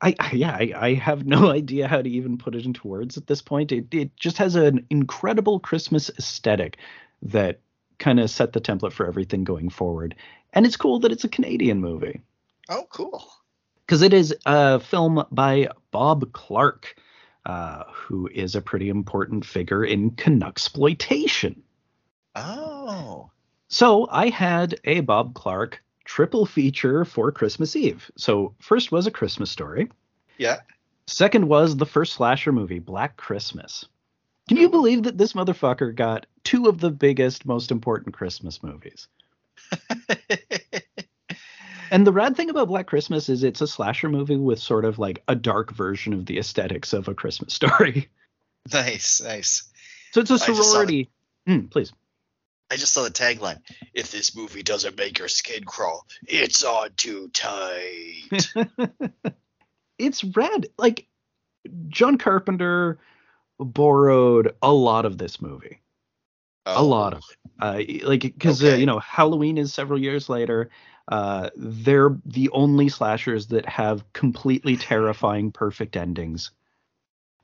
[0.03, 3.17] I, I yeah, I, I have no idea how to even put it into words
[3.17, 3.73] at this point.
[3.73, 6.77] It it just has an incredible Christmas aesthetic
[7.23, 7.61] that
[7.99, 10.15] kind of set the template for everything going forward.
[10.53, 12.21] And it's cool that it's a Canadian movie
[12.69, 13.27] Oh, cool.
[13.87, 16.97] because it is a film by Bob Clark,
[17.47, 21.57] uh, who is a pretty important figure in Canucksploitation.
[22.35, 23.31] Oh.
[23.69, 28.11] So I had a Bob Clark triple feature for Christmas Eve.
[28.17, 29.91] So first was a Christmas story.
[30.39, 30.61] Yeah.
[31.07, 33.86] Second was the first slasher movie, Black Christmas.
[34.49, 39.09] Can you believe that this motherfucker got two of the biggest, most important Christmas movies?
[41.93, 44.99] And the rad thing about Black Christmas is it's a slasher movie with sort of
[44.99, 48.09] like a dark version of the aesthetics of a Christmas story.
[48.73, 49.65] nice, nice.
[50.12, 51.11] So it's a just saw the- sorority.
[51.47, 51.93] Hmm, please.
[52.73, 53.59] I just saw the tagline.
[53.92, 58.49] If this movie doesn't make your skin crawl, it's on too tight.
[59.99, 60.68] it's rad.
[60.78, 61.07] Like
[61.89, 62.99] John Carpenter
[63.60, 65.83] borrowed a lot of this movie.
[66.75, 67.23] A Oh, lot of
[67.60, 70.70] uh, like because uh, you know Halloween is several years later.
[71.09, 76.52] Uh, they're the only slashers that have completely terrifying perfect endings.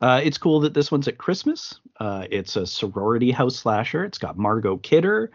[0.01, 1.81] Uh, it's cool that this one's at Christmas.
[1.99, 4.05] Uh, it's a sorority house slasher.
[4.05, 5.33] It's got Margot Kidder,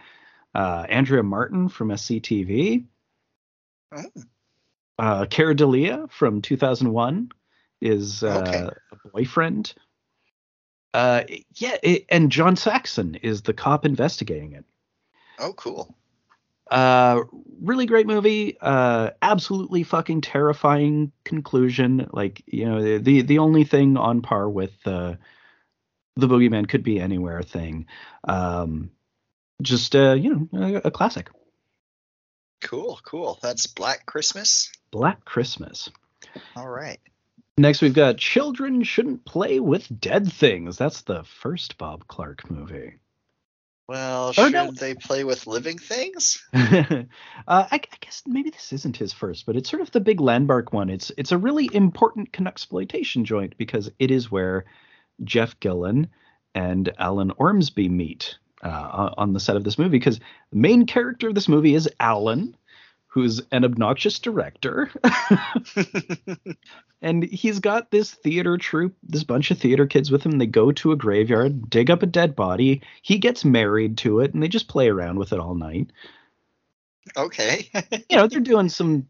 [0.56, 2.86] uh, Andrea Martin from SCTV,
[3.96, 4.06] Oh,
[4.98, 7.32] uh, Keir Dullea from 2001
[7.82, 8.70] is uh, Okay.
[8.92, 9.74] a boyfriend.
[10.94, 11.24] Uh,
[11.56, 14.66] yeah, it, and John Saxon is the cop investigating it.
[15.40, 15.96] oh, cool.
[16.70, 17.24] Uh,
[17.62, 18.58] really great movie.
[18.60, 22.10] Uh, absolutely fucking terrifying conclusion.
[22.12, 25.16] Like you know, the the only thing on par with uh,
[26.16, 27.88] the Boogeyman could be anywhere thing.
[28.24, 28.92] Um,
[29.62, 31.30] just uh, you know, a, a classic.
[32.62, 33.40] Cool, cool.
[33.42, 34.72] That's Black Christmas.
[34.92, 35.90] Black Christmas.
[36.56, 37.00] All right.
[37.58, 40.78] Next, we've got Children Shouldn't Play with Dead Things.
[40.78, 42.96] That's the first Bob Clark movie.
[43.88, 44.72] Well, Or should no.
[44.72, 46.42] they play with living things?
[46.54, 47.04] uh,
[47.48, 50.72] I, I guess maybe this isn't his first, but it's sort of the big landmark
[50.72, 50.90] one.
[50.90, 54.66] It's it's a really important exploitation joint because it is where
[55.24, 56.08] Jeff Gillen
[56.56, 59.98] and Alan Ormsby meet uh, on on the set of this movie.
[60.00, 62.56] Because the main character of this movie is Alan,
[63.14, 64.90] who's an obnoxious director.
[67.02, 70.40] and he's got this theater troupe, this bunch of theater kids with him.
[70.40, 72.82] They go to a graveyard, dig up a dead body.
[73.04, 75.92] He gets married to it, and they just play around with it all night.
[77.16, 77.70] okay.
[78.10, 79.08] You know, they're doing some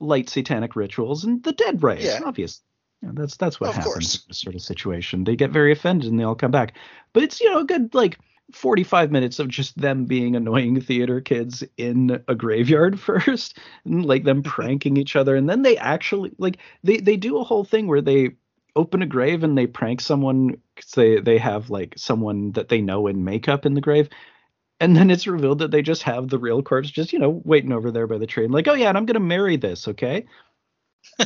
[0.00, 2.04] light satanic rituals, and the dead rise.
[2.04, 2.20] Yeah.
[2.24, 2.60] Obvious.
[3.02, 4.14] You know, that's that's what Of happens course.
[4.16, 5.24] in this sort of situation.
[5.24, 6.74] They get very offended, and they all come back.
[7.12, 8.18] But it's you know a good like.
[8.52, 14.24] 45 minutes of just them being annoying theater kids in a graveyard first and like
[14.24, 14.50] them mm-hmm.
[14.50, 18.00] pranking each other and then they actually like they they do a whole thing where
[18.00, 18.30] they
[18.76, 20.56] open a grave and they prank someone
[20.94, 24.08] they they have like someone that they know in makeup in the grave
[24.78, 27.72] and then it's revealed that they just have the real corpse just you know waiting
[27.72, 30.24] over there by the tree and like oh yeah and i'm gonna marry this okay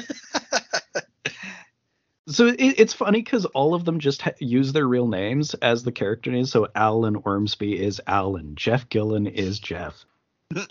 [2.31, 5.83] so it, it's funny because all of them just ha- use their real names as
[5.83, 6.51] the character names.
[6.51, 8.55] So alan ormsby is alan.
[8.57, 10.05] Jeff gillen is jeff.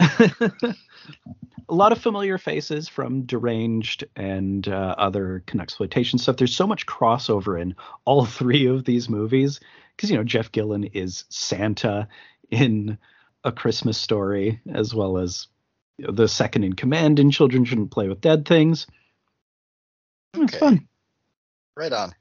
[1.70, 6.38] A lot of familiar faces from deranged and uh, other exploitation stuff.
[6.38, 9.60] There's so much crossover in all three of these movies
[9.96, 12.08] because you know jeff gillen is santa
[12.50, 12.98] in
[13.44, 15.48] a christmas story as well as
[15.98, 18.88] the second in command in children shouldn't play with dead things.
[20.36, 20.89] It's fun
[21.80, 22.14] right on.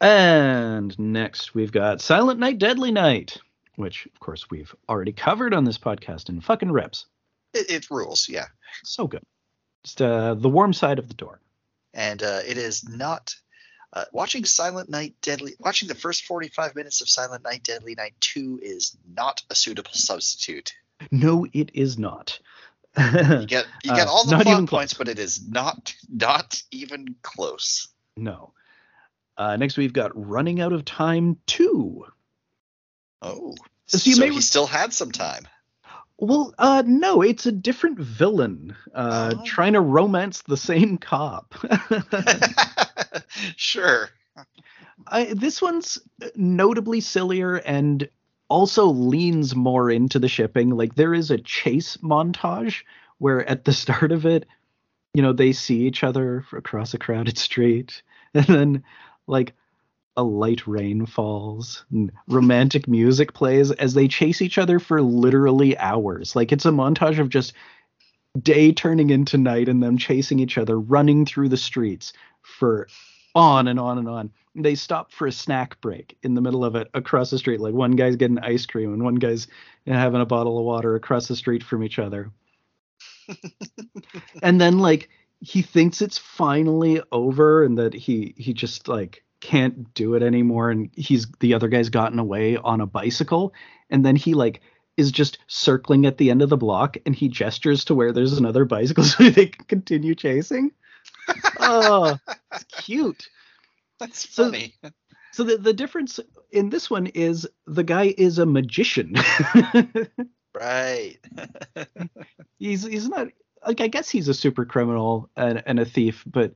[0.00, 3.36] and next we've got silent night deadly night
[3.76, 7.06] which of course we've already covered on this podcast in fucking reps.
[7.52, 8.46] It, it rules, yeah.
[8.84, 9.22] so good
[9.84, 11.40] just uh, the warm side of the door
[11.92, 13.34] And uh, it is not.
[13.92, 18.14] Uh, watching Silent Night Deadly, watching the first 45 minutes of Silent Night Deadly Night
[18.20, 20.72] 2 is not a suitable substitute.
[21.12, 22.40] No, it is not.
[22.98, 24.98] You get you get Uh, all the plot points, close.
[24.98, 27.86] but it is not not even close.
[28.16, 28.52] no.
[29.36, 32.04] Uh, next, we've got Running Out of Time 2.
[33.22, 33.54] Oh,
[33.86, 35.48] So so, you may he still had some time.
[36.18, 39.42] Well, uh, no, it's a different villain uh, Oh.
[39.44, 41.54] trying to romance the same cop.
[43.56, 44.10] sure.
[45.08, 45.98] I, this one's
[46.36, 48.08] notably sillier and
[48.48, 50.70] also leans more into the shipping.
[50.70, 52.82] Like there is a chase montage
[53.18, 54.46] where at the start of it,
[55.14, 58.02] you know, they see each other across a crowded street,
[58.34, 58.84] and then
[59.26, 59.54] like
[60.16, 61.84] a light rain falls
[62.28, 66.36] romantic music plays as they chase each other for literally hours.
[66.36, 67.52] Like it's a montage of just
[68.40, 72.12] day turning into night and them chasing each other, running through the streets
[72.42, 72.86] for
[73.34, 74.30] on and on and on.
[74.54, 77.60] They stop for a snack break in the middle of it across the street.
[77.60, 79.48] Like one guy's getting ice cream and one guy's
[79.86, 82.30] having a bottle of water across the street from each other.
[84.42, 85.08] and then like
[85.44, 90.70] he thinks it's finally over and that he he just like can't do it anymore
[90.70, 93.52] and he's the other guy's gotten away on a bicycle
[93.90, 94.62] and then he like
[94.96, 98.38] is just circling at the end of the block and he gestures to where there's
[98.38, 100.70] another bicycle so they can continue chasing.
[101.60, 102.16] oh,
[102.52, 103.28] it's cute.
[103.98, 104.74] That's So- funny.
[105.32, 106.20] So the, the difference
[106.52, 109.16] in this one is the guy is a magician.
[110.54, 111.16] right.
[112.58, 113.28] he's he's not
[113.66, 116.54] like I guess he's a super criminal and, and a thief, but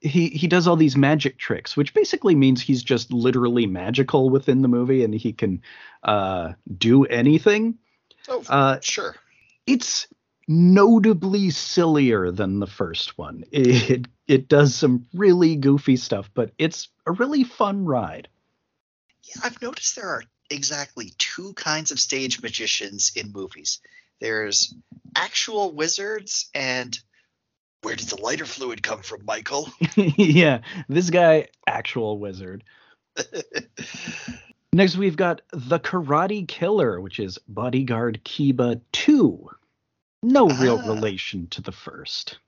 [0.00, 4.62] he he does all these magic tricks, which basically means he's just literally magical within
[4.62, 5.62] the movie and he can
[6.02, 7.78] uh, do anything.
[8.28, 9.16] Oh, Uh, sure.
[9.66, 10.06] it's
[10.46, 13.44] notably sillier than the first one.
[13.50, 18.28] It it does some really goofy stuff, but it's a really fun ride.
[19.24, 23.80] Yeah, I've noticed there are exactly two kinds of stage magicians in movies.
[24.20, 24.74] There's
[25.16, 26.98] actual wizards and
[27.82, 29.68] where did the lighter fluid come from, Michael?
[29.96, 32.64] yeah, this guy actual wizard.
[34.72, 39.50] Next we've got The Karate Killer, which is Bodyguard Kiba 2.
[40.24, 40.88] No real Ah.
[40.88, 42.38] relation to the first.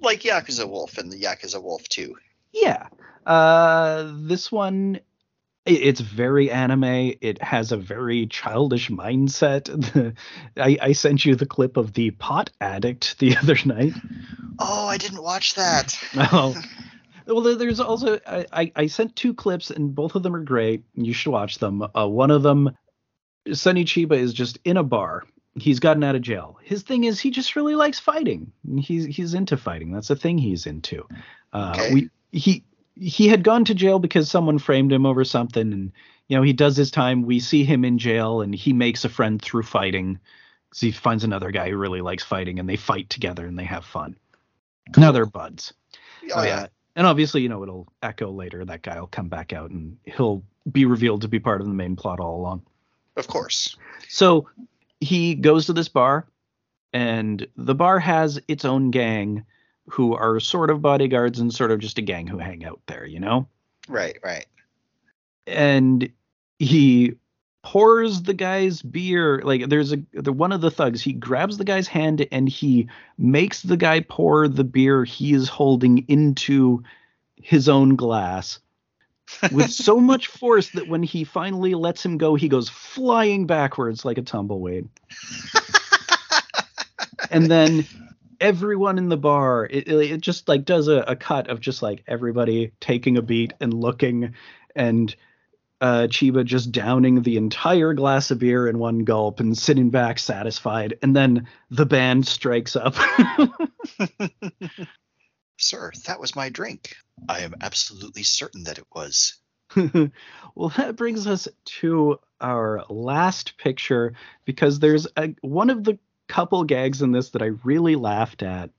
[0.00, 2.14] like Yakuza Wolf and the Yakuza Wolf 2.
[2.52, 2.88] Yeah.
[3.26, 5.00] Uh this one
[5.64, 7.14] it's very anime.
[7.20, 10.14] It has a very childish mindset.
[10.56, 13.92] I, I sent you the clip of the pot addict the other night.
[14.58, 15.98] Oh, I didn't watch that.
[16.32, 16.54] Oh.
[17.24, 20.82] Well, there's also I, I, sent two clips and both of them are great.
[20.94, 21.86] You should watch them.
[21.96, 22.76] Uh, one of them,
[23.52, 25.22] Sonny Chiba is just in a bar.
[25.54, 26.58] He's gotten out of jail.
[26.64, 28.50] His thing is he just really likes fighting.
[28.80, 29.92] He's he's into fighting.
[29.92, 31.06] That's a thing he's into.
[31.52, 31.94] Uh, Okay.
[31.94, 32.64] We he
[32.98, 35.92] he had gone to jail because someone framed him over something, and
[36.28, 37.22] you know he does his time.
[37.22, 40.18] We see him in jail, and he makes a friend through fighting.
[40.72, 43.64] So he finds another guy who really likes fighting, and they fight together and they
[43.64, 44.16] have fun.
[44.96, 45.72] Now they're buds.
[46.34, 46.62] Oh yeah.
[46.62, 48.64] Uh, and obviously, you know, it'll echo later.
[48.64, 51.72] That guy will come back out and he'll be revealed to be part of the
[51.72, 52.62] main plot all along.
[53.16, 53.76] Of course.
[54.08, 54.48] So
[55.00, 56.26] he goes to this bar,
[56.92, 59.44] and the bar has its own gang
[59.88, 63.06] who are sort of bodyguards and sort of just a gang who hang out there,
[63.06, 63.46] you know?
[63.88, 64.46] Right, right.
[65.46, 66.10] And
[66.58, 67.16] he
[67.62, 71.64] pours the guy's beer like there's a the one of the thugs he grabs the
[71.64, 72.88] guy's hand and he
[73.18, 76.82] makes the guy pour the beer he is holding into
[77.36, 78.58] his own glass
[79.52, 84.04] with so much force that when he finally lets him go he goes flying backwards
[84.04, 84.88] like a tumbleweed
[87.30, 87.86] and then
[88.42, 92.02] everyone in the bar it, it just like does a, a cut of just like
[92.08, 94.34] everybody taking a beat and looking
[94.74, 95.14] and
[95.80, 100.20] uh, Chiba just downing the entire glass of beer in one gulp and sitting back
[100.20, 100.96] satisfied.
[101.02, 102.94] And then the band strikes up.
[105.58, 106.94] Sir, that was my drink.
[107.28, 109.34] I am absolutely certain that it was.
[110.54, 114.14] well, that brings us to our last picture
[114.44, 115.98] because there's a, one of the
[116.32, 118.70] couple gags in this that I really laughed at.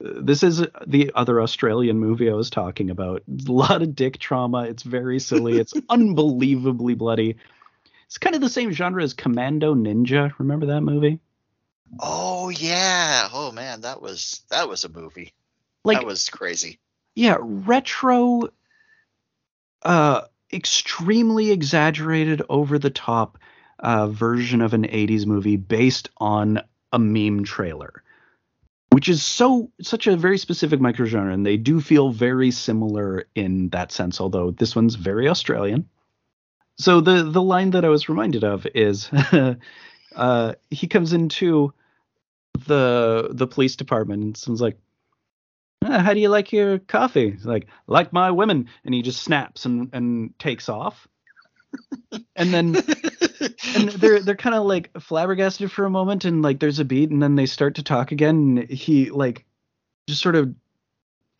[0.00, 3.22] This is the other Australian movie I was talking about.
[3.28, 4.64] A lot of dick trauma.
[4.64, 5.56] It's very silly.
[5.58, 7.36] It's unbelievably bloody.
[8.06, 10.32] It's kind of the same genre as Commando Ninja.
[10.38, 11.20] Remember that movie?
[12.00, 13.28] Oh yeah.
[13.32, 15.32] Oh man, that was that was a movie.
[15.84, 16.80] Like that was crazy.
[17.14, 18.48] yeah, retro,
[19.84, 20.22] uh,
[20.52, 23.38] extremely exaggerated, over the top
[23.80, 26.60] uh, version of an '80s movie based on
[26.92, 28.02] a meme trailer,
[28.90, 33.68] which is so such a very specific microgenre, and they do feel very similar in
[33.70, 34.20] that sense.
[34.20, 35.88] Although this one's very Australian.
[36.78, 39.10] So the the line that I was reminded of is,
[40.16, 41.72] uh, he comes into
[42.66, 44.78] the the police department and someone's like.
[45.84, 47.32] "Ah, how do you like your coffee?
[47.32, 48.68] He's like, like my women.
[48.84, 51.06] And he just snaps and, and takes off.
[52.36, 52.74] and then
[53.74, 57.10] and they're they're kind of like flabbergasted for a moment and like there's a beat
[57.10, 59.44] and then they start to talk again and he like
[60.08, 60.54] just sort of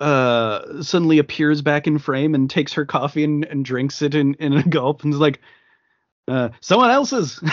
[0.01, 4.35] uh suddenly appears back in frame and takes her coffee and, and drinks it in,
[4.35, 5.41] in a gulp and is like
[6.29, 7.41] uh someone else's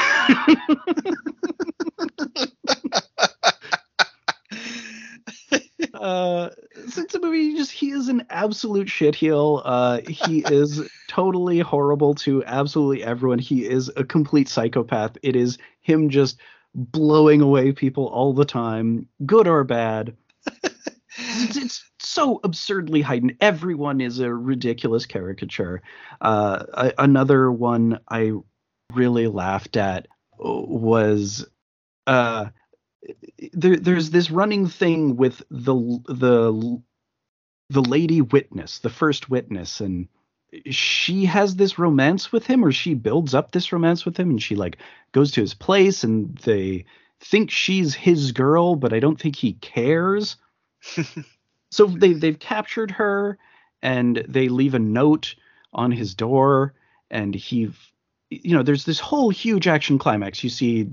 [6.01, 6.49] uh
[6.87, 9.61] since the movie just he is an absolute shitheel.
[9.63, 13.39] Uh he is totally horrible to absolutely everyone.
[13.39, 15.17] He is a complete psychopath.
[15.21, 16.37] It is him just
[16.73, 20.15] blowing away people all the time good or bad.
[21.17, 23.35] It's, it's so absurdly heightened.
[23.41, 25.81] Everyone is a ridiculous caricature.
[26.19, 28.31] Uh a- another one i
[28.93, 30.07] really laughed at
[30.39, 31.45] was
[32.07, 32.47] uh
[33.53, 35.73] there, there's this running thing with the
[36.07, 36.81] the
[37.69, 40.07] the lady witness, the first witness, and
[40.69, 44.41] she has this romance with him, or she builds up this romance with him, and
[44.41, 44.77] she like
[45.13, 46.85] goes to his place, and they
[47.19, 50.37] think she's his girl, but I don't think he cares.
[51.71, 53.37] so they they've captured her,
[53.81, 55.35] and they leave a note
[55.73, 56.73] on his door,
[57.09, 57.71] and he,
[58.29, 60.43] you know, there's this whole huge action climax.
[60.43, 60.89] You see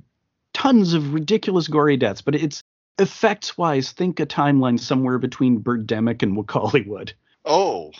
[0.59, 2.63] tons of ridiculous gory deaths, but it's
[2.99, 7.13] effects wise, think a timeline somewhere between Birdemic and Wakaliwood.
[7.45, 7.93] Oh,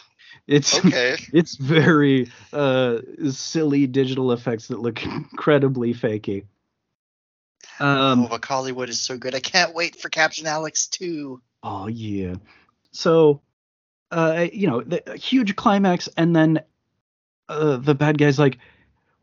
[0.49, 1.17] It's okay.
[1.33, 2.99] it's very uh
[3.31, 6.45] silly digital effects that look incredibly fakey.
[7.79, 9.37] Um, oh, but Hollywood is so good.
[9.37, 11.41] I can't wait for Captain Alex 2.
[11.63, 12.35] Oh yeah.
[12.91, 13.41] So,
[14.11, 16.61] uh, you know, the a huge climax, and then
[17.49, 18.59] uh, the bad guy's like,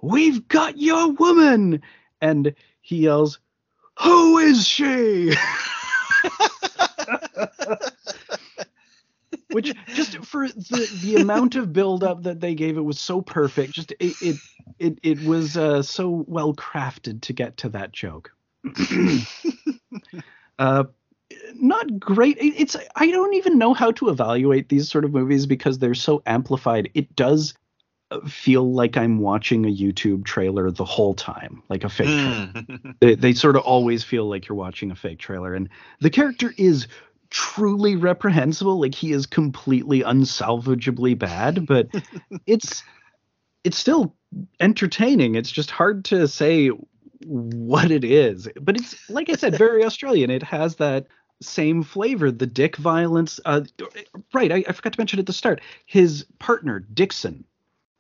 [0.02, 1.82] "We've got your woman,"
[2.22, 3.40] and he yells,
[4.02, 5.34] "Who is she?"
[9.52, 13.22] Which just for the the amount of build up that they gave it was so
[13.22, 13.74] perfect.
[13.74, 14.36] Just it it
[14.80, 18.32] it, it was uh, so well crafted to get to that joke.
[20.60, 20.84] uh,
[21.56, 22.38] not great.
[22.40, 26.22] It's I don't even know how to evaluate these sort of movies because they're so
[26.26, 26.90] amplified.
[26.94, 27.54] It does
[28.22, 32.46] feel like I'm watching a YouTube trailer the whole time, like a fake trailer.
[32.46, 32.90] Hmm.
[33.00, 35.70] They, they sort of always feel like you're watching a fake trailer, and
[36.00, 36.88] the character is
[37.30, 38.80] truly reprehensible.
[38.80, 41.90] Like he is completely unsalvageably bad, but
[42.48, 42.84] it's
[43.64, 44.16] it's still
[44.60, 45.36] entertaining.
[45.36, 46.70] It's just hard to say
[47.26, 48.48] what it is.
[48.62, 50.30] But it's like I said, very Australian.
[50.30, 51.08] It has that
[51.42, 52.32] same flavor.
[52.32, 53.40] The dick violence.
[53.46, 53.62] Uh,
[54.34, 54.52] right.
[54.52, 55.62] I, I forgot to mention at the start.
[55.86, 57.44] His partner Dixon.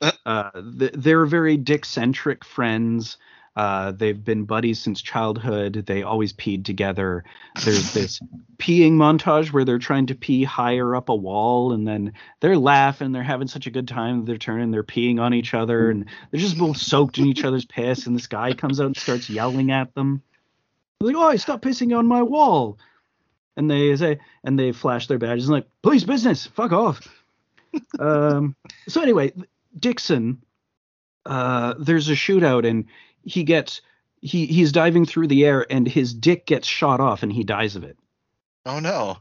[0.01, 0.51] Uh.
[0.79, 3.17] Th- they're very dick-centric friends.
[3.55, 5.85] Uh, they've been buddies since childhood.
[5.85, 7.23] They always peed together.
[7.63, 8.19] There's this
[8.57, 13.13] peeing montage where they're trying to pee higher up a wall, and then they're laughing.
[13.13, 14.25] They're having such a good time.
[14.25, 14.71] They're turning.
[14.71, 18.07] They're peeing on each other, and they're just both soaked in each other's piss.
[18.07, 20.21] And this guy comes out and starts yelling at them.
[20.99, 22.77] They're like, "Oh, stop pissing on my wall!"
[23.55, 27.07] And they say, and they flash their badges and like, "Police business, fuck off."
[27.99, 28.53] um.
[28.89, 29.31] So anyway,
[29.77, 30.41] Dixon,
[31.25, 32.85] uh, there's a shootout and
[33.23, 33.81] he gets
[34.21, 37.75] he he's diving through the air and his dick gets shot off and he dies
[37.75, 37.97] of it.
[38.65, 39.17] oh no.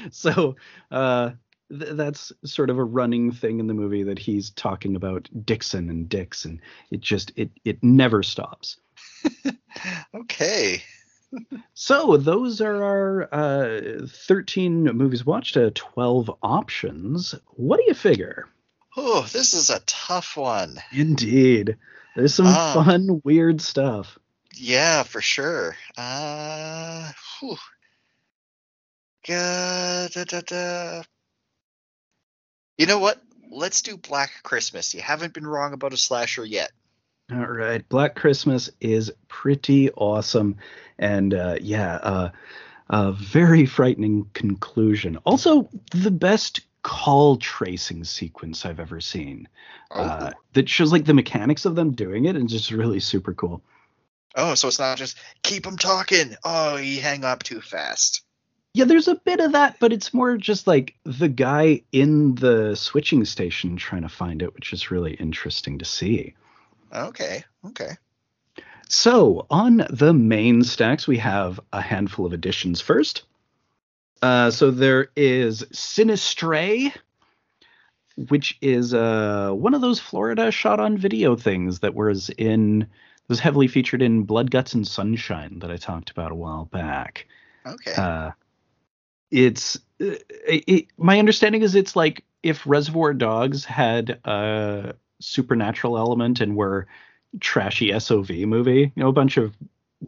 [0.10, 0.56] so
[0.90, 1.30] uh,
[1.70, 5.88] th- that's sort of a running thing in the movie that he's talking about Dixon
[5.90, 8.78] and Dix and it just it it never stops.
[10.14, 10.82] Okay.
[11.72, 17.34] So those are our uh, 13 movies watched, uh, 12 options.
[17.54, 18.48] What do you figure?
[18.96, 20.78] Oh, this is a tough one.
[20.92, 21.76] Indeed.
[22.14, 22.72] There's some Ah.
[22.74, 24.18] fun, weird stuff.
[24.54, 25.76] Yeah, for sure.
[25.96, 27.56] Uh, whew.
[29.26, 31.02] Ga- da, da, da.
[32.76, 33.22] You know what?
[33.50, 34.94] Let's do Black Christmas.
[34.94, 36.70] You haven't been wrong about a slasher yet.
[37.30, 37.86] All right.
[37.88, 40.56] Black Christmas is pretty awesome.
[40.98, 42.30] And uh, yeah, uh,
[42.90, 45.16] a very frightening conclusion.
[45.24, 49.48] Also, the best call tracing sequence I've ever seen.
[49.90, 50.38] Uh, Oh.
[50.54, 53.62] that shows like the mechanics of them doing it and just really super cool.
[54.34, 56.34] oh, so it's not just keep them talking.
[56.44, 58.22] Oh, he hang up too fast.
[58.74, 62.74] Yeah, there's a bit of that, but it's more just like the guy in the
[62.74, 66.34] switching station trying to find it, which is really interesting to see.
[66.94, 67.90] Okay, okay.
[68.88, 73.24] So on the main stacks, we have a handful of additions first.
[74.22, 76.94] Uh, so there is Sinistre,
[78.28, 82.86] which is uh, one of those Florida shot on video things that was in
[83.28, 87.26] was heavily featured in Blood, Guts, and Sunshine that I talked about a while back.
[87.66, 87.94] Okay.
[87.94, 88.32] Uh,
[89.30, 95.96] it's uh, it, it, my understanding is it's like if Reservoir Dogs had a supernatural
[95.96, 96.86] element and were
[97.40, 99.56] trashy SOV movie, you know, a bunch of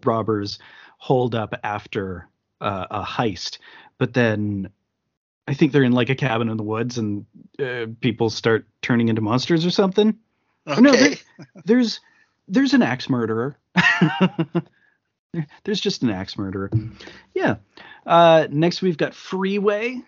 [0.05, 0.59] robbers
[0.99, 2.29] hold up after
[2.61, 3.59] uh, a heist,
[3.99, 4.71] but then
[5.47, 7.27] I think they're in like a cabin in the woods and
[7.59, 10.17] uh, people start turning into monsters or something.
[10.67, 10.81] okay.
[10.81, 10.95] no,
[11.65, 12.01] There's
[12.49, 13.57] there's an axe murderer.
[13.75, 16.71] There- there's just an axe murderer.
[17.35, 17.57] Yeah.
[18.07, 20.01] Uh, next we've got Freeway.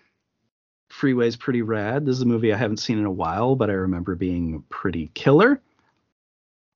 [0.89, 2.05] Freeway's pretty rad.
[2.05, 5.11] This is a movie I haven't seen in a while, but I remember being pretty
[5.13, 5.61] killer.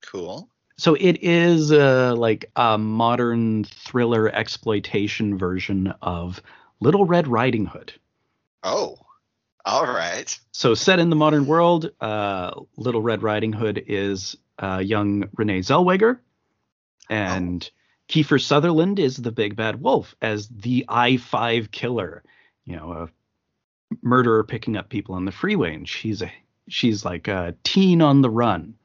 [0.01, 0.49] cool.
[0.77, 6.41] So it is uh, like a modern thriller exploitation version of
[6.81, 7.93] Little Red Riding Hood.
[8.63, 8.97] Oh,
[9.63, 10.37] all right.
[10.51, 15.59] So set in the modern world, uh, Little Red Riding Hood is uh, young Renee
[15.59, 16.19] Zellweger,
[17.09, 17.69] and
[18.09, 22.23] Kiefer Sutherland is the big bad wolf as the I five killer.
[22.65, 23.09] You know, a
[24.01, 26.31] murderer picking up people on the freeway, and she's a
[26.67, 28.75] she's like a teen on the run.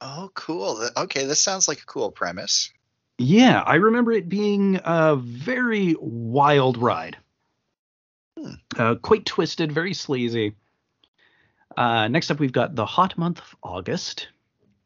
[0.00, 0.88] Oh, cool.
[0.96, 2.70] Okay, this sounds like a cool premise.
[3.22, 7.16] Yeah, I remember it being a very wild ride.
[8.36, 8.54] Hmm.
[8.76, 10.54] Uh, quite twisted, very sleazy.
[11.76, 14.28] Uh, next up, we've got the hot month of August,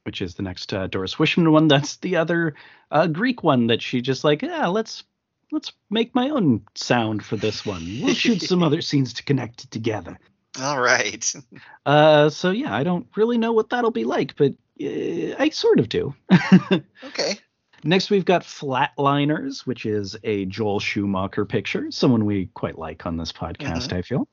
[0.05, 1.66] which is the next uh, Doris Wishman one.
[1.66, 2.55] That's the other
[2.90, 5.05] uh, Greek one that she just like, yeah, let's
[5.50, 8.00] let's make my own sound for this one.
[8.02, 10.18] We'll shoot some other scenes to connect it together.
[10.60, 11.34] All right.
[11.86, 14.50] Uh, so yeah, I don't really know what that'll be like, but
[14.82, 16.15] uh, I sort of do.
[17.05, 17.39] Okay.
[17.86, 23.16] Next, we've got Flatliners, which is a Joel Schumacher picture, someone we quite like on
[23.16, 23.92] this podcast, Mhm.
[23.92, 24.28] I feel.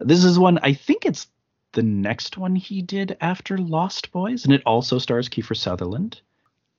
[0.00, 1.28] This is one, I think it's
[1.72, 6.20] the next one he did after Lost Boys, and it also stars Kiefer Sutherland.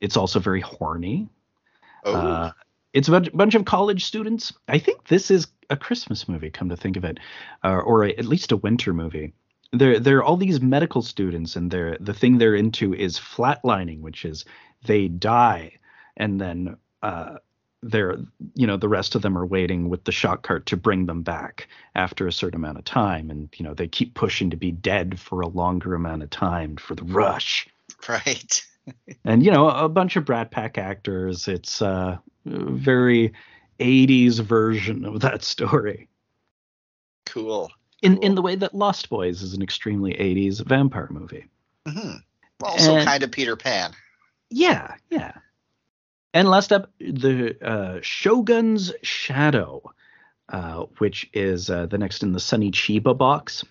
[0.02, 1.30] It's also very horny.
[2.04, 2.52] Oh, Uh,
[2.94, 4.52] it's a bunch, bunch of college students.
[4.68, 7.20] I think this is a Christmas movie, come to think of it,
[7.64, 9.34] uh, or a, at least a winter movie.
[9.74, 14.24] They're they're all these medical students, and they're the thing they're into is flatlining, which
[14.24, 14.46] is
[14.86, 15.74] they die,
[16.18, 17.38] and then uh,
[17.84, 18.18] they're
[18.56, 21.22] you know the rest of them are waiting with the shock cart to bring them
[21.22, 24.72] back after a certain amount of time, and you know they keep pushing to be
[24.72, 27.68] dead for a longer amount of time for the rush
[28.10, 28.66] right.
[29.26, 31.48] and you know a bunch of Brat Pack actors.
[31.48, 33.34] It's uh, a very
[33.80, 36.08] 80s version of that story.
[37.26, 37.72] Cool.
[38.02, 38.24] In Cool.
[38.24, 41.46] in the way that Lost Boys is an extremely 80s vampire movie.
[41.88, 42.18] hmm
[42.62, 43.92] Also, And- kind of Peter Pan.
[44.52, 45.34] Yeah, yeah.
[46.36, 49.82] And last up, the uh, Shogun's Shadow,
[50.50, 53.64] uh, which is uh, the next in the Sonny Chiba box,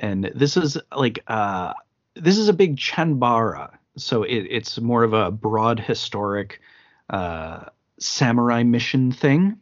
[0.00, 1.74] and this is like uh,
[2.16, 6.60] this is a big Chanbara, so it, it's more of a broad historic
[7.10, 7.66] uh,
[8.00, 9.58] samurai mission thing.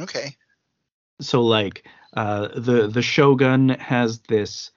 [0.00, 0.36] Okay.
[1.20, 4.70] so like uh the the shogun has this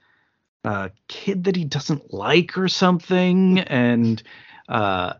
[0.65, 4.23] uh kid that he doesn't like or something and
[4.69, 5.13] uh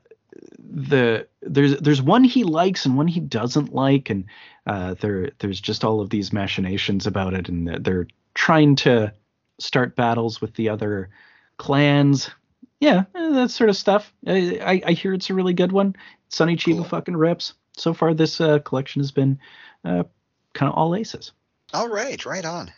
[0.60, 4.26] the there's there's one he likes and one he doesn't like and
[4.68, 9.14] uh there there's just all of these machinations about it and they're- trying to
[9.60, 11.10] start battles with the other
[11.58, 12.30] clans
[12.82, 15.96] yeah eh, that sort of stuff I, I i hear it's a really good one
[16.28, 16.84] sonny chiba Cool.
[16.84, 19.40] fucking rips so far this uh collection has been
[19.86, 20.04] uh
[20.54, 21.32] kind of all aces
[21.74, 22.26] All right.
[22.26, 22.70] Right on.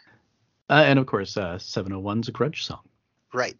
[0.70, 2.82] uh, and of course, uh, 701's a grudge song.
[3.34, 3.56] Right.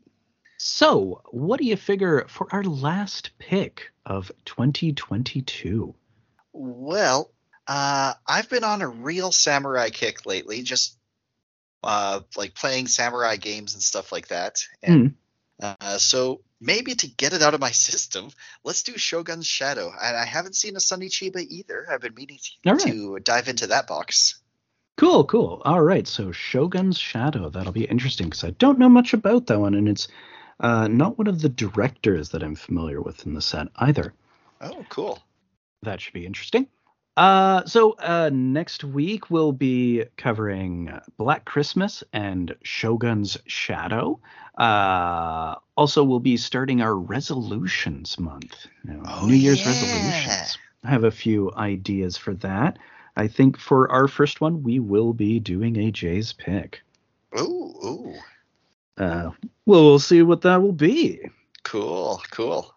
[0.58, 5.94] So, what do you figure for our last pick of 2022?
[6.52, 7.32] Well,
[7.68, 10.98] uh, I've been on a real samurai kick lately, just
[11.84, 14.64] uh, like playing samurai games and stuff like that.
[14.82, 15.16] And
[15.62, 18.30] uh, so maybe to get it out of my system,
[18.64, 19.92] let's do Shogun's Shadow.
[20.02, 21.86] And I haven't seen a Sonny Chiba either.
[21.92, 22.80] I've been meaning to, right.
[22.80, 24.42] to dive into that box.
[24.98, 25.62] Cool, cool.
[25.64, 27.50] All right, so Shogun's Shadow.
[27.50, 30.08] That'll be interesting because I don't know much about that one, and it's
[30.60, 34.14] uh, not one of the directors that I'm familiar with in the set either.
[34.62, 35.20] Oh, cool.
[35.84, 36.68] That should be interesting.
[37.16, 44.20] Uh, so uh, next week we'll be covering Black Christmas and Shogun's Shadow.
[44.58, 48.68] Uh, also, we'll be starting our resolutions month.
[48.84, 49.68] Know, Oh, New Year's yeah.
[49.68, 50.58] resolutions.
[50.84, 52.78] I have a few ideas for that.
[53.16, 56.82] I think for our first one, we will be doing a Jay's pick.
[57.40, 58.16] Ooh, ooh.
[58.98, 59.32] Uh,
[59.66, 61.20] well, we'll see what that will be.
[61.64, 62.74] Cool, cool.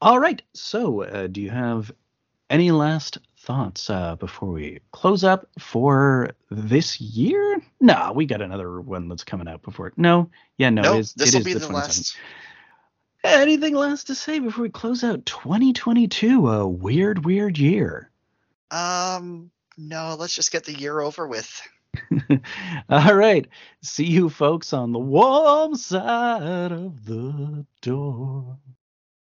[0.00, 0.42] All right.
[0.54, 1.92] So, uh, do you have
[2.50, 7.60] any last thoughts uh, before we close up for this year?
[7.80, 9.92] No, we got another one that's coming out before.
[9.96, 12.16] No, yeah, no, No, it is, this will be the the last.
[13.24, 16.48] Anything last to say before we close out 2022?
[16.48, 18.10] A weird, weird year.
[18.70, 21.60] Um, no, let's just get the year over with.
[22.88, 23.46] All right.
[23.82, 28.58] See you folks on the warm side of the door.